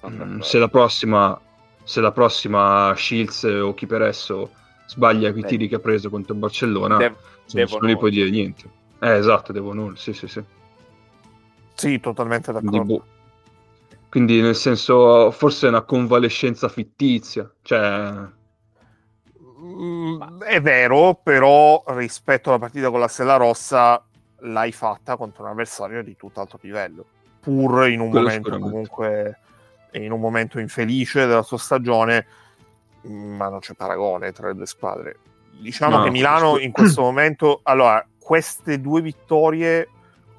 um, 0.00 0.40
se 0.40 0.58
la 0.58 0.68
prossima, 0.68 1.38
se 1.82 2.00
la 2.00 2.12
prossima 2.12 2.94
Shields 2.96 3.42
o 3.44 3.74
chi 3.74 3.86
per 3.86 4.00
esso 4.00 4.50
sbaglia 4.86 5.28
i 5.28 5.44
tiri 5.44 5.68
che 5.68 5.74
ha 5.74 5.80
preso 5.80 6.08
contro 6.08 6.34
Barcellona, 6.34 6.96
Dev- 6.96 7.16
non, 7.52 7.90
gli 7.90 7.98
puoi 7.98 8.10
dire 8.10 8.30
niente. 8.30 8.70
Eh, 9.00 9.16
esatto, 9.16 9.52
devo 9.52 9.74
nulla, 9.74 9.96
sì, 9.96 10.14
sì, 10.14 10.26
sì. 10.28 10.42
Sì, 11.74 12.00
totalmente 12.00 12.52
d'accordo. 12.52 12.70
Quindi, 12.70 12.96
boh. 12.96 13.04
Quindi, 14.08 14.40
nel 14.40 14.54
senso, 14.54 15.30
forse 15.32 15.66
è 15.66 15.68
una 15.70 15.82
convalescenza 15.82 16.68
fittizia. 16.68 17.50
Cioè... 17.62 18.12
Mm, 19.60 20.22
è 20.42 20.60
vero, 20.60 21.18
però 21.22 21.82
rispetto 21.88 22.50
alla 22.50 22.58
partita 22.58 22.90
con 22.90 23.00
la 23.00 23.08
Stella 23.08 23.36
Rossa 23.36 24.02
l'hai 24.40 24.72
fatta 24.72 25.16
contro 25.16 25.44
un 25.44 25.50
avversario 25.50 26.02
di 26.02 26.16
tutt'altro 26.16 26.58
livello. 26.62 27.04
Pur 27.40 27.88
in 27.88 28.00
un 28.00 28.10
Quello 28.10 28.26
momento 28.26 28.58
comunque 28.58 29.38
in 29.92 30.12
un 30.12 30.20
momento 30.20 30.58
infelice 30.58 31.26
della 31.26 31.42
sua 31.42 31.58
stagione, 31.58 32.26
ma 33.02 33.48
non 33.48 33.60
c'è 33.60 33.74
paragone 33.74 34.32
tra 34.32 34.48
le 34.48 34.54
due 34.54 34.66
squadre. 34.66 35.16
Diciamo 35.50 35.98
No, 35.98 36.04
che 36.04 36.10
Milano 36.10 36.58
in 36.58 36.72
questo 36.72 37.02
momento, 37.02 37.60
allora, 37.62 38.04
queste 38.18 38.80
due 38.80 39.00
vittorie 39.00 39.88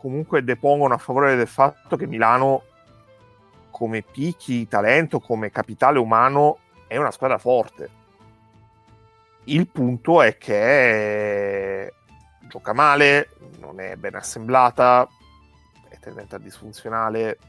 comunque 0.06 0.44
depongono 0.44 0.94
a 0.94 1.00
favore 1.00 1.36
del 1.36 1.48
fatto 1.48 1.98
che 1.98 2.06
Milano, 2.06 2.62
come 3.72 4.04
picchi 4.04 4.58
di 4.58 4.68
talento, 4.68 5.20
come 5.20 5.50
capitale 5.50 5.98
umano, 5.98 6.60
è 6.86 6.96
una 6.98 7.10
squadra 7.10 7.40
forte. 7.40 7.90
Il 9.46 9.68
punto 9.68 10.22
è 10.22 10.38
che 10.38 11.92
gioca 12.42 12.74
male, 12.74 13.30
non 13.58 13.80
è 13.80 13.96
ben 13.96 14.14
assemblata, 14.14 15.08
è 15.90 15.98
tendente 15.98 16.36
a 16.36 16.40
disfunzionale 16.40 17.40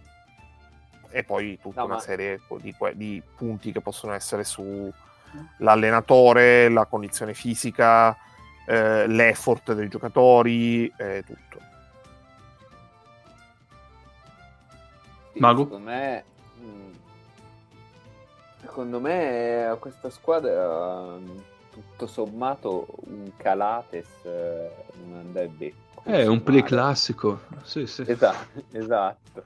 e 1.10 1.24
poi 1.24 1.58
tutta 1.60 1.80
No, 1.80 1.86
una 1.88 1.96
ma- 1.96 2.00
serie 2.00 2.40
di, 2.60 2.74
di 2.94 3.22
punti 3.36 3.70
che 3.70 3.82
possono 3.82 4.14
essere 4.14 4.44
sull'allenatore, 4.44 6.70
la 6.70 6.86
condizione 6.86 7.34
fisica, 7.34 8.16
eh, 8.66 9.06
l'effort 9.06 9.74
dei 9.74 9.88
giocatori, 9.88 10.90
eh, 10.96 11.22
tutto. 11.22 11.74
Mago? 15.40 15.64
Secondo 15.64 15.84
me, 15.90 16.24
mh, 16.60 16.90
secondo 18.60 19.00
me 19.00 19.66
a 19.66 19.76
questa 19.76 20.10
squadra 20.10 21.16
mh, 21.16 21.42
tutto 21.70 22.06
sommato 22.06 22.86
un 23.06 23.30
Calates 23.36 24.24
eh, 24.24 24.70
non 25.04 25.18
andrebbe 25.18 25.72
È 26.02 26.26
un 26.26 26.38
così 26.38 26.40
play 26.40 26.62
classico. 26.62 27.40
Sì, 27.62 27.86
sì. 27.86 28.04
Esatto, 28.06 28.62
esatto. 28.72 29.44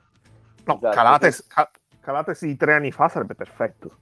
No, 0.65 0.77
Esatto, 0.77 0.95
Calates, 0.95 1.47
Ca- 1.47 1.71
Calates 2.01 2.45
di 2.45 2.57
tre 2.57 2.75
anni 2.75 2.93
fa 2.93 3.09
sarebbe 3.09 3.35
perfetto. 3.35 3.97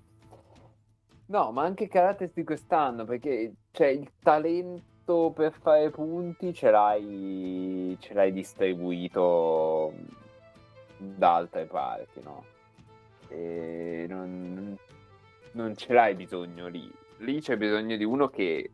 No, 1.26 1.52
ma 1.52 1.62
anche 1.62 1.88
Calates 1.88 2.32
di 2.34 2.44
quest'anno, 2.44 3.04
perché 3.04 3.52
c'è 3.70 3.86
il 3.88 4.10
talento 4.22 5.30
per 5.34 5.52
fare 5.52 5.90
punti, 5.90 6.52
ce 6.54 6.70
l'hai, 6.70 7.96
ce 8.00 8.14
l'hai 8.14 8.32
distribuito 8.32 9.92
da 10.98 11.34
altre 11.36 11.64
parti, 11.64 12.20
no? 12.22 12.44
E 13.28 14.06
non, 14.08 14.76
non 15.52 15.76
ce 15.76 15.92
l'hai 15.92 16.14
bisogno 16.14 16.66
lì. 16.66 16.92
Lì 17.18 17.40
c'è 17.40 17.56
bisogno 17.56 17.96
di 17.96 18.04
uno 18.04 18.28
che, 18.28 18.70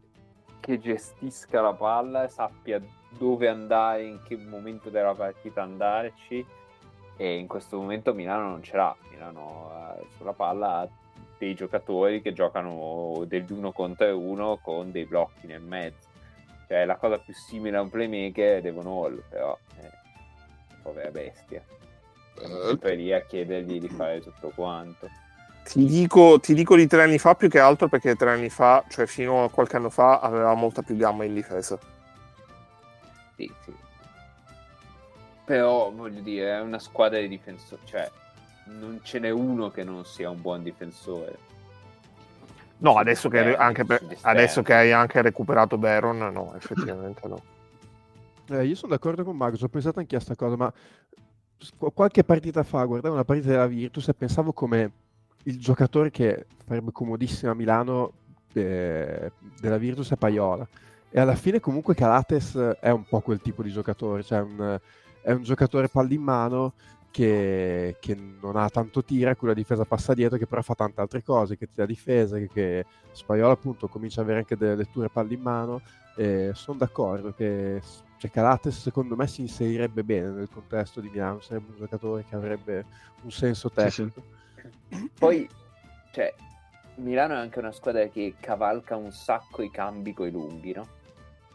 che 0.60 0.78
gestisca 0.78 1.60
la 1.60 1.74
palla, 1.74 2.28
sappia 2.28 2.82
dove 3.16 3.48
andare, 3.48 4.05
in 4.05 4.20
che 4.22 4.36
momento 4.36 4.90
della 4.90 5.14
partita 5.14 5.62
andarci. 5.62 6.44
E 7.16 7.38
in 7.38 7.46
questo 7.46 7.78
momento 7.78 8.12
Milano 8.12 8.48
non 8.48 8.62
ce 8.62 8.76
l'ha. 8.76 8.96
Milano 9.10 9.70
eh, 9.72 10.06
sulla 10.16 10.32
palla 10.32 10.78
ha 10.78 10.88
dei 11.38 11.55
giocatori 11.55 12.22
che 12.22 12.32
giocano 12.32 13.24
degli 13.26 13.52
uno 13.52 13.72
contro 13.72 14.18
uno 14.18 14.59
con 14.62 14.90
dei 14.90 15.05
blocchi 15.05 15.46
nel 15.46 15.60
mezzo. 15.60 16.09
Cioè 16.66 16.84
la 16.86 16.96
cosa 16.96 17.18
più 17.18 17.34
simile 17.34 17.76
a 17.76 17.82
un 17.82 17.90
playmaker 17.90 18.59
è 18.59 18.60
Devon 18.62 18.86
Hall, 18.86 19.22
però 19.28 19.56
eh, 19.80 19.90
povera 20.82 21.10
bestia. 21.10 21.62
Sempre 22.36 22.94
lì 22.97 23.12
a 23.12 23.20
chiedergli 23.20 23.81
di 23.81 23.89
fare 23.89 24.20
tutto 24.20 24.51
quanto. 24.55 25.09
Ti 25.65 25.85
dico, 25.86 26.39
ti 26.40 26.52
dico 26.52 26.77
di 26.77 26.86
tre 26.86 27.02
anni 27.02 27.19
fa 27.19 27.35
più 27.35 27.48
che 27.48 27.59
altro 27.59 27.89
perché 27.89 28.16
tre 28.16 28.32
anni 28.32 28.51
fa, 28.51 28.85
cioè 28.89 29.06
fino 29.06 29.44
a 29.44 29.51
qualche 29.51 29.77
anno 29.77 29.89
fa, 29.89 30.20
aveva 30.20 30.52
molta 30.55 30.82
più 30.82 30.97
gamma 30.97 31.24
in 31.24 31.32
difesa. 31.32 31.78
Sì, 33.36 33.51
sì. 33.65 33.73
Però 35.44 35.90
voglio 35.90 36.20
dire, 36.20 36.56
è 36.56 36.61
una 36.61 36.78
squadra 36.78 37.19
di 37.19 37.28
difensori, 37.28 37.81
cioè 37.85 38.11
non 38.66 39.01
ce 39.02 39.19
n'è 39.19 39.31
uno 39.31 39.70
che 39.70 39.85
non 39.85 40.05
sia 40.05 40.28
un 40.31 40.40
buon 40.40 40.62
difensore. 40.62 41.39
No, 42.78 42.97
adesso 42.97 43.28
che, 43.28 43.43
beh, 43.43 43.56
anche 43.56 43.85
per- 43.85 44.02
adesso 44.23 44.62
che 44.62 44.74
hai 44.74 44.93
anche 44.93 45.23
recuperato 45.23 45.78
Baron, 45.78 46.19
no, 46.19 46.55
effettivamente 46.56 47.27
no. 47.27 47.43
Eh, 48.51 48.66
io 48.66 48.74
sono 48.74 48.93
d'accordo 48.93 49.24
con 49.24 49.36
Mago, 49.36 49.56
ci 49.56 49.65
ho 49.65 49.69
pensato 49.69 50.01
anche 50.01 50.16
a 50.16 50.20
sta 50.20 50.35
cosa, 50.35 50.56
ma 50.56 50.70
qualche 51.93 52.24
partita 52.24 52.62
fa 52.62 52.85
guardavo 52.85 53.14
una 53.14 53.24
partita 53.24 53.48
della 53.48 53.66
Virtus 53.66 54.09
e 54.09 54.14
pensavo 54.14 54.52
come 54.52 54.93
il 55.44 55.59
giocatore 55.59 56.10
che 56.10 56.47
farebbe 56.64 56.93
comodissimo 56.93 57.52
a 57.52 57.55
Milano 57.55 58.12
eh, 58.52 59.32
della 59.60 59.78
Virtus 59.78 60.12
è 60.12 60.16
Paiola. 60.16 60.66
E 61.10 61.20
alla 61.20 61.36
fine 61.36 61.60
comunque 61.60 61.94
Calates 61.94 62.56
è 62.56 62.90
un 62.90 63.05
po' 63.05 63.20
quel 63.20 63.40
tipo 63.40 63.62
di 63.62 63.70
giocatore, 63.70 64.22
cioè 64.22 64.40
un- 64.40 64.81
è 65.22 65.32
un 65.32 65.43
giocatore 65.43 65.89
palla 65.89 66.12
in 66.12 66.22
mano 66.22 66.72
che, 67.10 67.97
che 68.01 68.14
non 68.14 68.56
ha 68.56 68.68
tanto 68.68 69.05
tira, 69.05 69.36
con 69.36 69.48
la 69.48 69.55
difesa 69.55 69.85
passa 69.85 70.14
dietro, 70.14 70.36
che 70.36 70.47
però 70.47 70.62
fa 70.62 70.74
tante 70.74 71.01
altre 71.01 71.22
cose, 71.22 71.56
che 71.56 71.68
tira 71.72 71.86
difesa, 71.86 72.36
che, 72.39 72.48
che 72.48 72.85
Spaiola 73.12 73.52
appunto 73.52 73.86
comincia 73.86 74.20
ad 74.20 74.26
avere 74.26 74.40
anche 74.40 74.56
delle 74.56 74.74
letture 74.74 75.09
palle 75.09 75.35
in 75.35 75.40
mano. 75.40 75.81
E 76.16 76.53
sono 76.55 76.78
d'accordo 76.78 77.32
che 77.35 77.81
cioè, 78.19 78.31
Calates 78.31 78.81
secondo 78.81 79.16
me 79.16 79.27
si 79.27 79.41
inserirebbe 79.41 80.05
bene 80.05 80.28
nel 80.28 80.49
contesto 80.51 81.01
di 81.01 81.09
Milano, 81.09 81.41
sarebbe 81.41 81.73
un 81.73 81.77
giocatore 81.78 82.24
che 82.28 82.36
avrebbe 82.36 82.85
un 83.23 83.31
senso 83.31 83.70
Sì, 83.74 83.91
sì. 83.91 84.11
tecnico. 84.11 84.23
Poi, 85.19 85.49
cioè, 86.12 86.32
Milano 86.97 87.35
è 87.35 87.39
anche 87.39 87.59
una 87.59 87.73
squadra 87.73 88.07
che 88.07 88.35
cavalca 88.39 88.97
un 88.97 89.11
sacco 89.11 89.62
i 89.62 89.70
cambi 89.70 90.15
coi 90.15 90.31
lunghi, 90.31 90.73
no? 90.73 90.86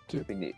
Sì. 0.05 0.23
Quindi 0.23 0.53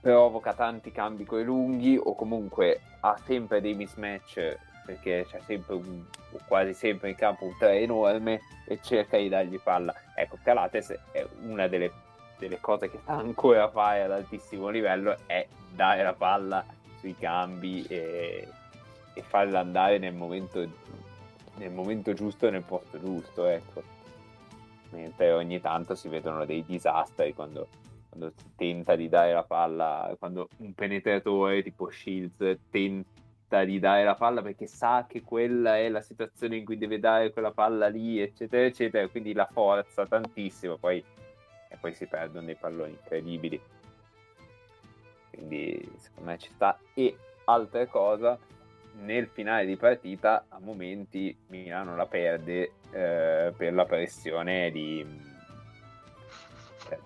provoca 0.00 0.52
tanti 0.54 0.92
cambi 0.92 1.24
coi 1.24 1.44
lunghi 1.44 1.98
o 2.00 2.14
comunque 2.14 2.80
ha 3.00 3.18
sempre 3.24 3.60
dei 3.60 3.74
mismatch 3.74 4.56
perché 4.84 5.26
c'è 5.28 5.40
sempre 5.44 5.74
un, 5.74 6.04
quasi 6.46 6.72
sempre 6.72 7.10
in 7.10 7.16
campo 7.16 7.44
un 7.44 7.54
3 7.58 7.80
enorme 7.80 8.40
e 8.66 8.78
cerca 8.82 9.18
di 9.18 9.28
dargli 9.28 9.60
palla. 9.60 9.94
Ecco, 10.14 10.38
Calates 10.42 10.96
è 11.12 11.26
una 11.42 11.68
delle, 11.68 11.92
delle 12.38 12.60
cose 12.60 12.90
che 12.90 12.98
sta 12.98 13.14
ancora 13.18 13.68
fare 13.70 14.02
ad 14.02 14.12
altissimo 14.12 14.68
livello, 14.68 15.16
è 15.26 15.46
dare 15.74 16.02
la 16.02 16.14
palla 16.14 16.64
sui 16.98 17.14
cambi 17.16 17.84
e, 17.88 18.48
e 19.14 19.22
farla 19.22 19.60
andare 19.60 19.98
nel 19.98 20.14
momento, 20.14 20.66
nel 21.56 21.70
momento 21.70 22.12
giusto 22.12 22.46
e 22.46 22.50
nel 22.50 22.62
posto 22.62 22.98
giusto, 22.98 23.46
ecco. 23.46 23.96
Mentre 24.90 25.32
ogni 25.32 25.60
tanto 25.60 25.94
si 25.94 26.08
vedono 26.08 26.44
dei 26.46 26.64
disastri 26.64 27.34
quando, 27.34 27.68
quando 28.08 28.32
tenta 28.56 28.96
di 28.96 29.08
dare 29.08 29.32
la 29.32 29.44
palla, 29.44 30.14
quando 30.18 30.48
un 30.58 30.72
penetratore 30.72 31.62
tipo 31.62 31.90
Shields 31.90 32.58
tenta 32.70 33.64
di 33.64 33.78
dare 33.78 34.04
la 34.04 34.14
palla 34.14 34.40
perché 34.40 34.66
sa 34.66 35.04
che 35.06 35.22
quella 35.22 35.76
è 35.76 35.88
la 35.90 36.00
situazione 36.00 36.56
in 36.56 36.64
cui 36.64 36.78
deve 36.78 36.98
dare 36.98 37.32
quella 37.32 37.50
palla 37.50 37.88
lì, 37.88 38.18
eccetera, 38.18 38.64
eccetera, 38.64 39.06
quindi 39.08 39.34
la 39.34 39.48
forza 39.50 40.06
tantissimo, 40.06 40.76
poi, 40.76 41.04
e 41.68 41.76
poi 41.76 41.94
si 41.94 42.06
perdono 42.06 42.46
dei 42.46 42.56
palloni 42.56 42.92
incredibili 42.92 43.60
quindi 45.38 45.88
secondo 45.98 46.30
me 46.30 46.38
ci 46.38 46.50
sta. 46.50 46.78
E 46.94 47.16
altra 47.44 47.86
cosa, 47.86 48.36
nel 49.00 49.28
finale 49.28 49.66
di 49.66 49.76
partita 49.76 50.46
a 50.48 50.58
momenti 50.58 51.34
Milano 51.46 51.94
la 51.94 52.06
perde 52.06 52.72
eh, 52.90 53.52
per 53.56 53.72
la 53.72 53.84
pressione 53.84 54.70
di, 54.72 55.06
eh, 56.90 56.98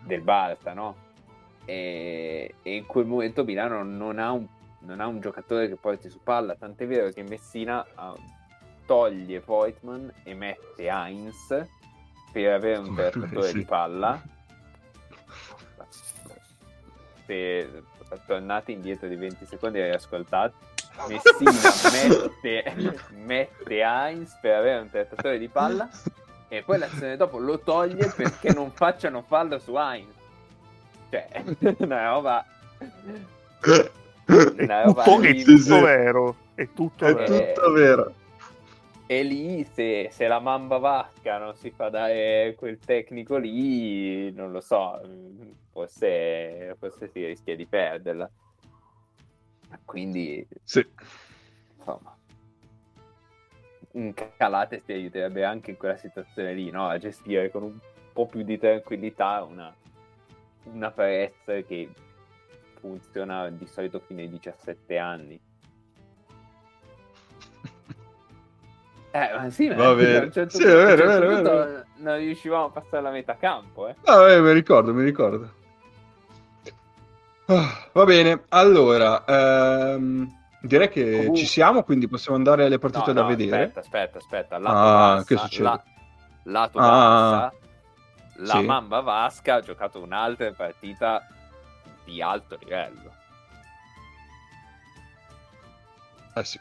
del 0.00 0.20
Barta, 0.20 0.72
no? 0.72 1.10
E, 1.64 2.54
e, 2.62 2.74
in 2.74 2.86
quel 2.86 3.06
momento 3.06 3.44
Milano 3.44 3.82
non 3.82 4.18
ha, 4.18 4.30
un, 4.30 4.46
non 4.80 5.00
ha 5.00 5.06
un 5.06 5.20
giocatore 5.20 5.68
che 5.68 5.76
porti 5.76 6.08
su 6.08 6.20
palla, 6.22 6.54
tant'è 6.54 6.86
vero 6.86 7.10
che 7.10 7.22
Messina 7.22 7.84
uh, 7.96 8.18
toglie 8.86 9.40
Voigtman 9.40 10.12
e 10.22 10.34
mette 10.34 10.88
Heinz 10.88 11.81
per 12.32 12.52
avere 12.52 12.78
un 12.78 12.94
giocatore 12.94 13.48
sì. 13.48 13.58
di 13.58 13.64
palla. 13.64 14.20
Se 17.26 17.82
tornate 18.26 18.72
indietro 18.72 19.08
di 19.08 19.16
20 19.16 19.46
secondi 19.46 19.78
e 19.78 19.90
ascoltate 19.90 20.70
Messina 21.08 21.52
mette, 22.42 22.98
mette 23.24 23.80
Heinz 23.80 24.36
per 24.40 24.56
avere 24.56 24.80
un 24.80 24.90
trattatore 24.90 25.38
di 25.38 25.48
palla. 25.48 25.88
E 26.48 26.62
poi 26.62 26.78
l'azione 26.78 27.16
dopo 27.16 27.38
lo 27.38 27.58
toglie 27.60 28.12
perché 28.14 28.52
non 28.52 28.70
facciano 28.72 29.22
fallo 29.26 29.58
su 29.58 29.74
Heinz. 29.74 30.12
Cioè 31.10 31.28
una 31.78 32.08
roba 32.10 32.44
una 34.26 34.82
roba 34.82 35.04
è 35.04 35.42
tutto 35.42 35.80
vero 35.80 36.36
è 36.54 36.68
tutto 36.72 37.06
è 37.06 37.14
vero, 37.14 37.52
tutto 37.52 37.72
vero 37.72 38.14
e 39.18 39.22
lì 39.22 39.64
se, 39.64 40.08
se, 40.10 40.26
la 40.26 40.40
Mamba 40.40 40.78
Vasca 40.78 41.36
non 41.36 41.54
si 41.54 41.70
fa 41.70 41.90
dare 41.90 42.54
quel 42.56 42.78
tecnico 42.78 43.36
lì, 43.36 44.32
non 44.32 44.50
lo 44.50 44.62
so, 44.62 45.00
forse, 45.70 46.74
forse 46.78 47.08
si 47.08 47.26
rischia 47.26 47.54
di 47.54 47.66
perderla. 47.66 48.30
Quindi, 49.84 50.46
sì. 50.62 50.86
insomma, 51.76 52.16
un 53.92 54.14
Calates 54.36 54.82
ti 54.84 54.92
aiuterebbe 54.92 55.44
anche 55.44 55.72
in 55.72 55.76
quella 55.76 55.96
situazione 55.96 56.54
lì, 56.54 56.70
no? 56.70 56.88
A 56.88 56.96
gestire 56.96 57.50
con 57.50 57.64
un 57.64 57.78
po' 58.14 58.26
più 58.26 58.42
di 58.42 58.58
tranquillità 58.58 59.42
una, 59.42 59.74
una 60.64 60.92
che 60.92 61.92
funziona 62.80 63.50
di 63.50 63.66
solito 63.66 64.00
fino 64.00 64.20
ai 64.20 64.30
17 64.30 64.96
anni 64.96 65.40
Eh, 69.14 69.30
ma 69.36 69.50
sì, 69.50 69.68
ma 69.68 69.74
Va 69.74 69.94
bene. 69.94 70.30
Certo 70.30 70.56
sì, 70.56 70.62
è 70.62 70.66
vero, 70.66 70.96
certo 70.96 71.26
vero, 71.26 71.42
vero, 71.42 71.84
Non 71.96 72.16
riuscivamo 72.16 72.64
a 72.64 72.70
passare 72.70 73.02
la 73.02 73.10
metà 73.10 73.36
campo, 73.36 73.88
eh. 73.88 73.94
Ah, 74.04 74.30
eh, 74.30 74.40
mi 74.40 74.52
ricordo, 74.52 74.94
mi 74.94 75.04
ricordo. 75.04 75.60
Ah, 77.44 77.88
va 77.92 78.04
bene, 78.04 78.44
allora, 78.48 79.22
ehm, 79.26 80.26
direi 80.62 80.88
che 80.88 81.10
Comunque... 81.10 81.36
ci 81.36 81.46
siamo, 81.46 81.82
quindi 81.82 82.08
possiamo 82.08 82.38
andare 82.38 82.64
alle 82.64 82.78
partite 82.78 83.08
no, 83.08 83.12
da 83.12 83.22
no, 83.22 83.28
vedere. 83.28 83.64
Aspetta, 83.64 83.80
aspetta, 83.80 84.18
aspetta. 84.18 84.58
Lato 84.58 84.76
ah, 84.76 84.82
Vassa, 84.82 85.24
che 85.26 85.36
succede? 85.36 85.62
La, 85.62 85.82
lato 86.44 86.78
ah, 86.78 86.82
Vassa, 86.86 87.52
la 88.36 88.54
sì. 88.54 88.64
Mamba 88.64 89.00
Vasca 89.00 89.54
ha 89.56 89.60
giocato 89.60 90.00
un'altra 90.00 90.50
partita 90.52 91.26
di 92.04 92.22
alto 92.22 92.56
livello. 92.60 93.12
Eh 96.34 96.44
sì. 96.44 96.58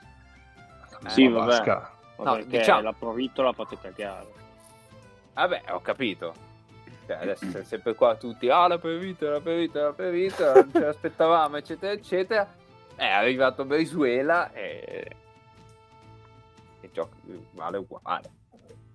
La 1.00 1.10
sì, 1.10 1.28
vabbè. 1.30 1.46
Vasca 1.46 2.00
no, 2.24 2.34
perché 2.36 2.60
diciamo... 2.60 2.82
la 2.82 2.94
Provitto 2.94 3.42
la 3.42 3.54
fate 3.54 3.78
cagare. 3.80 4.28
Vabbè, 5.34 5.64
ho 5.70 5.82
capito. 5.82 6.34
Cioè, 7.06 7.18
adesso 7.18 7.46
siamo 7.50 7.66
sempre 7.66 7.96
qua 7.96 8.16
tutti, 8.16 8.50
ah 8.50 8.68
la 8.68 8.78
Provitto, 8.78 9.30
la 9.30 9.42
Provitto, 9.42 9.82
la 9.82 9.94
Provitto, 9.94 10.54
non 10.54 10.72
ce 10.72 10.80
l'aspettavamo, 10.80 11.58
eccetera, 11.58 11.92
eccetera. 11.94 12.56
È 12.96 13.08
arrivato 13.08 13.66
Brizuela 13.66 14.52
e... 14.52 15.16
e 16.82 16.92
gioca... 16.92 17.16
vale 17.52 17.78
uguale. 17.78 18.40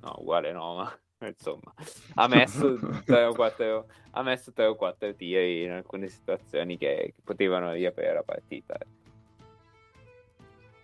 No, 0.01 0.15
uguale 0.19 0.53
no, 0.53 0.75
ma 0.77 0.99
insomma, 1.27 1.73
ha 2.15 2.29
messo 2.29 2.79
3 3.05 3.25
o 3.25 3.35
4, 3.35 3.87
ha 4.11 4.23
messo 4.23 4.53
3 4.53 4.67
o 4.67 4.75
4 4.77 5.15
tiri 5.15 5.65
in 5.65 5.71
alcune 5.73 6.09
situazioni 6.09 6.77
che, 6.77 7.13
che 7.15 7.23
potevano 7.25 7.73
riaprire 7.73 8.15
la 8.15 8.23
partita. 8.23 8.77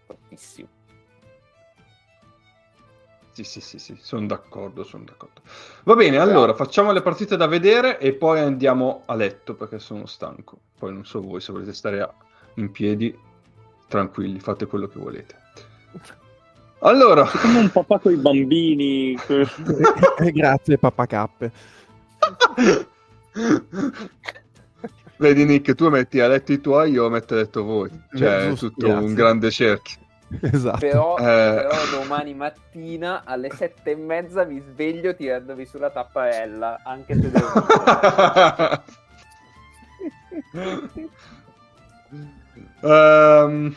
Fortissimo. 0.07 0.69
Sì, 3.33 3.45
sì, 3.45 3.61
sì, 3.63 3.79
sì, 3.79 3.97
sono 3.99 4.27
d'accordo, 4.27 4.85
sono 4.85 5.05
d'accordo. 5.05 5.41
Va 5.85 5.95
bene, 5.95 6.19
allora 6.19 6.53
facciamo 6.53 6.93
le 6.93 7.01
partite 7.01 7.39
da 7.39 7.47
vedere 7.47 7.99
e 7.99 8.13
poi 8.13 8.41
andiamo 8.41 9.05
a 9.07 9.15
letto 9.15 9.55
perché 9.55 9.79
sono 9.79 10.05
stanco. 10.05 10.59
Poi 10.79 10.93
non 10.93 11.07
so 11.07 11.23
voi 11.23 11.41
se 11.41 11.51
volete 11.51 11.73
stare 11.73 12.07
in 12.55 12.71
piedi, 12.71 13.17
tranquilli, 13.89 14.39
fate 14.39 14.67
quello 14.67 14.87
che 14.87 14.99
volete. 14.99 15.37
Allora, 16.81 17.25
come 17.25 17.59
un 17.61 17.71
papà 17.71 17.99
con 18.01 18.13
i 18.13 18.17
bambini. 18.17 19.17
Grazie, 20.33 20.77
papà 20.77 21.07
cappe. 21.07 21.53
Vedi 25.17 25.45
Nick, 25.45 25.75
tu 25.75 25.89
metti 25.89 26.21
a 26.21 26.29
letto 26.29 26.53
i 26.53 26.61
tuoi, 26.61 26.91
io 26.91 27.09
metto 27.09 27.33
a 27.33 27.39
letto 27.39 27.65
voi. 27.65 27.89
Cioè, 28.15 28.49
è 28.49 28.55
tutto 28.55 28.89
grazie. 28.89 29.07
un 29.07 29.15
grande 29.15 29.51
cerchio. 29.51 30.01
Esatto. 30.41 30.79
Però, 30.79 31.17
eh... 31.19 31.23
però, 31.23 31.87
domani 31.91 32.35
mattina 32.35 33.23
alle 33.25 33.51
sette 33.51 33.93
e 33.93 33.97
mezza 33.97 34.45
mi 34.45 34.61
sveglio 34.61 35.15
tirandovi 35.15 35.67
sulla 35.67 35.91
tapparella, 35.91 36.81
anche 36.85 37.15
se 37.15 37.31
devo... 37.31 37.49
um, 42.81 43.75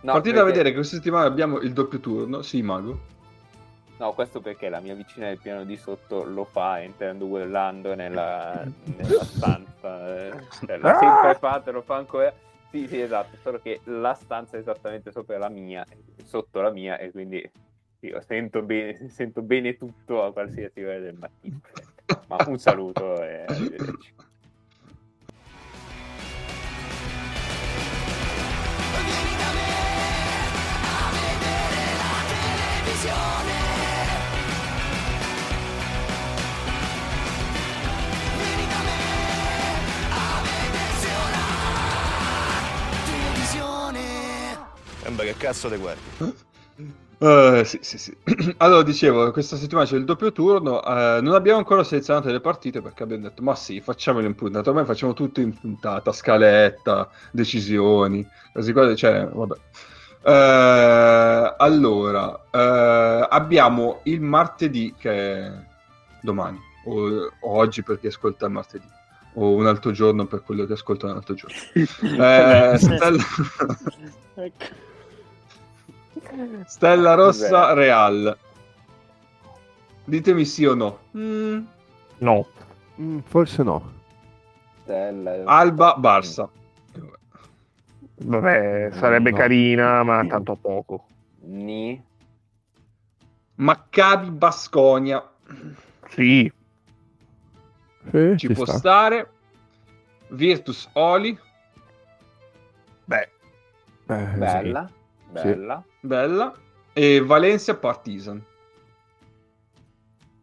no, 0.00 0.12
partita 0.12 0.20
perché... 0.22 0.38
a 0.38 0.44
vedere 0.44 0.68
che 0.70 0.74
questa 0.76 0.96
settimana 0.96 1.26
abbiamo 1.26 1.58
il 1.58 1.72
doppio 1.72 2.00
turno. 2.00 2.42
Sì, 2.42 2.62
Mago. 2.62 3.08
No, 3.98 4.12
questo 4.14 4.40
perché 4.40 4.70
la 4.70 4.80
mia 4.80 4.94
vicina 4.94 5.26
del 5.26 5.38
piano 5.38 5.64
di 5.64 5.76
sotto 5.76 6.24
lo 6.24 6.44
fa 6.44 6.80
entrando 6.80 7.26
urlando 7.26 7.94
nella, 7.94 8.64
nella 8.96 9.24
stanza. 9.24 10.16
Eh. 10.16 10.32
Cioè, 10.66 10.78
l'ha 10.78 10.98
sempre 10.98 11.34
fatto, 11.38 11.70
lo 11.70 11.82
fa 11.82 11.96
ancora 11.96 12.32
sì, 12.70 12.86
sì, 12.86 13.00
esatto, 13.00 13.36
solo 13.42 13.58
che 13.58 13.80
la 13.84 14.14
stanza 14.14 14.56
è 14.56 14.60
esattamente 14.60 15.10
sopra 15.10 15.38
la 15.38 15.48
mia, 15.48 15.84
sotto 16.24 16.60
la 16.60 16.70
mia, 16.70 16.98
e 16.98 17.10
quindi 17.10 17.50
io 18.00 18.20
sento 18.22 18.62
bene, 18.62 19.08
sento 19.08 19.42
bene 19.42 19.76
tutto 19.76 20.22
a 20.24 20.32
qualsiasi 20.32 20.82
ora 20.82 20.98
del 20.98 21.16
mattino. 21.16 21.60
Ma 22.28 22.36
un 22.46 22.58
saluto 22.58 23.22
e 23.22 23.44
arrivederci. 23.46 24.14
Vieni 29.04 29.36
da 29.36 29.50
me 29.52 29.70
a 30.82 31.10
vedere 31.12 31.82
la 31.98 32.22
televisione. 32.26 33.59
Sembra 45.10 45.26
che 45.26 45.36
cazzo 45.36 45.68
te 45.68 45.76
guardi. 45.76 46.00
Uh, 47.18 47.64
sì, 47.64 47.80
sì, 47.82 47.98
sì. 47.98 48.16
Allora, 48.58 48.84
dicevo, 48.84 49.32
questa 49.32 49.56
settimana 49.56 49.84
c'è 49.84 49.96
il 49.96 50.04
doppio 50.04 50.30
turno. 50.30 50.78
Uh, 50.78 51.20
non 51.20 51.34
abbiamo 51.34 51.58
ancora 51.58 51.82
selezionato 51.82 52.30
le 52.30 52.38
partite 52.38 52.80
perché 52.80 53.02
abbiamo 53.02 53.24
detto, 53.24 53.42
ma 53.42 53.56
sì, 53.56 53.80
facciamolo 53.80 54.24
in 54.24 54.36
puntata. 54.36 54.70
Ormai 54.70 54.84
facciamo 54.84 55.12
tutto 55.12 55.40
in 55.40 55.52
puntata, 55.52 56.12
scaletta, 56.12 57.10
decisioni, 57.32 58.24
queste 58.52 58.72
cose, 58.72 58.94
cioè, 58.94 59.26
vabbè. 59.26 59.56
Uh, 60.22 61.54
allora, 61.58 62.44
abbiamo 63.28 64.02
il 64.04 64.20
martedì, 64.20 64.94
che 64.96 65.10
è 65.10 65.52
domani, 66.20 66.60
o, 66.84 67.24
o 67.24 67.30
oggi 67.40 67.82
per 67.82 67.98
chi 67.98 68.06
ascolta 68.06 68.46
il 68.46 68.52
martedì 68.52 68.98
o 69.34 69.54
un 69.54 69.66
altro 69.66 69.92
giorno 69.92 70.26
per 70.26 70.42
quello 70.42 70.64
che 70.64 70.72
ascolta 70.72 71.06
un 71.06 71.12
altro 71.12 71.34
giorno. 71.34 71.56
eh, 71.74 72.78
Stella... 72.78 73.24
ecco. 74.34 74.88
Stella 76.66 77.14
rossa 77.14 77.48
Cos'è? 77.48 77.74
Real. 77.74 78.38
Ditemi 80.04 80.44
sì 80.44 80.64
o 80.64 80.74
no. 80.74 80.98
Mm, 81.16 81.64
No. 82.18 82.46
Mm, 83.00 83.18
forse 83.20 83.62
no. 83.62 83.92
Stella- 84.82 85.44
Alba 85.44 85.94
Barça. 85.98 86.48
Vabbè, 88.22 88.90
sarebbe 88.92 89.30
No. 89.30 89.36
carina, 89.36 90.02
ma 90.02 90.24
tanto 90.26 90.54
poco. 90.56 91.06
Ni. 91.42 92.02
Maccabi 93.56 94.30
Basconia. 94.30 95.26
Sì, 96.08 96.50
Sì, 98.10 98.34
Ci 98.36 98.48
ci 98.48 98.52
può 98.54 98.64
sta. 98.64 98.76
stare. 98.78 99.30
Virtus 100.28 100.88
Oli. 100.94 101.38
beh, 103.04 103.28
Eh, 104.06 104.28
sì. 104.62 104.72
Bella. 105.30 105.44
Bella. 105.52 105.84
Bella. 106.00 106.54
E 106.92 107.20
Valencia 107.20 107.74
Partizan. 107.76 108.42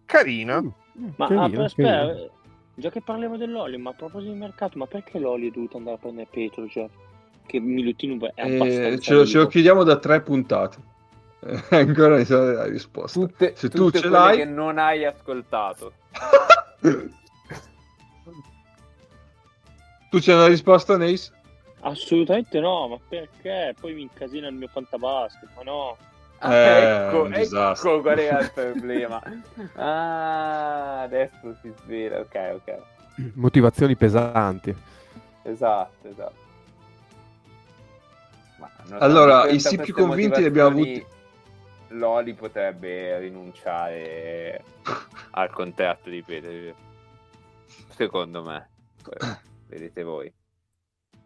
carina. 0.06 0.62
Mm, 0.62 1.10
Ma 1.18 1.28
carino, 1.28 1.62
ah, 1.62 1.66
aspetta, 1.66 1.90
carino. 1.90 2.18
eh, 2.18 2.32
già 2.76 2.90
che 2.90 3.02
parliamo 3.02 3.38
dell'olio, 3.38 3.78
ma 3.80 3.90
a 3.90 3.94
proposito 3.94 4.32
di 4.32 4.38
mercato, 4.40 4.78
ma 4.78 4.86
perché 4.88 5.20
l'olio 5.20 5.50
è 5.50 5.52
dovuto 5.52 5.78
andare 5.78 5.96
a 5.98 6.00
prendere 6.00 6.28
Petrocev? 6.32 6.90
Che 7.46 7.60
Milutino 7.60 8.14
è 8.34 8.42
abbastanza 8.42 8.88
Eh, 8.88 9.00
ce, 9.00 9.14
lo, 9.14 9.26
ce 9.26 9.38
lo 9.40 9.48
chiediamo 9.48 9.84
da 9.84 9.98
tre 9.98 10.22
puntate. 10.22 10.78
Eh, 11.42 11.64
ancora 11.78 12.16
non 12.16 12.26
so 12.26 12.42
la 12.42 12.66
risposta. 12.66 13.20
Tutte, 13.20 13.54
Se 13.56 13.70
tu 13.70 13.78
tutte 13.86 14.00
ce 14.00 14.10
l'hai- 14.10 14.38
che 14.38 14.46
non 14.46 14.78
hai 14.78 15.06
ascoltato. 15.06 15.94
tu 20.10 20.20
c'è 20.20 20.34
una 20.34 20.48
risposta, 20.48 20.98
Nace? 20.98 21.32
Assolutamente 21.82 22.60
no, 22.60 22.88
ma 22.88 22.98
perché? 23.08 23.76
Poi 23.80 23.94
mi 23.94 24.02
incasina 24.02 24.48
il 24.48 24.56
mio 24.56 24.68
fantabasket, 24.68 25.50
ma 25.56 25.64
no. 25.64 25.98
Ah, 26.40 26.54
Eh, 26.54 27.06
ecco, 27.08 27.26
ecco 27.30 28.02
qual 28.02 28.20
era 28.20 28.40
il 28.40 28.52
problema. 28.54 29.22
Ah, 29.76 31.02
adesso 31.02 31.56
si 31.62 31.72
svela. 31.84 32.20
Ok, 32.20 32.36
ok. 32.54 32.78
Motivazioni 33.36 33.96
pesanti. 33.96 34.76
Esatto, 35.44 36.08
esatto. 36.08 36.46
Allora, 39.00 39.48
i 39.48 39.60
sì 39.60 39.78
più 39.78 39.94
convinti 39.94 40.40
li 40.40 40.46
abbiamo 40.46 40.78
motivazioni, 40.78 41.16
Loli 41.90 42.34
potrebbe 42.34 43.18
rinunciare 43.20 44.64
al 45.32 45.50
contratto 45.52 46.10
di 46.10 46.22
Pedri. 46.22 46.74
Secondo 47.90 48.44
me. 48.44 48.70
Vedete 49.68 50.04
voi. 50.04 50.32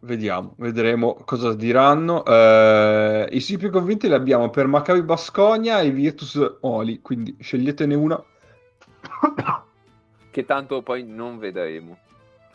Vediamo, 0.04 0.56
vedremo 0.58 1.14
cosa 1.26 1.54
diranno. 1.54 2.26
Eh, 2.26 3.28
I 3.32 3.40
sì 3.40 3.58
più 3.58 3.70
convinti 3.70 4.08
li 4.08 4.14
abbiamo 4.14 4.50
per 4.50 4.66
Maccabi 4.68 5.04
Basconia 5.04 5.80
e 5.82 5.92
Virtus 5.92 6.58
Oli, 6.62 7.02
quindi 7.02 7.36
sceglietene 7.40 7.96
una. 7.96 8.22
Che 10.32 10.46
tanto 10.46 10.82
poi 10.82 11.04
non 11.04 11.38
vedremo. 11.38 11.98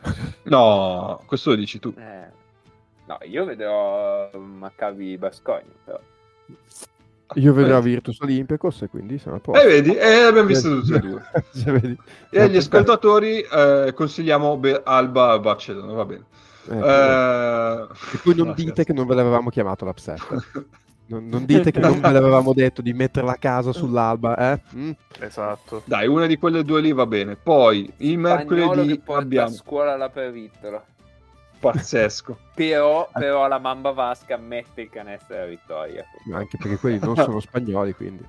No, 0.46 1.20
questo 1.26 1.50
lo 1.50 1.56
dici 1.56 1.78
tu. 1.80 1.92
Eh, 1.96 2.44
No, 3.06 3.18
io 3.22 3.44
vedrò 3.44 4.28
Maccabi 4.36 5.16
Bascogna, 5.16 5.62
però. 5.84 6.00
Io 7.34 7.52
vedrò 7.52 7.76
Vedi. 7.76 7.90
Virtus 7.90 8.20
Olympiacos 8.20 8.82
e 8.82 8.88
quindi 8.88 9.18
sono 9.18 9.36
a 9.36 9.38
posto. 9.38 9.62
E 9.62 9.66
vedi, 9.66 9.94
e 9.94 10.22
abbiamo 10.22 10.48
visto 10.48 10.80
tutti 10.80 10.92
e 10.92 10.98
due. 11.00 11.22
Cioè? 11.54 11.94
E 12.30 12.40
agli 12.40 12.56
ascoltatori 12.56 13.40
eh, 13.42 13.92
consigliamo 13.94 14.56
Be- 14.56 14.82
Alba 14.84 15.38
Barcellona, 15.38 15.92
va 15.92 16.04
bene. 16.04 16.24
Eh, 16.68 16.76
Eh, 16.76 17.86
E 18.14 18.18
poi 18.22 18.34
non 18.34 18.48
no, 18.48 18.54
dite 18.54 18.70
scherzo. 18.70 18.82
che 18.84 18.92
non 18.92 19.06
ve 19.06 19.14
l'avevamo 19.14 19.50
chiamato 19.50 19.84
l'upset. 19.84 20.20
Non, 21.08 21.28
non 21.28 21.44
dite 21.44 21.70
che 21.70 21.78
non 21.78 22.00
ve 22.00 22.10
l'avevamo 22.10 22.52
detto 22.52 22.82
di 22.82 22.92
metterla 22.92 23.30
a 23.34 23.36
casa 23.36 23.72
sull'alba, 23.72 24.36
eh? 24.54 24.60
Mm? 24.74 24.90
Esatto. 25.20 25.82
Dai, 25.84 26.08
una 26.08 26.26
di 26.26 26.36
quelle 26.36 26.64
due 26.64 26.80
lì 26.80 26.92
va 26.92 27.06
bene. 27.06 27.36
Poi 27.36 27.88
il 27.98 28.18
mercoledì 28.18 29.00
abbiamo 29.06 29.46
a 29.46 29.52
scuola 29.52 29.96
la 29.96 30.08
peritola. 30.08 30.82
pazzesco. 31.60 32.36
Però, 32.56 33.08
però 33.12 33.46
la 33.46 33.58
Mamba 33.60 33.92
Vasca 33.92 34.36
mette 34.36 34.80
il 34.80 34.90
canestro 34.90 35.36
della 35.36 35.46
vittoria. 35.46 36.04
Anche 36.32 36.56
perché 36.56 36.76
quelli 36.76 36.98
non 36.98 37.14
sono 37.14 37.38
spagnoli, 37.38 37.92
quindi. 37.94 38.24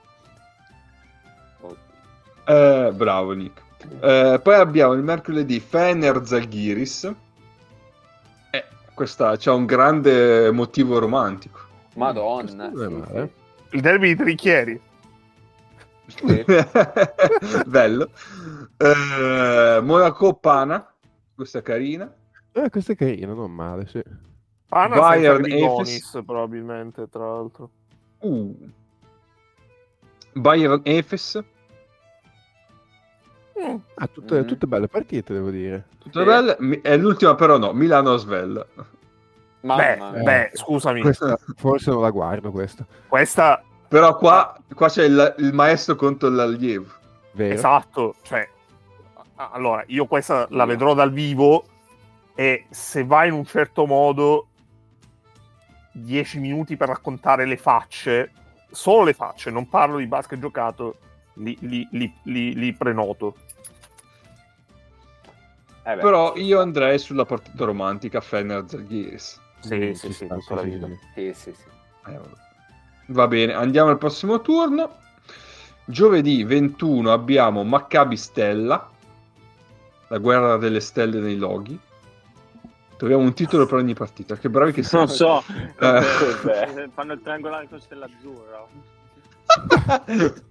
Eh, 2.45 2.91
bravo 2.93 3.31
Nick. 3.33 3.61
Eh, 4.01 4.39
poi 4.41 4.53
abbiamo 4.55 4.93
il 4.93 5.01
mercoledì 5.01 5.59
Fener 5.59 6.21
Zalgiris. 6.25 7.11
Questa 8.97 9.37
c'ha 9.37 9.53
un 9.53 9.67
grande 9.67 10.49
motivo 10.49 10.97
romantico. 10.97 11.59
Madonna. 11.97 12.71
Sì. 12.73 13.29
Il 13.75 13.81
derby 13.81 14.07
di 14.07 14.15
Trichieri. 14.15 14.81
sì. 16.07 16.43
Bello. 17.67 18.09
Eh, 18.75 19.79
Monaco 19.83 20.33
Pana. 20.33 20.91
Questa 21.35 21.59
è 21.59 21.61
carina. 21.61 22.11
Eh, 22.51 22.71
questo 22.71 22.93
è 22.93 22.95
carino, 22.95 23.35
non 23.35 23.51
male, 23.51 23.85
sì. 23.85 24.01
Pana 24.67 24.95
Bayern, 24.95 25.45
Efes. 25.45 26.19
Probabilmente, 26.25 27.07
tra 27.07 27.23
l'altro. 27.23 27.69
Uh. 28.21 28.71
Bayern 30.33 30.81
Efes. 30.83 31.39
Ah, 33.95 34.07
tutte, 34.07 34.39
Mhm. 34.39 34.45
tutte 34.47 34.67
belle 34.67 34.87
partite, 34.87 35.33
devo 35.33 35.49
dire. 35.49 35.85
Tutte 35.97 36.19
Sì. 36.19 36.25
belle. 36.25 36.57
È 36.81 36.95
l'ultima 36.97 37.35
però 37.35 37.57
no. 37.57 37.73
Milano 37.73 38.13
Asvel. 38.13 38.65
Mamma 39.61 40.11
Beh, 40.11 40.21
beh, 40.21 40.51
scusami, 40.53 41.01
Questa, 41.01 41.37
forse 41.55 41.89
non 41.91 42.01
la 42.01 42.11
guardo 42.11 42.51
questa. 42.51 42.85
questa 43.07 43.61
Però 43.87 44.15
qua, 44.17 44.55
qua 44.73 44.87
c'è 44.87 45.03
il, 45.05 45.35
il 45.39 45.53
maestro 45.53 45.95
contro 45.95 46.29
l'allievo. 46.29 46.85
Vero? 47.31 47.53
Esatto, 47.53 48.15
cioè, 48.21 48.47
allora 49.35 49.83
io 49.87 50.05
questa 50.05 50.45
la 50.51 50.65
vedrò 50.65 50.93
dal 50.93 51.11
vivo 51.11 51.65
e 52.35 52.65
se 52.69 53.03
va 53.03 53.25
in 53.25 53.33
un 53.33 53.45
certo 53.45 53.85
modo 53.85 54.47
10 55.93 56.39
minuti 56.39 56.77
per 56.77 56.89
raccontare 56.89 57.45
le 57.45 57.57
facce, 57.57 58.31
solo 58.69 59.03
le 59.03 59.13
facce, 59.13 59.49
non 59.49 59.67
parlo 59.67 59.97
di 59.97 60.05
basket 60.07 60.39
giocato, 60.39 60.97
li, 61.35 61.57
li- 61.61 61.87
li- 61.91 62.13
li- 62.23 62.53
li 62.55 62.73
prenoto. 62.73 63.35
Eh 65.87 65.95
beh, 65.95 66.01
Però 66.01 66.35
sì, 66.35 66.41
io 66.43 66.59
andrei 66.59 66.99
sulla 66.99 67.23
partita 67.23 67.63
romantica 67.63 68.19
Fener 68.19 68.65
Zalgiris. 68.67 69.39
Sì, 69.61 69.93
sì, 69.95 70.11
sì, 70.11 70.27
tutta 70.27 70.55
la 70.55 70.61
sì, 70.63 70.69
vita. 70.69 70.85
sì. 70.87 70.97
Sì, 71.13 71.33
sì, 71.33 71.53
sì. 71.53 72.11
Eh. 72.11 72.19
Va 73.07 73.27
bene, 73.27 73.53
andiamo 73.53 73.89
al 73.89 73.97
prossimo 73.97 74.41
turno. 74.41 74.97
Giovedì 75.85 76.43
21 76.43 77.13
abbiamo 77.13 77.63
Maccabi 77.63 78.17
Stella, 78.17 78.89
la 80.09 80.17
guerra 80.17 80.57
delle 80.57 80.81
stelle 80.81 81.21
nei 81.21 81.37
loghi. 81.37 81.79
Troviamo 82.97 83.23
un 83.23 83.33
titolo 83.33 83.65
per 83.65 83.77
ogni 83.77 83.93
partita. 83.93 84.35
Che 84.35 84.49
bravi 84.49 84.73
che 84.73 84.83
siamo. 84.83 85.05
Non 85.05 85.13
so, 85.15 85.41
Eh. 85.47 85.73
Cos'è? 85.77 86.89
fanno 86.93 87.13
il 87.13 87.21
triangolare 87.21 87.69
con 87.69 87.79
Stella 87.79 88.07
Azzurra. 88.07 88.65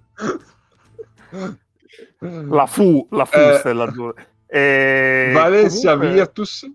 La 2.49 2.67
fu, 2.67 3.07
la 3.11 3.25
fu 3.25 3.37
Eh, 3.39 3.57
Stella 3.59 3.85
Azzurra. 3.85 4.25
E 4.47 5.31
Valencia 5.33 5.93
comunque, 5.93 6.15
Virtus. 6.15 6.71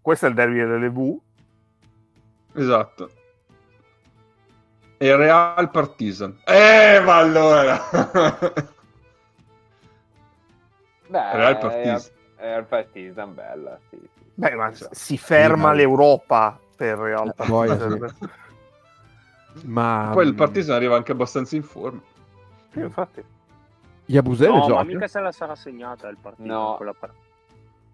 Questo 0.00 0.26
è 0.26 0.28
il 0.28 0.34
derby 0.34 0.58
delle 0.58 0.90
V. 0.90 1.18
Esatto. 2.54 3.10
E 4.98 5.16
Real 5.16 5.70
Partizan. 5.70 6.40
Eh, 6.44 7.00
ma 7.04 7.16
allora. 7.16 7.80
Beh, 11.06 11.36
Real 11.36 11.58
Partizan. 11.58 12.20
È 12.36 12.48
al 12.50 12.66
Partizan 12.66 13.34
bella, 13.34 13.78
sì, 13.88 13.96
sì. 14.00 14.20
Beh, 14.34 14.54
ma 14.54 14.72
si 14.90 15.16
ferma 15.18 15.68
ma- 15.68 15.72
l'Europa 15.72 16.58
per 16.74 16.98
Real 16.98 17.28
Eh, 17.28 17.44
poi, 17.46 17.68
Partizan. 17.68 18.16
Ma 19.64 20.10
Poi 20.12 20.26
il 20.26 20.32
mm, 20.32 20.36
Partizan 20.36 20.76
arriva 20.76 20.96
anche 20.96 21.12
abbastanza 21.12 21.56
in 21.56 21.62
forma. 21.62 22.00
Sì, 22.72 22.80
infatti. 22.80 23.22
Yabusele 24.12 24.50
No, 24.52 24.58
ma 24.58 24.66
gioca? 24.66 24.84
mica 24.84 25.08
se 25.08 25.20
la 25.20 25.32
sarà 25.32 25.54
segnata 25.54 26.08
il 26.08 26.18
partito. 26.20 26.46
No. 26.52 26.74
quella 26.76 26.92
par- 26.92 27.12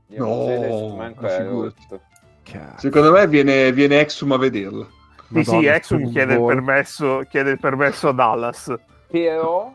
Io 0.09 0.24
No, 0.24 0.97
manco 0.97 1.28
ma. 1.28 1.73
Secondo 2.77 3.12
me 3.12 3.27
viene, 3.28 3.70
viene 3.73 4.01
Exum 4.01 4.32
a 4.32 4.39
vederla. 4.39 4.85
Sì, 5.31 5.45
sì, 5.45 5.51
Madonna, 5.51 5.74
Exum 5.74 6.11
chiede 6.11 6.35
il, 6.35 6.45
permesso, 6.45 7.23
chiede 7.28 7.51
il 7.51 7.61
permesso 7.61 8.09
a 8.09 8.12
Dallas. 8.12 8.74
Però, 9.09 9.73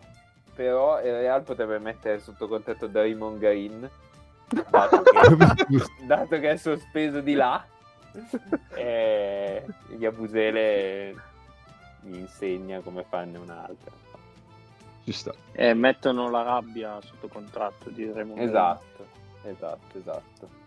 però 0.53 0.99
il 0.99 1.11
Real 1.11 1.43
potrebbe 1.43 1.77
mettere 1.79 2.19
sotto 2.19 2.47
contratto 2.47 2.87
Draymond 2.87 3.37
Green, 3.39 3.89
dato 4.69 5.01
che, 5.01 5.83
dato 6.05 6.39
che 6.39 6.49
è 6.49 6.57
sospeso 6.57 7.21
di 7.21 7.35
là, 7.35 7.63
e 8.73 9.63
Yabusele 9.97 11.15
gli 12.01 12.15
insegna 12.17 12.79
come 12.81 13.05
farne 13.07 13.37
un'altra. 13.37 13.91
Ci 15.03 15.11
sta. 15.11 15.33
E 15.51 15.73
mettono 15.73 16.29
la 16.29 16.43
rabbia 16.43 16.99
sotto 17.01 17.27
contratto 17.27 17.89
di 17.89 18.09
Raymond. 18.11 18.39
Esatto, 18.39 19.05
esatto, 19.43 19.97
esatto. 19.97 20.61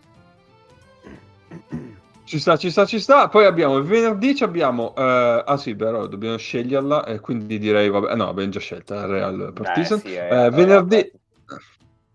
Ci 2.23 2.39
sta, 2.39 2.57
ci 2.57 2.69
sta, 2.69 2.85
ci 2.85 2.99
sta. 2.99 3.29
Poi 3.29 3.45
abbiamo 3.45 3.77
il 3.77 3.83
venerdì, 3.85 4.35
ci 4.35 4.43
abbiamo... 4.43 4.93
eh, 4.95 5.43
ah 5.45 5.57
sì, 5.57 5.75
però 5.75 6.07
dobbiamo 6.07 6.37
sceglierla 6.37 7.05
e 7.05 7.19
quindi 7.21 7.57
direi... 7.57 7.89
Vabbè, 7.89 8.15
no, 8.15 8.27
abbiamo 8.27 8.49
già 8.51 8.59
scelta 8.59 9.05
Real 9.05 9.51
Partizan. 9.53 9.99
sì, 9.99 10.13
è- 10.13 10.45
Eh, 10.45 10.49
venerdì... 10.49 11.11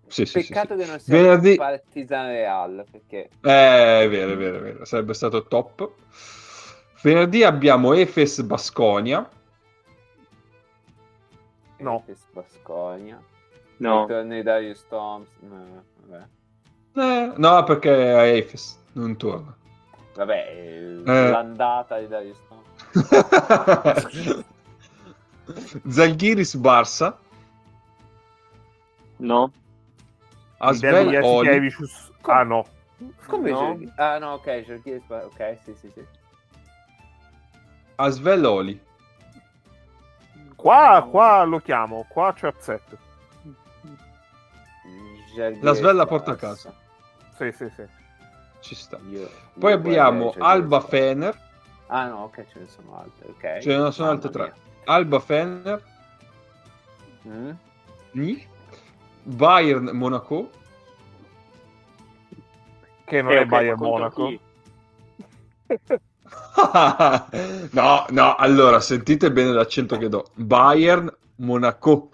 Sì, 0.06 0.26
sì, 0.26 0.42
sì, 0.42 0.52
Peccato 0.52 0.74
sì. 0.78 0.84
che 0.84 0.90
non 0.90 1.00
sia 1.00 1.16
Venerdì- 1.16 1.54
Partizan 1.56 2.26
Real, 2.26 2.84
perché 2.90 3.30
Eh, 3.40 4.02
è 4.02 4.08
vero, 4.10 4.32
è 4.32 4.36
vero, 4.36 4.56
è 4.58 4.60
vero. 4.60 4.84
Sarebbe 4.84 5.14
stato 5.14 5.44
top. 5.46 5.90
Venerdì 7.00 7.42
abbiamo 7.42 7.94
Efes 7.94 8.42
Basconia. 8.42 9.26
No. 11.82 12.04
Basconia. 12.32 13.20
No, 13.78 14.02
Ritorno 14.02 14.34
di 14.34 14.42
Darius 14.42 14.86
Thompson. 14.88 15.48
No, 15.48 15.82
vabbè. 16.06 16.26
Eh, 16.94 17.32
no, 17.36 17.64
perché 17.64 17.90
è 17.90 18.36
Efes, 18.36 18.78
non 18.92 19.16
torna. 19.16 19.56
Vabbè, 20.14 20.48
eh, 20.50 21.02
l'andata 21.04 21.98
di 21.98 22.06
Darius 22.06 22.38
Thompson. 22.48 24.44
Zalgiris 25.88 26.54
Barça. 26.56 27.18
no. 29.16 29.52
Lider 30.60 31.24
Oli. 31.24 31.74
Ah 32.22 32.44
no. 32.44 32.64
Come 33.26 33.50
No. 33.50 33.78
Ah 33.96 34.18
no, 34.18 34.34
ok, 34.34 34.64
giochi 34.64 35.02
Ok, 35.08 35.58
sì, 35.64 35.74
sì, 35.74 35.90
sì. 35.90 36.04
Asvel 37.96 38.44
Oli. 38.44 38.80
Qua, 40.62 41.08
qua 41.10 41.42
lo 41.42 41.58
chiamo, 41.58 42.06
qua 42.08 42.32
c'è 42.32 42.46
upset. 42.46 42.96
La 45.60 45.72
svella 45.72 46.06
porta 46.06 46.30
a 46.32 46.36
casa. 46.36 46.72
Sì, 47.36 47.50
sì, 47.50 47.68
sì. 47.74 47.84
Ci 48.60 48.74
sta. 48.76 48.98
Io- 49.08 49.28
Poi 49.58 49.72
io 49.72 49.76
abbiamo 49.76 50.32
Alba. 50.38 50.80
Fener. 50.80 51.36
Ah 51.88 52.06
no, 52.06 52.22
ok, 52.24 52.46
ce 52.52 52.58
ne 52.60 52.66
sono 52.68 52.96
altre, 52.96 53.28
ok. 53.28 53.58
Ce 53.58 53.76
ne 53.76 53.90
sono 53.90 54.10
altre 54.10 54.30
tre. 54.30 54.54
Alba 54.84 55.18
Fener. 55.18 55.82
Mm? 57.26 57.50
Ni. 58.12 58.46
Bayern 59.24 59.90
Monaco. 59.92 60.48
Che 63.04 63.20
non 63.20 63.32
Eh, 63.32 63.40
è 63.40 63.44
Bayern 63.46 63.78
Monaco. 63.80 64.32
no, 67.72 68.06
no, 68.10 68.34
allora 68.36 68.80
sentite 68.80 69.32
bene 69.32 69.52
l'accento 69.52 69.96
che 69.96 70.08
do. 70.08 70.26
Bayern 70.34 71.14
Monaco. 71.36 72.10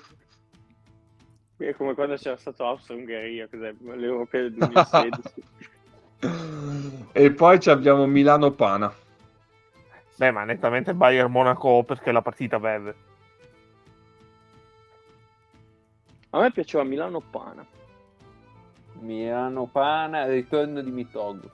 È 1.57 1.75
come 1.75 1.95
quando 1.95 2.17
c'era 2.17 2.37
stato 2.37 2.65
Austria-Ungheria, 2.67 3.49
cos'è? 3.49 3.75
Del 3.75 4.53
2016. 4.53 5.43
e 7.13 7.33
poi 7.33 7.61
ci 7.61 7.71
abbiamo 7.71 8.07
Milano 8.07 8.53
Pana. 8.53 8.95
Beh, 10.17 10.31
ma 10.33 10.45
nettamente 10.45 10.95
Bayern 10.95 11.31
Monaco 11.31 11.85
perché 11.85 12.11
la 12.13 12.23
partita 12.23 12.59
beve. 12.59 13.07
A 16.31 16.41
me 16.41 16.51
piaceva 16.51 16.85
Milano-Pana. 16.85 17.65
Milano 19.01 19.67
Pana, 19.67 20.27
ritorno 20.27 20.83
di 20.83 20.91
Mitog. 20.91 21.49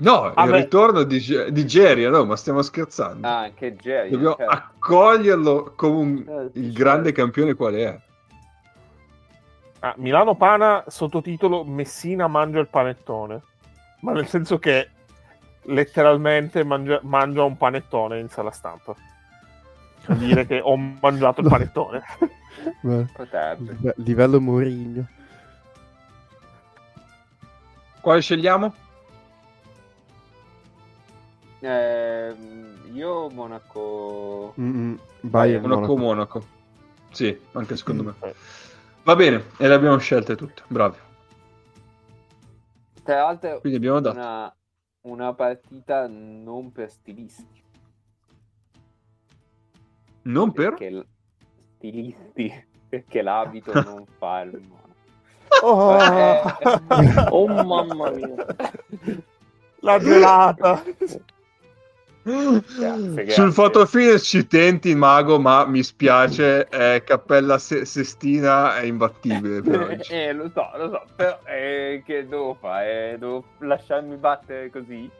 No, 0.00 0.32
Ah, 0.34 0.44
il 0.44 0.50
beh. 0.50 0.56
ritorno 0.56 1.02
di, 1.02 1.22
di 1.50 1.66
Geria, 1.66 2.08
no, 2.08 2.24
ma 2.24 2.34
stiamo 2.36 2.62
scherzando. 2.62 3.26
Ah, 3.26 3.40
anche 3.40 3.76
Jerry. 3.76 4.10
Dobbiamo 4.10 4.34
certo. 4.36 4.52
accoglierlo 4.52 5.72
come 5.76 5.94
un- 5.96 6.24
Certo, 6.24 6.58
il 6.58 6.64
certo. 6.64 6.78
grande 6.78 7.12
campione 7.12 7.54
quale 7.54 7.84
è. 7.84 8.00
Ah, 9.80 9.94
Milano 9.98 10.34
Pana, 10.36 10.84
sottotitolo 10.86 11.64
Messina 11.64 12.26
mangia 12.28 12.60
il 12.60 12.68
panettone. 12.68 13.42
Ma 14.00 14.12
nel 14.12 14.26
senso 14.26 14.58
che 14.58 14.88
letteralmente 15.64 16.64
mangia, 16.64 16.98
mangia 17.02 17.42
un 17.44 17.56
panettone 17.58 18.18
in 18.20 18.28
sala 18.30 18.50
stampa. 18.50 18.94
Vuol 20.06 20.18
dire 20.18 20.46
che 20.46 20.60
ho 20.62 20.76
mangiato 20.76 21.42
il 21.42 21.48
panettone. 21.48 22.02
Beh, 22.80 23.94
livello 23.96 24.40
Mourinho. 24.40 25.06
Quale 28.00 28.20
scegliamo? 28.22 28.74
Ehm, 31.60 32.90
io 32.94 33.28
Monaco... 33.30 34.54
Mm-mm. 34.58 34.98
Bayern 35.20 35.62
Monaco, 35.62 35.96
Monaco. 35.96 36.38
Monaco. 36.40 36.46
Sì, 37.12 37.38
anche 37.52 37.76
secondo 37.76 38.02
me. 38.04 38.14
Eh, 38.20 38.34
Va 39.02 39.16
bene, 39.16 39.44
e 39.56 39.66
le 39.68 39.74
abbiamo 39.74 39.98
scelte 39.98 40.36
tutte. 40.36 40.62
Bravi. 40.68 40.96
Tra 43.02 43.22
l'altro 43.22 43.60
Quindi 43.60 43.78
abbiamo 43.78 44.00
dato. 44.00 44.16
una, 44.16 44.54
una 45.02 45.34
partita 45.34 46.06
non 46.06 46.70
per 46.70 46.90
stilisti. 46.90 47.62
Non 50.22 50.52
per? 50.52 50.68
Perché 50.70 50.90
l- 50.90 51.06
stilisti, 51.76 52.66
perché 52.88 53.22
l'abito 53.22 53.72
non 53.82 54.04
fa 54.18 54.40
il 54.42 54.60
mono. 54.60 54.88
Oh, 55.62 55.92
Eh, 55.94 56.42
Oh 57.30 57.46
mamma 57.48 58.10
mia. 58.12 58.46
la 59.80 59.98
gelata. 59.98 60.82
Grazie. 62.22 63.30
Sul 63.30 63.52
fotofinish 63.52 64.22
ci 64.26 64.46
tenti, 64.46 64.94
mago, 64.94 65.40
ma 65.40 65.64
mi 65.66 65.82
spiace, 65.82 66.68
eh, 66.68 67.02
Cappella 67.04 67.58
Se- 67.58 67.84
Sestina 67.84 68.76
è 68.78 68.84
imbattibile 68.84 69.62
per 69.62 69.80
Eh, 69.80 69.84
oggi. 69.94 70.12
eh, 70.12 70.32
lo 70.32 70.50
so, 70.52 70.68
lo 70.76 70.88
so, 70.90 71.02
però 71.16 71.38
eh, 71.44 72.02
che 72.04 72.26
devo 72.26 72.56
fare? 72.60 73.12
Eh, 73.14 73.18
Devo 73.18 73.44
lasciarmi 73.58 74.16
battere 74.16 74.70
così? 74.70 75.10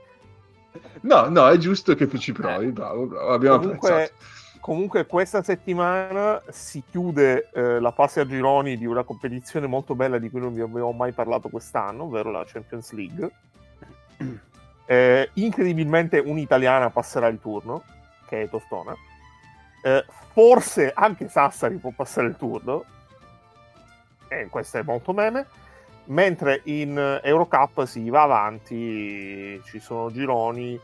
No, 1.00 1.28
no, 1.28 1.48
è 1.48 1.56
giusto 1.56 1.94
che 1.94 2.06
tu 2.06 2.16
ci 2.18 2.32
provi, 2.32 2.66
bravo, 2.70 3.06
bravo, 3.06 3.28
abbiamo 3.30 3.58
Comunque, 3.58 3.90
apprezzato. 3.90 4.18
comunque 4.60 5.06
questa 5.06 5.42
settimana 5.42 6.40
si 6.50 6.82
chiude 6.88 7.48
eh, 7.52 7.80
la 7.80 7.90
fase 7.90 8.20
a 8.20 8.26
gironi 8.26 8.76
di 8.78 8.86
una 8.86 9.02
competizione 9.02 9.66
molto 9.66 9.96
bella 9.96 10.18
di 10.18 10.30
cui 10.30 10.38
non 10.38 10.54
vi 10.54 10.60
abbiamo 10.60 10.92
mai 10.92 11.10
parlato 11.12 11.48
quest'anno, 11.48 12.04
ovvero 12.04 12.30
la 12.30 12.44
Champions 12.46 12.92
League. 12.92 13.30
Eh, 14.90 15.30
incredibilmente 15.34 16.18
un'italiana 16.18 16.90
passerà 16.90 17.28
il 17.28 17.38
turno, 17.40 17.84
che 18.26 18.42
è 18.42 18.48
Tostona. 18.48 18.92
Eh, 19.84 20.04
forse 20.32 20.90
anche 20.92 21.28
Sassari 21.28 21.76
può 21.76 21.92
passare 21.94 22.26
il 22.26 22.34
turno, 22.36 22.84
e 24.26 24.48
questo 24.48 24.78
è 24.78 24.82
molto 24.82 25.12
meme. 25.12 25.46
Mentre 26.06 26.62
in 26.64 26.98
eh, 26.98 27.20
Eurocup 27.22 27.84
si 27.84 28.10
va 28.10 28.22
avanti, 28.22 29.62
ci 29.64 29.78
sono 29.78 30.10
gironi. 30.10 30.76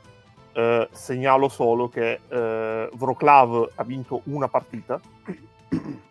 Eh, 0.53 0.89
segnalo 0.93 1.49
solo 1.49 1.89
che 1.89 2.21
eh, 2.29 2.89
Wroclaw 2.97 3.71
ha 3.75 3.83
vinto 3.83 4.21
una 4.27 4.47
partita. 4.47 5.01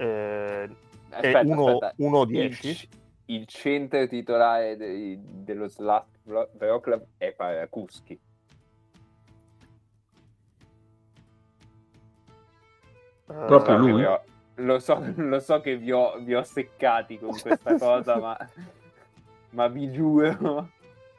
Eh, 0.00 0.68
Aspetta, 1.10 1.40
è 1.40 1.44
1 1.44 1.78
aspetta. 1.78 1.94
1-10. 1.98 2.66
Il, 2.68 2.88
il 3.24 3.46
centro 3.46 4.06
titolare 4.06 4.76
de- 4.76 5.18
dello 5.20 5.66
Slat 5.66 6.17
Wroclaw 6.28 7.06
è 7.16 7.32
Parakuski. 7.32 8.18
Proprio 13.24 13.74
Eh, 13.74 13.78
lui? 13.78 14.04
Ho- 14.04 14.22
Lo 14.56 14.78
so, 14.80 15.00
lo 15.16 15.40
so 15.40 15.60
che 15.60 15.76
vi 15.76 15.92
ho, 15.92 16.18
vi 16.18 16.34
ho 16.34 16.42
seccati 16.42 17.18
con 17.18 17.38
questa 17.38 17.76
cosa, 17.78 18.18
ma, 18.18 18.36
ma 19.50 19.68
vi 19.68 19.90
giuro. 19.92 20.70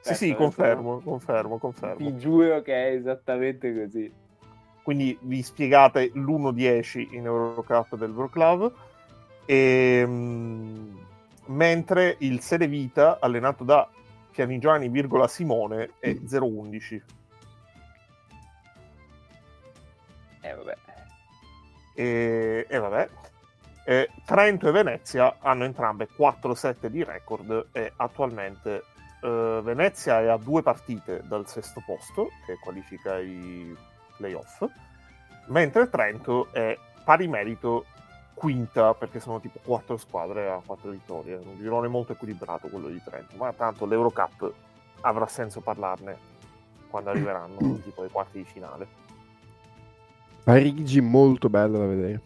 Sì, 0.02 0.16
sì, 0.16 0.36
confermo, 0.36 1.00
confermo, 1.00 1.58
confermo. 1.58 1.96
Vi 1.98 2.18
giuro 2.18 2.62
che 2.62 2.90
è 2.90 2.92
esattamente 2.94 3.74
così. 3.74 4.12
Quindi 4.82 5.18
vi 5.22 5.42
spiegate 5.42 6.12
l'1-10 6.14 7.14
in 7.14 7.26
Eurocup 7.26 7.96
del 7.96 8.12
Wroclaw. 8.12 8.72
E, 9.46 10.04
mm, 10.06 10.98
mentre 11.48 12.16
il 12.20 12.40
Sede 12.40 12.68
Vita, 12.68 13.18
allenato 13.20 13.64
da 13.64 13.88
Pianigiani, 14.40 14.88
virgola 14.88 15.28
Simone, 15.28 15.96
è 16.00 16.12
0-11. 16.12 17.02
Eh, 20.40 20.54
vabbè. 20.54 20.78
E, 21.94 22.66
e 22.70 22.78
vabbè. 22.78 23.10
E 23.84 24.10
Trento 24.24 24.70
e 24.70 24.72
Venezia 24.72 25.40
hanno 25.40 25.66
entrambe 25.66 26.08
4-7 26.08 26.86
di 26.86 27.04
record 27.04 27.68
e 27.74 27.92
attualmente 27.98 28.84
eh, 29.22 29.60
Venezia 29.62 30.22
è 30.22 30.28
a 30.28 30.38
due 30.38 30.62
partite 30.62 31.22
dal 31.26 31.46
sesto 31.46 31.84
posto, 31.86 32.30
che 32.46 32.58
qualifica 32.62 33.20
i 33.20 33.76
playoff, 34.16 34.64
mentre 35.48 35.90
Trento 35.90 36.48
è 36.54 36.78
pari 37.04 37.28
merito 37.28 37.88
quinta, 38.40 38.94
perché 38.94 39.20
sono 39.20 39.40
tipo 39.42 39.60
quattro 39.64 39.98
squadre 39.98 40.50
a 40.50 40.62
quattro 40.66 40.92
vittorie. 40.92 41.36
È 41.36 41.46
un 41.46 41.58
girone 41.60 41.88
molto 41.90 42.14
equilibrato 42.14 42.70
quello 42.70 42.88
di 42.88 43.02
Trento, 43.04 43.36
ma 43.36 43.52
tanto 43.52 43.86
l'Eurocup 43.86 44.52
avrà 45.02 45.28
senso 45.28 45.60
parlarne 45.60 46.18
quando 46.90 47.10
arriveranno 47.12 47.58
tipo 47.84 48.02
ai 48.04 48.10
quarti 48.10 48.38
di 48.40 48.46
finale. 48.46 48.88
Parigi 50.44 51.02
molto 51.02 51.50
bello 51.50 51.78
da 51.78 51.86
vedere. 51.86 52.22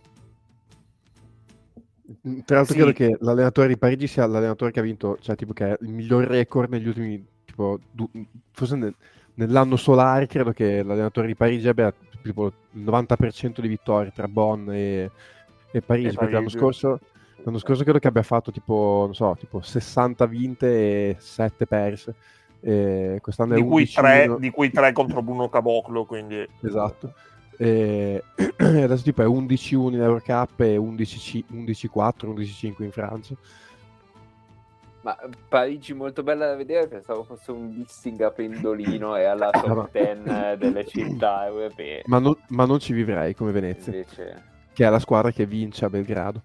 Tra 2.45 2.57
l'altro 2.57 2.73
Sì. 2.76 2.80
credo 2.81 2.91
che 2.94 3.18
l'allenatore 3.22 3.68
di 3.69 3.77
Parigi 3.77 4.07
sia 4.07 4.26
l'allenatore 4.27 4.72
che 4.72 4.80
ha 4.80 4.84
vinto, 4.84 5.18
cioè 5.19 5.35
tipo 5.35 5.52
che 5.53 5.64
ha 5.64 5.77
il 5.81 5.90
miglior 5.90 6.26
record 6.26 6.69
negli 6.69 6.88
ultimi 6.88 7.26
tipo, 7.44 7.80
du- 7.91 8.10
forse 8.52 8.76
nel- 8.76 8.95
nell'anno 9.35 9.76
solare 9.77 10.27
credo 10.27 10.52
che 10.52 10.84
l'allenatore 10.84 11.27
di 11.27 11.35
Parigi 11.35 11.68
abbia 11.68 11.91
tipo 12.22 12.48
il 12.72 12.84
90% 12.84 13.60
di 13.61 13.68
vittorie 13.68 14.11
tra 14.14 14.27
Bonn 14.27 14.69
e, 14.69 15.11
e 15.74 15.82
Parigi, 15.82 16.08
E 16.08 16.14
perché 16.14 16.34
l'anno 16.34 16.45
Parigi. 16.45 16.58
scorso, 16.58 17.00
l'anno 17.44 17.58
scorso 17.58 17.84
credo 17.84 18.00
che 18.00 18.08
abbia 18.08 18.22
fatto 18.24 18.52
tipo, 18.52 19.02
non 19.06 19.14
so, 19.16 19.36
tipo 19.40 19.62
60 19.62 20.26
vinte 20.28 20.68
e 21.10 21.16
7 21.20 21.66
perse. 21.68 22.16
E 22.62 23.20
quest'anno 23.22 23.54
è 23.54 23.56
Di 23.58 23.62
cui, 23.64 23.72
11 23.82 23.95
tre, 23.95 24.26
uno- 24.26 24.38
di 24.38 24.50
cui 24.52 24.72
tre 24.72 24.94
contro 24.94 25.22
Bruno 25.22 25.50
Caboclo, 25.50 26.06
quindi 26.06 26.48
Esatto. 26.62 27.14
E 27.58 28.24
adesso 28.58 29.04
tipo 29.04 29.22
è 29.22 29.26
11-1 29.26 29.94
in 29.94 30.02
Eurocup 30.02 30.60
e 30.62 30.78
11-4, 30.78 31.44
11-5 31.94 32.84
in 32.84 32.91
Francia. 32.91 33.36
Ma 35.02 35.18
Parigi 35.50 35.94
molto 35.94 36.24
bella 36.24 36.48
da 36.48 36.56
vedere, 36.56 36.88
pensavo 36.88 37.26
fosse 37.26 37.52
un 37.52 37.74
dissing 37.74 38.22
a 38.22 38.32
pendolino 38.32 39.18
e 39.18 39.26
alla 39.26 39.50
top 39.52 39.68
ma- 39.68 39.90
10 39.91 40.58
delle 40.58 40.86
città 40.86 41.45
europee. 41.45 42.04
Ma 42.06 42.20
non, 42.20 42.34
ma 42.50 42.64
non 42.66 42.80
ci 42.80 42.94
vivrei 42.94 43.36
come 43.36 43.52
Venezia, 43.52 43.91
Invece, 43.91 44.44
che 44.74 44.86
è 44.86 44.90
la 44.90 45.00
squadra 45.00 45.32
che 45.32 45.45
vince 45.45 45.86
a 45.86 45.90
Belgrado. 45.90 46.41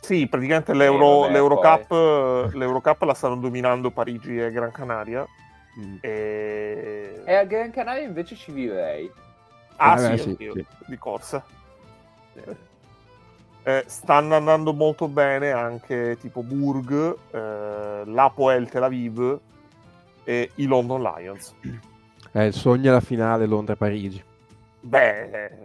sì, 0.00 0.26
praticamente 0.26 0.74
l'Euro, 0.74 1.20
vabbè, 1.20 1.32
l'Eurocup, 1.32 1.90
l'Eurocup 2.54 3.02
la 3.02 3.14
stanno 3.14 3.36
dominando 3.36 3.90
Parigi 3.90 4.38
e 4.38 4.50
Gran 4.50 4.70
Canaria. 4.70 5.26
Mm. 5.78 5.96
E... 6.00 7.22
e 7.24 7.34
a 7.34 7.44
Gran 7.44 7.70
Canaria 7.70 8.02
invece 8.02 8.36
ci 8.36 8.52
vivrei. 8.52 9.10
Ah, 9.76 10.00
Eh, 10.00 10.08
beh, 10.08 10.16
sì, 10.16 10.22
sì, 10.22 10.46
oddio, 10.46 10.52
sì. 10.54 10.66
di 10.86 10.98
corsa. 10.98 11.44
Eh, 13.66 13.84
stanno 13.86 14.36
andando 14.36 14.74
molto 14.74 15.08
bene 15.08 15.50
anche 15.50 16.18
tipo 16.20 16.42
Burg, 16.42 17.16
eh, 17.30 18.02
l'Apoel 18.04 18.68
Tel 18.68 18.82
Aviv 18.82 19.40
e 20.22 20.50
i 20.56 20.66
London 20.66 21.02
Lions. 21.02 21.54
È 22.30 22.40
il 22.40 22.52
sogno 22.52 22.90
alla 22.90 23.00
finale 23.00 23.46
Londra-Parigi. 23.46 24.22
Beh, 24.80 25.58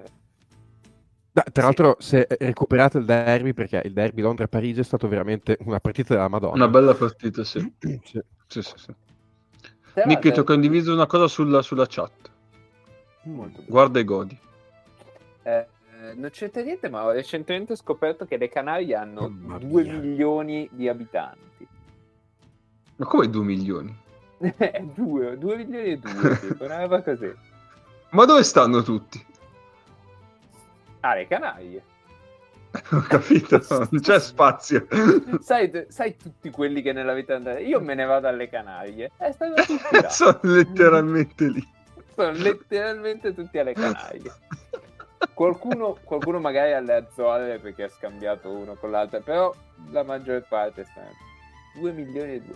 Tra 1.44 1.52
Sì. 1.54 1.62
l'altro, 1.62 1.96
se 2.00 2.28
recuperate 2.40 2.98
il 3.00 3.06
derby, 3.06 3.54
perché 3.54 3.82
il 3.86 3.94
derby 3.94 4.22
Londra-Parigi 4.22 4.80
è 4.80 4.84
stato 4.84 5.08
veramente 5.08 5.58
una 5.62 5.80
partita 5.80 6.14
della 6.14 6.28
Madonna. 6.28 6.54
Una 6.56 6.68
bella 6.68 6.94
partita, 6.94 7.44
sì. 7.44 7.60
Sì. 8.04 8.22
Sì, 8.48 8.62
sì, 8.64 8.74
sì. 8.78 8.94
Nick, 10.06 10.32
ti 10.32 10.40
ho 10.40 10.44
condiviso 10.44 10.94
una 10.94 11.06
cosa 11.06 11.28
sulla, 11.28 11.62
sulla 11.62 11.86
chat. 11.88 12.32
Guarda 13.68 14.00
e 14.00 14.04
godi. 14.04 14.40
Eh, 15.44 15.52
eh, 15.52 16.14
non 16.16 16.30
c'entra 16.32 16.62
niente, 16.64 16.90
ma 16.90 17.04
ho 17.06 17.12
recentemente 17.12 17.76
scoperto 17.76 18.26
che 18.26 18.38
le 18.38 18.50
Canarie 18.50 18.96
hanno 18.96 19.28
Mamma 19.30 19.58
2 19.60 19.84
mia. 19.84 19.94
milioni 19.94 20.68
di 20.72 20.88
abitanti. 20.88 21.68
Ma 22.96 23.06
come 23.06 23.30
2 23.30 23.44
milioni? 23.44 23.96
2, 24.96 25.38
2 25.38 25.58
milioni 25.58 25.90
e 25.92 25.98
2, 26.00 26.40
tipo, 26.40 26.64
una 26.64 26.80
roba 26.80 27.04
così. 27.04 27.32
Ma 28.12 28.26
dove 28.26 28.44
stanno 28.44 28.82
tutti? 28.82 29.24
Ah, 31.02 31.16
le 31.16 31.28
Canarie. 31.28 31.84
Ho 32.92 33.02
capito, 33.02 33.60
non 33.70 34.00
c'è 34.00 34.20
spazio. 34.20 34.86
sai, 35.40 35.86
sai 35.88 36.16
tutti 36.16 36.50
quelli 36.52 36.82
che 36.82 36.94
nella 36.94 37.14
vita 37.14 37.36
andare. 37.36 37.64
Io 37.64 37.82
me 37.82 37.96
ne 37.96 38.06
vado 38.06 38.28
alle. 38.28 38.50
Eh, 38.50 39.32
stanno 39.32 39.56
là. 39.92 40.10
Sono 40.10 40.40
letteralmente 40.44 41.50
lì. 41.50 41.68
Sono 42.14 42.32
letteralmente 42.32 43.34
tutti 43.34 43.58
alle 43.58 43.74
Canarie. 43.74 44.32
Qualcuno, 45.34 45.98
qualcuno 46.04 46.40
magari 46.40 46.74
alle 46.74 46.94
Azzorre 46.96 47.60
perché 47.60 47.84
ha 47.84 47.90
scambiato 47.90 48.52
uno 48.52 48.76
con 48.76 48.92
l'altro, 48.92 49.22
però 49.22 49.54
la 49.92 50.04
maggior 50.04 50.46
parte 50.48 50.86
sta 50.86 51.02
2 51.80 51.92
milioni 51.92 52.34
e 52.34 52.42
2. 52.42 52.56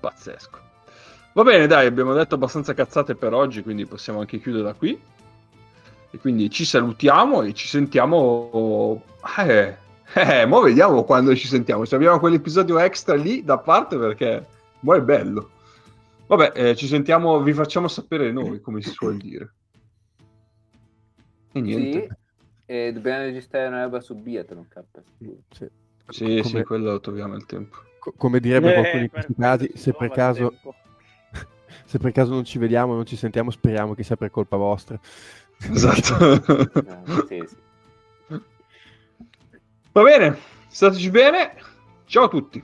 Pazzesco. 0.00 0.58
Va 1.32 1.42
bene, 1.42 1.66
dai, 1.66 1.86
abbiamo 1.86 2.14
detto 2.14 2.36
abbastanza 2.36 2.72
cazzate 2.72 3.14
per 3.14 3.32
oggi, 3.32 3.62
quindi 3.62 3.84
possiamo 3.86 4.20
anche 4.20 4.40
chiuderla 4.40 4.72
qui. 4.74 5.00
E 6.10 6.18
quindi 6.18 6.50
ci 6.50 6.64
salutiamo 6.64 7.42
e 7.42 7.52
ci 7.52 7.66
sentiamo. 7.66 9.02
Eh, 9.38 9.76
eh, 10.14 10.46
mo 10.46 10.60
vediamo 10.60 11.04
quando 11.04 11.34
ci 11.36 11.46
sentiamo. 11.46 11.84
Se 11.84 11.94
abbiamo 11.94 12.18
quell'episodio 12.18 12.78
extra 12.78 13.14
lì 13.14 13.44
da 13.44 13.58
parte 13.58 13.98
perché 13.98 14.46
mo 14.80 14.94
è 14.94 15.02
bello. 15.02 15.50
Vabbè, 16.26 16.52
eh, 16.54 16.76
ci 16.76 16.86
sentiamo, 16.86 17.40
vi 17.42 17.52
facciamo 17.52 17.88
sapere 17.88 18.30
noi, 18.32 18.60
come 18.60 18.82
si 18.82 18.90
suol 18.90 19.16
dire. 19.16 19.54
E 21.52 21.60
niente. 21.60 22.00
Sì, 22.00 22.72
e 22.72 22.92
dobbiamo 22.92 23.22
registrare 23.22 23.68
una 23.68 23.82
roba 23.82 24.00
su 24.00 24.14
Biathlon 24.14 24.68
Cup. 24.68 25.02
Sì. 25.50 25.66
Sì, 26.10 26.24
Come- 26.24 26.42
sì, 26.42 26.62
quello 26.62 26.92
lo 26.92 27.00
troviamo 27.00 27.34
il 27.34 27.44
tempo. 27.46 27.78
Co- 27.98 28.14
come 28.16 28.40
direbbe 28.40 28.74
Eh, 28.74 29.08
qualcuno 29.08 29.24
casi, 29.36 29.70
si 29.74 29.78
se 29.78 29.92
per, 29.92 30.10
caso, 30.10 30.54
se 31.84 31.98
per 31.98 32.12
caso 32.12 32.32
non 32.32 32.44
ci 32.44 32.58
vediamo, 32.58 32.94
non 32.94 33.04
ci 33.04 33.16
sentiamo, 33.16 33.50
speriamo 33.50 33.94
che 33.94 34.02
sia 34.02 34.16
per 34.16 34.30
colpa 34.30 34.56
vostra. 34.56 34.98
Esatto. 35.60 36.42
Sì, 37.26 37.44
sì. 37.48 37.56
Va 39.92 40.02
bene, 40.02 40.38
stateci 40.68 41.10
bene. 41.10 41.54
Ciao 42.06 42.24
a 42.24 42.28
tutti. 42.28 42.62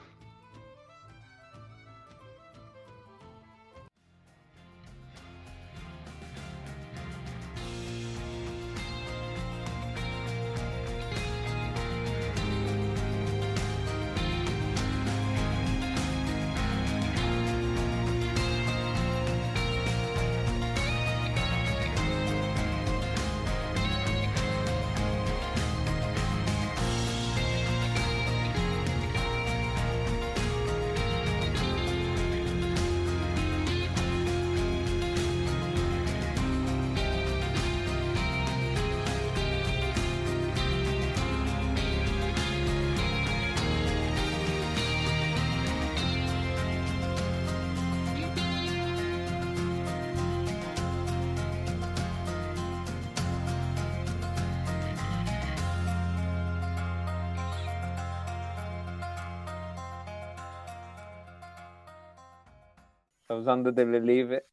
Usando 63.44 63.70
delle 63.70 64.00
leve. 64.00 64.48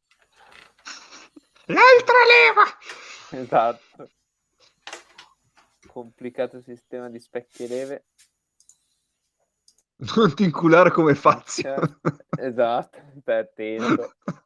L'altra 1.66 2.18
leva. 2.28 3.42
Esatto. 3.42 4.10
Complicato 5.88 6.60
sistema 6.60 7.10
di 7.10 7.20
specchi 7.20 7.64
e 7.64 7.68
leve. 7.68 8.06
Non 10.16 10.34
ti 10.34 10.44
inculare 10.44 10.92
come 10.92 11.16
Fazio. 11.16 12.00
Esatto, 12.38 13.00
stai 13.22 13.40
attento. 13.40 14.16